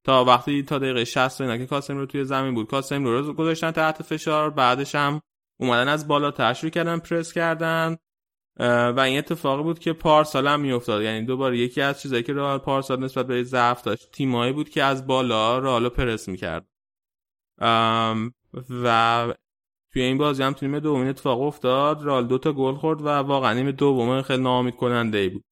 [0.05, 3.71] تا وقتی تا دقیقه 60 اینا که کاسم رو توی زمین بود کاسم رو گذاشتن
[3.71, 5.21] تحت فشار بعدش هم
[5.59, 7.97] اومدن از بالا تشریح کردن پرس کردن.
[8.59, 11.01] و این اتفاقی بود که پارسال هم میافتاد.
[11.01, 14.83] یعنی دوباره یکی از چیزایی که رئال پارسال نسبت به ضعف داشت تیمایی بود که
[14.83, 16.67] از بالا رئال پرس می‌کرد.
[18.83, 19.33] و
[19.91, 22.03] توی این بازی هم نیمه این اتفاق افتاد.
[22.03, 25.45] رال دو تا گل خورد و واقعا نیمه دوم خیلی ناامید کننده ای بود.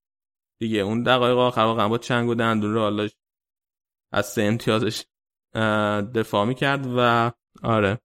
[0.60, 3.10] دیگه اون دقایق آخر واقعا با چنگ و دندون رال
[4.12, 5.04] از سه امتیازش
[6.16, 7.32] دفاع می‌کرد و
[7.64, 8.00] آره.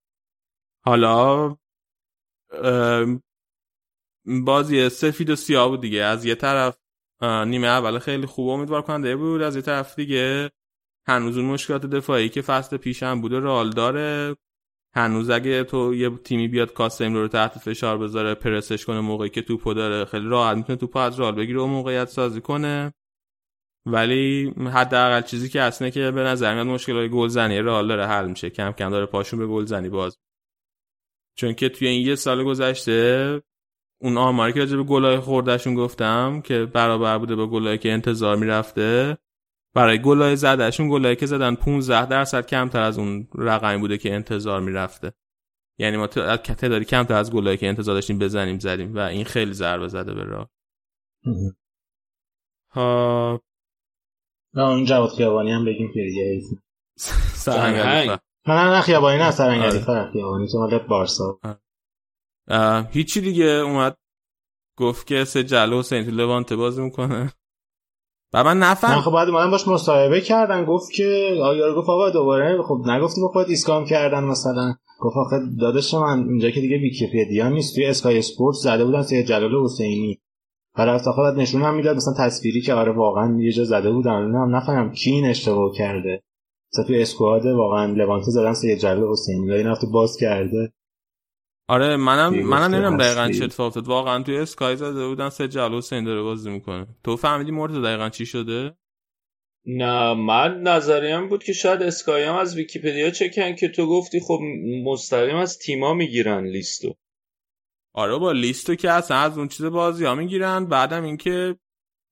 [0.85, 1.57] حالا
[4.45, 6.03] بازی سفید و سیاه بود دیگه.
[6.03, 6.79] از یه طرف
[7.23, 9.43] نیمه اول خیلی خوب امیدوار کننده بود.
[9.43, 10.51] از یه طرف دیگه
[11.07, 14.37] هنوز اون مشکلات دفاعی که فصل پیش هم بوده رال داره.
[14.95, 19.43] هنوز اگه تو یه تیمی بیاد کاسم رو تحت فشار بذاره پرسش کنه موقعی که
[19.43, 22.95] توپو داره خیلی راحت می‌تونه توپو از رال بگیره و موقعیت سازی کنه.
[23.87, 28.51] ولی حداقل چیزی که اصلا که به نظر میاد مشکلات گلزنی رئال داره حل میشه.
[28.51, 30.19] کم کم داره پاشون به گلزنی باز
[31.37, 33.43] چون که توی این یه سال گذشته
[34.03, 38.37] اون آماری که راجع به گلای خوردهشون گفتم که برابر بوده با گلایی که انتظار
[38.37, 39.19] می‌رفته
[39.75, 44.61] برای گلای زدهشون گلایی که زدن 15 درصد کمتر از اون رقمی بوده که انتظار
[44.61, 45.13] می‌رفته.
[45.81, 49.89] یعنی ما تعدادی کمتر از گلایی که انتظار داشتیم بزنیم زدیم و این خیلی ضربه
[49.89, 50.51] زده به راه.
[52.71, 53.41] ها.
[54.55, 56.41] نه اون جواد خیابانی هم بگیم که دیگه
[57.35, 58.09] سرنگلی
[58.47, 60.49] نه نه نه خیابانی نه سرنگلی فرق خیابانی.
[60.53, 61.41] تو مالت بارسا.
[62.91, 63.97] هیچی دیگه اومد
[64.79, 67.33] گفت که سه جلو حسین تو لوانته بازی می‌کنه.
[68.33, 72.63] و من نفهم خب بعد من باش مصاحبه کردن گفت که آیا گفت آقا دوباره
[72.63, 74.75] خب نگفتیم خودت ایسکام کردن مثلا.
[75.01, 79.27] گفت آخه داداش من اینجا که دیگه ویکیپدیا نیست توی اسکای اسپورت زده بودن سید
[79.27, 80.21] جلال حسینی.
[80.77, 84.31] بعد رفت خودت نشون هم می‌داد مثلا تصویری که آره واقعا یه جا زده بودن.
[84.31, 86.23] نه نفهمم کی این اشتباه کرده.
[86.73, 89.53] مثلا توی اسکواد واقعا لوانته زدن سید جلال حسینی.
[89.53, 90.73] این هفته باز کرده.
[91.69, 93.87] آره منم منم نمی‌دونم دقیقا چه اتفاق افتاد.
[93.87, 96.87] واقعا توی اسکای زده بودن سه جلو حسین داره بازی می‌کنه.
[97.05, 98.77] تو فهمیدی مورد دقیقا چی شده؟
[99.67, 104.39] نه من نظریم بود که شاید اسکای هم از ویکیپدیا چکن که تو گفتی خب
[104.85, 106.95] مستقیم از تیما می‌گیرن لیستو.
[107.95, 110.67] آره با لیستو که اصلا از اون چیز بازی ها می‌گیرن.
[110.67, 111.57] بعدم اینکه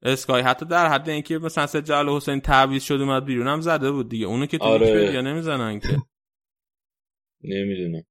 [0.02, 4.08] اسکای حتی در حد اینکه مثلا سجل حسین تعویض شد اومد بیرون هم زده بود
[4.08, 4.26] دیگه.
[4.26, 5.22] اونو که تو آره.
[5.22, 5.88] نمی‌زنن که.
[7.44, 8.02] نمی‌دونم.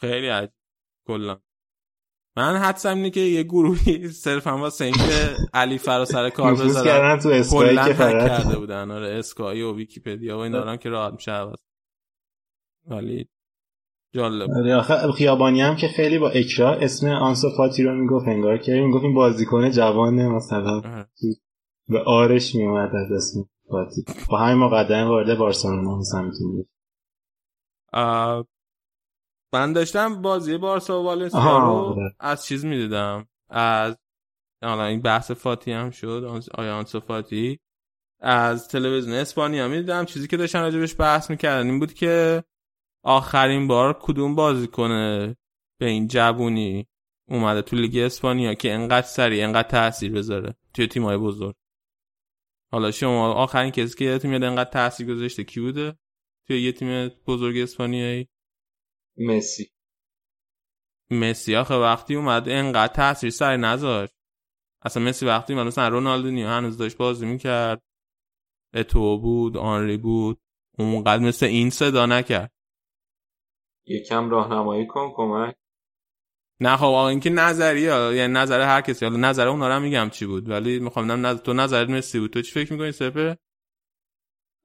[0.00, 0.52] خیلی عجب
[1.06, 1.38] کلا.
[2.36, 7.18] من حدسم اینه که یه گروهی صرف هم واسه اینکه علی فرا سر کار بذارن
[7.18, 8.90] تو اسکای که کرده بودن.
[8.90, 11.64] آره اسکای و ویکیپدیا و این دارن که راحت میشه عوض
[12.86, 13.28] ولی
[14.12, 14.50] جالب.
[14.56, 18.72] آره آخه خیابانی هم که خیلی با اکرا اسم آنسو فاتی رو می‌گفت انگار که
[18.72, 20.80] می‌گفت این بازیکن جوانه مثلا
[21.88, 24.04] به آرش میومد از اسم فاتی.
[24.30, 26.68] با همین مقدمه وارد بارسلونا مثلا می‌تونید
[29.54, 33.28] من داشتم بازی بارسا و والنسیا رو از چیز می‌دیدم.
[33.48, 33.96] از
[34.64, 37.58] حالا این بحث فاتی هم شد آیا آنسو فاتی.
[38.20, 40.04] از تلویزیون اسپانیا می‌دیدم.
[40.04, 42.44] چیزی که داشتن راجبش بحث می‌کردن این بود که
[43.04, 45.36] آخرین بار کدوم بازی کنه
[45.80, 46.86] به این جوونی
[47.28, 51.54] اومده تو لیگ اسپانیا که انقدر سریع انقدر تاثیر بذاره توی تیمای بزرگ.
[52.72, 55.96] حالا شما آخرین کسی که یادتون میاد انقدر تاثیر گذاشته کی بوده
[56.46, 58.28] توی یه تیم بزرگ اسپانیایی؟
[59.16, 59.70] مسی.
[61.10, 64.14] مسی آخه وقتی اومد انقدر تاثیر سر نذاشت.
[64.82, 67.82] اصلا مسی وقتی من مثلا رونالدینیو هنوز داشت بازی می‌کرد.
[68.74, 70.40] اتو بود آنری بود.
[70.78, 72.52] اونقدر مثل این صدا نکرد.
[73.86, 75.56] یکم راهنمایی کن کمک.
[76.60, 79.04] نه خب آقا اینکه نظریه یعنی نظر هر کسی.
[79.04, 82.30] حالا نظر اونا رو میگم چی بود ولی می‌خوام نظر تو نظرت مسی بود.
[82.30, 83.38] تو چی فکر می‌کنی سپه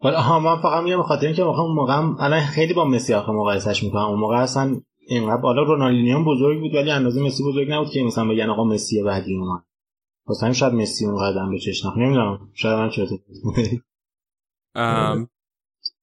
[0.01, 3.83] حالا ها من فقط میگم بخاطر اینکه اون موقع الان خیلی با مسی آخه مقایسش
[3.83, 4.01] می‌کنم.
[4.01, 8.27] اون موقع اصلا اینقدر بالا رونالدینیو بزرگ بود ولی اندازه مسی بزرگ نبود که مثلا
[8.27, 9.63] بگن آقا مسی بعدی اومد.
[10.27, 12.49] واسه شاید مسی اون قدم به چشم نمی‌دونم.
[12.53, 13.07] شاید من چه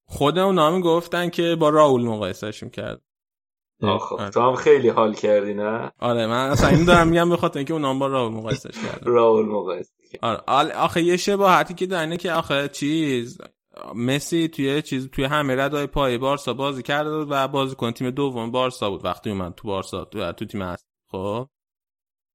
[0.05, 3.01] خود اونا هم گفتن که با راول مقایسهش می‌کرد.
[3.83, 7.59] آخه تو هم خیلی حال کردی نه؟ آره من اصلا این دارم میگم به خاطر
[7.59, 9.93] اینکه اونا با راول مقایسهش کرد راول مقایسه.
[10.21, 13.37] آره آخه یه شباهتی که داره که آخه چیز
[13.95, 18.51] مسی توی چیز توی همه ردای پای بارسا بازی کرده بود و بازیکن تیم دوم
[18.51, 21.49] بارسا بود وقتی اومد تو بارسا تو, تو تیم هست خب.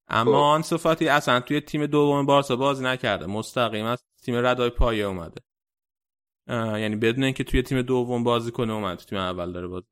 [0.07, 3.25] اما آن صفاتی اصلا توی تیم دوم بارسا بازی نکرده.
[3.25, 5.41] مستقیم از تیم ردای پایه اومده.
[6.47, 9.87] یعنی بدون اینکه توی تیم دوم بازی کنه اومد تو تیم اول داره بازی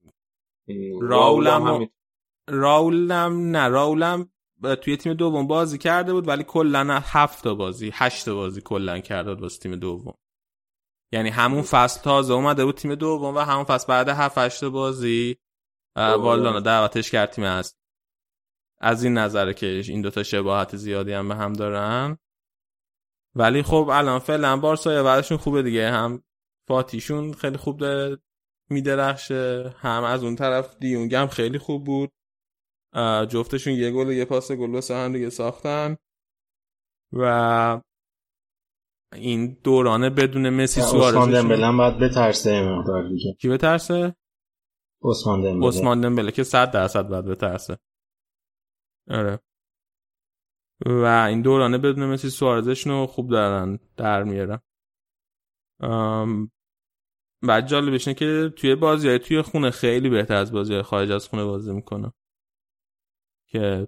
[1.02, 1.88] راولم
[2.50, 4.30] راولم نه راولم
[4.82, 9.42] توی تیم دوم بازی کرده بود ولی کلا هفت بازی هشت بازی کلا کرده بود
[9.42, 10.14] واسه تیم دوم.
[11.14, 15.38] یعنی همون فصل تازه اومده بود تیم دوم و همون فصل بعد 7 8 بازی
[15.96, 17.78] والدانا دعوتش کرد تیم هست
[18.80, 22.18] از این نظره که این دوتا شباهت زیادی هم به هم دارن.
[23.36, 25.92] ولی خب الان فعلا بارسا بعدشون خوبه دیگه.
[25.92, 26.24] هم
[26.68, 28.18] فاتیشون خیلی خوب داره
[28.70, 32.12] میدرخشه هم از اون طرف دیونگ هم خیلی خوب بود.
[33.30, 35.98] جفتشون یه گل و یه پاس گل واسه هم دیگه ساختن.
[37.14, 37.82] و
[39.14, 43.34] این دورانه بدون مسی سوارز عثمان دمبله باید بترسه مقدار دیگه.
[43.34, 44.16] کی بترسه؟
[45.04, 45.68] عثمان دمبله.
[45.68, 47.78] عثمان دمبله که 100 درصد باید بترسه.
[49.10, 49.40] آره.
[50.86, 54.60] و این دورانه بدون مسی سوارزشون خوب دارن در میارن.
[57.42, 61.12] بعد جالبش اینه که توی بازی های توی خونه خیلی بهتر از بازی های خارج
[61.12, 62.14] از خونه بازی می‌کنه.
[63.48, 63.88] که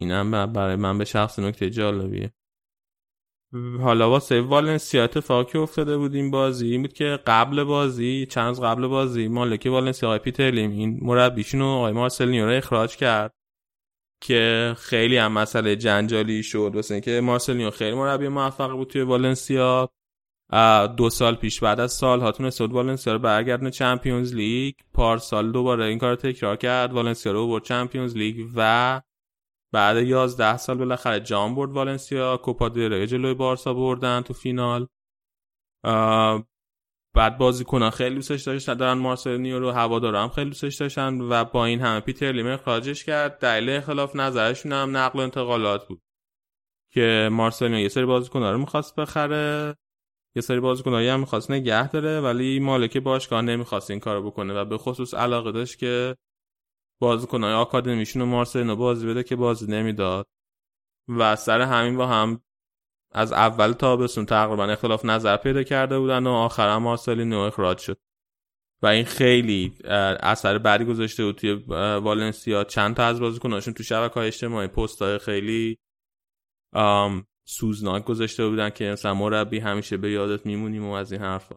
[0.00, 2.32] اینم برای من به شخص نکته جالبیه.
[3.80, 6.70] حالا واسه والنسیا اتفاقی افتاده بود این بازی.
[6.70, 11.66] این بود که قبل بازی چند قبل بازی مالک والنسیا آقای پیترلیم این مربیشون رو
[11.66, 13.34] آقای مارسلینیو رو اخراج کرد
[14.20, 16.70] که خیلی هم مسئله جنجالی شد.
[16.74, 19.90] واسه اینکه مارسلینیو خیلی مربی موفق بود توی والنسیا.
[20.96, 24.74] دو سال پیش بعد از سال‌ها تونست والنسیا رو برگردونه Champions League.
[24.92, 26.92] پارسال دوباره این کارو تکرار کرد.
[26.92, 29.00] والنسیا رو برد Champions League و
[29.74, 34.86] بعد 11 سال بالاخره جام برد والنسیا کوپا دل جلوی بارسا بردن تو فینال.
[37.16, 41.64] بعد بازیکنان خیلی دوستش داشتن دارن مارسلینیو رو هوادارا هم خیلی دوستش داشتن و با
[41.64, 43.38] این همه پیتر لیم اخراجش کرد.
[43.38, 46.02] دلیل اختلاف نظرشون هم نقل و انتقالات بود
[46.92, 49.74] که مارسلینیو یه سری بازیکن‌ها رو می‌خواست بخره.
[50.36, 54.64] یه سری بازیکنایی هم می‌خواست نگه داره ولی مالک باشگاه نمی‌خواست این کارو بکنه و
[54.64, 56.16] به خصوص علاقه داشت که
[57.00, 60.26] بازیکنای آکادمیشون رو مارسلینو بازی بده که بازی نمی‌داد.
[61.08, 62.40] و سر همین با هم
[63.12, 67.98] از اول تابستون تقریبا اختلاف نظر پیدا کرده بودن و آخرا مارسلینو اخراج شد.
[68.82, 69.74] و این خیلی
[70.20, 72.64] اثر بعدی گذاشته بود توی والنسیا.
[72.64, 75.78] چند تا از بازیکناشون تو شبکه های اجتماعی پست خیلی
[77.46, 81.56] سوزناک گذاشته بودن که مثلا مربی همیشه به یادت میمونیم و از این حرفا.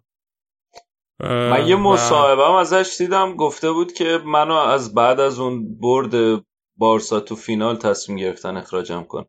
[1.19, 6.43] من یه مصاحبه هم ازش دیدم گفته بود که منو از بعد از اون برد
[6.77, 9.25] بارسا تو فینال تصمیم گرفتن اخراجم کن.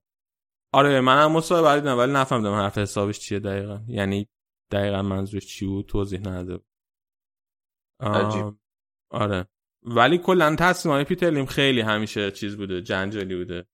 [0.73, 3.81] آره منم مصاحبه دیدم ولی نفهمیدم حرف حسابش چیه دقیقا.
[3.89, 4.29] یعنی
[4.71, 6.65] دقیقا منظورش چی بود توضیح نداده
[9.11, 9.49] آره.
[9.83, 13.67] ولی کلا تصمیم های پیترلیم خیلی همیشه چیز بوده جنجالی بوده.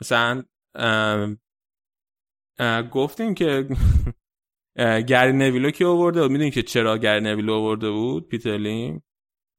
[0.00, 0.44] مثلا
[2.92, 3.68] گفتیم که
[5.06, 9.02] گری نویلو که آورده بود؟ می‌دونی که چرا گری نویلو آورده بود پیترلیم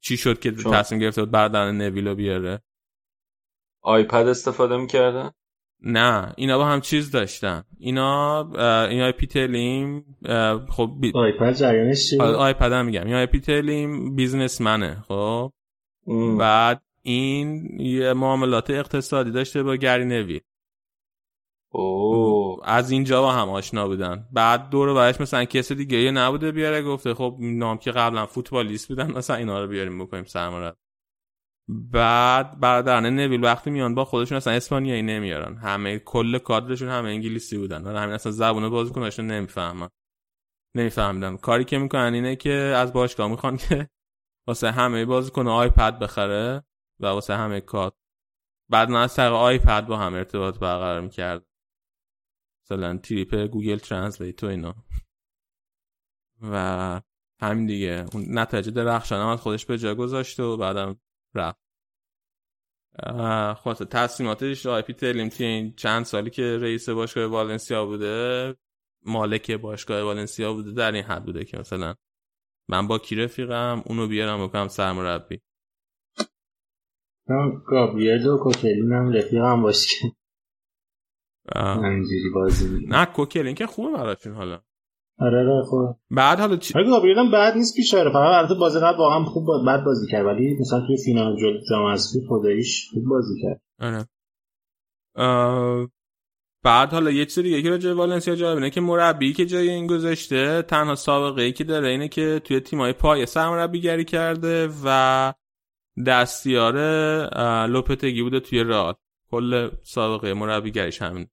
[0.01, 2.61] چی شد که تصمیم گرفته بود گری نویلو بیاره؟
[3.81, 5.31] iPad استفاده می‌کردن
[5.81, 7.63] نه اینا با هم چیز داشتن.
[7.79, 8.41] اینا
[8.87, 10.17] اینا پیترلیم
[10.69, 11.11] خب بی...
[11.15, 13.05] iPad جریانش چیه iPad هم میگم.
[13.05, 15.51] اینا پیترلیم businessman ه خب؟
[16.39, 20.41] بعد این یه معاملات اقتصادی داشته با گری نویل.
[21.77, 22.59] اوه.
[22.63, 24.27] از اینجا با هم آشنا بودن.
[24.31, 28.87] بعد دور برش مثلا کسی دیگه یه نبوده بیاره گفته خب نام که قبلا فوتبالیست
[28.87, 30.77] بودن مثلا اینا رو بیاریم بکنیم سرمرد
[31.67, 35.57] بعد برادران نویل وقتی میان با خودشون اصلا اسپانیایی نمیارن.
[35.57, 37.83] همه کل کادرشون همه انگلیسی بودن.
[37.83, 39.89] و همین اصلا زبون بازیکناشون نمی‌فهمن.
[40.75, 41.37] نمیفهمیدن.
[41.37, 43.89] کاری که می‌کنن اینه که از باشگاه می‌خوان که
[44.47, 46.63] واسه همه بازیکن آیپد بخره
[46.99, 47.93] و واسه همه کات
[48.69, 51.45] بعد من از طریق iPad با هم ارتباط برقرار می‌کرد
[52.65, 54.75] مثلا تریپ Google Translate و اینا.
[56.41, 57.01] و
[57.41, 58.05] همین دیگه.
[58.13, 60.99] اون نتیجه درخشان هم خودش به جا گذاشته و بعدم
[61.35, 61.65] رفت.
[63.63, 68.55] خلاصه تصمیماتش آقای پیترلیم توی این چند سالی که رئیس باشگاه والنسیا بوده
[69.05, 71.95] مالک باشگاه والنسیا بوده در این حد بوده که مثلا
[72.69, 75.41] من با کی رفیقم اونو بیارم بکنم سرمربی.
[77.27, 80.15] من گابریل و کوکلین هم رفیقم باشه.
[81.55, 82.85] همینجوری بازی.
[82.87, 84.59] نه کوکلین که خوبه براتون حالا.
[85.19, 86.73] آره آره خوب بعد حالا چی...
[86.75, 89.63] آره گابریل هم بعد نیست بیچاره فقط البته بازی قبل واقعا خوب با...
[89.67, 93.61] بعد بازی کرد ولی مثلا توی فینال جل جام حذفی خداییش خوب بازی کرد.
[93.79, 94.07] آره.
[95.15, 95.89] آه...
[96.63, 99.69] بعد حالا یه چیز دیگه که راجع به والنسیا جالب اینه که مربی که جای
[99.69, 105.33] این گذاشته تنها سابقه ای که داره اینه که توی تیمای پای سرمربیگری کرده و
[106.07, 106.75] دستیار
[107.67, 108.93] لوپتگی بوده توی رئال.
[109.31, 111.27] کل سابقه مربیگریش همین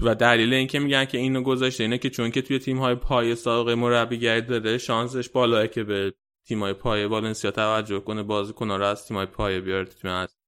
[0.00, 3.34] و دلیل اینکه میگن که اینو گذاشته اینه که چون که توی تیم های پای
[3.34, 6.14] سابقه مربیگری داره شانسش بالاه که به
[6.46, 10.10] تیم های پای والنسیا توجه کنه بازیکن‌ها رو از تیم های پای بیاره تو تیم
[10.10, 10.38] هست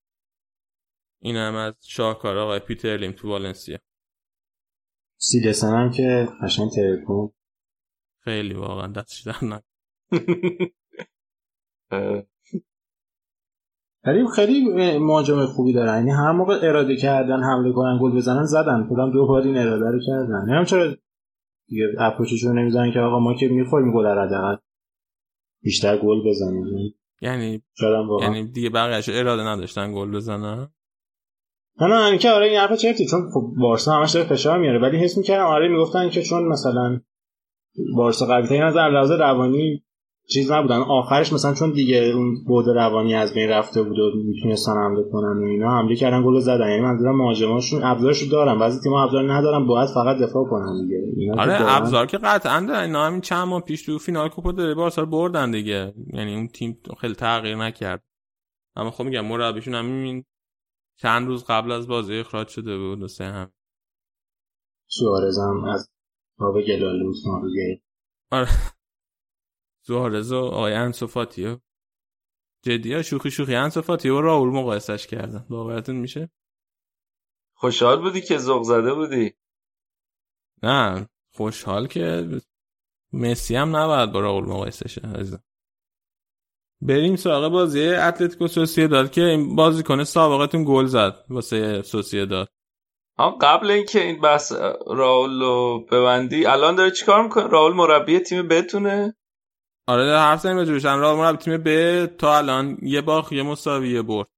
[1.22, 3.78] این هم از شاهکار آقای پیتر لیم تو والنسیا.
[5.16, 7.32] سیدسن هم که قشنگ ترکون
[8.24, 9.34] خیلی واقعا دستش در
[14.04, 14.64] ولی خیلی
[14.98, 15.94] مهاجم خوبی دارن.
[15.94, 18.88] یعنی هر موقع اراده کردن حمله کنن گل بزنن زدن.
[18.90, 20.38] کدام دو بار این اراده رو کردن.
[20.38, 20.94] نمی‌دونم چرا
[21.68, 24.56] دیگه اپروچشون نمی‌زنن که آقا ما که می‌خوریم گل حداقل
[25.62, 26.94] بیشتر گل بزنیم.
[27.22, 27.62] یعنی
[28.20, 30.68] یعنی دیگه بقیه‌اش اراده نداشتن گل بزنن؟
[31.80, 34.78] نه نه اینکه آره این حرف چرتی چون خب بارسا همش داره فشار میاره.
[34.78, 37.00] ولی حس می‌کردم آره می‌گفتن که چون مثلا
[37.96, 39.84] بارسا قوی ترین از لحاظ روانی
[40.32, 40.78] چیز نبودن.
[40.80, 45.42] آخرش مثلا چون دیگه اون بود روانی از بین رفته بود و می‌تونستن حمله کنن
[45.42, 46.68] و اینا حمله کردن گل زدن.
[46.68, 48.58] یعنی منظورم مهاجماشون ابزارشو دارن.
[48.58, 50.96] بعضی تیم‌ها ابزار ندارن باید فقط دفاع کنن دیگه.
[51.16, 52.80] اینا آره واقعاً- ابزار که قطعا دارن.
[52.80, 55.94] اینا همین چند ماه پیش تو فینال کوپا دل بارسا بردن دیگه.
[56.12, 58.04] یعنی اون تیم خیلی تغییر نکرد.
[58.76, 60.24] اما خب میگم مربیشون همین
[60.96, 63.52] چند روز قبل از بازی اخراج شده بود سه هم.
[64.86, 65.88] سوارز هم از
[66.38, 67.22] باب گلالوس
[68.30, 68.48] آره.
[69.90, 71.58] سوارز و آقای انسو فاتیو
[72.64, 73.54] جدی شوخی شوخی.
[73.54, 75.46] انسو فاتیو و رائول مقایسش کردن.
[75.50, 76.30] باورتون میشه؟
[77.54, 79.34] خوشحال بودی که ذوق زده بودی.
[80.62, 82.28] نه خوشحال که
[83.12, 85.02] مسی هم نباید با رائول مقایسه شه.
[86.82, 92.48] بریم سراغ بازی اتلتیکو سوسییداد که این بازیکن سابقتون گل زد واسه سوسییداد
[93.18, 94.52] ها قبل اینکه این بحث
[94.86, 99.14] رائول رو ببندی الان داره چیکار می‌کنه رائول مربی تیم ب تونه؟
[99.90, 103.92] آره در حرف بزنیم راجبش رائول مربی تیم ب تا الان یه باخت یه مساوی
[103.92, 104.28] یه برد.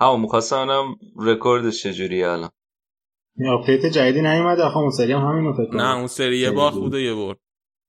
[0.00, 2.50] همون می‌خواستم اونم رکوردش چجوریه الان.
[3.48, 4.62] update جدیدی نیومده.
[4.62, 5.80] آخه اون سری هم همینو فکر کنم.
[5.80, 7.38] نه اون سری یه باخت بود و یه برد.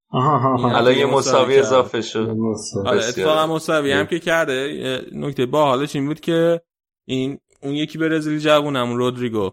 [0.09, 0.77] آها آها آها.
[0.77, 1.59] الان یه مساوی.
[1.59, 2.37] اضافه شد.
[2.85, 3.05] آره.
[3.05, 5.01] اتفاقا مساوی هم که کرده.
[5.11, 6.61] نکته باحالش این بود که
[7.07, 9.49] این اون یکی برزیلی جوونم رودریگو.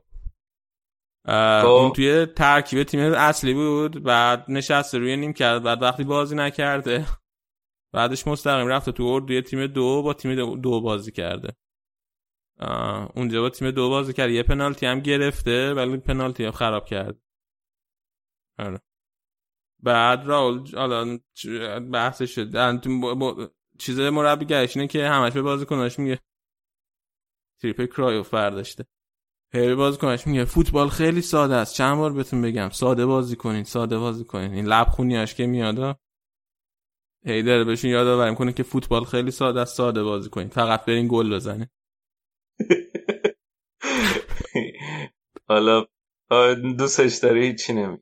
[1.27, 1.67] خب.
[1.67, 4.03] اون توی ترکیب تیم اصلی بود.
[4.03, 5.63] بعد نشسته روی نیم کرد.
[5.63, 7.07] بعد وقتی بازی نکرده
[7.95, 11.57] بعدش مستقیم رفته تو اردوی تیم دو با تیم دو- بازی کرده.
[13.15, 14.31] اونجا با تیم دو بازی کرد.
[14.31, 17.17] یه پنالتی هم گرفته ولی پنالتی هم خراب کرد.
[18.59, 18.81] آره.
[19.83, 21.19] بعد راول حالا
[21.93, 22.39] بحثش
[23.79, 26.19] چیز مربیگریش اینه که همش به بازیکناش میگه.
[27.61, 28.87] تریپ کرایوف برداشته.
[29.55, 31.75] هی بازیکناش میگه فوتبال خیلی ساده است.
[31.75, 32.69] چند بار بهتون بگم.
[32.69, 34.55] ساده بازی کنین ساده بازی کنین.
[34.55, 35.99] این لبخونیاش که میاد
[37.25, 41.09] هی داره بهشون یادآوری می‌کنه که فوتبال خیلی ساده است ساده بازی کنین فقط برین
[41.11, 41.67] گل بزنین
[45.49, 45.87] حالا
[46.79, 47.99] دوستش داره هیچی نمی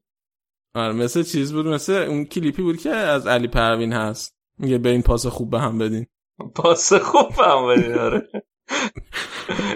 [0.75, 4.37] آره مثل چیز بود مثل اون کلیپی بود که از علی پروین هست.
[4.59, 6.07] میگه برین پاس خوب به هم بدین.
[6.55, 8.29] پاس خوب هم بدین آره.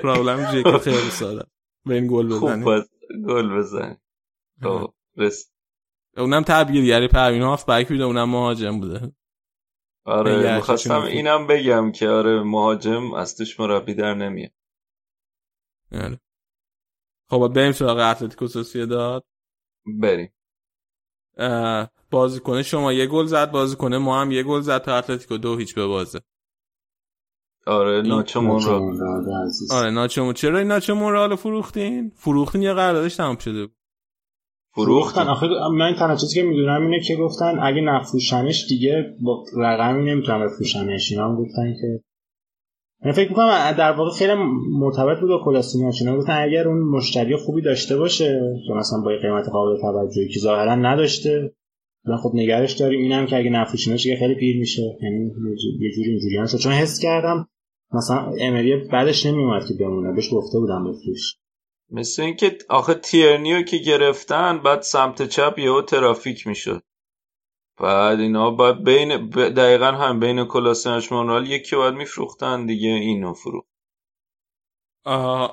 [0.04, 1.50] اینجوریه که خیلی ساده است.
[1.86, 2.88] برین گل خوب بزنین پاس
[3.26, 3.96] گل بزن
[4.62, 5.50] خب، رس
[6.16, 9.12] اونم تبدیلی علی پروین هاف بک بوده اونم مهاجم بوده.
[10.06, 11.02] آره می‌خواستم.
[11.02, 14.52] اینم بگم که آره مهاجم از توش مربی در نمیاد
[15.92, 16.20] آره.
[17.30, 19.24] خب بریم سراغ اتلتیکو سوسییداد
[19.86, 20.32] بریم
[22.10, 25.74] بازیکن شما یه گل زد بازیکن ما هم یه گل زد تا اتلتیکو دو هیچ
[25.74, 26.20] به بازه
[27.66, 28.02] آره
[28.36, 29.72] مونرا عزیز.
[29.72, 33.75] آره ناچو چرا این ناچو مورال فروختین فروختین یا قراردادش تمام شده بود
[34.76, 35.28] فروختن.
[35.28, 40.46] آخه من تنها چیزی که می‌دونم اینه که گفتن اگه نفروشنش دیگه با رقمی نمی‌تونم
[40.46, 41.12] بفروشنش.
[41.12, 42.00] اینا هم گفتن که
[43.04, 44.32] من فکر می‌کنم در واقع خیلی
[44.70, 49.10] مرتبط بود با کلاسینیاش اینا گفتن اگر اون مشتری خوبی داشته باشه که مثلا با
[49.22, 51.52] قیمت قابل توجهی که ظاهرا نداشته
[52.08, 53.00] من خب نگرش داریم.
[53.00, 54.82] اینم که اگه نفروشینش دیگه خیلی پیر میشه.
[55.02, 57.48] یعنی یه جو- یه جوری اینجوری چون حس کردم
[57.94, 60.12] مثلا امری بعدش نمیومد که بمونه.
[60.12, 61.36] بهش گفته بودم بفروش.
[61.90, 66.82] مثل اینکه آخه تیرنیو که گرفتن بعد سمت چپ یهو ترافیک می‌شد.
[67.80, 73.34] بعد اینا بعد بین ب- دقیقا هم بین کلاسیناش مونرال یکی باید میفروختن دیگه اینو
[73.34, 73.68] فروخت.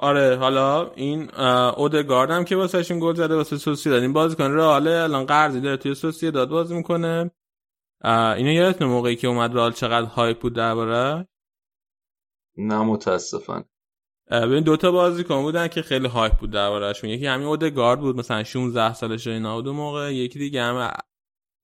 [0.02, 1.36] آره حالا این
[1.78, 5.95] اودگارد هم که واسهشون گل زده واسه سوسییداد این بازیکن رئال الان قرضی داره توی
[5.95, 7.32] سوسییداد بازی می‌کنه.
[8.38, 11.28] اینو یادتونه موقعی که اومد رئال چقدر هایپ بود درباره؟
[12.58, 13.66] نه متاسفانه.
[14.32, 17.10] ببین دوتا بازیکن بودن که خیلی هایپ بود دربارهشون.
[17.10, 20.14] یکی همین اودگارد بود مثلا 16 سالشه اینا بود اون موقع.
[20.14, 20.92] یکی دیگه هم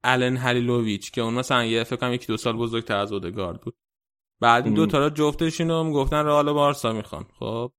[0.03, 3.75] الن هلیلوویچ که اون مثلا یه فکر کنم یکی دو سال بزرگتر از اودگارد بود.
[4.41, 4.73] بعد این.
[4.73, 7.25] دوتا رو جفتشون رو گفتن رئال و بارسا می‌خوان.
[7.39, 7.71] خب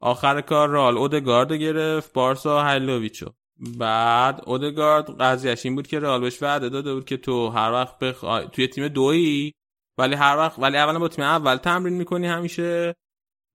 [0.00, 3.30] آخر کار رئال اودگارد گرفت بارسا هلیلوویچو.
[3.78, 7.98] بعد اودگارد قضیهش این بود که رئال بهش وعده داده بود که تو هر وقت
[7.98, 9.54] بخوای توی تیم دویی
[9.98, 12.94] ولی هر وقت ولی اولا با تیم اول تمرین می‌کنی همیشه.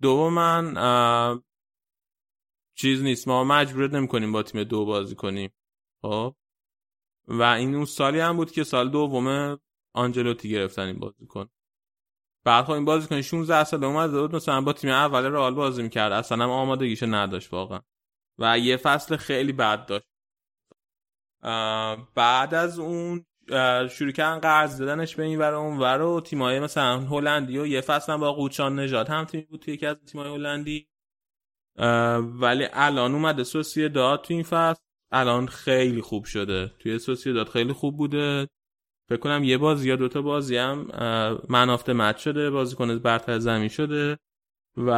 [0.02, 1.42] دوما
[2.76, 3.28] چیز نیست.
[3.28, 5.54] ما مجبورت نمی‌کنیم با تیم دو بازی کنیم.
[6.02, 6.36] خب؟
[7.28, 9.60] و این اون سالی هم بود که سال دوم
[9.94, 11.50] آنجلوتی گرفتن این بازیکن.
[12.44, 16.12] بعد خب این بازیکن 16 سال اومده بود مثلا با تیم اول رئال بازی می‌کرد.
[16.12, 17.82] اصلا هم آمادگیش نداشت واقعا.
[18.38, 20.08] و یه فصل خیلی بد داشت.
[22.16, 23.26] بعد از اون
[23.90, 27.82] شروع کردن قرض دادنش به این ور اون ور و تیمای مثلا هلندی و یه
[27.82, 30.88] فصل با قوچان نژاد هم تیمی بود توی یکی از تیمای هلندی.
[32.20, 34.82] ولی الان اومده سوسیه داد تو این فصل.
[35.12, 36.72] الان خیلی خوب شده.
[36.80, 38.48] توی سوسیه داد خیلی خوب بوده.
[39.10, 40.88] فکر کنم یه بازی یا دوتا بازی هم
[41.50, 44.18] منافت مت شده بازی کنه برتر زمین شده
[44.78, 44.90] و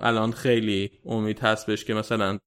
[0.00, 2.38] الان خیلی امید هست بهش که مثلا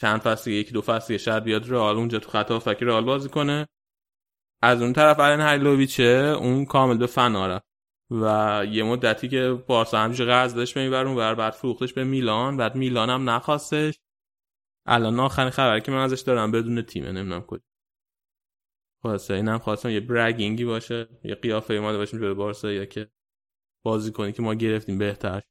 [0.00, 3.66] چند فصل یکی دو فصل شاید بیاد رئال اونجا تو خطا فکر رئال بازی کنه.
[4.64, 7.60] از اون طرف الان هایلوویچه اون کامل به فنا
[8.10, 12.74] و یه مدتی که بارسا همجوری قرض داشت به اون بعد فروختش به میلان بعد
[12.74, 14.00] میلان هم نخواستش.
[14.86, 17.62] الان آخرین خبری که من ازش دارم بدون تیمه نمی‌دونم کجا.
[19.02, 23.10] خلاصه اینم خواستم یه برگینگی باشه یه قیافه ما باشیم جلوی بارسا یا که
[23.84, 25.42] بازی کنی که ما گرفتیم بهتر.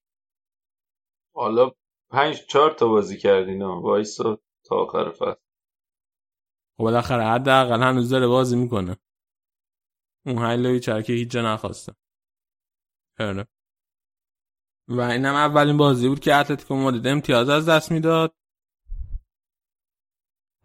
[1.35, 1.71] حالا
[2.09, 5.52] پنج چهار تا بازی کردین وایسا تا آخر فصل.
[6.77, 8.97] خب بالاخره حداقل هنوز داره بازی می‌کنه.
[10.25, 11.93] اون هایلوی چرکه هیچ جا نخواسته.
[13.19, 13.47] آره.
[14.87, 18.35] و اینم اولین بازی بود که اتلتیکو مادرید امتیاز از دست می‌داد.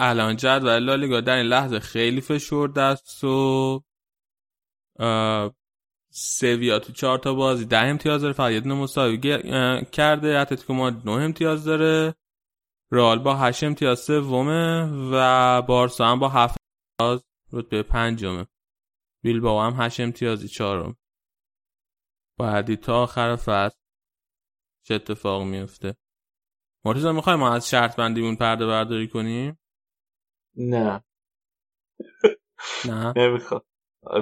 [0.00, 3.84] الان جدول لالیگا در این لحظه خیلی فشرده است و
[6.10, 9.18] سویا تو چهار تا بازی ده امتیاز داره فقط یه مساوی
[9.84, 10.38] کرده.
[10.38, 12.14] اتلتیکو مادرید نه امتیاز داره.
[12.92, 16.56] رئال با هشت امتیاز سومه و بارسا هم با هفت
[17.00, 18.46] امتیاز رتبه پنجمه.
[19.42, 20.96] با هم هشت امتیازی چهارم.
[22.38, 23.78] بعدی تا آخر فصل
[24.86, 25.96] چه اتفاق میفته؟
[26.84, 29.58] مرتضی می‌خوای ما از شرط بندیمون پرده برداری کنیم؟
[30.56, 31.04] نه.
[32.88, 33.62] نه؟ نمی‌خوام.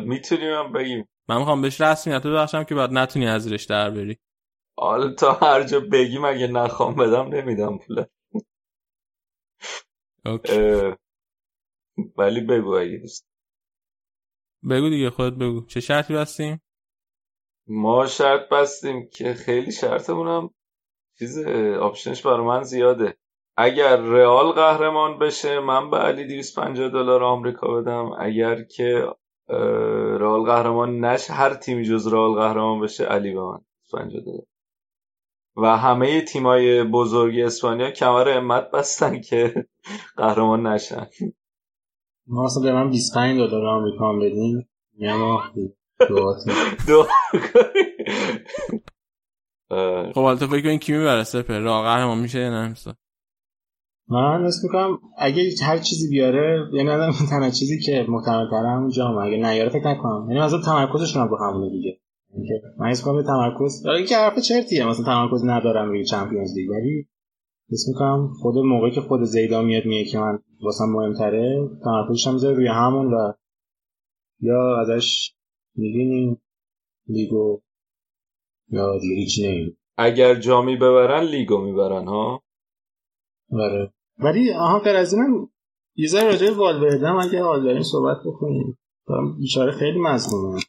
[0.02, 1.08] می‌تونیم هم بگیم.
[1.28, 4.18] من می‌خوام بهش رسمیت ببخشم که بعد نتونی از زیرش در بری.
[4.78, 8.10] حالا تا هر جا بگیم اگه نخوام بدم نمیدم پوله.
[12.16, 13.26] ولی بگو اگه دوست.
[14.70, 15.66] بگو دیگه خودت بگو.
[15.66, 16.62] چه شرطی بستیم؟
[17.66, 20.50] ما شرط بستیم که خیلی شرطمونم
[21.18, 21.38] چیز
[21.80, 23.16] آپشنش برای من زیاده.
[23.56, 28.10] اگر رئال قهرمان بشه من به علی 250 دلار آمریکا بدم.
[28.18, 29.06] اگر که
[30.20, 33.60] رئال قهرمان نشه هر تیمی جز رئال قهرمان بشه علی به من
[33.92, 34.46] 50 دلار.
[35.56, 39.66] و همه تیمای بزرگ اسپانیا کمر امت بستن که
[40.16, 41.06] قهرمان نشن.
[42.26, 44.64] ما اصلا به من 25 دلار آمریکا هم بدین.
[44.98, 45.38] یعنی
[46.86, 47.06] دو
[50.14, 51.58] خب حالا تو فکر کنی کی می‌بره؟ سپر.
[51.58, 52.74] راه قهرمان میشه یا نه؟
[54.08, 58.90] من نست می‌کنم اگه هر چیزی بیاره یعنی آدم تنها چیزی که محتمل تره همون
[58.90, 60.26] جام اگه نیاره فکر نکنم.
[60.30, 62.00] یعنی مثلا تمرکزشون هم رو همونه دیگه.
[62.78, 64.88] من حس کنم تمرکز داره که حرف چرتیه.
[64.88, 67.08] مثلا تمرکز ندارم روی چمپیونز لیگ ولی
[67.70, 72.56] حس می‌کنم خود موقعی که خود زیدا میاد میگه که من واسم مهمتره تمرکزش هم
[72.56, 73.32] روی همون و
[74.40, 75.32] یا ازش
[75.74, 76.42] می‌بینیم
[77.08, 77.60] لیگو
[78.68, 82.42] یا دیگه هیچی اگر جامی ببرن لیگو می‌برن ها؟
[83.52, 83.92] آره.
[84.18, 85.48] ولی آها غیر از اینم
[85.96, 88.78] یه ذره راجع والورده هم اگه حال داریم صحبت بکنیم
[89.38, 90.60] بیچاره خیلی مظلومه.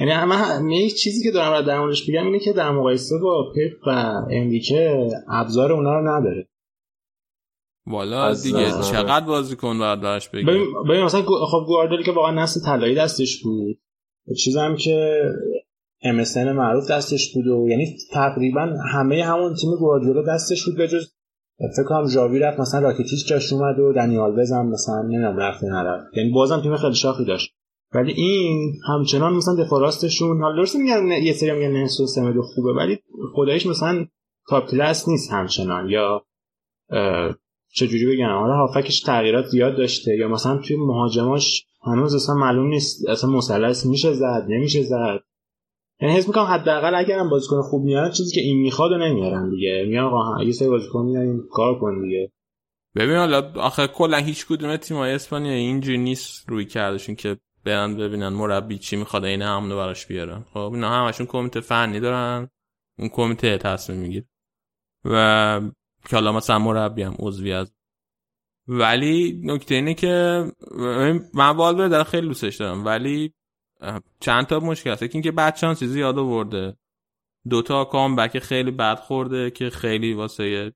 [0.00, 3.86] یعنی همه یه چیزی که دارم در موردش بگم اینه که در مقایسه با پپ
[3.86, 3.90] و
[4.30, 6.48] اندیکه ابزار اونا رو نداره.
[7.86, 12.94] والا دیگه چقدر بازیکن باید براش بگیم ببین مثلا خب گواردیولا که واقعا نسل طلایی
[12.94, 13.80] دستش بود.
[14.44, 15.22] چیزم که
[16.04, 21.12] MSN معروف دستش بود و یعنی تقریبا همه همون تیم گواردیولا دستش بود بجز
[21.76, 26.16] فکر کنم ژاوی رفت مثلا راکیتیچ جاش اومد و دنیال بزن مثلا نمی‌دونم رفت نرفت.
[26.16, 27.57] یعنی بازم تیم خیلی شاخی داشت.
[27.94, 32.72] ولی این همچنان مثلا دفاع راستشون حالا درست میگن یه سری میگن نسو سمدو خوبه
[32.72, 32.98] ولی
[33.34, 34.06] خدایش مثلا
[34.48, 35.88] تاپ کلاس نیست همچنان.
[35.88, 36.24] یا
[37.74, 43.08] چجوری بگم؟ حالا هافکش تغییرات زیاد داشته یا مثلا توی مهاجماش هنوز اصلا معلوم نیست
[43.08, 45.20] اصلا مثلث میشه زد نمیشه زد.
[46.00, 49.84] یعنی حس می‌کنم حداقل اگرم بازیکن خوب میارن چیزی که این می‌خواد و نمیارن دیگه.
[49.88, 52.32] میان آقا یه سری بازیکن میارن کار کن دیگه.
[52.96, 58.28] ببین حالا آخه کلا هیچ کدوم تیم‌های اسپانیا اینجوری نیست روی کردشون که برن ببینن
[58.28, 60.44] مربی چی می‌خواد این همونو براش بیارن.
[60.52, 62.48] خب اینا همشون کمیته فنی دارن
[62.98, 64.28] اون کمیته تصمیم می‌گیره.
[65.04, 65.60] و
[66.08, 67.74] که حالا مثلا مربی هم عضوی از
[68.68, 70.44] ولی نکته اینه که
[71.34, 73.34] من والور در خیلی دوستش دارم ولی
[74.20, 75.02] چند تا مشکل هست.
[75.02, 76.76] اینکه بعد چانسی زیاد آورده.
[77.48, 80.72] دوتا کامبک خیلی بد خورده که خیلی واسه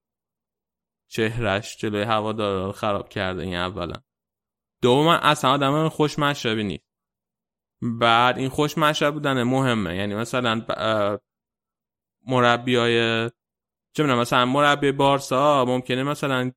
[1.08, 3.94] چهرش جلوی هوادارا خراب کرده این اولا.
[4.82, 6.84] دوم اصلا آدم خوش مشربی نیست.
[7.82, 9.96] بعد این خوش مشرب بودن مهمه.
[9.96, 10.62] یعنی مثلا
[12.26, 13.30] مربی های
[13.96, 16.52] چه مثلا مربی بارسا ممکنه مثلا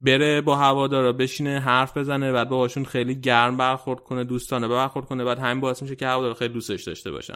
[0.00, 5.24] بره با هوادارا بشینه حرف بزنه بعد باهاشون خیلی گرم برخورد کنه دوستانه برخورد کنه
[5.24, 7.34] بعد همین باعث میشه که هوادارا خیلی دوستش داشته باشن.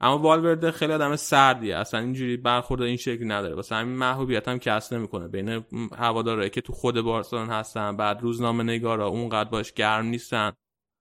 [0.00, 1.76] اما والورده خیلی آدم سردیه.
[1.76, 3.54] اصلا اینجوری برخورد این شکلی نداره.
[3.54, 5.28] واسه همین محبوبیت هم کس نمی‌کنه.
[5.28, 5.64] بین
[5.96, 10.52] هوادارایی که تو خود بارسلون هستن بعد روزنامه نگارا اونقدر باش گرم نیستن.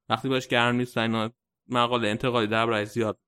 [0.10, 1.30] وقتی باش گرم نیستن
[1.70, 3.20] مقاله انتقادی در زیاد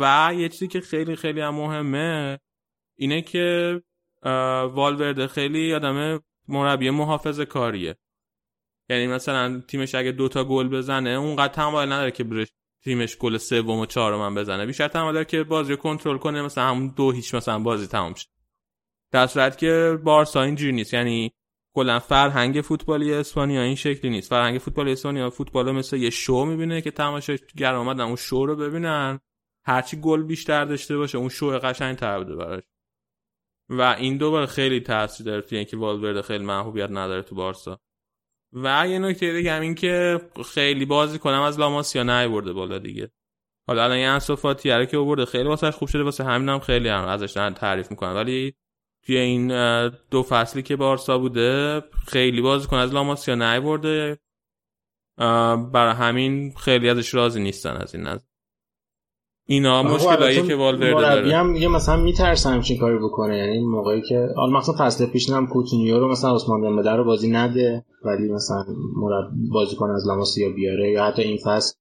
[0.00, 2.38] و یه چیزی که خیلی خیلی هم مهمه
[2.96, 3.82] اینه که
[4.74, 7.96] والورده خیلی آدم مربی محافظ کاریه.
[8.88, 12.48] یعنی مثلا تیمش اگه دوتا گل بزنه اونقدر تمایل نداره که برش
[12.84, 14.66] تیمش گل سوم و چهارم هم بزنه.
[14.66, 18.26] بیشتر داره که بازی رو کنترل کنه مثلا همون دو هیچ مثلا بازی تمام شه.
[19.12, 20.94] در صورت که بارسا اینجوری نیست.
[20.94, 21.32] یعنی
[21.74, 24.30] کلا فرهنگ فوتبالی اسپانیا این شکلی نیست.
[24.30, 29.20] فرهنگ فوتبال اسپانیا فوتبال مثل یه شو می‌بینه که تماشاگر اومدن اون شو رو ببینن.
[29.66, 32.62] هرچی گل بیشتر داشته باشه اون شو قشنگ تر بوده براش.
[33.68, 37.80] و این دوباره خیلی تاثیر داره توی اینکه والورده خیلی محبوبیت نداره تو بارسا.
[38.54, 40.20] و یه نکته دیگه همین که
[40.54, 43.10] خیلی بازی کنم از لاماسیا نیورده بالا دیگه.
[43.68, 47.04] حالا الان یه انصفاتی که آورده خیلی واسش خوب شده واسه همین هم خیلی هم
[47.04, 48.54] ازش تعریف می‌کنن ولی
[49.06, 49.48] توی این
[50.10, 54.18] دو فصلی که بارسا بوده خیلی بازیکن از لاماسیا نیورده.
[55.72, 58.33] برای همین خیلی ازش راضی نیستن از این نظر.
[59.46, 61.36] اینا مشکلایی که والورده داره.
[61.36, 65.30] هم دیگه مثلا میترسن همچین کاری بکنه یعنی این موقعی که حالا مثلا فصل پیش
[65.30, 68.64] هم کوتینیو رو مثلا عثمان دمبله رو بازی نده ولی مثلا
[68.96, 71.74] مربی بازیکن از لاماسیا بیاره یا حتی این فصل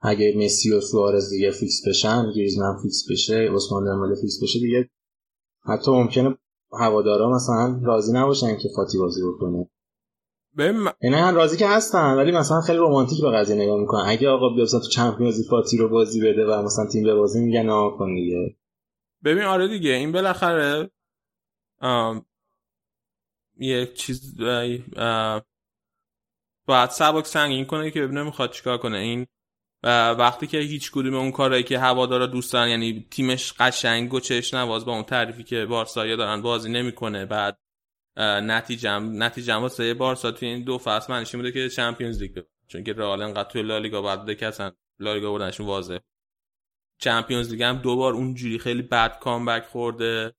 [0.00, 4.90] اگه مسی و سوارز دیگه فیکس بشن گریزمن فیکس بشه عثمان دمبله فیکس بشه دیگه
[5.64, 6.36] حتی ممکنه
[6.72, 9.70] هوادارا مثلا راضی نباشن که فاتی بازی بکنه.
[10.58, 14.04] یعنی هم راضی که هستن ولی مثلا خیلی رمانتیک به قضیه نگاه می‌کنن.
[14.06, 17.68] اگه آقا بیا تو چمپیونز فاتی رو بازی بده و مثلا تیم به بازی میگن
[17.68, 18.56] آقا کن دیگه.
[19.24, 20.90] ببین آره دیگه این بالاخره
[23.58, 24.40] یه چیز
[26.66, 28.98] باید سبک سنگین کنه که ببینه می‌خواد چیکار کنه.
[28.98, 29.26] این
[30.18, 34.54] وقتی که هیچ کدوم اون کارهایی که هوادارا دوست دارن یعنی تیمش قشنگ و چش
[34.54, 37.58] نواز با اون تعریفی که بارسا دارن بازی نمی‌کنه بعد
[38.16, 42.92] نتیجم نتیجم واسه بارسا توی این دو فصل منشی بوده که چمپیونز لیگ چون که
[42.92, 45.98] رئال انقدر توی لالیگا بعد بوده که اصلا لالیگا بردنشون واضح
[46.98, 50.34] چمپیونز لیگ هم دو بار اونجوری خیلی بد کامبک خورده.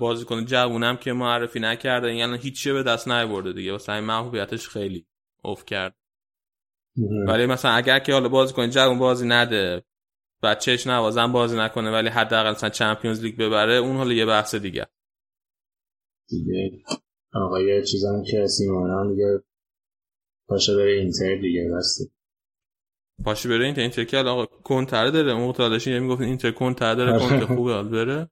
[0.00, 2.14] بازیکن جوونم که معرفی نکرده.
[2.14, 3.72] یعنی هیچ به دست نیورده دیگه.
[3.72, 5.06] واسه این محبوبیتش خیلی
[5.42, 5.94] اوف کرد.
[7.26, 9.82] ولی مثلا اگر که حالا بازیکن جوون بازی نده
[10.42, 14.86] بچهش نوازم بازی نکنه ولی حداقل مثلا چمپیونز لیگ ببره اون حالا یه بحث دیگه.
[16.28, 16.70] دیگه
[17.34, 19.42] آقای چیزان که سیمون دیگه
[20.48, 22.04] پاشه بره اینتر دیگه بسته.
[23.24, 25.32] پاشه بره اینتر اینتر که آقا کنتره داره.
[25.32, 28.30] اون متعادلش یه می‌گفت اینتر کنتره داره کنت خوبه حال بره.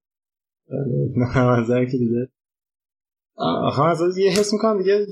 [1.17, 2.29] نه منظر که دیگه
[3.37, 5.07] آخه از یه حس می‌کنم دیگه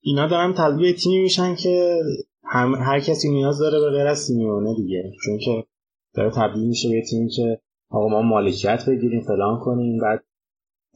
[0.00, 2.00] اینا دارن تلبیه تیمی میشن که
[2.44, 5.12] هم هر کسی نیاز داره به غیر از سیمیونه دیگه.
[5.24, 5.66] چون که
[6.14, 10.24] داره تبدیل میشه به تیمی که آقا ما مالکیت بگیریم فلان کنیم بعد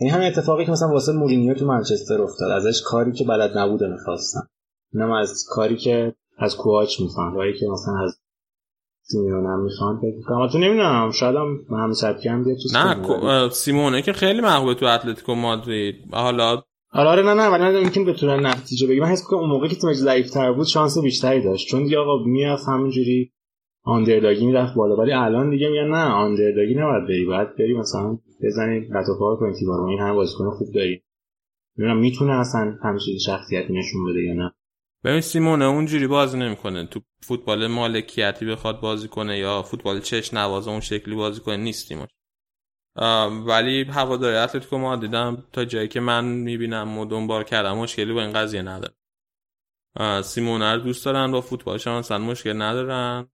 [0.00, 2.50] این همین اتفاقی که مثلا واسه مورینیو تو منچستر افتاد.
[2.50, 4.40] ازش کاری که بلد نبوده می‌خواستن.
[4.94, 7.34] اینم از کاری که از کوچ می‌خوان.
[7.34, 8.18] کاری که مثلا از
[9.02, 10.00] سیمونه هم می‌خوان.
[10.00, 11.10] فکر تو نمی‌دونم.
[11.10, 15.94] شاید هم همین سبکی هم بیاد نه سیمونه که خیلی محبوبه تو اتلتیکو مادرید.
[16.12, 16.62] حالا
[16.92, 19.76] آره آره نه نه ولی نمی‌تونم بتونن نتیجه بگیم من حس کنم اون موقع که
[19.76, 21.68] تیمش ضعیف‌تر بود شانس بیشتری داشت.
[21.68, 23.32] چون دیگه آقا می‌رفت همینجوری.
[23.88, 24.96] آندرداگی می‌رفت بالا.
[24.96, 27.24] ولی الان دیگه میگن نه آندرداگی نباید بری.
[27.24, 31.02] باید بری مثلا بزنی لطفا کنی تیمارو این هم بازیکن خوب داری.
[31.78, 34.52] نمی‌دونم می‌تونه اصلا همیشه شخصیت نشون بده یا نه.
[35.04, 36.86] ببین سیمونه اونجوری بازی نمی‌کنه.
[36.86, 41.88] تو فوتبال مالکیتی بخواد بازی کنه یا فوتبال چش نواز اون شکلی بازی کنه نیست
[41.88, 42.08] تیمش
[43.46, 48.22] ولی هواداری اتلتیکو ما دیدم تا جایی که من می‌بینم و دنبال کردم مشکلی با
[48.22, 48.94] این قضیه نداره.
[50.22, 53.28] سیمونه رو دوست دارن با فوتبالشان اصلا مشکل ندارن.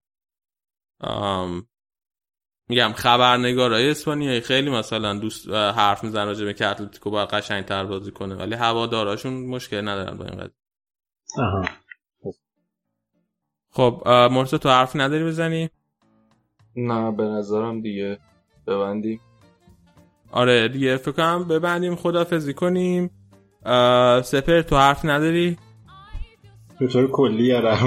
[2.69, 8.11] میگم خبرنگارای اسپانیایی خیلی مثلا دوست حرف می‌زنن راجع به که اتلتیکو باید قشنگ‌تر بازی
[8.11, 10.55] کنه ولی هواداراشون مشکل ندارن با این قضیه.
[13.69, 15.69] خب مرسا تو حرف نداری بزنی؟
[16.75, 18.19] نه به نظرم دیگه.
[18.67, 19.21] ببندیم.
[20.31, 23.11] آره دیگه فکر کنم ببندیم خدافزی کنیم.
[24.23, 25.57] سپر تو حرف نداری؟
[26.79, 27.83] به طور کلی یا در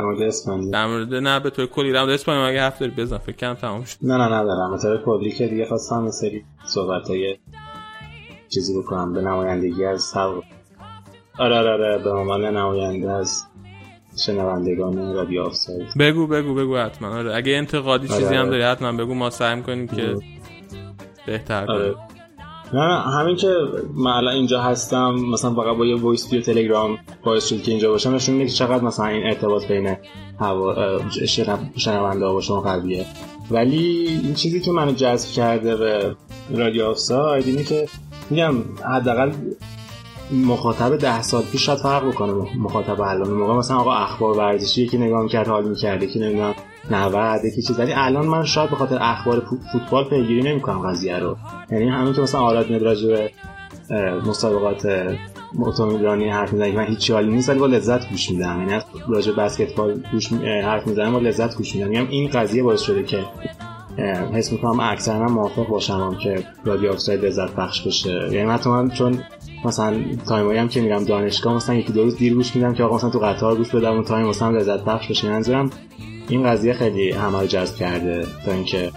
[0.00, 1.92] مورد اسپانیا؟ در مورد نه به طور کلی.
[1.92, 3.18] در مورد اسپانیا مگه هفته بزن.
[3.18, 3.96] فکر کنم تمام شد.
[4.02, 4.70] نه نه ندارم.
[4.70, 7.36] به طور کلی که دیگه خواستم یه سری صحبت های
[8.48, 9.12] چیزی بکنم.
[9.12, 10.20] به نمایندگی از سر
[11.38, 11.98] آره آره آره.
[11.98, 13.44] به عنوان نماینده از
[14.26, 17.08] شنوندگان رادیو آفساید بگو بگو بگو حتما.
[17.08, 18.50] آره اگه انتقادی آره، چیزی هم آره.
[18.50, 19.14] داری حتما بگو.
[19.14, 20.18] ما سعی کنیم که آره.
[21.26, 21.94] بهتر آره.
[22.72, 23.54] نه نه همین که
[23.94, 27.90] من الان اینجا هستم مثلا فقط با یه voice توی تلگرام باعث شد که اینجا
[27.90, 29.96] باشم نشون میده که چقدر مثلا این ارتباط بین
[31.76, 33.06] شنونده ها با شما قویه.
[33.50, 36.16] ولی این چیزی که منو جذب کرده به
[36.50, 37.88] رادیو آفساید اینه که
[38.30, 38.54] میگم
[38.94, 39.32] حداقل
[40.32, 42.32] مخاطب ده سال پیش شاید فرق بکنه.
[42.58, 46.54] مخاطب الان موقع مثلا آقا اخبار ورزشی که نگاه می‌کرد حال می‌کرده که نمی‌دونم
[46.90, 47.78] 90 که چیز.
[47.80, 51.36] ولی الان من شاید به خاطر اخبار فوت- فوتبال پیگیری نمی‌کنم قضیه رو.
[51.70, 53.30] یعنی همین که مثلا آراد میاد راجع به
[54.26, 54.88] مسابقات
[55.58, 58.68] اتومبیل رانی حرف می‌زنه که من هیچ حالی نیست ولی با لذت گوش میدم.
[58.68, 61.88] یعنی راجع بسکتبال گوش حرف می‌زنم با لذت گوش میدم.
[61.88, 63.24] میگم این قضیه باعث شده که
[64.32, 68.28] حس می‌کنم اکثرا موافق باشم که رادیو آفساید لذت بخش بشه.
[68.32, 69.18] یعنی حتی من چون
[69.64, 72.96] مثلا تایمایی هم که میرم دانشگاه مثلا یکی دو روز دیر گوش میدم که آقا
[72.96, 75.30] مثلا تو قطار گوش بدم اون تایم مثلا لذت بخش بشه.
[75.30, 75.70] منظورم
[76.28, 78.92] این قضیه خیلی همه رو جذب کرده تا اینکه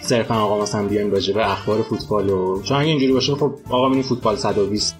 [0.00, 3.88] صرفا آقا مثلا بیایم راجع به اخبار فوتبال و چون اگه اینجوری باشه خب آقا
[3.88, 4.96] میریم فوتبال 120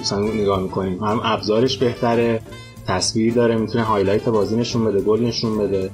[0.00, 1.04] مثلا نگاه می‌کنیم.
[1.04, 2.40] هم ابزارش بهتره
[2.86, 5.90] تصویر داره می‌تونه هایلایت بازی نشون بده گل نشون بده.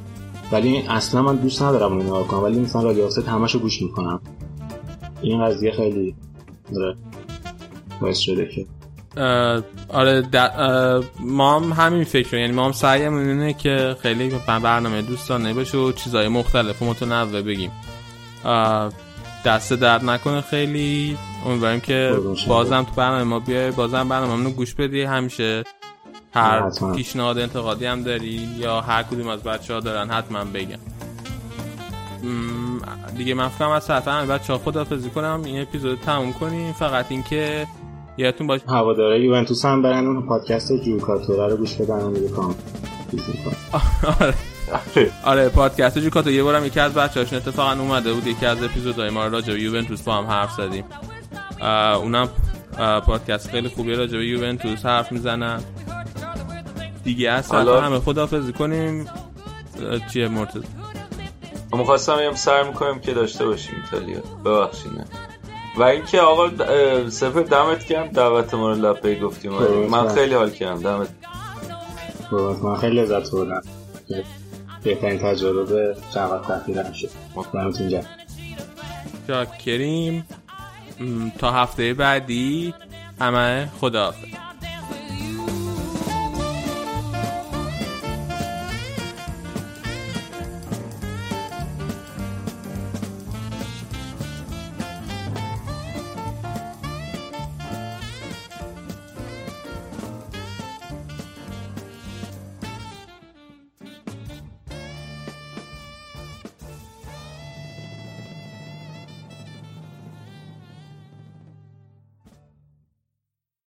[0.52, 2.42] ولی اصلا من دوست ندارم اون نگاه کنم.
[2.42, 4.20] ولی مثلا رادیو همشو گوش می‌کنم.
[5.22, 6.14] این قضیه خیلی
[6.74, 6.96] داره
[8.00, 8.66] باعث شده که.
[9.88, 10.22] آره
[11.20, 15.92] ما هم همین فکر یعنی ما هم سعیمون اینه که خیلی برنامه دوستانه باشه و
[15.92, 17.70] چیزهای مختلف و متنوع بگیم.
[19.44, 21.18] دست درد نکنه خیلی.
[21.46, 22.14] امیدواریم که.
[22.48, 25.02] بازم تو برنامه ما بیای بازم برنامه رو گوش بدی.
[25.02, 25.64] همیشه
[26.34, 26.70] هر.
[26.96, 30.78] پیشنهاد انتقادی هم داری یا هر کدوم از بچه ها دارن حتما بگم
[33.16, 35.42] دیگه من فکرم از طرف همه بچه ها خدافزی کنم.
[35.44, 36.72] این اپیزود تموم کنیم.
[36.72, 37.66] فقط اینکه
[38.18, 38.64] یادتون باشه.
[38.68, 42.54] هواداره یوونتوس هم برن اون پادکست جوکاتوره رو گوش بدن و دیگه کام.
[44.20, 44.34] آره.
[45.24, 49.26] آره پادکست جوکاتو یه بارم یکی از بچه‌هاشون اتفاقا اومده بود یکی از اپیزودهای ما
[49.26, 50.84] راجع به یوونتوس با هم حرف زدیم.
[52.02, 52.28] اونم
[53.06, 55.60] پادکست خیلی خوبی راجع به یوونتوس حرف می‌زنن.
[57.04, 59.06] دیگه حالا- همه خدافزی کنیم.
[60.12, 60.64] چیه مرتضی؟
[61.72, 64.20] ما خواستم بگم سر می‌کنیم که داشته باشیم ایتالیا.
[64.44, 64.92] ببخشید.
[64.92, 65.04] نه.
[65.78, 66.48] و اینکه آقا
[67.10, 68.06] سپر دمت گرم.
[68.06, 69.58] دعوت ما رو لپه گفتیم.
[69.58, 69.90] درست.
[69.90, 70.82] من خیلی حال کردم.
[70.82, 71.08] دمت
[72.30, 73.62] قربونت، من خیلی لذت بردم.
[74.08, 74.24] که
[74.82, 77.10] بهترین تجربه چند وقت اخیر شد
[77.52, 78.06] دمتون گرم
[79.26, 80.26] شاکریم
[81.38, 82.74] تا هفته بعدی.
[83.20, 84.47] همه خداحافظ.